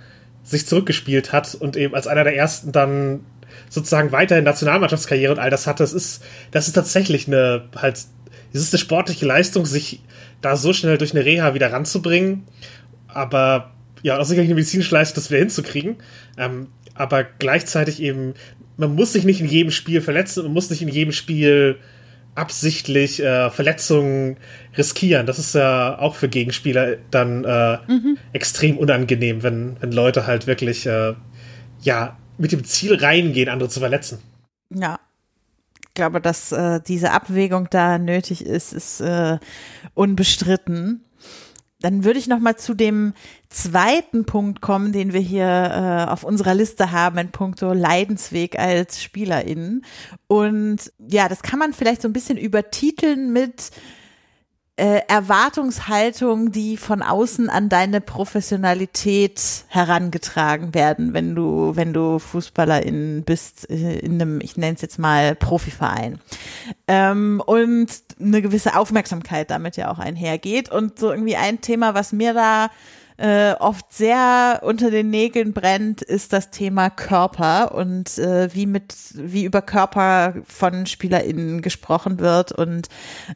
sich 0.43 0.67
zurückgespielt 0.67 1.31
hat 1.31 1.55
und 1.55 1.77
eben 1.77 1.95
als 1.95 2.07
einer 2.07 2.23
der 2.23 2.35
ersten 2.35 2.71
dann 2.71 3.21
sozusagen 3.69 4.11
weiterhin 4.11 4.43
Nationalmannschaftskarriere 4.43 5.31
und 5.31 5.39
all 5.39 5.49
das 5.49 5.67
hatte. 5.67 5.83
Das 5.83 5.93
ist, 5.93 6.23
das 6.51 6.67
ist 6.67 6.73
tatsächlich 6.73 7.27
eine 7.27 7.63
halt, 7.75 7.97
es 8.53 8.61
ist 8.61 8.73
eine 8.73 8.79
sportliche 8.79 9.25
Leistung, 9.25 9.65
sich 9.65 10.01
da 10.41 10.57
so 10.57 10.73
schnell 10.73 10.97
durch 10.97 11.13
eine 11.13 11.23
Reha 11.23 11.53
wieder 11.53 11.71
ranzubringen. 11.71 12.43
Aber 13.07 13.71
ja, 14.03 14.17
auch 14.17 14.25
sicherlich 14.25 14.49
eine 14.49 14.55
medizinische 14.55 14.93
Leistung, 14.93 15.15
das 15.15 15.29
wieder 15.29 15.39
hinzukriegen. 15.39 15.97
Ähm, 16.37 16.67
aber 16.95 17.23
gleichzeitig 17.23 18.01
eben, 18.01 18.33
man 18.77 18.95
muss 18.95 19.13
sich 19.13 19.23
nicht 19.23 19.41
in 19.41 19.47
jedem 19.47 19.71
Spiel 19.71 20.01
verletzen, 20.01 20.43
man 20.43 20.53
muss 20.53 20.69
nicht 20.69 20.81
in 20.81 20.89
jedem 20.89 21.13
Spiel 21.13 21.77
absichtlich 22.35 23.21
äh, 23.21 23.49
Verletzungen 23.49 24.37
riskieren. 24.77 25.25
Das 25.25 25.39
ist 25.39 25.53
ja 25.55 25.99
auch 25.99 26.15
für 26.15 26.29
Gegenspieler 26.29 26.97
dann 27.11 27.43
äh, 27.43 27.77
mhm. 27.87 28.17
extrem 28.33 28.77
unangenehm, 28.77 29.43
wenn, 29.43 29.75
wenn 29.79 29.91
Leute 29.91 30.27
halt 30.27 30.47
wirklich 30.47 30.85
äh, 30.85 31.13
ja 31.81 32.17
mit 32.37 32.51
dem 32.51 32.63
Ziel 32.63 32.95
reingehen, 32.95 33.49
andere 33.49 33.69
zu 33.69 33.79
verletzen. 33.79 34.19
Ja. 34.69 34.99
Ich 35.87 35.95
glaube, 35.95 36.21
dass 36.21 36.53
äh, 36.53 36.79
diese 36.87 37.11
Abwägung 37.11 37.67
da 37.69 37.97
nötig 37.97 38.45
ist, 38.45 38.71
ist 38.71 39.01
äh, 39.01 39.39
unbestritten. 39.93 41.03
Dann 41.81 42.03
würde 42.03 42.19
ich 42.19 42.27
noch 42.27 42.39
mal 42.39 42.55
zu 42.55 42.73
dem 42.73 43.13
zweiten 43.49 44.25
Punkt 44.25 44.61
kommen, 44.61 44.91
den 44.91 45.13
wir 45.13 45.19
hier 45.19 45.45
äh, 45.45 46.09
auf 46.09 46.23
unserer 46.23 46.53
Liste 46.53 46.91
haben, 46.91 47.17
in 47.17 47.31
puncto 47.31 47.73
Leidensweg 47.73 48.57
als 48.57 49.01
SpielerInnen. 49.01 49.83
Und 50.27 50.91
ja, 50.99 51.27
das 51.27 51.41
kann 51.41 51.59
man 51.59 51.73
vielleicht 51.73 52.01
so 52.01 52.07
ein 52.07 52.13
bisschen 52.13 52.37
übertiteln 52.37 53.33
mit 53.33 53.71
äh, 54.81 55.03
Erwartungshaltung, 55.07 56.51
die 56.51 56.75
von 56.75 57.03
außen 57.03 57.51
an 57.51 57.69
deine 57.69 58.01
Professionalität 58.01 59.39
herangetragen 59.67 60.73
werden, 60.73 61.13
wenn 61.13 61.35
du, 61.35 61.75
wenn 61.75 61.93
du 61.93 62.17
Fußballerin 62.17 63.21
bist 63.23 63.69
äh, 63.69 63.99
in 63.99 64.19
einem, 64.19 64.41
ich 64.41 64.57
nenne 64.57 64.73
es 64.73 64.81
jetzt 64.81 64.97
mal 64.97 65.35
Profiverein. 65.35 66.19
Ähm, 66.87 67.43
und 67.45 67.89
eine 68.19 68.41
gewisse 68.41 68.75
Aufmerksamkeit 68.75 69.51
damit 69.51 69.77
ja 69.77 69.91
auch 69.91 69.99
einhergeht. 69.99 70.71
Und 70.71 70.97
so 70.97 71.11
irgendwie 71.11 71.35
ein 71.35 71.61
Thema, 71.61 71.93
was 71.93 72.11
mir 72.11 72.33
da 72.33 72.71
äh, 73.17 73.53
oft 73.59 73.93
sehr 73.93 74.61
unter 74.63 74.89
den 74.89 75.11
Nägeln 75.11 75.53
brennt, 75.53 76.01
ist 76.01 76.33
das 76.33 76.49
Thema 76.49 76.89
Körper 76.89 77.75
und 77.75 78.17
äh, 78.17 78.49
wie 78.55 78.65
mit 78.65 78.95
wie 79.13 79.43
über 79.43 79.61
Körper 79.61 80.33
von 80.45 80.87
SpielerInnen 80.87 81.61
gesprochen 81.61 82.17
wird 82.17 82.51
und 82.51 82.89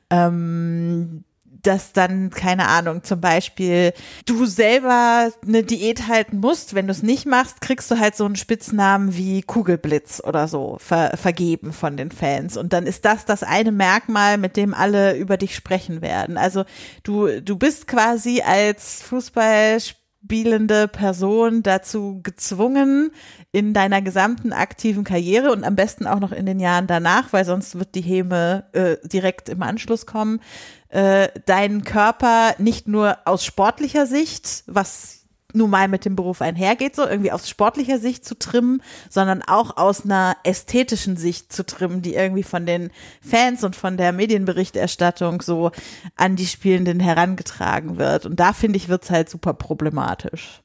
ähm, 0.09 1.23
dass 1.65 1.93
dann, 1.93 2.29
keine 2.29 2.67
Ahnung, 2.67 3.03
zum 3.03 3.21
Beispiel 3.21 3.93
du 4.25 4.45
selber 4.45 5.31
eine 5.45 5.63
Diät 5.63 6.07
halten 6.07 6.39
musst. 6.39 6.75
Wenn 6.75 6.87
du 6.87 6.91
es 6.91 7.03
nicht 7.03 7.25
machst, 7.25 7.61
kriegst 7.61 7.89
du 7.91 7.99
halt 7.99 8.15
so 8.15 8.25
einen 8.25 8.35
Spitznamen 8.35 9.15
wie 9.15 9.41
Kugelblitz 9.41 10.21
oder 10.23 10.47
so 10.47 10.77
ver 10.79 11.17
vergeben 11.17 11.73
von 11.73 11.97
den 11.97 12.11
Fans. 12.11 12.57
Und 12.57 12.73
dann 12.73 12.85
ist 12.85 13.05
das 13.05 13.25
das 13.25 13.43
eine 13.43 13.71
Merkmal, 13.71 14.37
mit 14.37 14.57
dem 14.57 14.73
alle 14.73 15.17
über 15.17 15.37
dich 15.37 15.55
sprechen 15.55 16.01
werden. 16.01 16.37
Also 16.37 16.65
du, 17.03 17.41
du 17.41 17.57
bist 17.57 17.87
quasi 17.87 18.41
als 18.41 19.01
Fußballspieler 19.03 20.04
spielende 20.25 20.87
Person 20.87 21.61
dazu 21.61 22.19
gezwungen, 22.23 23.11
in 23.51 23.73
deiner 23.73 24.01
gesamten 24.01 24.53
aktiven 24.53 25.03
Karriere 25.03 25.51
und 25.51 25.63
am 25.63 25.75
besten 25.75 26.07
auch 26.07 26.19
noch 26.19 26.31
in 26.31 26.47
den 26.47 26.59
Jahren 26.59 26.87
danach, 26.87 27.31
weil 27.31 27.45
sonst 27.45 27.77
wird 27.77 27.93
die 27.93 28.01
Häme 28.01 28.65
äh, 28.73 28.97
direkt 29.07 29.49
im 29.49 29.61
Anschluss 29.61 30.07
kommen, 30.07 30.41
äh, 30.89 31.29
deinen 31.45 31.83
Körper 31.83 32.55
nicht 32.57 32.87
nur 32.87 33.19
aus 33.25 33.45
sportlicher 33.45 34.07
Sicht, 34.07 34.63
was 34.65 35.24
nun 35.53 35.69
mal 35.69 35.87
mit 35.87 36.05
dem 36.05 36.15
Beruf 36.15 36.41
einhergeht, 36.41 36.95
so 36.95 37.07
irgendwie 37.07 37.31
aus 37.31 37.49
sportlicher 37.49 37.97
Sicht 37.99 38.25
zu 38.25 38.37
trimmen, 38.37 38.81
sondern 39.09 39.41
auch 39.41 39.77
aus 39.77 40.05
einer 40.05 40.35
ästhetischen 40.43 41.17
Sicht 41.17 41.53
zu 41.53 41.65
trimmen, 41.65 42.01
die 42.01 42.15
irgendwie 42.15 42.43
von 42.43 42.65
den 42.65 42.91
Fans 43.21 43.63
und 43.63 43.75
von 43.75 43.97
der 43.97 44.11
Medienberichterstattung 44.11 45.41
so 45.41 45.71
an 46.15 46.35
die 46.35 46.47
Spielenden 46.47 46.99
herangetragen 46.99 47.97
wird. 47.97 48.25
Und 48.25 48.39
da 48.39 48.53
finde 48.53 48.77
ich, 48.77 48.89
wird's 48.89 49.09
halt 49.11 49.29
super 49.29 49.53
problematisch. 49.53 50.61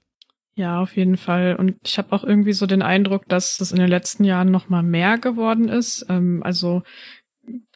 Ja, 0.55 0.81
auf 0.83 0.97
jeden 0.97 1.17
Fall. 1.17 1.57
Und 1.57 1.77
ich 1.85 1.97
habe 1.97 2.13
auch 2.13 2.25
irgendwie 2.25 2.53
so 2.53 2.67
den 2.67 2.83
Eindruck, 2.83 3.27
dass 3.29 3.57
das 3.57 3.73
in 3.73 3.79
den 3.79 3.89
letzten 3.89 4.25
Jahren 4.25 4.51
noch 4.51 4.69
mal 4.69 4.83
mehr 4.83 5.17
geworden 5.17 5.69
ist. 5.69 6.05
Ähm, 6.09 6.43
also 6.45 6.83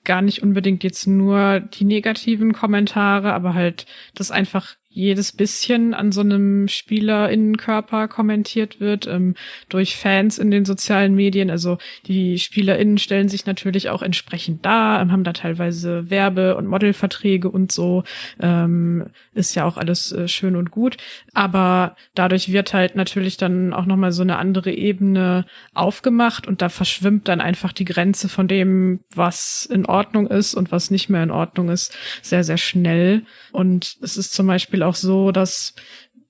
gar 0.05 0.21
nicht 0.21 0.43
unbedingt 0.43 0.85
jetzt 0.85 1.07
nur 1.07 1.61
die 1.61 1.85
negativen 1.85 2.53
Kommentare, 2.53 3.33
aber 3.33 3.55
halt 3.55 3.87
das 4.15 4.31
einfach 4.31 4.75
jedes 4.95 5.33
bisschen 5.33 5.93
an 5.93 6.13
so 6.13 6.21
einem 6.21 6.69
SpielerInnenkörper 6.69 8.07
kommentiert 8.07 8.79
wird, 8.79 9.09
ähm, 9.09 9.35
durch 9.69 9.97
Fans 9.97 10.39
in 10.39 10.53
den 10.53 10.65
sozialen 10.65 11.17
Medien. 11.17 11.51
Also 11.51 11.79
die 12.07 12.39
SpielerInnen 12.39 12.99
stellen 12.99 13.29
sich 13.29 13.45
natürlich 13.45 13.91
auch 13.91 14.03
entsprechend 14.03 14.65
dar, 14.65 15.03
ähm, 15.03 15.11
haben 15.11 15.25
da 15.25 15.33
teilweise 15.33 16.11
Werbe- 16.11 16.57
und 16.57 16.69
Modelverträge 16.69 17.51
und 17.51 17.73
so. 17.73 18.05
Ähm, 18.41 19.07
ist 19.35 19.57
ja 19.57 19.65
auch 19.65 19.79
alles 19.79 20.13
äh, 20.13 20.29
schön 20.29 20.55
und 20.55 20.71
gut. 20.71 20.97
Aber 21.33 21.97
dadurch 22.15 22.53
wird 22.53 22.73
halt 22.73 22.95
natürlich 22.95 23.37
dann 23.37 23.73
auch 23.73 23.87
nochmal 23.87 24.13
so 24.13 24.23
eine 24.23 24.39
andere 24.39 24.71
Ebene 24.71 25.45
aufgemacht 25.75 26.47
und 26.47 26.63
da 26.63 26.69
verschwimmt 26.69 27.27
dann 27.27 27.41
einfach 27.41 27.73
die 27.73 27.85
Grenze 27.85 28.29
von 28.29 28.47
dem, 28.47 29.01
was 29.13 29.67
in 29.67 29.87
Ordnung 29.87 30.29
ist 30.29 30.55
und 30.55 30.71
was 30.71 30.93
nicht 30.93 31.09
mehr 31.09 31.25
in 31.25 31.33
Ordnung 31.33 31.69
ist, 31.69 31.97
sehr, 32.23 32.45
sehr 32.45 32.59
schnell. 32.59 33.23
Und 33.51 33.97
es 34.01 34.17
ist 34.17 34.33
zum 34.33 34.47
Beispiel 34.47 34.84
auch 34.85 34.95
so, 34.95 35.33
dass 35.33 35.75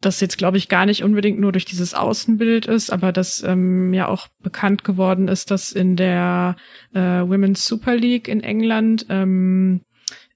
das 0.01 0.21
jetzt, 0.21 0.39
glaube 0.39 0.59
ich, 0.59 0.69
gar 0.69 0.87
nicht 0.87 1.03
unbedingt 1.03 1.41
nur 1.41 1.53
durch 1.53 1.65
dieses 1.65 1.95
Außenbild 1.95 2.67
ist, 2.67 2.91
aber 2.91 3.13
dass 3.13 3.43
ähm, 3.43 3.95
ja 3.95 4.09
auch 4.09 4.29
bekannt 4.43 4.85
geworden 4.85 5.29
ist, 5.29 5.51
dass 5.51 5.73
in 5.73 5.97
der 5.97 6.57
äh, 6.93 7.01
Women's 7.01 7.67
Super 7.67 7.97
League 7.97 8.29
in 8.29 8.43
England 8.43 9.07
ähm, 9.09 9.81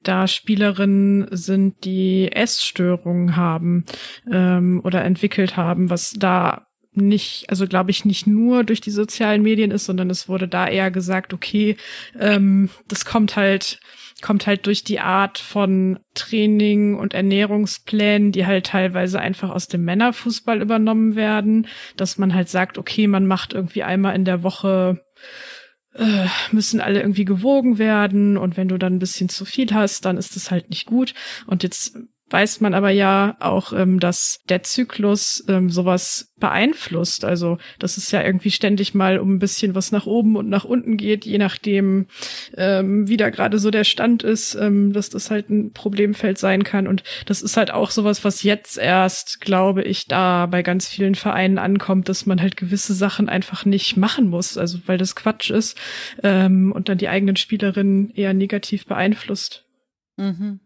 da 0.03 0.27
Spielerinnen 0.27 1.28
sind, 1.31 1.85
die 1.85 2.31
Essstörungen 2.32 3.36
haben 3.36 3.85
ähm, 4.31 4.81
oder 4.85 5.05
entwickelt 5.05 5.57
haben, 5.57 5.90
was 5.90 6.12
da 6.12 6.66
nicht, 6.95 7.49
also 7.49 7.66
glaube 7.66 7.90
ich, 7.90 8.05
nicht 8.05 8.27
nur 8.27 8.65
durch 8.65 8.81
die 8.81 8.90
sozialen 8.90 9.43
Medien 9.43 9.70
ist, 9.70 9.85
sondern 9.85 10.11
es 10.11 10.28
wurde 10.28 10.49
da 10.49 10.66
eher 10.66 10.90
gesagt, 10.90 11.32
okay, 11.32 11.77
ähm, 12.19 12.70
das 12.89 13.05
kommt 13.05 13.36
halt 13.36 13.81
kommt 14.23 14.47
halt 14.47 14.66
durch 14.66 14.82
die 14.82 15.01
Art 15.01 15.39
von 15.39 16.01
Training 16.15 16.97
und 16.97 17.15
Ernährungsplänen, 17.15 18.32
die 18.32 18.47
halt 18.47 18.66
teilweise 18.66 19.20
einfach 19.20 19.51
aus 19.51 19.69
dem 19.69 19.85
Männerfußball 19.85 20.61
übernommen 20.61 21.15
werden, 21.15 21.69
dass 21.97 22.19
man 22.19 22.35
halt 22.35 22.49
sagt, 22.49 22.78
okay, 22.78 23.07
man 23.07 23.27
macht 23.27 23.53
irgendwie 23.53 23.85
einmal 23.85 24.16
in 24.16 24.24
der 24.24 24.43
Woche 24.43 25.05
äh, 25.95 26.27
müssen 26.53 26.81
alle 26.81 27.01
irgendwie 27.01 27.24
gewogen 27.24 27.78
werden 27.78 28.36
und 28.36 28.57
wenn 28.57 28.69
du 28.69 28.78
dann 28.78 28.95
ein 28.95 29.01
bisschen 29.01 29.28
zu 29.28 29.45
viel 29.45 29.73
hast, 29.73 30.05
dann 30.05 30.16
ist 30.16 30.36
das 30.36 30.51
halt 30.51 30.70
nicht 30.70 30.86
gut. 30.86 31.15
Und 31.47 31.62
jetzt 31.62 31.99
weiß 32.31 32.61
man 32.61 32.75
aber 32.75 32.91
ja 32.91 33.37
auch, 33.41 33.73
ähm, 33.73 34.01
dass 34.01 34.41
der 34.49 34.63
Zyklus 34.63 35.45
ähm, 35.49 35.71
sowas 35.71 36.33
beeinflusst. 36.39 37.25
Also, 37.25 37.59
dass 37.79 37.97
es 37.97 38.11
ja 38.11 38.23
irgendwie 38.23 38.51
ständig 38.51 38.95
mal 38.95 39.19
um 39.19 39.35
ein 39.35 39.39
bisschen 39.39 39.75
was 39.75 39.93
nach 39.93 40.07
oben 40.07 40.37
und 40.37 40.49
nach 40.49 40.65
unten 40.65 40.97
geht, 40.97 41.25
je 41.25 41.39
nachdem, 41.39 42.07
ähm, 42.57 43.09
wie 43.09 43.17
da 43.17 43.31
gerade 43.31 43.59
so 43.59 43.71
der 43.71 43.85
Stand 43.85 44.23
ist, 44.23 44.55
ähm, 44.55 44.93
dass 44.93 45.11
das 45.11 45.31
halt 45.31 45.51
ein 45.51 45.73
Problemfeld 45.73 46.39
sein 46.39 46.65
kann. 46.65 46.87
Und 46.87 47.03
das 47.27 47.43
ist 47.43 47.57
halt 47.57 47.71
auch 47.71 47.91
sowas, 47.91 48.25
was 48.25 48.43
jetzt 48.43 48.79
erst, 48.79 49.41
glaube 49.41 49.83
ich, 49.83 50.07
da 50.07 50.47
bei 50.47 50.63
ganz 50.63 50.89
vielen 50.89 51.15
Vereinen 51.15 51.59
ankommt, 51.59 52.09
dass 52.09 52.27
man 52.27 52.41
halt 52.41 52.57
gewisse 52.57 52.95
Sachen 52.95 53.29
einfach 53.29 53.65
nicht 53.65 53.97
machen 53.97 54.29
muss. 54.29 54.59
Also, 54.59 54.79
weil 54.87 54.99
das 54.99 55.17
Quatsch 55.17 55.51
ist 55.51 55.79
ähm, 56.23 56.73
und 56.73 56.89
dann 56.89 56.99
die 56.99 57.09
eigenen 57.09 57.37
Spielerinnen 57.37 58.11
eher 58.15 58.35
negativ 58.35 58.87
beeinflusst. 58.87 59.65
Mhm. 60.17 60.61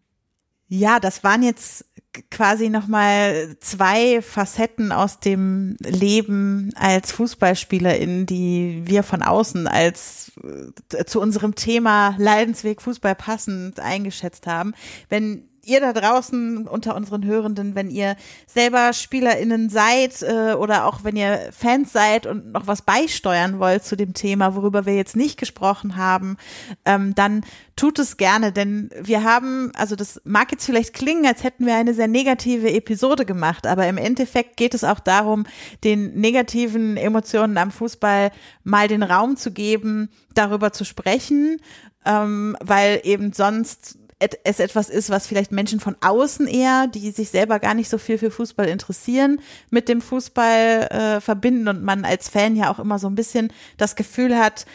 Ja, 0.75 1.01
das 1.01 1.23
waren 1.23 1.43
jetzt 1.43 1.85
quasi 2.31 2.71
nochmal 2.71 3.57
zwei 3.61 4.23
Facetten 4.23 4.91
aus 4.91 5.21
dem 5.21 5.77
Leben 5.81 6.71
als 6.77 7.13
Fußballspielerin, 7.13 8.25
die 8.25 8.81
wir 8.87 9.03
von 9.03 9.23
außen 9.23 9.67
als 9.69 10.33
äh, 10.95 11.05
zu 11.05 11.21
unserem 11.21 11.57
Thema 11.57 12.15
Leidensweg 12.17 12.81
Fußball 12.81 13.15
passend 13.15 13.81
eingeschätzt 13.81 14.47
haben. 14.47 14.73
Wenn 15.11 15.47
ihr 15.65 15.81
da 15.81 15.93
draußen 15.93 16.67
unter 16.67 16.97
unseren 16.97 17.25
Hörenden, 17.25 17.75
wenn 17.75 17.89
ihr 17.89 18.17
selber 18.47 18.93
SpielerInnen 18.93 19.69
seid 19.69 20.23
äh, 20.23 20.55
oder 20.55 20.87
auch 20.87 21.05
wenn 21.05 21.17
ihr 21.17 21.51
Fans 21.53 21.93
seid 21.93 22.27
und 22.27 22.53
noch 22.53 22.67
was 22.67 22.83
beisteuern 22.83 23.61
wollt 23.61 23.85
zu 23.85 23.97
dem 23.97 24.13
Thema, 24.13 24.57
worüber 24.57 24.87
wir 24.87 24.97
jetzt 24.97 25.15
nicht 25.15 25.39
gesprochen 25.39 25.97
haben, 25.97 26.37
ähm, 26.85 27.15
dann 27.15 27.45
tut 27.77 27.99
es 27.99 28.17
gerne, 28.17 28.53
denn 28.53 28.91
wir 29.01 29.23
haben, 29.25 29.71
also 29.77 29.95
das 29.97 30.21
mag 30.25 30.51
jetzt 30.51 30.67
vielleicht 30.67 30.95
klingen, 30.95 31.27
als 31.27 31.45
hätten 31.45 31.65
wir 31.65 31.77
eine 31.77 31.95
sehr 31.95 32.09
negative 32.09 32.71
Episode 32.73 33.25
gemacht, 33.25 33.67
aber 33.67 33.87
im 33.87 33.99
Endeffekt 33.99 34.57
geht 34.57 34.75
es 34.75 34.85
auch 34.85 35.01
darum, 35.01 35.45
den 35.85 36.15
negativen 36.15 36.97
Emotionen 36.97 37.57
am 37.57 37.71
Fußball 37.71 38.33
mal 38.65 38.89
den 38.89 39.03
Raum 39.03 39.37
zu 39.37 39.53
geben, 39.53 40.11
darüber 40.35 40.73
zu 40.73 40.85
sprechen, 40.85 41.59
ähm, 42.05 42.57
weil 42.61 43.01
eben 43.05 43.33
sonst 43.33 43.99
es 44.45 44.61
etwas 44.61 44.89
ist, 44.89 45.11
was 45.11 45.27
vielleicht 45.27 45.53
Menschen 45.53 45.81
von 45.81 45.97
außen 46.01 46.47
eher, 46.47 46.87
die 46.87 47.11
sich 47.11 47.31
selber 47.31 47.59
gar 47.59 47.75
nicht 47.75 47.89
so 47.89 47.99
viel 47.99 48.19
für 48.19 48.31
Fußball 48.31 48.69
interessieren, 48.69 49.41
mit 49.71 49.89
dem 49.89 50.01
Fußball 50.01 50.89
äh, 50.91 51.21
verbinden 51.21 51.69
und 51.69 51.83
man 51.83 52.05
als 52.05 52.29
Fan 52.29 52.57
ja 52.57 52.71
auch 52.71 52.79
immer 52.79 52.99
so 52.99 53.09
ein 53.09 53.15
bisschen 53.15 53.53
das 53.77 53.97
Gefühl 53.97 54.39
hat, 54.39 54.67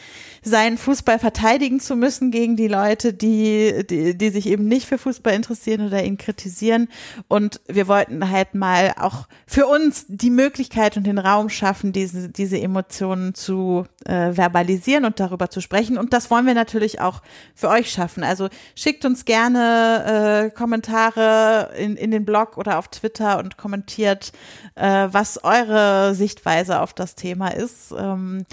sein, 0.48 0.78
Fußball 0.78 1.20
verteidigen 1.20 1.80
zu 1.80 1.96
müssen 1.96 2.32
gegen 2.32 2.56
die 2.56 2.68
Leute, 2.68 3.14
die, 3.14 3.86
die, 3.90 4.18
die 4.18 4.30
sich 4.30 4.48
eben 4.48 4.68
nicht 4.68 4.88
für 4.88 4.98
Fußball 4.98 5.34
interessieren 5.34 5.86
oder 5.86 6.04
ihn 6.04 6.18
kritisieren. 6.18 6.88
Und 7.28 7.62
wir 7.68 7.88
wollten 7.88 8.30
halt 8.30 8.56
mal 8.56 8.94
auch 9.00 9.28
für 9.46 9.68
uns 9.68 10.06
die 10.08 10.30
Möglichkeit 10.30 10.98
und 10.98 11.06
den 11.06 11.18
Raum 11.18 11.50
schaffen, 11.50 11.92
diese, 11.92 12.30
diese 12.30 12.60
Emotionen 12.60 13.34
zu 13.34 13.86
äh, 14.06 14.34
verbalisieren 14.34 15.06
und 15.06 15.20
darüber 15.20 15.50
zu 15.50 15.62
sprechen. 15.62 15.98
Und 15.98 16.14
das 16.14 16.32
wollen 16.32 16.46
wir 16.46 16.54
natürlich 16.54 17.02
auch 17.02 17.22
für 17.54 17.70
euch 17.70 17.92
schaffen. 17.92 18.24
Also 18.24 18.50
schickt 18.76 19.06
uns 19.06 19.26
gerne 19.26 20.48
äh, 20.48 20.50
Kommentare 20.50 21.72
in, 21.78 21.96
in 21.98 22.12
den 22.12 22.26
Blog 22.26 22.58
oder 22.58 22.80
auf 22.80 22.88
Twitter 22.88 23.40
und 23.40 23.58
kommentiert, 23.58 24.32
äh, 24.76 25.08
was 25.12 25.44
eure 25.44 26.16
Sichtweise 26.16 26.82
auf 26.82 26.94
das 26.94 27.16
Thema 27.16 27.50
ist. 27.50 27.94
Ähm, 27.98 28.46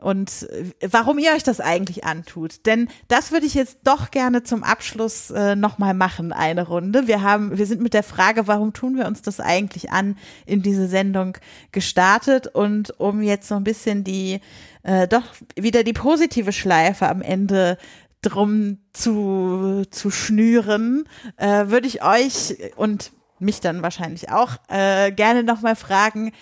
und 0.00 0.48
warum 0.80 1.18
ihr 1.18 1.32
euch 1.32 1.42
das 1.42 1.60
eigentlich 1.60 2.04
antut. 2.04 2.66
Denn 2.66 2.88
das 3.08 3.32
würde 3.32 3.46
ich 3.46 3.54
jetzt 3.54 3.78
doch 3.82 4.12
gerne 4.12 4.44
zum 4.44 4.62
Abschluss 4.62 5.30
äh, 5.30 5.56
nochmal 5.56 5.92
machen, 5.92 6.32
eine 6.32 6.66
Runde. 6.66 7.08
Wir 7.08 7.22
haben, 7.22 7.58
wir 7.58 7.66
sind 7.66 7.82
mit 7.82 7.94
der 7.94 8.04
Frage, 8.04 8.46
warum 8.46 8.72
tun 8.72 8.96
wir 8.96 9.06
uns 9.06 9.22
das 9.22 9.40
eigentlich 9.40 9.90
an, 9.90 10.16
in 10.46 10.62
diese 10.62 10.86
Sendung 10.86 11.36
gestartet 11.72 12.46
und 12.46 12.98
um 13.00 13.22
jetzt 13.22 13.48
so 13.48 13.56
ein 13.56 13.64
bisschen 13.64 14.04
die, 14.04 14.40
äh, 14.84 15.08
doch 15.08 15.24
wieder 15.56 15.82
die 15.82 15.92
positive 15.92 16.52
Schleife 16.52 17.08
am 17.08 17.20
Ende 17.20 17.76
drum 18.22 18.78
zu, 18.92 19.82
zu 19.90 20.10
schnüren, 20.10 21.08
äh, 21.36 21.66
würde 21.66 21.88
ich 21.88 22.04
euch 22.04 22.56
und 22.76 23.10
mich 23.40 23.60
dann 23.60 23.82
wahrscheinlich 23.82 24.30
auch 24.30 24.56
äh, 24.68 25.10
gerne 25.12 25.42
nochmal 25.42 25.76
fragen, 25.76 26.32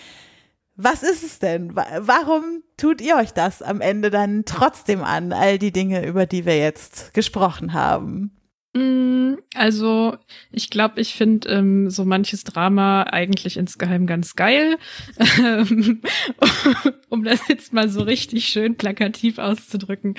was 0.77 1.01
ist 1.01 1.23
es 1.23 1.39
denn? 1.39 1.75
Warum 1.75 2.63
tut 2.77 3.01
ihr 3.01 3.17
euch 3.17 3.33
das 3.33 3.61
am 3.61 3.81
Ende 3.81 4.11
dann 4.11 4.45
trotzdem 4.45 5.03
an, 5.03 5.33
all 5.33 5.57
die 5.57 5.71
Dinge, 5.71 6.05
über 6.05 6.25
die 6.27 6.45
wir 6.45 6.57
jetzt 6.57 7.13
gesprochen 7.15 7.73
haben? 7.73 8.31
Mm, 8.73 9.37
also, 9.55 10.17
ich 10.51 10.69
glaube, 10.69 11.01
ich 11.01 11.15
finde 11.15 11.49
ähm, 11.49 11.89
so 11.89 12.05
manches 12.05 12.43
Drama 12.43 13.03
eigentlich 13.03 13.57
insgeheim 13.57 14.05
ganz 14.05 14.35
geil. 14.35 14.77
um 17.09 17.23
das 17.23 17.47
jetzt 17.47 17.73
mal 17.73 17.89
so 17.89 18.03
richtig 18.03 18.47
schön 18.47 18.75
plakativ 18.75 19.39
auszudrücken. 19.39 20.13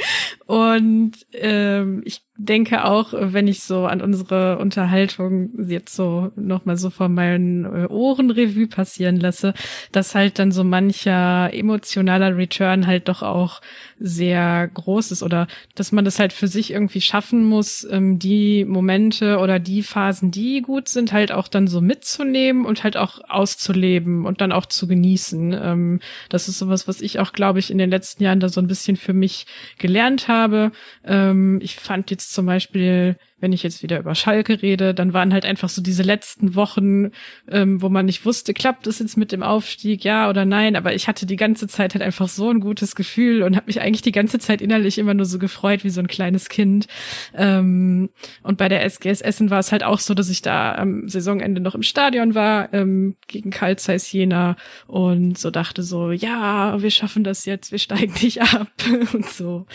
Und 0.47 1.13
ähm, 1.35 2.03
ich 2.05 2.23
denke 2.39 2.85
auch, 2.85 3.13
wenn 3.13 3.49
ich 3.49 3.65
so 3.65 3.87
an 3.87 4.01
unsere 4.01 4.59
Unterhaltung 4.59 5.51
jetzt 5.69 5.95
so 5.97 6.31
nochmal 6.37 6.77
so 6.77 6.89
vor 6.89 7.09
meinen 7.09 7.65
äh, 7.65 7.87
Ohren 7.89 8.31
Revue 8.31 8.69
passieren 8.69 9.17
lasse, 9.17 9.55
dass 9.91 10.15
halt 10.15 10.39
dann 10.39 10.53
so 10.53 10.63
mancher 10.63 11.53
emotionaler 11.53 12.37
Return 12.37 12.87
halt 12.87 13.09
doch 13.09 13.23
auch 13.23 13.61
sehr 13.99 14.69
groß 14.73 15.11
ist 15.11 15.25
oder 15.25 15.49
dass 15.75 15.91
man 15.91 16.05
das 16.05 16.21
halt 16.21 16.33
für 16.33 16.47
sich 16.47 16.71
irgendwie 16.71 17.01
schaffen 17.01 17.45
muss, 17.45 17.85
ähm, 17.91 18.21
die 18.21 18.65
Momente 18.65 19.39
oder 19.39 19.59
die 19.59 19.83
Phasen, 19.83 20.31
die 20.31 20.63
gut 20.63 20.89
sind, 20.89 21.13
halt 21.13 21.33
auch 21.33 21.49
dann 21.49 21.67
so 21.67 21.81
mitzunehmen 21.81 22.67
und 22.67 22.85
halt 22.85 22.97
auch 22.97 23.19
auszuleben 23.29 24.27
und 24.27 24.41
dann 24.41 24.53
auch 24.53 24.67
zu 24.67 24.87
genießen. 24.87 25.59
Ähm, 25.61 26.01
das 26.29 26.47
ist 26.47 26.59
sowas, 26.59 26.87
was 26.87 27.01
ich 27.01 27.19
auch, 27.19 27.33
glaube 27.33 27.59
ich, 27.59 27.73
in 27.73 27.79
den 27.79 27.91
letzten 27.91 28.23
Jahren 28.23 28.39
da 28.39 28.49
so 28.49 28.61
ein 28.61 28.69
bisschen 28.69 28.97
für 28.97 29.13
mich 29.13 29.47
gelernt 29.79 30.29
habe. 30.29 30.71
Ähm, 31.05 31.59
ich 31.63 31.75
fand 31.75 32.13
jetzt 32.13 32.28
zum 32.33 32.47
Beispiel 32.47 33.17
wenn 33.41 33.53
ich 33.53 33.63
jetzt 33.63 33.83
wieder 33.83 33.99
über 33.99 34.15
Schalke 34.15 34.63
rede, 34.63 34.95
dann 34.95 35.13
waren 35.13 35.33
halt 35.33 35.45
einfach 35.45 35.69
so 35.69 35.81
diese 35.81 36.03
letzten 36.03 36.55
Wochen, 36.55 37.11
ähm, 37.49 37.81
wo 37.81 37.89
man 37.89 38.07
nicht 38.07 38.25
wusste, 38.25 38.53
klappt 38.53 38.87
es 38.87 38.99
jetzt 38.99 39.17
mit 39.17 39.33
dem 39.33 39.43
Aufstieg, 39.43 40.05
ja 40.05 40.29
oder 40.29 40.45
nein. 40.45 40.77
Aber 40.77 40.95
ich 40.95 41.07
hatte 41.09 41.27
die 41.27 41.37
ganze 41.37 41.69
Zeit 41.69 41.95
halt 41.95 42.03
einfach 42.03 42.29
so 42.29 42.51
ein 42.51 42.61
gutes 42.61 42.97
Gefühl 42.97 43.43
und 43.43 43.57
habe 43.57 43.67
mich 43.67 43.81
eigentlich 43.81 44.03
die 44.03 44.13
ganze 44.13 44.39
Zeit 44.39 44.61
innerlich 44.61 44.99
immer 44.99 45.15
nur 45.15 45.27
so 45.27 45.39
gefreut 45.39 45.85
wie 45.85 45.91
so 45.91 46.01
ein 46.01 46.09
kleines 46.09 46.49
Kind. 46.49 46.89
Ähm, 47.35 48.11
und 48.43 48.59
bei 48.59 48.69
der 48.69 48.85
SGS 48.85 49.21
Essen 49.21 49.51
war 49.51 49.61
es 49.61 49.73
halt 49.73 49.85
auch 49.85 50.01
so, 50.01 50.15
dass 50.15 50.29
ich 50.29 50.43
da 50.43 50.75
am 50.75 51.09
Saisonende 51.09 51.61
noch 51.61 51.75
im 51.75 51.83
Stadion 51.83 52.35
war 52.35 52.73
ähm, 52.75 53.17
gegen 53.29 53.51
Karl 53.51 53.79
Zeiss 53.79 54.11
Jena 54.11 54.57
und 54.87 55.39
so 55.39 55.51
dachte 55.51 55.83
so, 55.83 56.11
ja, 56.11 56.81
wir 56.83 56.91
schaffen 56.91 57.23
das 57.23 57.45
jetzt, 57.45 57.71
wir 57.71 57.79
steigen 57.79 58.15
nicht 58.21 58.43
ab 58.43 58.69
und 59.13 59.27
so. 59.27 59.67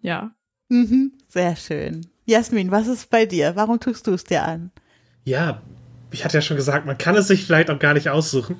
Ja. 0.00 0.32
Mhm, 0.74 1.12
sehr 1.28 1.54
schön. 1.54 2.04
Jasmin, 2.24 2.72
was 2.72 2.88
ist 2.88 3.08
bei 3.08 3.26
dir? 3.26 3.52
Warum 3.54 3.78
tust 3.78 4.08
du 4.08 4.12
es 4.12 4.24
dir 4.24 4.42
an? 4.42 4.72
Ja, 5.24 5.62
ich 6.10 6.24
hatte 6.24 6.38
ja 6.38 6.42
schon 6.42 6.56
gesagt, 6.56 6.84
man 6.84 6.98
kann 6.98 7.14
es 7.14 7.28
sich 7.28 7.44
vielleicht 7.44 7.70
auch 7.70 7.78
gar 7.78 7.94
nicht 7.94 8.08
aussuchen. 8.08 8.56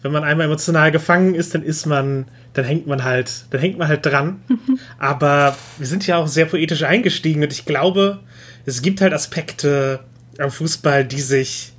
Wenn 0.00 0.10
man 0.10 0.24
einmal 0.24 0.46
emotional 0.46 0.90
gefangen 0.90 1.34
ist, 1.34 1.54
dann 1.54 1.62
ist 1.62 1.84
man, 1.84 2.24
dann 2.54 2.64
hängt 2.64 2.86
man 2.86 3.04
halt, 3.04 3.44
dann 3.50 3.60
hängt 3.60 3.76
man 3.76 3.86
halt 3.86 4.06
dran. 4.06 4.40
Aber 4.98 5.58
wir 5.76 5.86
sind 5.86 6.06
ja 6.06 6.16
auch 6.16 6.26
sehr 6.26 6.46
poetisch 6.46 6.84
eingestiegen 6.84 7.42
und 7.42 7.52
ich 7.52 7.66
glaube, 7.66 8.20
es 8.64 8.80
gibt 8.80 9.02
halt 9.02 9.12
Aspekte 9.12 10.00
am 10.38 10.50
Fußball, 10.50 11.04
die 11.04 11.20
sich 11.20 11.74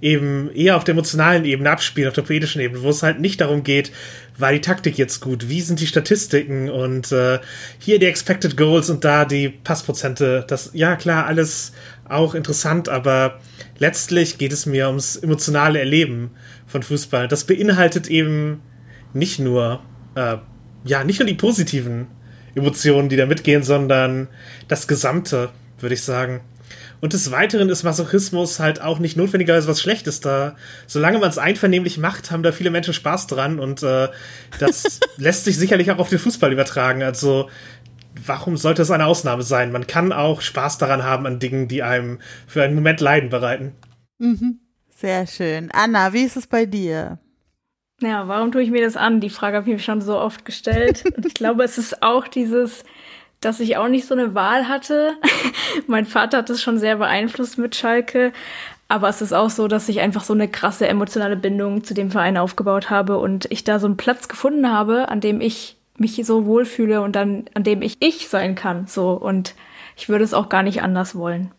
eben 0.00 0.50
eher 0.54 0.76
auf 0.76 0.84
der 0.84 0.92
emotionalen 0.92 1.44
Ebene 1.44 1.70
abspielen, 1.70 2.08
auf 2.08 2.14
der 2.14 2.22
poetischen 2.22 2.60
Ebene, 2.60 2.82
wo 2.82 2.90
es 2.90 3.02
halt 3.02 3.20
nicht 3.20 3.40
darum 3.40 3.64
geht, 3.64 3.90
war 4.38 4.52
die 4.52 4.60
Taktik 4.60 4.98
jetzt 4.98 5.20
gut, 5.20 5.48
wie 5.48 5.60
sind 5.60 5.80
die 5.80 5.86
Statistiken 5.86 6.70
und 6.70 7.12
äh, 7.12 7.38
hier 7.78 7.98
die 7.98 8.06
Expected 8.06 8.56
Goals 8.56 8.90
und 8.90 9.04
da 9.04 9.24
die 9.24 9.48
Passprozente. 9.48 10.44
Das, 10.48 10.70
ja 10.72 10.96
klar, 10.96 11.26
alles 11.26 11.72
auch 12.08 12.34
interessant, 12.34 12.88
aber 12.88 13.40
letztlich 13.78 14.38
geht 14.38 14.52
es 14.52 14.66
mir 14.66 14.88
ums 14.88 15.16
emotionale 15.16 15.78
Erleben 15.78 16.30
von 16.66 16.82
Fußball. 16.82 17.28
Das 17.28 17.44
beinhaltet 17.44 18.08
eben 18.08 18.62
nicht 19.12 19.38
nur, 19.38 19.82
äh, 20.14 20.36
ja, 20.84 21.04
nicht 21.04 21.20
nur 21.20 21.26
die 21.26 21.34
positiven 21.34 22.06
Emotionen, 22.54 23.08
die 23.08 23.16
da 23.16 23.26
mitgehen, 23.26 23.62
sondern 23.62 24.28
das 24.68 24.88
Gesamte, 24.88 25.50
würde 25.78 25.94
ich 25.94 26.02
sagen. 26.02 26.40
Und 27.02 27.14
des 27.14 27.32
Weiteren 27.32 27.68
ist 27.68 27.82
Masochismus 27.82 28.60
halt 28.60 28.80
auch 28.80 29.00
nicht 29.00 29.16
notwendigerweise 29.16 29.66
was 29.66 29.80
Schlechtes 29.80 30.20
da. 30.20 30.54
Solange 30.86 31.18
man 31.18 31.28
es 31.28 31.36
einvernehmlich 31.36 31.98
macht, 31.98 32.30
haben 32.30 32.44
da 32.44 32.52
viele 32.52 32.70
Menschen 32.70 32.94
Spaß 32.94 33.26
dran 33.26 33.58
und 33.58 33.82
äh, 33.82 34.08
das 34.60 35.00
lässt 35.16 35.44
sich 35.44 35.58
sicherlich 35.58 35.90
auch 35.90 35.98
auf 35.98 36.10
den 36.10 36.20
Fußball 36.20 36.52
übertragen. 36.52 37.02
Also 37.02 37.50
warum 38.24 38.56
sollte 38.56 38.82
es 38.82 38.92
eine 38.92 39.06
Ausnahme 39.06 39.42
sein? 39.42 39.72
Man 39.72 39.88
kann 39.88 40.12
auch 40.12 40.42
Spaß 40.42 40.78
daran 40.78 41.02
haben 41.02 41.26
an 41.26 41.40
Dingen, 41.40 41.66
die 41.66 41.82
einem 41.82 42.20
für 42.46 42.62
einen 42.62 42.76
Moment 42.76 43.00
Leiden 43.00 43.30
bereiten. 43.30 43.72
Mhm. 44.18 44.60
Sehr 44.88 45.26
schön. 45.26 45.72
Anna, 45.72 46.12
wie 46.12 46.22
ist 46.22 46.36
es 46.36 46.46
bei 46.46 46.66
dir? 46.66 47.18
Ja, 48.00 48.28
warum 48.28 48.52
tue 48.52 48.62
ich 48.62 48.70
mir 48.70 48.84
das 48.84 48.96
an? 48.96 49.20
Die 49.20 49.30
Frage 49.30 49.56
habe 49.56 49.68
ich 49.68 49.74
mir 49.74 49.82
schon 49.82 50.02
so 50.02 50.20
oft 50.20 50.44
gestellt. 50.44 51.02
Und 51.16 51.26
ich 51.26 51.34
glaube, 51.34 51.64
es 51.64 51.78
ist 51.78 52.00
auch 52.00 52.28
dieses, 52.28 52.84
dass 53.42 53.60
ich 53.60 53.76
auch 53.76 53.88
nicht 53.88 54.06
so 54.06 54.14
eine 54.14 54.34
Wahl 54.34 54.68
hatte. 54.68 55.14
mein 55.86 56.06
Vater 56.06 56.38
hat 56.38 56.50
es 56.50 56.62
schon 56.62 56.78
sehr 56.78 56.96
beeinflusst 56.96 57.58
mit 57.58 57.76
Schalke. 57.76 58.32
Aber 58.88 59.08
es 59.08 59.22
ist 59.22 59.32
auch 59.32 59.50
so, 59.50 59.68
dass 59.68 59.88
ich 59.88 60.00
einfach 60.00 60.22
so 60.22 60.32
eine 60.32 60.48
krasse 60.48 60.86
emotionale 60.86 61.36
Bindung 61.36 61.82
zu 61.82 61.94
dem 61.94 62.10
Verein 62.10 62.36
aufgebaut 62.36 62.90
habe 62.90 63.18
und 63.18 63.50
ich 63.50 63.64
da 63.64 63.78
so 63.78 63.86
einen 63.86 63.96
Platz 63.96 64.28
gefunden 64.28 64.70
habe, 64.70 65.08
an 65.08 65.20
dem 65.20 65.40
ich 65.40 65.76
mich 65.96 66.20
so 66.24 66.46
wohlfühle 66.46 67.00
und 67.00 67.16
dann, 67.16 67.46
an 67.54 67.64
dem 67.64 67.82
ich 67.82 67.96
ich 68.00 68.28
sein 68.28 68.54
kann. 68.54 68.86
So. 68.86 69.12
Und 69.12 69.54
ich 69.96 70.08
würde 70.08 70.24
es 70.24 70.34
auch 70.34 70.48
gar 70.48 70.62
nicht 70.62 70.82
anders 70.82 71.14
wollen. 71.14 71.52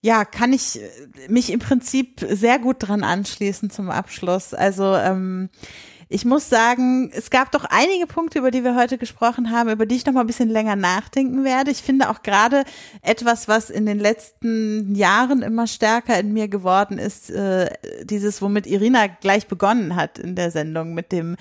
Ja, 0.00 0.24
kann 0.24 0.52
ich 0.52 0.80
mich 1.28 1.50
im 1.52 1.58
Prinzip 1.58 2.20
sehr 2.20 2.58
gut 2.58 2.76
dran 2.80 3.02
anschließen 3.02 3.68
zum 3.68 3.90
Abschluss. 3.90 4.54
Also, 4.54 4.94
ähm, 4.94 5.50
ich 6.10 6.24
muss 6.24 6.48
sagen, 6.48 7.10
es 7.12 7.30
gab 7.30 7.52
doch 7.52 7.64
einige 7.64 8.06
Punkte, 8.06 8.38
über 8.38 8.50
die 8.50 8.64
wir 8.64 8.74
heute 8.74 8.96
gesprochen 8.96 9.50
haben, 9.50 9.68
über 9.68 9.84
die 9.84 9.96
ich 9.96 10.06
noch 10.06 10.14
mal 10.14 10.22
ein 10.22 10.26
bisschen 10.26 10.48
länger 10.48 10.74
nachdenken 10.74 11.44
werde. 11.44 11.70
Ich 11.70 11.82
finde 11.82 12.08
auch 12.08 12.22
gerade 12.22 12.64
etwas, 13.02 13.46
was 13.46 13.68
in 13.68 13.84
den 13.84 13.98
letzten 13.98 14.94
Jahren 14.94 15.42
immer 15.42 15.66
stärker 15.66 16.18
in 16.18 16.32
mir 16.32 16.48
geworden 16.48 16.98
ist, 16.98 17.30
äh, 17.30 17.70
dieses, 18.04 18.40
womit 18.40 18.66
Irina 18.66 19.06
gleich 19.06 19.48
begonnen 19.48 19.96
hat 19.96 20.18
in 20.18 20.34
der 20.34 20.50
Sendung, 20.50 20.94
mit 20.94 21.12
dem 21.12 21.36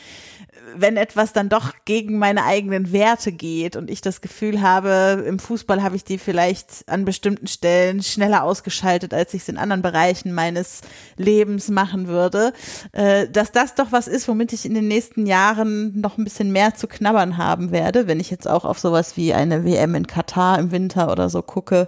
wenn 0.75 0.97
etwas 0.97 1.33
dann 1.33 1.49
doch 1.49 1.73
gegen 1.85 2.17
meine 2.17 2.43
eigenen 2.43 2.91
Werte 2.91 3.31
geht 3.31 3.75
und 3.75 3.89
ich 3.89 4.01
das 4.01 4.21
Gefühl 4.21 4.61
habe, 4.61 5.23
im 5.27 5.39
Fußball 5.39 5.83
habe 5.83 5.95
ich 5.95 6.03
die 6.03 6.17
vielleicht 6.17 6.83
an 6.87 7.05
bestimmten 7.05 7.47
Stellen 7.47 8.03
schneller 8.03 8.43
ausgeschaltet, 8.43 9.13
als 9.13 9.33
ich 9.33 9.43
es 9.43 9.49
in 9.49 9.57
anderen 9.57 9.81
Bereichen 9.81 10.33
meines 10.33 10.81
Lebens 11.17 11.69
machen 11.69 12.07
würde, 12.07 12.53
äh, 12.91 13.27
dass 13.29 13.51
das 13.51 13.75
doch 13.75 13.91
was 13.91 14.07
ist, 14.07 14.27
womit 14.27 14.53
ich 14.53 14.65
in 14.65 14.73
den 14.73 14.87
nächsten 14.87 15.25
Jahren 15.25 15.99
noch 15.99 16.17
ein 16.17 16.23
bisschen 16.23 16.51
mehr 16.51 16.75
zu 16.75 16.87
knabbern 16.87 17.37
haben 17.37 17.71
werde, 17.71 18.07
wenn 18.07 18.19
ich 18.19 18.29
jetzt 18.29 18.47
auch 18.47 18.65
auf 18.65 18.79
sowas 18.79 19.17
wie 19.17 19.33
eine 19.33 19.63
WM 19.63 19.95
in 19.95 20.07
Katar 20.07 20.59
im 20.59 20.71
Winter 20.71 21.11
oder 21.11 21.29
so 21.29 21.41
gucke 21.41 21.87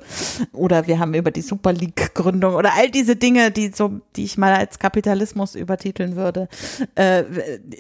oder 0.54 0.88
wir 0.88 1.00
haben 1.00 1.14
über 1.14 1.32
die 1.32 1.42
Super 1.42 1.74
League 1.74 2.14
Gründung 2.14 2.56
oder 2.56 2.74
all 2.76 2.90
diese 2.90 3.16
Dinge, 3.16 3.52
die 3.52 3.72
so, 3.74 4.00
die 4.16 4.24
ich 4.24 4.38
mal 4.38 4.54
als 4.54 4.80
Kapitalismus 4.80 5.56
übertiteln 5.56 6.16
würde, 6.16 6.48
äh, 6.96 7.24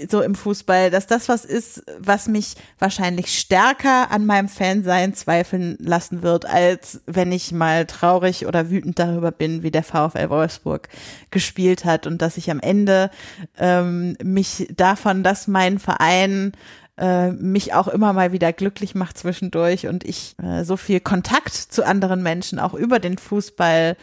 so 0.10 0.22
im 0.22 0.36
Fußball 0.36 0.89
dass 0.90 1.08
das 1.08 1.30
was 1.30 1.46
ist, 1.46 1.84
was 2.00 2.28
mich 2.28 2.56
wahrscheinlich 2.78 3.38
stärker 3.38 4.12
an 4.12 4.26
meinem 4.26 4.48
Fansein 4.48 5.14
zweifeln 5.14 5.78
lassen 5.80 6.22
wird, 6.22 6.46
als 6.46 7.02
wenn 7.06 7.32
ich 7.32 7.52
mal 7.52 7.86
traurig 7.86 8.46
oder 8.46 8.70
wütend 8.70 9.00
darüber 9.00 9.32
bin, 9.32 9.64
wie 9.64 9.72
der 9.72 9.84
VfL 9.84 10.30
Wolfsburg 10.30 10.90
gespielt 11.32 11.86
hat 11.86 12.08
und 12.08 12.22
dass 12.22 12.38
ich 12.38 12.52
am 12.52 12.60
Ende 12.60 13.10
ähm, 13.58 14.16
mich 14.24 14.68
davon, 14.76 15.24
dass 15.24 15.48
mein 15.48 15.80
Verein 15.80 16.54
äh, 17.00 17.32
mich 17.32 17.74
auch 17.74 17.88
immer 17.88 18.12
mal 18.14 18.34
wieder 18.34 18.52
glücklich 18.52 18.94
macht 18.94 19.18
zwischendurch 19.18 19.88
und 19.88 20.04
ich 20.04 20.36
äh, 20.44 20.64
so 20.64 20.76
viel 20.76 21.00
Kontakt 21.00 21.54
zu 21.54 21.86
anderen 21.86 22.22
Menschen 22.22 22.60
auch 22.60 22.74
über 22.74 23.00
den 23.00 23.18
Fußball 23.18 23.96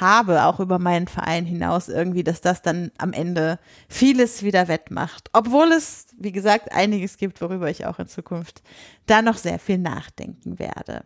habe, 0.00 0.44
auch 0.44 0.60
über 0.60 0.78
meinen 0.78 1.08
Verein 1.08 1.44
hinaus 1.44 1.88
irgendwie, 1.88 2.24
dass 2.24 2.40
das 2.40 2.62
dann 2.62 2.90
am 2.98 3.12
Ende 3.12 3.58
vieles 3.88 4.42
wieder 4.42 4.68
wettmacht. 4.68 5.30
Obwohl 5.32 5.72
es, 5.72 6.06
wie 6.18 6.32
gesagt, 6.32 6.72
einiges 6.72 7.16
gibt, 7.16 7.40
worüber 7.40 7.68
ich 7.68 7.86
auch 7.86 7.98
in 7.98 8.08
Zukunft 8.08 8.62
da 9.06 9.22
noch 9.22 9.36
sehr 9.36 9.58
viel 9.58 9.78
nachdenken 9.78 10.58
werde. 10.58 11.04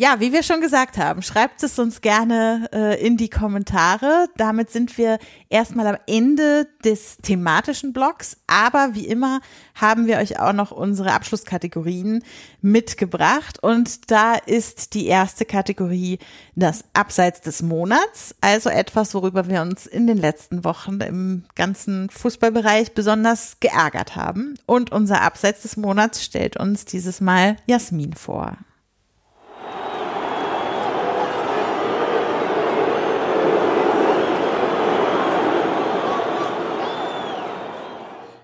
Ja, 0.00 0.20
wie 0.20 0.32
wir 0.32 0.44
schon 0.44 0.60
gesagt 0.60 0.96
haben, 0.96 1.22
schreibt 1.22 1.60
es 1.64 1.76
uns 1.76 2.00
gerne 2.00 2.68
äh, 2.72 3.04
in 3.04 3.16
die 3.16 3.28
Kommentare. 3.28 4.28
Damit 4.36 4.70
sind 4.70 4.96
wir 4.96 5.18
erstmal 5.48 5.88
am 5.88 5.96
Ende 6.06 6.68
des 6.84 7.16
thematischen 7.16 7.92
Blogs. 7.92 8.36
Aber 8.46 8.90
wie 8.92 9.08
immer 9.08 9.40
haben 9.74 10.06
wir 10.06 10.18
euch 10.18 10.38
auch 10.38 10.52
noch 10.52 10.70
unsere 10.70 11.10
Abschlusskategorien 11.14 12.22
mitgebracht. 12.62 13.60
Und 13.60 14.12
da 14.12 14.34
ist 14.34 14.94
die 14.94 15.06
erste 15.06 15.44
Kategorie 15.44 16.20
das 16.54 16.84
Abseits 16.92 17.40
des 17.40 17.62
Monats. 17.62 18.36
Also 18.40 18.70
etwas, 18.70 19.14
worüber 19.14 19.48
wir 19.48 19.62
uns 19.62 19.84
in 19.84 20.06
den 20.06 20.18
letzten 20.18 20.62
Wochen 20.62 21.00
im 21.00 21.42
ganzen 21.56 22.08
Fußballbereich 22.10 22.92
besonders 22.94 23.56
geärgert 23.58 24.14
haben. 24.14 24.54
Und 24.64 24.92
unser 24.92 25.22
Abseits 25.22 25.62
des 25.62 25.76
Monats 25.76 26.22
stellt 26.22 26.56
uns 26.56 26.84
dieses 26.84 27.20
Mal 27.20 27.56
Jasmin 27.66 28.12
vor. 28.12 28.58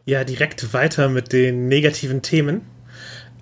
Ja 0.04 0.24
direkt 0.24 0.72
weiter 0.72 1.08
mit 1.08 1.32
den 1.32 1.68
negativen 1.68 2.22
Themen. 2.22 2.62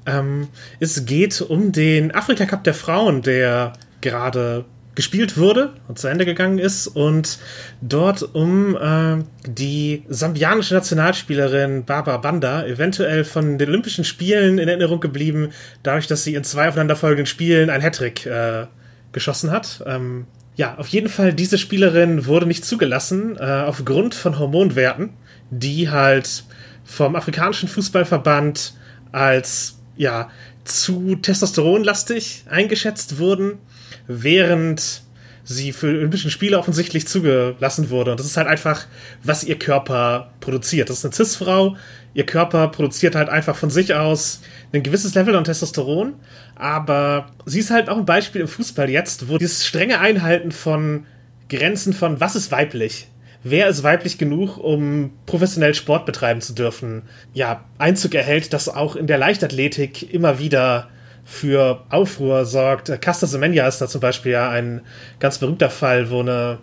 Ähm, 0.06 0.48
es 0.80 1.04
geht 1.04 1.40
um 1.40 1.72
den 1.72 2.14
Afrika 2.14 2.46
Cup 2.46 2.64
der 2.64 2.74
Frauen, 2.74 3.22
der 3.22 3.72
gerade 4.00 4.64
gespielt 4.94 5.38
wurde 5.38 5.72
und 5.88 5.98
zu 5.98 6.08
Ende 6.08 6.26
gegangen 6.26 6.58
ist 6.58 6.86
und 6.86 7.38
dort 7.80 8.34
um 8.34 8.76
äh, 8.76 9.24
die 9.46 10.02
sambianische 10.08 10.74
Nationalspielerin 10.74 11.84
Baba 11.84 12.18
Banda, 12.18 12.66
eventuell 12.66 13.24
von 13.24 13.56
den 13.56 13.70
Olympischen 13.70 14.04
Spielen 14.04 14.58
in 14.58 14.68
Erinnerung 14.68 15.00
geblieben, 15.00 15.50
dadurch, 15.82 16.08
dass 16.08 16.24
sie 16.24 16.34
in 16.34 16.44
zwei 16.44 16.68
aufeinanderfolgenden 16.68 17.26
Spielen 17.26 17.70
ein 17.70 17.80
Hattrick 17.80 18.26
äh, 18.26 18.66
geschossen 19.12 19.50
hat. 19.50 19.82
Ähm, 19.86 20.26
ja, 20.56 20.76
auf 20.76 20.88
jeden 20.88 21.08
Fall, 21.08 21.32
diese 21.32 21.56
Spielerin 21.56 22.26
wurde 22.26 22.46
nicht 22.46 22.64
zugelassen 22.64 23.38
äh, 23.38 23.42
aufgrund 23.42 24.14
von 24.14 24.38
Hormonwerten, 24.38 25.10
die 25.52 25.90
halt 25.90 26.44
vom 26.84 27.14
afrikanischen 27.14 27.68
Fußballverband 27.68 28.74
als 29.12 29.78
ja 29.96 30.30
zu 30.64 31.16
testosteronlastig 31.16 32.44
eingeschätzt 32.48 33.18
wurden, 33.18 33.58
während 34.06 35.02
sie 35.44 35.72
für 35.72 35.88
Olympischen 35.88 36.30
Spiele 36.30 36.58
offensichtlich 36.58 37.06
zugelassen 37.06 37.90
wurde. 37.90 38.12
Und 38.12 38.20
das 38.20 38.26
ist 38.26 38.36
halt 38.36 38.46
einfach, 38.46 38.86
was 39.22 39.44
ihr 39.44 39.58
Körper 39.58 40.32
produziert. 40.40 40.88
Das 40.88 40.98
ist 40.98 41.04
eine 41.04 41.14
Cis-Frau. 41.14 41.76
Ihr 42.14 42.24
Körper 42.24 42.68
produziert 42.68 43.14
halt 43.14 43.28
einfach 43.28 43.56
von 43.56 43.68
sich 43.68 43.94
aus 43.94 44.40
ein 44.72 44.82
gewisses 44.82 45.14
Level 45.14 45.34
an 45.34 45.44
Testosteron. 45.44 46.14
Aber 46.54 47.26
sie 47.44 47.58
ist 47.58 47.70
halt 47.70 47.88
auch 47.88 47.96
ein 47.96 48.06
Beispiel 48.06 48.40
im 48.40 48.48
Fußball 48.48 48.88
jetzt, 48.88 49.28
wo 49.28 49.36
dieses 49.36 49.66
strenge 49.66 49.98
Einhalten 49.98 50.52
von 50.52 51.06
Grenzen 51.48 51.92
von 51.92 52.20
was 52.20 52.36
ist 52.36 52.52
weiblich 52.52 53.08
wer 53.44 53.68
ist 53.68 53.82
weiblich 53.82 54.18
genug, 54.18 54.58
um 54.58 55.12
professionell 55.26 55.74
Sport 55.74 56.06
betreiben 56.06 56.40
zu 56.40 56.54
dürfen, 56.54 57.02
ja, 57.32 57.64
Einzug 57.78 58.14
erhält, 58.14 58.52
das 58.52 58.68
auch 58.68 58.96
in 58.96 59.06
der 59.06 59.18
Leichtathletik 59.18 60.12
immer 60.12 60.38
wieder 60.38 60.88
für 61.24 61.84
Aufruhr 61.88 62.44
sorgt. 62.44 63.00
Casta 63.00 63.26
Semenya 63.26 63.66
ist 63.66 63.80
da 63.80 63.86
zum 63.86 64.00
Beispiel 64.00 64.32
ja 64.32 64.50
ein 64.50 64.82
ganz 65.20 65.38
berühmter 65.38 65.70
Fall, 65.70 66.10
wo 66.10 66.20
eine, 66.20 66.58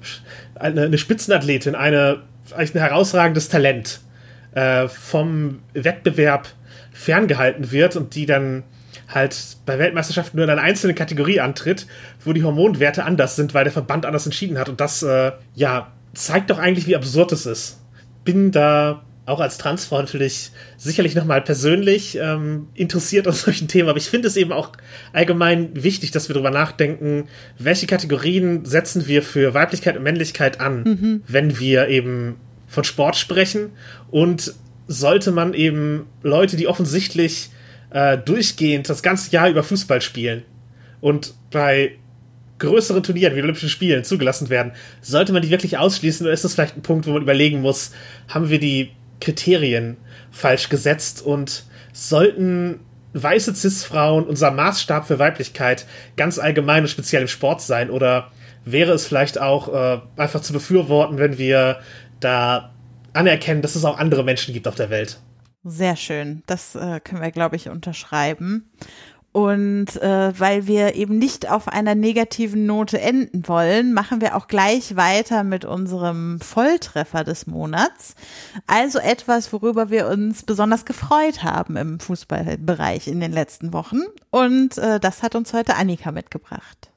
eine, 0.56 0.84
eine 0.84 0.98
Spitzenathletin, 0.98 1.76
eine, 1.76 2.24
ein 2.56 2.68
herausragendes 2.68 3.50
Talent 3.50 4.02
äh, 4.54 4.88
vom 4.88 5.60
Wettbewerb 5.74 6.50
ferngehalten 6.92 7.72
wird 7.72 7.96
und 7.96 8.16
die 8.16 8.26
dann 8.26 8.64
halt 9.08 9.58
bei 9.66 9.80
Weltmeisterschaften 9.80 10.38
nur 10.38 10.44
in 10.44 10.52
einer 10.52 10.62
einzelnen 10.62 10.96
Kategorie 10.96 11.40
antritt, 11.40 11.88
wo 12.24 12.34
die 12.34 12.44
Hormonwerte 12.44 13.06
anders 13.06 13.36
sind, 13.36 13.54
weil 13.54 13.64
der 13.64 13.74
Verband 13.74 14.06
anders 14.06 14.26
entschieden 14.26 14.60
hat. 14.60 14.70
Und 14.70 14.80
das, 14.82 15.02
äh, 15.02 15.32
ja, 15.56 15.92
zeigt 16.14 16.50
doch 16.50 16.60
eigentlich, 16.60 16.88
wie 16.88 16.96
absurd 16.96 17.32
es 17.32 17.46
ist. 17.46 17.80
Bin 18.24 18.52
da 18.52 19.04
auch 19.30 19.40
als 19.40 19.58
Transfrau 19.60 20.00
natürlich 20.00 20.52
sicherlich 20.76 21.14
nochmal 21.14 21.42
persönlich 21.42 22.18
ähm, 22.20 22.68
interessiert 22.74 23.28
an 23.28 23.34
solchen 23.36 23.68
Themen, 23.68 23.88
aber 23.88 24.00
ich 24.00 24.10
finde 24.10 24.28
es 24.28 24.36
eben 24.36 24.52
auch 24.52 24.72
allgemein 25.14 25.84
wichtig, 25.84 26.12
dass 26.12 26.30
wir 26.30 26.34
darüber 26.34 26.50
nachdenken, 26.50 27.28
welche 27.58 27.86
Kategorien 27.86 28.66
setzen 28.66 29.08
wir 29.08 29.22
für 29.22 29.54
Weiblichkeit 29.54 29.98
und 29.98 30.04
Männlichkeit 30.04 30.60
an, 30.60 30.84
mhm. 30.84 31.24
wenn 31.28 31.60
wir 31.60 31.88
eben 31.88 32.38
von 32.68 32.84
Sport 32.84 33.16
sprechen 33.16 33.70
und 34.10 34.54
sollte 34.88 35.32
man 35.32 35.54
eben 35.54 36.08
Leute, 36.24 36.58
die 36.58 36.68
offensichtlich 36.68 37.52
äh, 37.92 38.18
durchgehend 38.18 38.90
das 38.90 39.04
ganze 39.04 39.32
Jahr 39.32 39.50
über 39.50 39.64
Fußball 39.64 40.02
spielen 40.02 40.44
und 41.02 41.36
bei 41.52 41.94
größeren 42.60 43.04
Turnieren 43.04 43.36
wie 43.36 43.42
Olympischen 43.42 43.70
Spielen 43.70 44.04
zugelassen 44.04 44.50
werden, 44.50 44.74
sollte 45.02 45.34
man 45.34 45.42
die 45.42 45.50
wirklich 45.50 45.78
ausschließen 45.78 46.26
oder 46.26 46.34
ist 46.34 46.44
das 46.44 46.54
vielleicht 46.54 46.78
ein 46.78 46.82
Punkt, 46.82 47.08
wo 47.08 47.12
man 47.12 47.22
überlegen 47.22 47.62
muss, 47.62 47.92
haben 48.28 48.50
wir 48.50 48.60
die 48.60 48.92
Kriterien 49.20 49.98
falsch 50.32 50.70
gesetzt 50.70 51.22
und 51.22 51.64
sollten 51.94 52.80
weiße 53.14 53.56
Cis-Frauen 53.56 54.26
unser 54.26 54.52
Maßstab 54.52 55.08
für 55.08 55.20
Weiblichkeit 55.20 55.86
ganz 56.16 56.38
allgemein 56.38 56.84
und 56.84 56.90
speziell 56.90 57.24
im 57.24 57.28
Sport 57.28 57.62
sein 57.62 57.90
oder 57.90 58.32
wäre 58.66 58.94
es 58.94 59.08
vielleicht 59.08 59.40
auch 59.40 59.74
äh, 59.74 60.00
einfach 60.16 60.42
zu 60.42 60.54
befürworten, 60.54 61.18
wenn 61.18 61.38
wir 61.38 61.80
da 62.20 62.74
anerkennen, 63.14 63.62
dass 63.62 63.76
es 63.76 63.86
auch 63.86 63.98
andere 63.98 64.24
Menschen 64.24 64.54
gibt 64.54 64.68
auf 64.68 64.76
der 64.76 64.90
Welt? 64.90 65.20
Sehr 65.64 65.96
schön. 65.96 66.44
Das 66.46 66.76
äh, 66.76 67.00
können 67.00 67.22
wir, 67.22 67.32
glaube 67.32 67.56
ich, 67.56 67.70
unterschreiben. 67.70 68.72
Und 69.32 69.96
äh, 70.02 70.40
weil 70.40 70.66
wir 70.66 70.96
eben 70.96 71.20
nicht 71.20 71.50
auf 71.52 71.68
einer 71.68 71.94
negativen 71.94 72.66
Note 72.66 73.00
enden 73.00 73.48
wollen, 73.48 73.94
machen 73.94 74.22
wir 74.22 74.36
auch 74.36 74.48
gleich 74.48 74.96
weiter 74.96 75.44
mit 75.44 75.66
unserem 75.66 76.40
Volltreffer 76.42 77.24
des 77.24 77.46
Monats. 77.46 78.16
Also 78.66 78.98
etwas, 78.98 79.54
worüber 79.54 79.92
wir 79.92 80.08
uns 80.08 80.44
besonders 80.44 80.86
gefreut 80.86 81.44
haben 81.44 81.78
im 81.78 82.00
Fußballbereich 82.00 83.08
in 83.08 83.20
den 83.20 83.32
letzten 83.32 83.72
Wochen. 83.72 84.02
Und 84.32 84.80
äh, 84.80 85.00
das 85.00 85.22
hat 85.22 85.36
uns 85.36 85.54
heute 85.54 85.76
Annika 85.76 86.12
mitgebracht. 86.12 86.89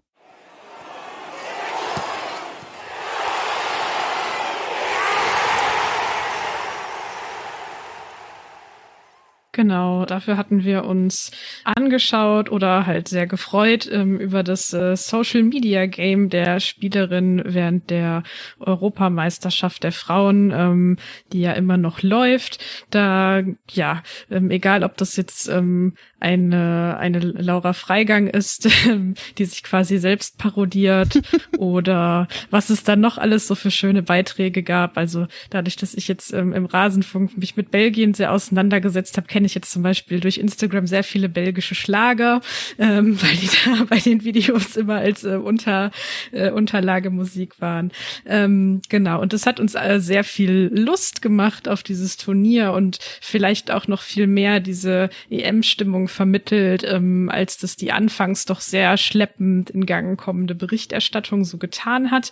Genau, 9.55 10.07
dafür 10.07 10.39
hatten 10.39 10.65
wir 10.65 10.87
uns 10.87 11.31
angeschaut 11.65 12.51
oder 12.51 12.87
halt 12.87 13.07
sehr 13.09 13.27
gefreut 13.27 13.87
ähm, 13.93 14.19
über 14.19 14.43
das 14.43 14.73
äh, 14.73 14.97
Social 14.97 15.43
Media 15.43 15.85
Game 15.85 16.31
der 16.31 16.59
Spielerin 16.59 17.43
während 17.45 17.91
der 17.91 18.23
Europameisterschaft 18.61 19.85
der 19.85 19.93
Frauen, 19.93 20.53
ähm, 20.53 20.97
die 21.35 21.43
ja 21.43 21.53
immer 21.53 21.77
noch 21.77 22.01
läuft. 22.01 22.65
Da, 22.89 23.43
ja, 23.70 24.03
ähm, 24.31 24.51
egal 24.51 24.85
ob 24.85 24.97
das 24.97 25.16
jetzt 25.16 25.49
ähm, 25.49 25.97
eine, 26.23 26.99
eine 26.99 27.19
Laura 27.19 27.73
Freigang 27.73 28.28
ist, 28.28 28.69
die 29.39 29.44
sich 29.44 29.65
quasi 29.65 29.99
selbst 29.99 30.39
parodiert 30.39 31.20
oder 31.59 32.28
was 32.51 32.70
es 32.70 32.85
dann 32.85 33.01
noch 33.01 33.19
alles 33.19 33.49
so 33.49 33.57
für 33.57 33.73
schöne 33.73 34.03
Beiträge 34.03 34.62
gab. 34.62 34.97
Also 34.97 35.27
dadurch, 35.51 35.74
dass 35.77 35.94
ich 35.94 36.07
jetzt 36.07 36.32
ähm, 36.32 36.53
im 36.53 36.66
Rasenfunk 36.66 37.36
mich 37.36 37.57
mit 37.57 37.73
Belgien 37.73 38.15
sehr 38.15 38.31
auseinandergesetzt 38.31 39.16
habe, 39.16 39.27
kenne 39.27 39.47
ich 39.47 39.55
jetzt 39.57 39.73
zum 39.73 39.82
Beispiel 39.82 40.20
durch 40.20 40.39
Instagram 40.39 40.86
sehr 40.86 41.03
viele 41.03 41.28
belgische 41.28 41.74
Schlager, 41.74 42.40
ähm, 42.78 43.20
weil 43.23 43.36
die 43.36 43.51
da 43.65 43.85
bei 43.85 43.99
den 43.99 44.23
Videos 44.23 44.77
immer 44.77 44.97
als 44.97 45.24
äh, 45.24 45.35
Unter, 45.35 45.90
äh, 46.31 46.51
Unterlagemusik 46.51 47.61
waren. 47.61 47.90
Ähm, 48.27 48.81
genau, 48.89 49.20
und 49.20 49.32
das 49.32 49.44
hat 49.44 49.59
uns 49.59 49.74
äh, 49.74 49.99
sehr 49.99 50.23
viel 50.23 50.70
Lust 50.73 51.20
gemacht 51.20 51.69
auf 51.69 51.82
dieses 51.82 52.16
Turnier 52.16 52.73
und 52.73 52.99
vielleicht 53.20 53.73
auch 53.73 53.89
noch 53.89 54.03
viel 54.03 54.28
mehr 54.28 54.61
diese 54.61 55.11
EM-Stimmung 55.28 56.11
vermittelt, 56.12 56.84
ähm, 56.84 57.28
als 57.32 57.59
das 57.59 57.76
die 57.76 57.93
anfangs 57.93 58.44
doch 58.44 58.60
sehr 58.60 58.97
schleppend 58.97 59.70
in 59.70 59.86
Gang 59.86 60.18
kommende 60.18 60.55
Berichterstattung 60.55 61.44
so 61.44 61.59
getan 61.59 62.10
hat. 62.10 62.30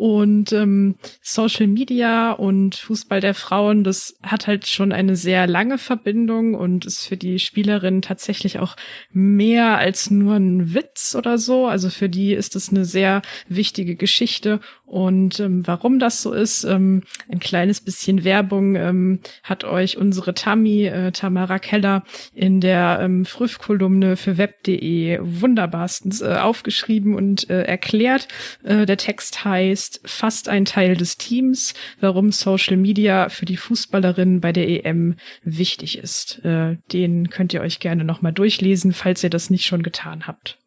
Und 0.00 0.54
ähm, 0.54 0.94
Social 1.20 1.66
Media 1.66 2.32
und 2.32 2.74
Fußball 2.74 3.20
der 3.20 3.34
Frauen, 3.34 3.84
das 3.84 4.16
hat 4.22 4.46
halt 4.46 4.66
schon 4.66 4.92
eine 4.92 5.14
sehr 5.14 5.46
lange 5.46 5.76
Verbindung 5.76 6.54
und 6.54 6.86
ist 6.86 7.04
für 7.04 7.18
die 7.18 7.38
Spielerin 7.38 8.00
tatsächlich 8.00 8.60
auch 8.60 8.76
mehr 9.12 9.76
als 9.76 10.10
nur 10.10 10.36
ein 10.36 10.72
Witz 10.72 11.14
oder 11.14 11.36
so. 11.36 11.66
Also 11.66 11.90
für 11.90 12.08
die 12.08 12.32
ist 12.32 12.56
es 12.56 12.70
eine 12.70 12.86
sehr 12.86 13.20
wichtige 13.46 13.94
Geschichte. 13.94 14.60
Und 14.86 15.38
ähm, 15.38 15.64
warum 15.68 16.00
das 16.00 16.20
so 16.20 16.32
ist, 16.32 16.64
ähm, 16.64 17.02
ein 17.28 17.38
kleines 17.38 17.80
bisschen 17.80 18.24
Werbung 18.24 18.74
ähm, 18.74 19.20
hat 19.44 19.62
euch 19.62 19.98
unsere 19.98 20.34
Tammy, 20.34 20.86
äh, 20.86 21.12
Tamara 21.12 21.60
Keller, 21.60 22.02
in 22.34 22.60
der 22.60 22.98
ähm, 23.00 23.24
Früff-Kolumne 23.24 24.16
für 24.16 24.36
web.de 24.36 25.20
wunderbarstens 25.22 26.22
äh, 26.22 26.38
aufgeschrieben 26.40 27.14
und 27.14 27.48
äh, 27.50 27.62
erklärt. 27.62 28.26
Äh, 28.64 28.84
der 28.84 28.96
Text 28.96 29.44
heißt 29.44 29.89
Fast 30.04 30.48
ein 30.48 30.64
Teil 30.64 30.96
des 30.96 31.18
Teams, 31.18 31.74
warum 32.00 32.32
Social 32.32 32.76
Media 32.76 33.28
für 33.28 33.46
die 33.46 33.56
Fußballerin 33.56 34.40
bei 34.40 34.52
der 34.52 34.68
EM 34.68 35.16
wichtig 35.42 35.98
ist. 35.98 36.44
Äh, 36.44 36.76
den 36.92 37.30
könnt 37.30 37.52
ihr 37.52 37.60
euch 37.60 37.80
gerne 37.80 38.04
nochmal 38.04 38.32
durchlesen, 38.32 38.92
falls 38.92 39.24
ihr 39.24 39.30
das 39.30 39.50
nicht 39.50 39.66
schon 39.66 39.82
getan 39.82 40.26
habt. 40.26 40.58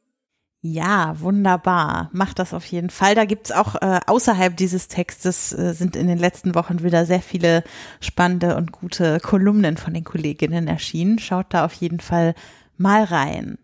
Ja, 0.66 1.20
wunderbar. 1.20 2.10
Macht 2.14 2.40
das 2.40 2.54
auf 2.54 2.66
jeden 2.68 2.90
Fall. 2.90 3.16
Da 3.16 3.26
gibt's 3.26 3.52
auch 3.52 3.76
äh, 3.82 4.00
außerhalb 4.08 4.56
dieses 4.56 4.88
Textes 4.88 5.52
äh, 5.52 5.74
sind 5.74 5.98
in 5.98 6.08
den 6.08 6.18
letzten 6.18 6.56
Wochen 6.56 6.84
wieder 6.84 7.06
sehr 7.06 7.22
viele 7.22 7.66
spannende 8.00 8.56
und 8.56 8.72
gute 8.72 9.20
Kolumnen 9.20 9.76
von 9.76 9.94
den 9.94 10.06
Kolleginnen 10.06 10.70
erschienen. 10.70 11.20
Schaut 11.20 11.48
da 11.50 11.66
auf 11.66 11.74
jeden 11.74 12.00
Fall 12.00 12.34
mal 12.78 13.04
rein. 13.04 13.58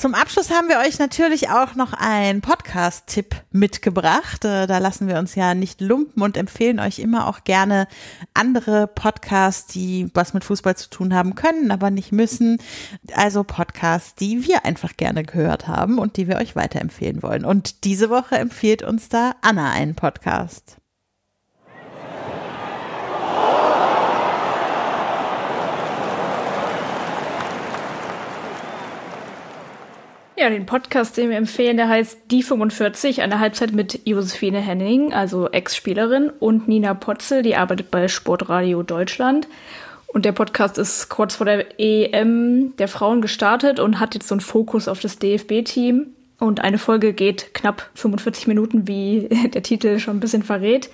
Zum 0.00 0.14
Abschluss 0.14 0.50
haben 0.50 0.70
wir 0.70 0.78
euch 0.78 0.98
natürlich 0.98 1.50
auch 1.50 1.74
noch 1.74 1.92
einen 1.92 2.40
Podcast-Tipp 2.40 3.36
mitgebracht. 3.52 4.46
Äh, 4.46 4.66
da 4.66 4.78
lassen 4.78 5.08
wir 5.08 5.18
uns 5.18 5.34
ja 5.34 5.52
nicht 5.52 5.82
lumpen 5.82 6.22
und 6.22 6.38
empfehlen 6.38 6.80
euch 6.80 7.00
immer 7.00 7.26
auch 7.26 7.44
gerne 7.44 7.86
andere 8.32 8.86
Podcasts, 8.86 9.66
die 9.66 10.08
was 10.14 10.32
mit 10.32 10.42
Fußball 10.42 10.74
zu 10.74 10.88
tun 10.88 11.12
haben 11.12 11.34
können, 11.34 11.70
aber 11.70 11.90
nicht 11.90 12.12
müssen. 12.12 12.62
Also 13.12 13.44
Podcasts, 13.44 14.14
die 14.14 14.46
wir 14.48 14.64
einfach 14.64 14.96
gerne 14.96 15.22
gehört 15.22 15.68
haben 15.68 15.98
und 15.98 16.16
die 16.16 16.28
wir 16.28 16.36
euch 16.38 16.56
weiterempfehlen 16.56 17.22
wollen. 17.22 17.44
Und 17.44 17.84
diese 17.84 18.08
Woche 18.08 18.38
empfiehlt 18.38 18.82
uns 18.82 19.10
da 19.10 19.34
Anna 19.42 19.70
einen 19.70 19.96
Podcast. 19.96 20.79
Ja, 30.40 30.48
den 30.48 30.64
Podcast, 30.64 31.18
den 31.18 31.28
wir 31.28 31.36
empfehlen, 31.36 31.76
der 31.76 31.90
heißt 31.90 32.18
Die 32.30 32.42
45, 32.42 33.20
eine 33.20 33.40
Halbzeit 33.40 33.72
mit 33.72 34.00
Josephine 34.06 34.58
Henning, 34.58 35.12
also 35.12 35.50
Ex-Spielerin, 35.50 36.30
und 36.30 36.66
Nina 36.66 36.94
Potzel, 36.94 37.42
die 37.42 37.56
arbeitet 37.56 37.90
bei 37.90 38.08
Sportradio 38.08 38.82
Deutschland. 38.82 39.46
Und 40.06 40.24
der 40.24 40.32
Podcast 40.32 40.78
ist 40.78 41.10
kurz 41.10 41.34
vor 41.34 41.44
der 41.44 41.78
EM 41.78 42.74
der 42.78 42.88
Frauen 42.88 43.20
gestartet 43.20 43.80
und 43.80 44.00
hat 44.00 44.14
jetzt 44.14 44.28
so 44.28 44.34
einen 44.34 44.40
Fokus 44.40 44.88
auf 44.88 45.00
das 45.00 45.18
DFB-Team. 45.18 46.06
Und 46.38 46.60
eine 46.62 46.78
Folge 46.78 47.12
geht 47.12 47.52
knapp 47.52 47.90
45 47.94 48.46
Minuten, 48.46 48.88
wie 48.88 49.28
der 49.52 49.62
Titel 49.62 49.98
schon 49.98 50.16
ein 50.16 50.20
bisschen 50.20 50.42
verrät. 50.42 50.88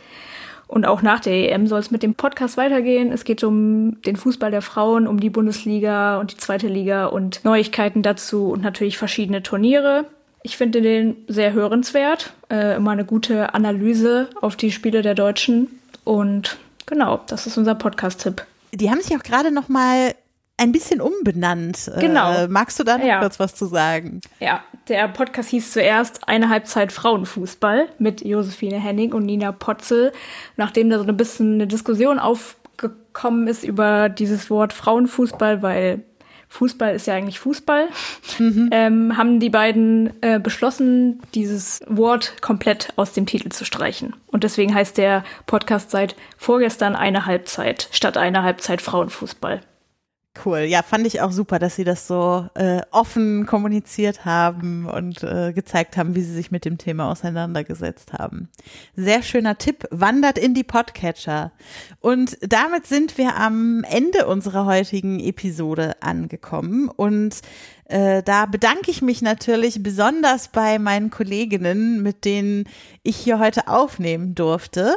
Und 0.69 0.85
auch 0.85 1.01
nach 1.03 1.21
der 1.21 1.53
EM 1.53 1.67
soll 1.69 1.79
es 1.79 1.91
mit 1.93 2.03
dem 2.03 2.15
Podcast 2.15 2.57
weitergehen. 2.57 3.13
Es 3.13 3.25
geht 3.25 3.45
um 3.45 4.01
den 4.03 4.17
Fußball 4.17 4.51
der 4.51 4.63
Frauen, 4.63 5.07
um 5.07 5.21
die 5.21 5.31
Bundesliga 5.31 6.19
und 6.19 6.33
die 6.33 6.37
zweite 6.39 6.67
Liga 6.67 7.07
und 7.07 7.45
Neuigkeiten 7.45 8.03
dazu 8.03 8.51
und 8.51 8.63
natürlich 8.63 8.99
verschiedene 8.99 9.43
Turniere. 9.43 10.07
Ich 10.43 10.57
finde 10.57 10.81
den 10.83 11.17
sehr 11.29 11.53
hörenswert. 11.53 12.33
Äh, 12.51 12.77
immer 12.77 12.91
eine 12.93 13.05
gute 13.05 13.55
Analyse 13.55 14.29
auf 14.41 14.57
die 14.57 14.73
Spiele 14.73 15.03
der 15.03 15.15
Deutschen. 15.15 15.69
Und 16.05 16.57
genau, 16.87 17.21
das 17.27 17.47
ist 17.47 17.57
unser 17.57 17.75
Podcast-Tipp. 17.75 18.45
Die 18.73 18.91
haben 18.91 19.01
sich 19.01 19.17
auch 19.17 19.23
gerade 19.23 19.51
noch 19.53 19.69
mal 19.69 20.15
ein 20.59 20.73
bisschen 20.73 21.01
umbenannt. 21.01 21.91
Genau. 22.01 22.33
Äh, 22.33 22.49
magst 22.49 22.79
du 22.79 22.85
da 22.85 22.99
noch 22.99 23.05
Ja. 23.07 23.21
kurz 23.21 23.39
was 23.39 23.55
zu 23.55 23.67
sagen? 23.67 24.21
Ja, 24.41 24.63
der 24.89 25.09
Podcast 25.09 25.51
hieß 25.51 25.73
zuerst 25.73 26.29
Eine 26.29 26.49
Halbzeit 26.49 26.93
Frauenfußball 26.93 27.89
mit 27.99 28.25
Josephine 28.25 28.79
Henning 28.79 29.13
und 29.13 29.25
Nina 29.25 29.53
Potzel. 29.53 30.13
Nachdem 30.57 30.91
da 30.91 30.99
so 30.99 31.05
ein 31.05 31.17
bisschen 31.17 31.55
eine 31.55 31.67
Diskussion 31.67 32.19
aufgekommen 32.19 33.49
ist 33.49 33.65
über 33.65 34.09
dieses 34.09 34.51
Wort 34.51 34.73
Frauenfußball, 34.73 35.63
weil 35.63 36.05
Fußball 36.49 36.95
ist 36.95 37.07
ja 37.07 37.15
eigentlich 37.15 37.41
Fußball, 37.41 37.89
ähm, 38.71 39.17
haben 39.17 39.41
die 39.41 39.51
beiden 39.51 40.13
äh, 40.23 40.39
beschlossen, 40.39 41.21
dieses 41.35 41.81
Wort 41.89 42.41
komplett 42.41 42.93
aus 42.97 43.13
dem 43.13 43.27
Titel 43.27 43.49
zu 43.49 43.65
streichen. 43.65 44.15
Und 44.29 44.45
deswegen 44.45 44.75
heißt 44.75 44.97
der 44.97 45.25
Podcast 45.47 45.91
seit 45.91 46.15
vorgestern 46.39 46.95
eine 46.95 47.27
Halbzeit 47.27 47.89
statt 47.91 48.17
eine 48.17 48.43
Halbzeit 48.43 48.81
Frauenfußball. 48.81 49.61
Cool. 50.45 50.61
Ja, 50.61 50.83
fand 50.83 51.07
ich 51.07 51.21
auch 51.21 51.33
super, 51.33 51.59
dass 51.59 51.77
sie 51.77 51.85
das 51.85 52.07
so 52.07 52.49
äh, 52.55 52.83
offen 52.91 53.47
kommuniziert 53.47 54.25
haben 54.25 54.87
und 54.87 55.23
äh, 55.23 55.53
gezeigt 55.53 55.97
haben, 55.97 56.15
wie 56.15 56.23
sie 56.23 56.35
sich 56.35 56.51
mit 56.51 56.65
dem 56.65 56.79
Thema 56.79 57.11
auseinandergesetzt 57.11 58.13
haben. 58.13 58.49
Sehr 58.97 59.23
schöner 59.23 59.59
Tipp. 59.59 59.85
Wandert 59.91 60.39
in 60.39 60.55
die 60.55 60.65
Podcatcher. 60.65 61.53
Und 62.01 62.39
damit 62.41 62.87
sind 62.87 63.19
wir 63.19 63.37
am 63.37 63.85
Ende 63.89 64.27
unserer 64.27 64.67
heutigen 64.67 65.21
Episode 65.21 66.03
angekommen 66.03 66.89
und 66.89 67.41
äh, 67.89 68.23
da 68.23 68.47
bedanke 68.47 68.91
ich 68.91 69.01
mich 69.01 69.23
natürlich 69.23 69.83
besonders 69.83 70.49
bei 70.49 70.79
meinen 70.79 71.11
Kolleginnen, 71.11 72.03
mit 72.03 72.25
denen 72.25 72.65
ich 73.05 73.17
hier 73.17 73.39
heute 73.39 73.69
aufnehmen 73.69 74.35
durfte. 74.35 74.97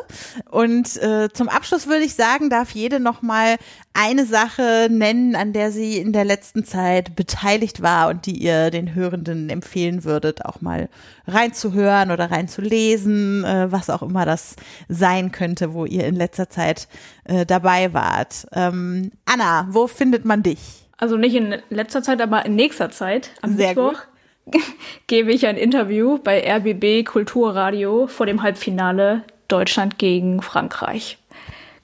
Und 0.49 0.97
äh, 0.97 1.29
zum 1.31 1.49
Abschluss 1.49 1.85
würde 1.85 2.03
ich 2.03 2.15
sagen, 2.15 2.49
darf 2.49 2.71
jede 2.71 2.99
noch 2.99 3.21
mal 3.21 3.57
eine 3.93 4.25
Sache 4.25 4.87
nennen, 4.89 5.35
an 5.35 5.53
der 5.53 5.71
sie 5.71 5.97
in 5.97 6.13
der 6.13 6.25
letzten 6.25 6.65
Zeit 6.65 7.15
beteiligt 7.15 7.83
war 7.83 8.09
und 8.09 8.25
die 8.25 8.37
ihr 8.37 8.71
den 8.71 8.95
Hörenden 8.95 9.49
empfehlen 9.49 10.03
würdet, 10.03 10.45
auch 10.45 10.61
mal 10.61 10.89
reinzuhören 11.27 12.09
oder 12.09 12.31
reinzulesen, 12.31 13.43
äh, 13.43 13.71
was 13.71 13.91
auch 13.91 14.01
immer 14.01 14.25
das 14.25 14.55
sein 14.87 15.31
könnte, 15.31 15.73
wo 15.75 15.85
ihr 15.85 16.07
in 16.07 16.15
letzter 16.15 16.49
Zeit 16.49 16.87
äh, 17.25 17.45
dabei 17.45 17.93
wart. 17.93 18.47
Ähm, 18.53 19.11
Anna, 19.25 19.67
wo 19.69 19.85
findet 19.85 20.25
man 20.25 20.41
dich? 20.41 20.88
Also 20.99 21.15
nicht 21.15 21.33
in 21.33 21.55
letzter 21.69 22.03
Zeit, 22.03 22.21
aber 22.21 22.45
in 22.45 22.55
nächster 22.55 22.91
Zeit, 22.91 23.31
am 23.41 23.55
Sehr 23.55 23.69
Mittwoch, 23.69 24.01
gebe 25.07 25.31
ich 25.31 25.47
ein 25.47 25.57
Interview 25.57 26.17
bei 26.17 26.43
RBB 26.45 27.05
Kulturradio 27.05 28.07
vor 28.07 28.25
dem 28.25 28.43
Halbfinale 28.43 29.23
Deutschland 29.47 29.97
gegen 29.97 30.41
Frankreich. 30.41 31.17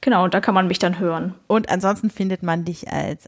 Genau, 0.01 0.25
und 0.25 0.33
da 0.33 0.41
kann 0.41 0.53
man 0.53 0.67
mich 0.67 0.79
dann 0.79 0.99
hören. 0.99 1.33
Und 1.47 1.69
ansonsten 1.69 2.09
findet 2.09 2.43
man 2.43 2.65
dich 2.65 2.91
als 2.91 3.27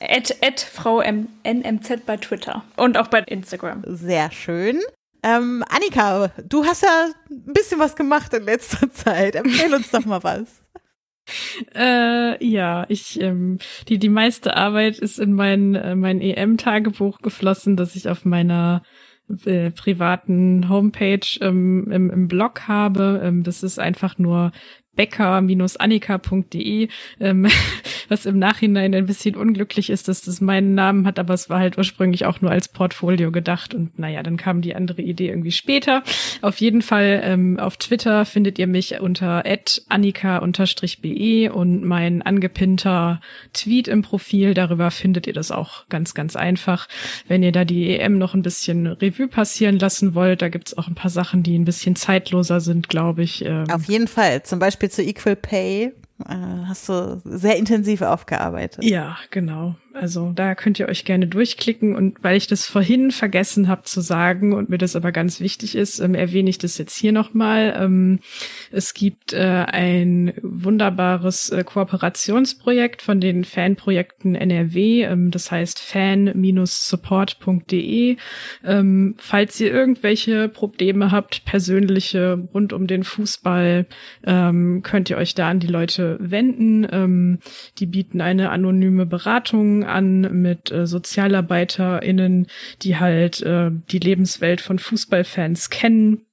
At, 0.00 0.36
at 0.42 0.60
Frau 0.60 1.00
M 1.00 1.28
NMZ 1.44 2.04
bei 2.04 2.16
Twitter 2.16 2.64
und 2.76 2.98
auch 2.98 3.08
bei 3.08 3.20
Instagram. 3.20 3.82
Sehr 3.86 4.30
schön. 4.30 4.80
Ähm, 5.22 5.64
Annika, 5.68 6.30
du 6.44 6.64
hast 6.64 6.82
ja 6.82 7.06
ein 7.30 7.52
bisschen 7.52 7.80
was 7.80 7.96
gemacht 7.96 8.32
in 8.34 8.44
letzter 8.44 8.92
Zeit. 8.92 9.34
Empfehl 9.34 9.74
uns 9.74 9.90
doch 9.90 10.04
mal 10.04 10.22
was. 10.22 10.62
Äh, 11.74 12.44
ja, 12.44 12.86
ich 12.88 13.20
ähm, 13.20 13.58
die 13.88 13.98
die 13.98 14.08
meiste 14.08 14.56
Arbeit 14.56 14.98
ist 14.98 15.18
in 15.18 15.32
mein 15.34 15.74
äh, 15.74 15.94
mein 15.94 16.20
EM-Tagebuch 16.20 17.18
geflossen, 17.20 17.76
das 17.76 17.96
ich 17.96 18.08
auf 18.08 18.24
meiner 18.24 18.82
äh, 19.44 19.70
privaten 19.70 20.68
Homepage 20.68 21.26
ähm, 21.40 21.90
im, 21.90 22.10
im 22.10 22.28
Blog 22.28 22.66
habe. 22.66 23.20
Ähm, 23.22 23.42
das 23.42 23.62
ist 23.62 23.78
einfach 23.78 24.18
nur 24.18 24.52
becker-annika.de, 24.98 26.88
ähm, 27.20 27.46
was 28.08 28.26
im 28.26 28.38
Nachhinein 28.38 28.94
ein 28.94 29.06
bisschen 29.06 29.36
unglücklich 29.36 29.90
ist, 29.90 30.08
dass 30.08 30.22
das 30.22 30.40
meinen 30.40 30.74
Namen 30.74 31.06
hat, 31.06 31.18
aber 31.20 31.34
es 31.34 31.48
war 31.48 31.60
halt 31.60 31.78
ursprünglich 31.78 32.26
auch 32.26 32.40
nur 32.40 32.50
als 32.50 32.68
Portfolio 32.68 33.30
gedacht 33.30 33.74
und 33.74 33.96
naja, 33.98 34.22
dann 34.22 34.36
kam 34.36 34.60
die 34.60 34.74
andere 34.74 35.00
Idee 35.00 35.28
irgendwie 35.28 35.52
später. 35.52 36.02
Auf 36.42 36.58
jeden 36.58 36.82
Fall 36.82 37.20
ähm, 37.22 37.60
auf 37.60 37.76
Twitter 37.76 38.24
findet 38.24 38.58
ihr 38.58 38.66
mich 38.66 39.00
unter 39.00 39.44
annika-be 39.88 41.52
und 41.52 41.84
mein 41.84 42.22
angepinnter 42.22 43.20
Tweet 43.52 43.86
im 43.86 44.02
Profil, 44.02 44.54
darüber 44.54 44.90
findet 44.90 45.28
ihr 45.28 45.32
das 45.32 45.52
auch 45.52 45.88
ganz, 45.88 46.14
ganz 46.14 46.34
einfach. 46.34 46.88
Wenn 47.28 47.44
ihr 47.44 47.52
da 47.52 47.64
die 47.64 47.96
EM 47.98 48.18
noch 48.18 48.34
ein 48.34 48.42
bisschen 48.42 48.88
Revue 48.88 49.28
passieren 49.28 49.78
lassen 49.78 50.14
wollt, 50.14 50.42
da 50.42 50.48
gibt's 50.48 50.76
auch 50.76 50.88
ein 50.88 50.96
paar 50.96 51.10
Sachen, 51.10 51.44
die 51.44 51.56
ein 51.56 51.64
bisschen 51.64 51.94
zeitloser 51.94 52.60
sind, 52.60 52.88
glaube 52.88 53.22
ich. 53.22 53.44
Ähm, 53.44 53.70
Auf 53.70 53.84
jeden 53.84 54.08
Fall. 54.08 54.42
Zum 54.42 54.58
Beispiel 54.58 54.87
zu 54.88 55.02
Equal 55.02 55.36
Pay 55.36 55.92
äh, 56.26 56.34
hast 56.66 56.88
du 56.88 57.20
sehr 57.24 57.56
intensiv 57.56 58.02
aufgearbeitet. 58.02 58.84
Ja, 58.84 59.16
genau. 59.30 59.76
Also 60.00 60.30
da 60.32 60.54
könnt 60.54 60.78
ihr 60.78 60.88
euch 60.88 61.04
gerne 61.04 61.26
durchklicken 61.26 61.96
und 61.96 62.22
weil 62.22 62.36
ich 62.36 62.46
das 62.46 62.66
vorhin 62.66 63.10
vergessen 63.10 63.66
habe 63.66 63.82
zu 63.82 64.00
sagen 64.00 64.52
und 64.52 64.68
mir 64.68 64.78
das 64.78 64.94
aber 64.94 65.10
ganz 65.10 65.40
wichtig 65.40 65.74
ist, 65.74 65.98
ähm, 65.98 66.14
erwähne 66.14 66.50
ich 66.50 66.58
das 66.58 66.78
jetzt 66.78 66.96
hier 66.96 67.10
nochmal. 67.10 67.76
Ähm, 67.76 68.20
es 68.70 68.94
gibt 68.94 69.32
äh, 69.32 69.64
ein 69.66 70.34
wunderbares 70.40 71.50
äh, 71.50 71.64
Kooperationsprojekt 71.64 73.02
von 73.02 73.20
den 73.20 73.42
Fanprojekten 73.42 74.36
NRW, 74.36 75.02
ähm, 75.02 75.32
das 75.32 75.50
heißt 75.50 75.80
fan-support.de. 75.80 78.16
Ähm, 78.64 79.14
falls 79.18 79.60
ihr 79.60 79.72
irgendwelche 79.72 80.48
Probleme 80.48 81.10
habt, 81.10 81.44
persönliche 81.44 82.46
rund 82.54 82.72
um 82.72 82.86
den 82.86 83.02
Fußball, 83.02 83.86
ähm, 84.24 84.82
könnt 84.84 85.10
ihr 85.10 85.16
euch 85.16 85.34
da 85.34 85.48
an 85.48 85.58
die 85.58 85.66
Leute 85.66 86.18
wenden. 86.20 86.86
Ähm, 86.88 87.40
die 87.78 87.86
bieten 87.86 88.20
eine 88.20 88.50
anonyme 88.50 89.04
Beratung 89.04 89.87
an 89.88 90.42
mit 90.42 90.70
äh, 90.70 90.86
SozialarbeiterInnen, 90.86 92.46
die 92.82 92.96
halt 92.98 93.42
äh, 93.42 93.70
die 93.90 93.98
Lebenswelt 93.98 94.60
von 94.60 94.78
Fußballfans 94.78 95.70
kennen 95.70 96.26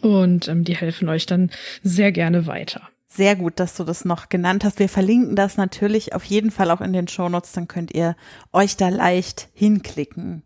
und 0.00 0.48
ähm, 0.48 0.64
die 0.64 0.76
helfen 0.76 1.08
euch 1.08 1.26
dann 1.26 1.50
sehr 1.82 2.12
gerne 2.12 2.46
weiter. 2.46 2.82
Sehr 3.08 3.36
gut, 3.36 3.58
dass 3.60 3.76
du 3.76 3.84
das 3.84 4.04
noch 4.04 4.28
genannt 4.28 4.62
hast. 4.62 4.78
Wir 4.78 4.90
verlinken 4.90 5.36
das 5.36 5.56
natürlich 5.56 6.14
auf 6.14 6.24
jeden 6.24 6.50
Fall 6.50 6.70
auch 6.70 6.80
in 6.80 6.92
den 6.92 7.08
Shownotes, 7.08 7.52
dann 7.52 7.68
könnt 7.68 7.94
ihr 7.94 8.14
euch 8.52 8.76
da 8.76 8.88
leicht 8.88 9.48
hinklicken. 9.54 10.42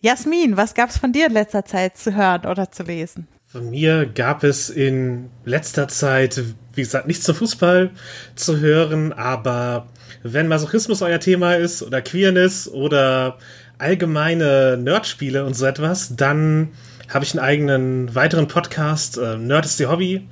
Jasmin, 0.00 0.58
was 0.58 0.74
gab's 0.74 0.98
von 0.98 1.12
dir 1.12 1.28
in 1.28 1.32
letzter 1.32 1.64
Zeit 1.64 1.96
zu 1.96 2.14
hören 2.14 2.44
oder 2.44 2.70
zu 2.70 2.82
lesen? 2.82 3.26
Von 3.46 3.70
mir 3.70 4.04
gab 4.04 4.44
es 4.44 4.68
in 4.68 5.30
letzter 5.44 5.88
Zeit, 5.88 6.42
wie 6.74 6.82
gesagt, 6.82 7.06
nichts 7.06 7.24
zum 7.24 7.36
Fußball 7.36 7.90
zu 8.34 8.58
hören, 8.58 9.12
aber 9.12 9.86
wenn 10.22 10.48
Masochismus 10.48 11.02
euer 11.02 11.20
Thema 11.20 11.54
ist 11.54 11.82
oder 11.82 12.02
Queerness 12.02 12.68
oder 12.68 13.38
allgemeine 13.78 14.76
Nerdspiele 14.76 15.44
und 15.44 15.54
so 15.54 15.66
etwas, 15.66 16.16
dann 16.16 16.68
habe 17.08 17.24
ich 17.24 17.32
einen 17.32 17.44
eigenen 17.44 18.14
weiteren 18.14 18.48
Podcast, 18.48 19.18
äh, 19.18 19.36
Nerd 19.36 19.66
ist 19.66 19.78
die 19.78 19.86
Hobby, 19.86 20.26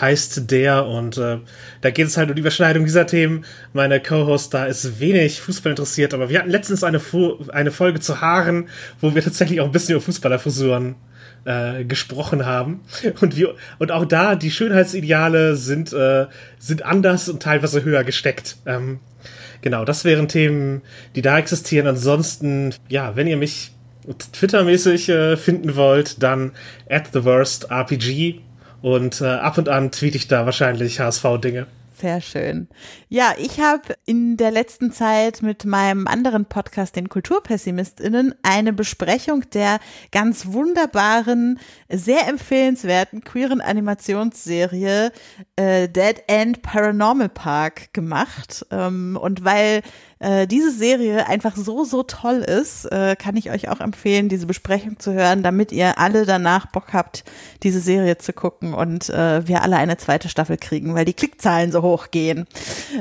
heißt 0.00 0.50
der 0.50 0.86
und 0.86 1.18
äh, 1.18 1.38
da 1.80 1.90
geht 1.90 2.08
es 2.08 2.16
halt 2.16 2.28
um 2.28 2.34
die 2.34 2.40
Überschneidung 2.40 2.84
dieser 2.84 3.06
Themen. 3.06 3.44
Meine 3.72 4.02
Co-Host 4.02 4.52
da 4.52 4.66
ist 4.66 4.98
wenig 4.98 5.40
Fußball 5.40 5.70
interessiert, 5.70 6.14
aber 6.14 6.28
wir 6.28 6.40
hatten 6.40 6.50
letztens 6.50 6.82
eine, 6.82 7.00
Fu 7.00 7.38
eine 7.52 7.70
Folge 7.70 8.00
zu 8.00 8.20
Haaren, 8.20 8.68
wo 9.00 9.14
wir 9.14 9.22
tatsächlich 9.22 9.60
auch 9.60 9.66
ein 9.66 9.72
bisschen 9.72 9.94
über 9.94 10.04
Fußballerfrisuren 10.04 10.96
äh, 11.46 11.84
gesprochen 11.84 12.44
haben. 12.44 12.80
Und, 13.20 13.36
wir, 13.36 13.54
und 13.78 13.92
auch 13.92 14.04
da, 14.04 14.34
die 14.34 14.50
Schönheitsideale 14.50 15.56
sind, 15.56 15.92
äh, 15.92 16.26
sind 16.58 16.84
anders 16.84 17.28
und 17.28 17.42
teilweise 17.42 17.84
höher 17.84 18.04
gesteckt. 18.04 18.56
Ähm, 18.66 19.00
genau, 19.62 19.84
das 19.84 20.04
wären 20.04 20.28
Themen, 20.28 20.82
die 21.14 21.22
da 21.22 21.38
existieren. 21.38 21.86
Ansonsten, 21.86 22.74
ja, 22.88 23.16
wenn 23.16 23.26
ihr 23.26 23.36
mich 23.36 23.72
Twitter-mäßig 24.32 25.08
äh, 25.08 25.36
finden 25.36 25.76
wollt, 25.76 26.22
dann 26.22 26.52
at 26.88 27.08
the 27.12 27.24
worst 27.24 27.70
RPG 27.70 28.40
und 28.82 29.20
äh, 29.20 29.26
ab 29.26 29.58
und 29.58 29.68
an 29.68 29.90
tweete 29.90 30.16
ich 30.16 30.28
da 30.28 30.44
wahrscheinlich 30.44 31.00
HSV-Dinge. 31.00 31.66
Sehr 31.98 32.20
schön. 32.20 32.68
Ja, 33.08 33.34
ich 33.38 33.58
habe 33.58 33.96
in 34.04 34.36
der 34.36 34.50
letzten 34.50 34.92
Zeit 34.92 35.40
mit 35.40 35.64
meinem 35.64 36.06
anderen 36.06 36.44
Podcast, 36.44 36.94
den 36.94 37.08
KulturpessimistInnen, 37.08 38.34
eine 38.42 38.74
Besprechung 38.74 39.48
der 39.54 39.78
ganz 40.12 40.52
wunderbaren, 40.52 41.58
sehr 41.88 42.28
empfehlenswerten 42.28 43.24
queeren 43.24 43.62
Animationsserie 43.62 45.10
äh, 45.56 45.88
Dead 45.88 46.22
End 46.26 46.60
Paranormal 46.60 47.30
Park 47.30 47.94
gemacht. 47.94 48.66
Ähm, 48.70 49.18
und 49.18 49.42
weil 49.42 49.80
äh, 50.18 50.46
diese 50.46 50.70
Serie 50.70 51.26
einfach 51.26 51.56
so, 51.56 51.84
so 51.84 52.02
toll 52.02 52.38
ist, 52.38 52.86
äh, 52.86 53.16
kann 53.16 53.36
ich 53.36 53.50
euch 53.50 53.68
auch 53.68 53.80
empfehlen, 53.80 54.28
diese 54.28 54.46
Besprechung 54.46 54.98
zu 54.98 55.12
hören, 55.12 55.42
damit 55.42 55.72
ihr 55.72 55.98
alle 55.98 56.24
danach 56.24 56.66
Bock 56.66 56.92
habt, 56.92 57.24
diese 57.62 57.80
Serie 57.80 58.16
zu 58.16 58.32
gucken 58.32 58.72
und 58.72 59.10
äh, 59.10 59.46
wir 59.46 59.62
alle 59.62 59.76
eine 59.76 59.98
zweite 59.98 60.28
Staffel 60.28 60.56
kriegen, 60.56 60.94
weil 60.94 61.04
die 61.04 61.12
Klickzahlen 61.12 61.70
so 61.70 61.82
hoch 61.82 62.10
gehen. 62.10 62.46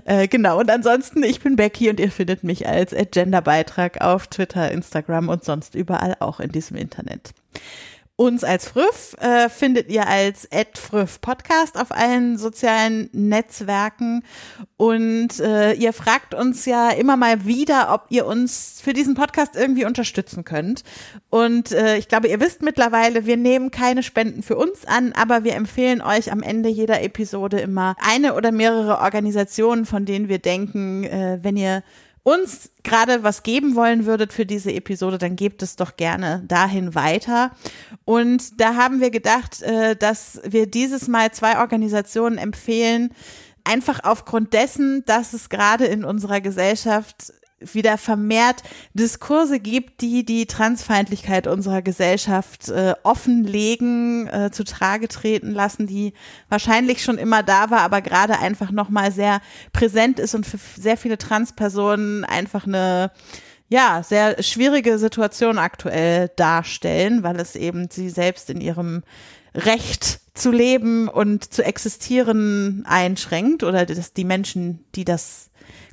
Äh, 0.04 0.28
genau, 0.28 0.60
und 0.60 0.70
ansonsten, 0.70 1.24
ich 1.24 1.40
bin 1.40 1.56
Becky 1.56 1.90
und 1.90 2.00
ihr 2.00 2.12
findet 2.12 2.44
mich 2.44 2.68
als 2.68 2.94
Agenda-Beitrag 2.94 4.02
auf 4.02 4.28
Twitter, 4.28 4.72
Instagram 4.72 5.30
und 5.30 5.44
sonst 5.44 5.76
überall 5.76 6.18
auch 6.20 6.40
in 6.40 6.52
diesem 6.52 6.76
Internet. 6.76 7.34
Uns 8.18 8.46
als 8.46 8.70
Früff 8.70 9.14
äh, 9.20 9.50
findet 9.50 9.90
ihr 9.90 10.08
als 10.08 10.48
@früff 10.74 11.20
Podcast 11.20 11.78
auf 11.78 11.92
allen 11.92 12.38
sozialen 12.38 13.10
Netzwerken 13.12 14.24
und 14.78 15.38
äh, 15.42 15.74
ihr 15.74 15.92
fragt 15.92 16.34
uns 16.34 16.66
ja 16.66 16.92
immer 16.92 17.18
mal 17.18 17.44
wieder, 17.44 17.94
ob 17.94 18.06
ihr 18.08 18.26
uns 18.26 18.80
für 18.82 18.94
diesen 18.94 19.16
Podcast 19.16 19.58
irgendwie 19.58 19.84
unterstützen 19.84 20.46
könnt. 20.46 20.84
Und 21.30 21.74
äh, 21.74 21.98
ich 21.98 22.08
glaube, 22.08 22.30
ihr 22.30 22.40
wisst 22.40 22.62
mittlerweile, 22.62 23.26
wir 23.26 23.36
nehmen 23.36 23.70
keine 23.70 24.02
Spenden 24.02 24.44
für 24.44 24.56
uns 24.56 24.86
an, 24.86 25.12
aber 25.12 25.44
wir 25.44 25.56
empfehlen 25.56 26.02
euch 26.02 26.32
am 26.32 26.42
Ende 26.42 26.70
jeder 26.70 27.04
Episode 27.04 27.60
immer 27.60 27.98
eine 28.00 28.36
oder 28.36 28.54
mehrere 28.54 29.00
Organisationen, 29.00 29.86
von 29.86 30.06
denen 30.06 30.30
wir 30.30 30.40
denken, 30.40 31.04
äh, 31.04 31.40
wenn 31.42 31.58
ihr 31.58 31.84
uns 32.26 32.72
gerade 32.82 33.22
was 33.22 33.44
geben 33.44 33.76
wollen 33.76 34.08
würdet 34.08 34.34
für 34.34 34.48
diese 34.48 34.74
Episode, 34.74 35.20
dann 35.20 35.36
gebt 35.36 35.62
es 35.62 35.76
doch 35.76 35.96
gerne 35.96 36.44
dahin 36.48 36.96
weiter. 36.96 37.52
Und 38.04 38.60
da 38.60 38.76
haben 38.76 39.00
wir 39.00 39.12
gedacht, 39.12 39.62
äh, 39.62 39.96
dass 39.96 40.42
wir 40.44 40.66
dieses 40.66 41.08
Mal 41.08 41.32
zwei 41.32 41.60
Organisationen 41.60 42.40
empfehlen, 42.40 43.14
einfach 43.64 44.00
aufgrund 44.04 44.54
dessen, 44.54 45.06
dass 45.06 45.34
es 45.34 45.50
gerade 45.50 45.86
in 45.86 46.04
unserer 46.04 46.42
Gesellschaft 46.42 47.32
wieder 47.60 47.98
vermehrt 47.98 48.64
Diskurse 48.94 49.60
gibt, 49.60 50.02
die 50.02 50.26
die 50.26 50.46
Transfeindlichkeit 50.46 51.48
unserer 51.48 51.82
Gesellschaft 51.82 52.70
äh, 52.70 52.96
offenlegen, 53.04 54.28
äh, 54.28 54.52
zu 54.52 54.64
Trage 54.64 55.08
treten 55.08 55.52
lassen, 55.52 55.88
die 55.88 56.14
wahrscheinlich 56.50 57.04
schon 57.04 57.18
immer 57.18 57.44
da 57.44 57.70
war, 57.70 57.82
aber 57.82 58.02
gerade 58.02 58.40
einfach 58.40 58.72
nochmal 58.72 59.12
sehr 59.12 59.42
präsent 59.72 60.20
ist 60.20 60.36
und 60.36 60.46
für 60.46 60.60
sehr 60.80 60.98
viele 60.98 61.18
Transpersonen 61.18 62.26
einfach 62.26 62.68
eine 62.68 63.12
ja, 63.68 64.04
sehr 64.04 64.44
schwierige 64.44 65.00
Situation 65.00 65.58
aktuell 65.58 66.30
darstellen, 66.36 67.24
weil 67.24 67.40
es 67.40 67.56
eben 67.56 67.90
sie 67.90 68.10
selbst 68.10 68.50
in 68.50 68.62
ihrem 68.62 69.04
Recht 69.56 70.20
zu 70.36 70.52
leben 70.52 71.08
und 71.08 71.52
zu 71.52 71.64
existieren 71.64 72.84
einschränkt 72.86 73.64
oder 73.64 73.86
dass 73.86 74.14
die 74.14 74.26
Menschen, 74.26 74.84
die 74.94 75.06
das 75.06 75.45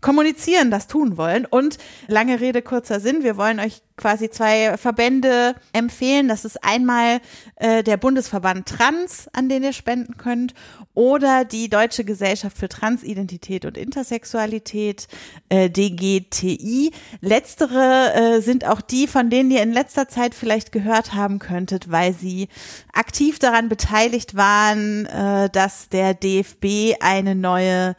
kommunizieren, 0.02 0.70
das 0.70 0.88
tun 0.88 1.16
wollen. 1.16 1.46
Und 1.46 1.78
lange 2.08 2.40
Rede, 2.40 2.60
kurzer 2.60 3.00
Sinn, 3.00 3.22
wir 3.22 3.38
wollen 3.38 3.60
euch 3.60 3.80
quasi 3.96 4.28
zwei 4.28 4.76
Verbände 4.76 5.54
empfehlen. 5.72 6.28
Das 6.28 6.44
ist 6.44 6.62
einmal 6.62 7.20
äh, 7.56 7.82
der 7.82 7.96
Bundesverband 7.96 8.68
Trans, 8.68 9.28
an 9.32 9.48
den 9.48 9.62
ihr 9.62 9.72
spenden 9.72 10.16
könnt, 10.16 10.54
oder 10.94 11.44
die 11.44 11.70
Deutsche 11.70 12.04
Gesellschaft 12.04 12.58
für 12.58 12.68
Transidentität 12.68 13.64
und 13.64 13.78
Intersexualität, 13.78 15.06
äh, 15.48 15.70
DGTI. 15.70 16.90
Letztere 17.20 18.12
äh, 18.14 18.40
sind 18.40 18.66
auch 18.66 18.80
die, 18.80 19.06
von 19.06 19.30
denen 19.30 19.50
ihr 19.50 19.62
in 19.62 19.72
letzter 19.72 20.08
Zeit 20.08 20.34
vielleicht 20.34 20.72
gehört 20.72 21.14
haben 21.14 21.38
könntet, 21.38 21.90
weil 21.90 22.12
sie 22.12 22.48
aktiv 22.92 23.38
daran 23.38 23.68
beteiligt 23.68 24.34
waren, 24.34 25.06
äh, 25.06 25.48
dass 25.48 25.88
der 25.88 26.14
DFB 26.14 26.96
eine 27.00 27.34
neue 27.34 27.94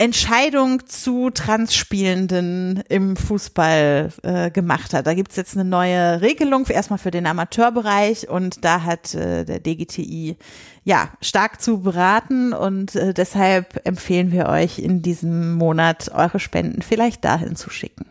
Entscheidung 0.00 0.86
zu 0.86 1.30
Transspielenden 1.30 2.84
im 2.88 3.16
Fußball 3.16 4.12
äh, 4.22 4.50
gemacht 4.52 4.94
hat. 4.94 5.08
Da 5.08 5.14
gibt's 5.14 5.34
jetzt 5.34 5.56
eine 5.56 5.68
neue 5.68 6.20
Regelung, 6.20 6.66
für, 6.66 6.72
erstmal 6.72 7.00
für 7.00 7.10
den 7.10 7.26
Amateurbereich 7.26 8.28
und 8.28 8.64
da 8.64 8.84
hat 8.84 9.12
äh, 9.14 9.44
der 9.44 9.58
DGTI 9.58 10.36
ja 10.84 11.10
stark 11.20 11.60
zu 11.60 11.80
beraten 11.80 12.52
und 12.52 12.94
äh, 12.94 13.12
deshalb 13.12 13.84
empfehlen 13.86 14.30
wir 14.30 14.46
euch 14.46 14.78
in 14.78 15.02
diesem 15.02 15.54
Monat 15.54 16.12
eure 16.14 16.38
Spenden 16.38 16.82
vielleicht 16.82 17.24
dahin 17.24 17.56
zu 17.56 17.68
schicken. 17.68 18.06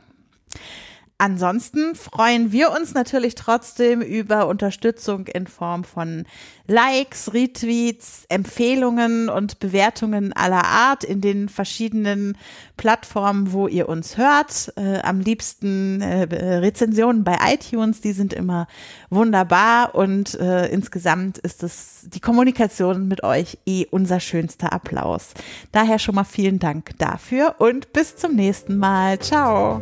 Ansonsten 1.19 1.95
freuen 1.95 2.51
wir 2.51 2.71
uns 2.71 2.93
natürlich 2.93 3.33
trotzdem 3.33 4.01
über 4.01 4.47
Unterstützung 4.47 5.25
in 5.25 5.47
Form 5.47 5.83
von 5.83 6.25
Likes, 6.67 7.33
Retweets, 7.33 8.25
Empfehlungen 8.29 9.27
und 9.27 9.59
Bewertungen 9.59 10.31
aller 10.33 10.65
Art 10.65 11.03
in 11.03 11.21
den 11.21 11.49
verschiedenen 11.49 12.37
Plattformen, 12.75 13.51
wo 13.51 13.67
ihr 13.67 13.89
uns 13.89 14.17
hört. 14.17 14.71
Äh, 14.75 14.99
am 14.99 15.19
liebsten 15.19 16.01
äh, 16.01 16.23
Rezensionen 16.57 17.23
bei 17.23 17.37
iTunes, 17.51 18.01
die 18.01 18.11
sind 18.11 18.31
immer 18.31 18.67
wunderbar 19.09 19.95
und 19.95 20.39
äh, 20.39 20.67
insgesamt 20.67 21.39
ist 21.39 21.63
es 21.63 22.01
die 22.13 22.19
Kommunikation 22.19 23.07
mit 23.07 23.23
euch 23.23 23.57
eh 23.65 23.87
unser 23.89 24.19
schönster 24.19 24.71
Applaus. 24.71 25.33
Daher 25.71 25.97
schon 25.97 26.13
mal 26.13 26.25
vielen 26.25 26.59
Dank 26.59 26.91
dafür 26.99 27.55
und 27.57 27.91
bis 27.91 28.17
zum 28.17 28.35
nächsten 28.35 28.77
Mal. 28.77 29.17
Ciao. 29.17 29.81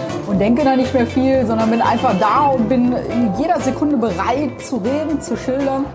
und 0.31 0.39
denke 0.39 0.63
da 0.63 0.77
nicht 0.77 0.93
mehr 0.93 1.05
viel, 1.05 1.45
sondern 1.45 1.69
bin 1.69 1.81
einfach 1.81 2.17
da 2.17 2.45
und 2.45 2.69
bin 2.69 2.93
in 2.93 3.33
jeder 3.37 3.59
Sekunde 3.59 3.97
bereit 3.97 4.61
zu 4.61 4.77
reden, 4.77 5.19
zu 5.19 5.35
schildern. 5.35 5.85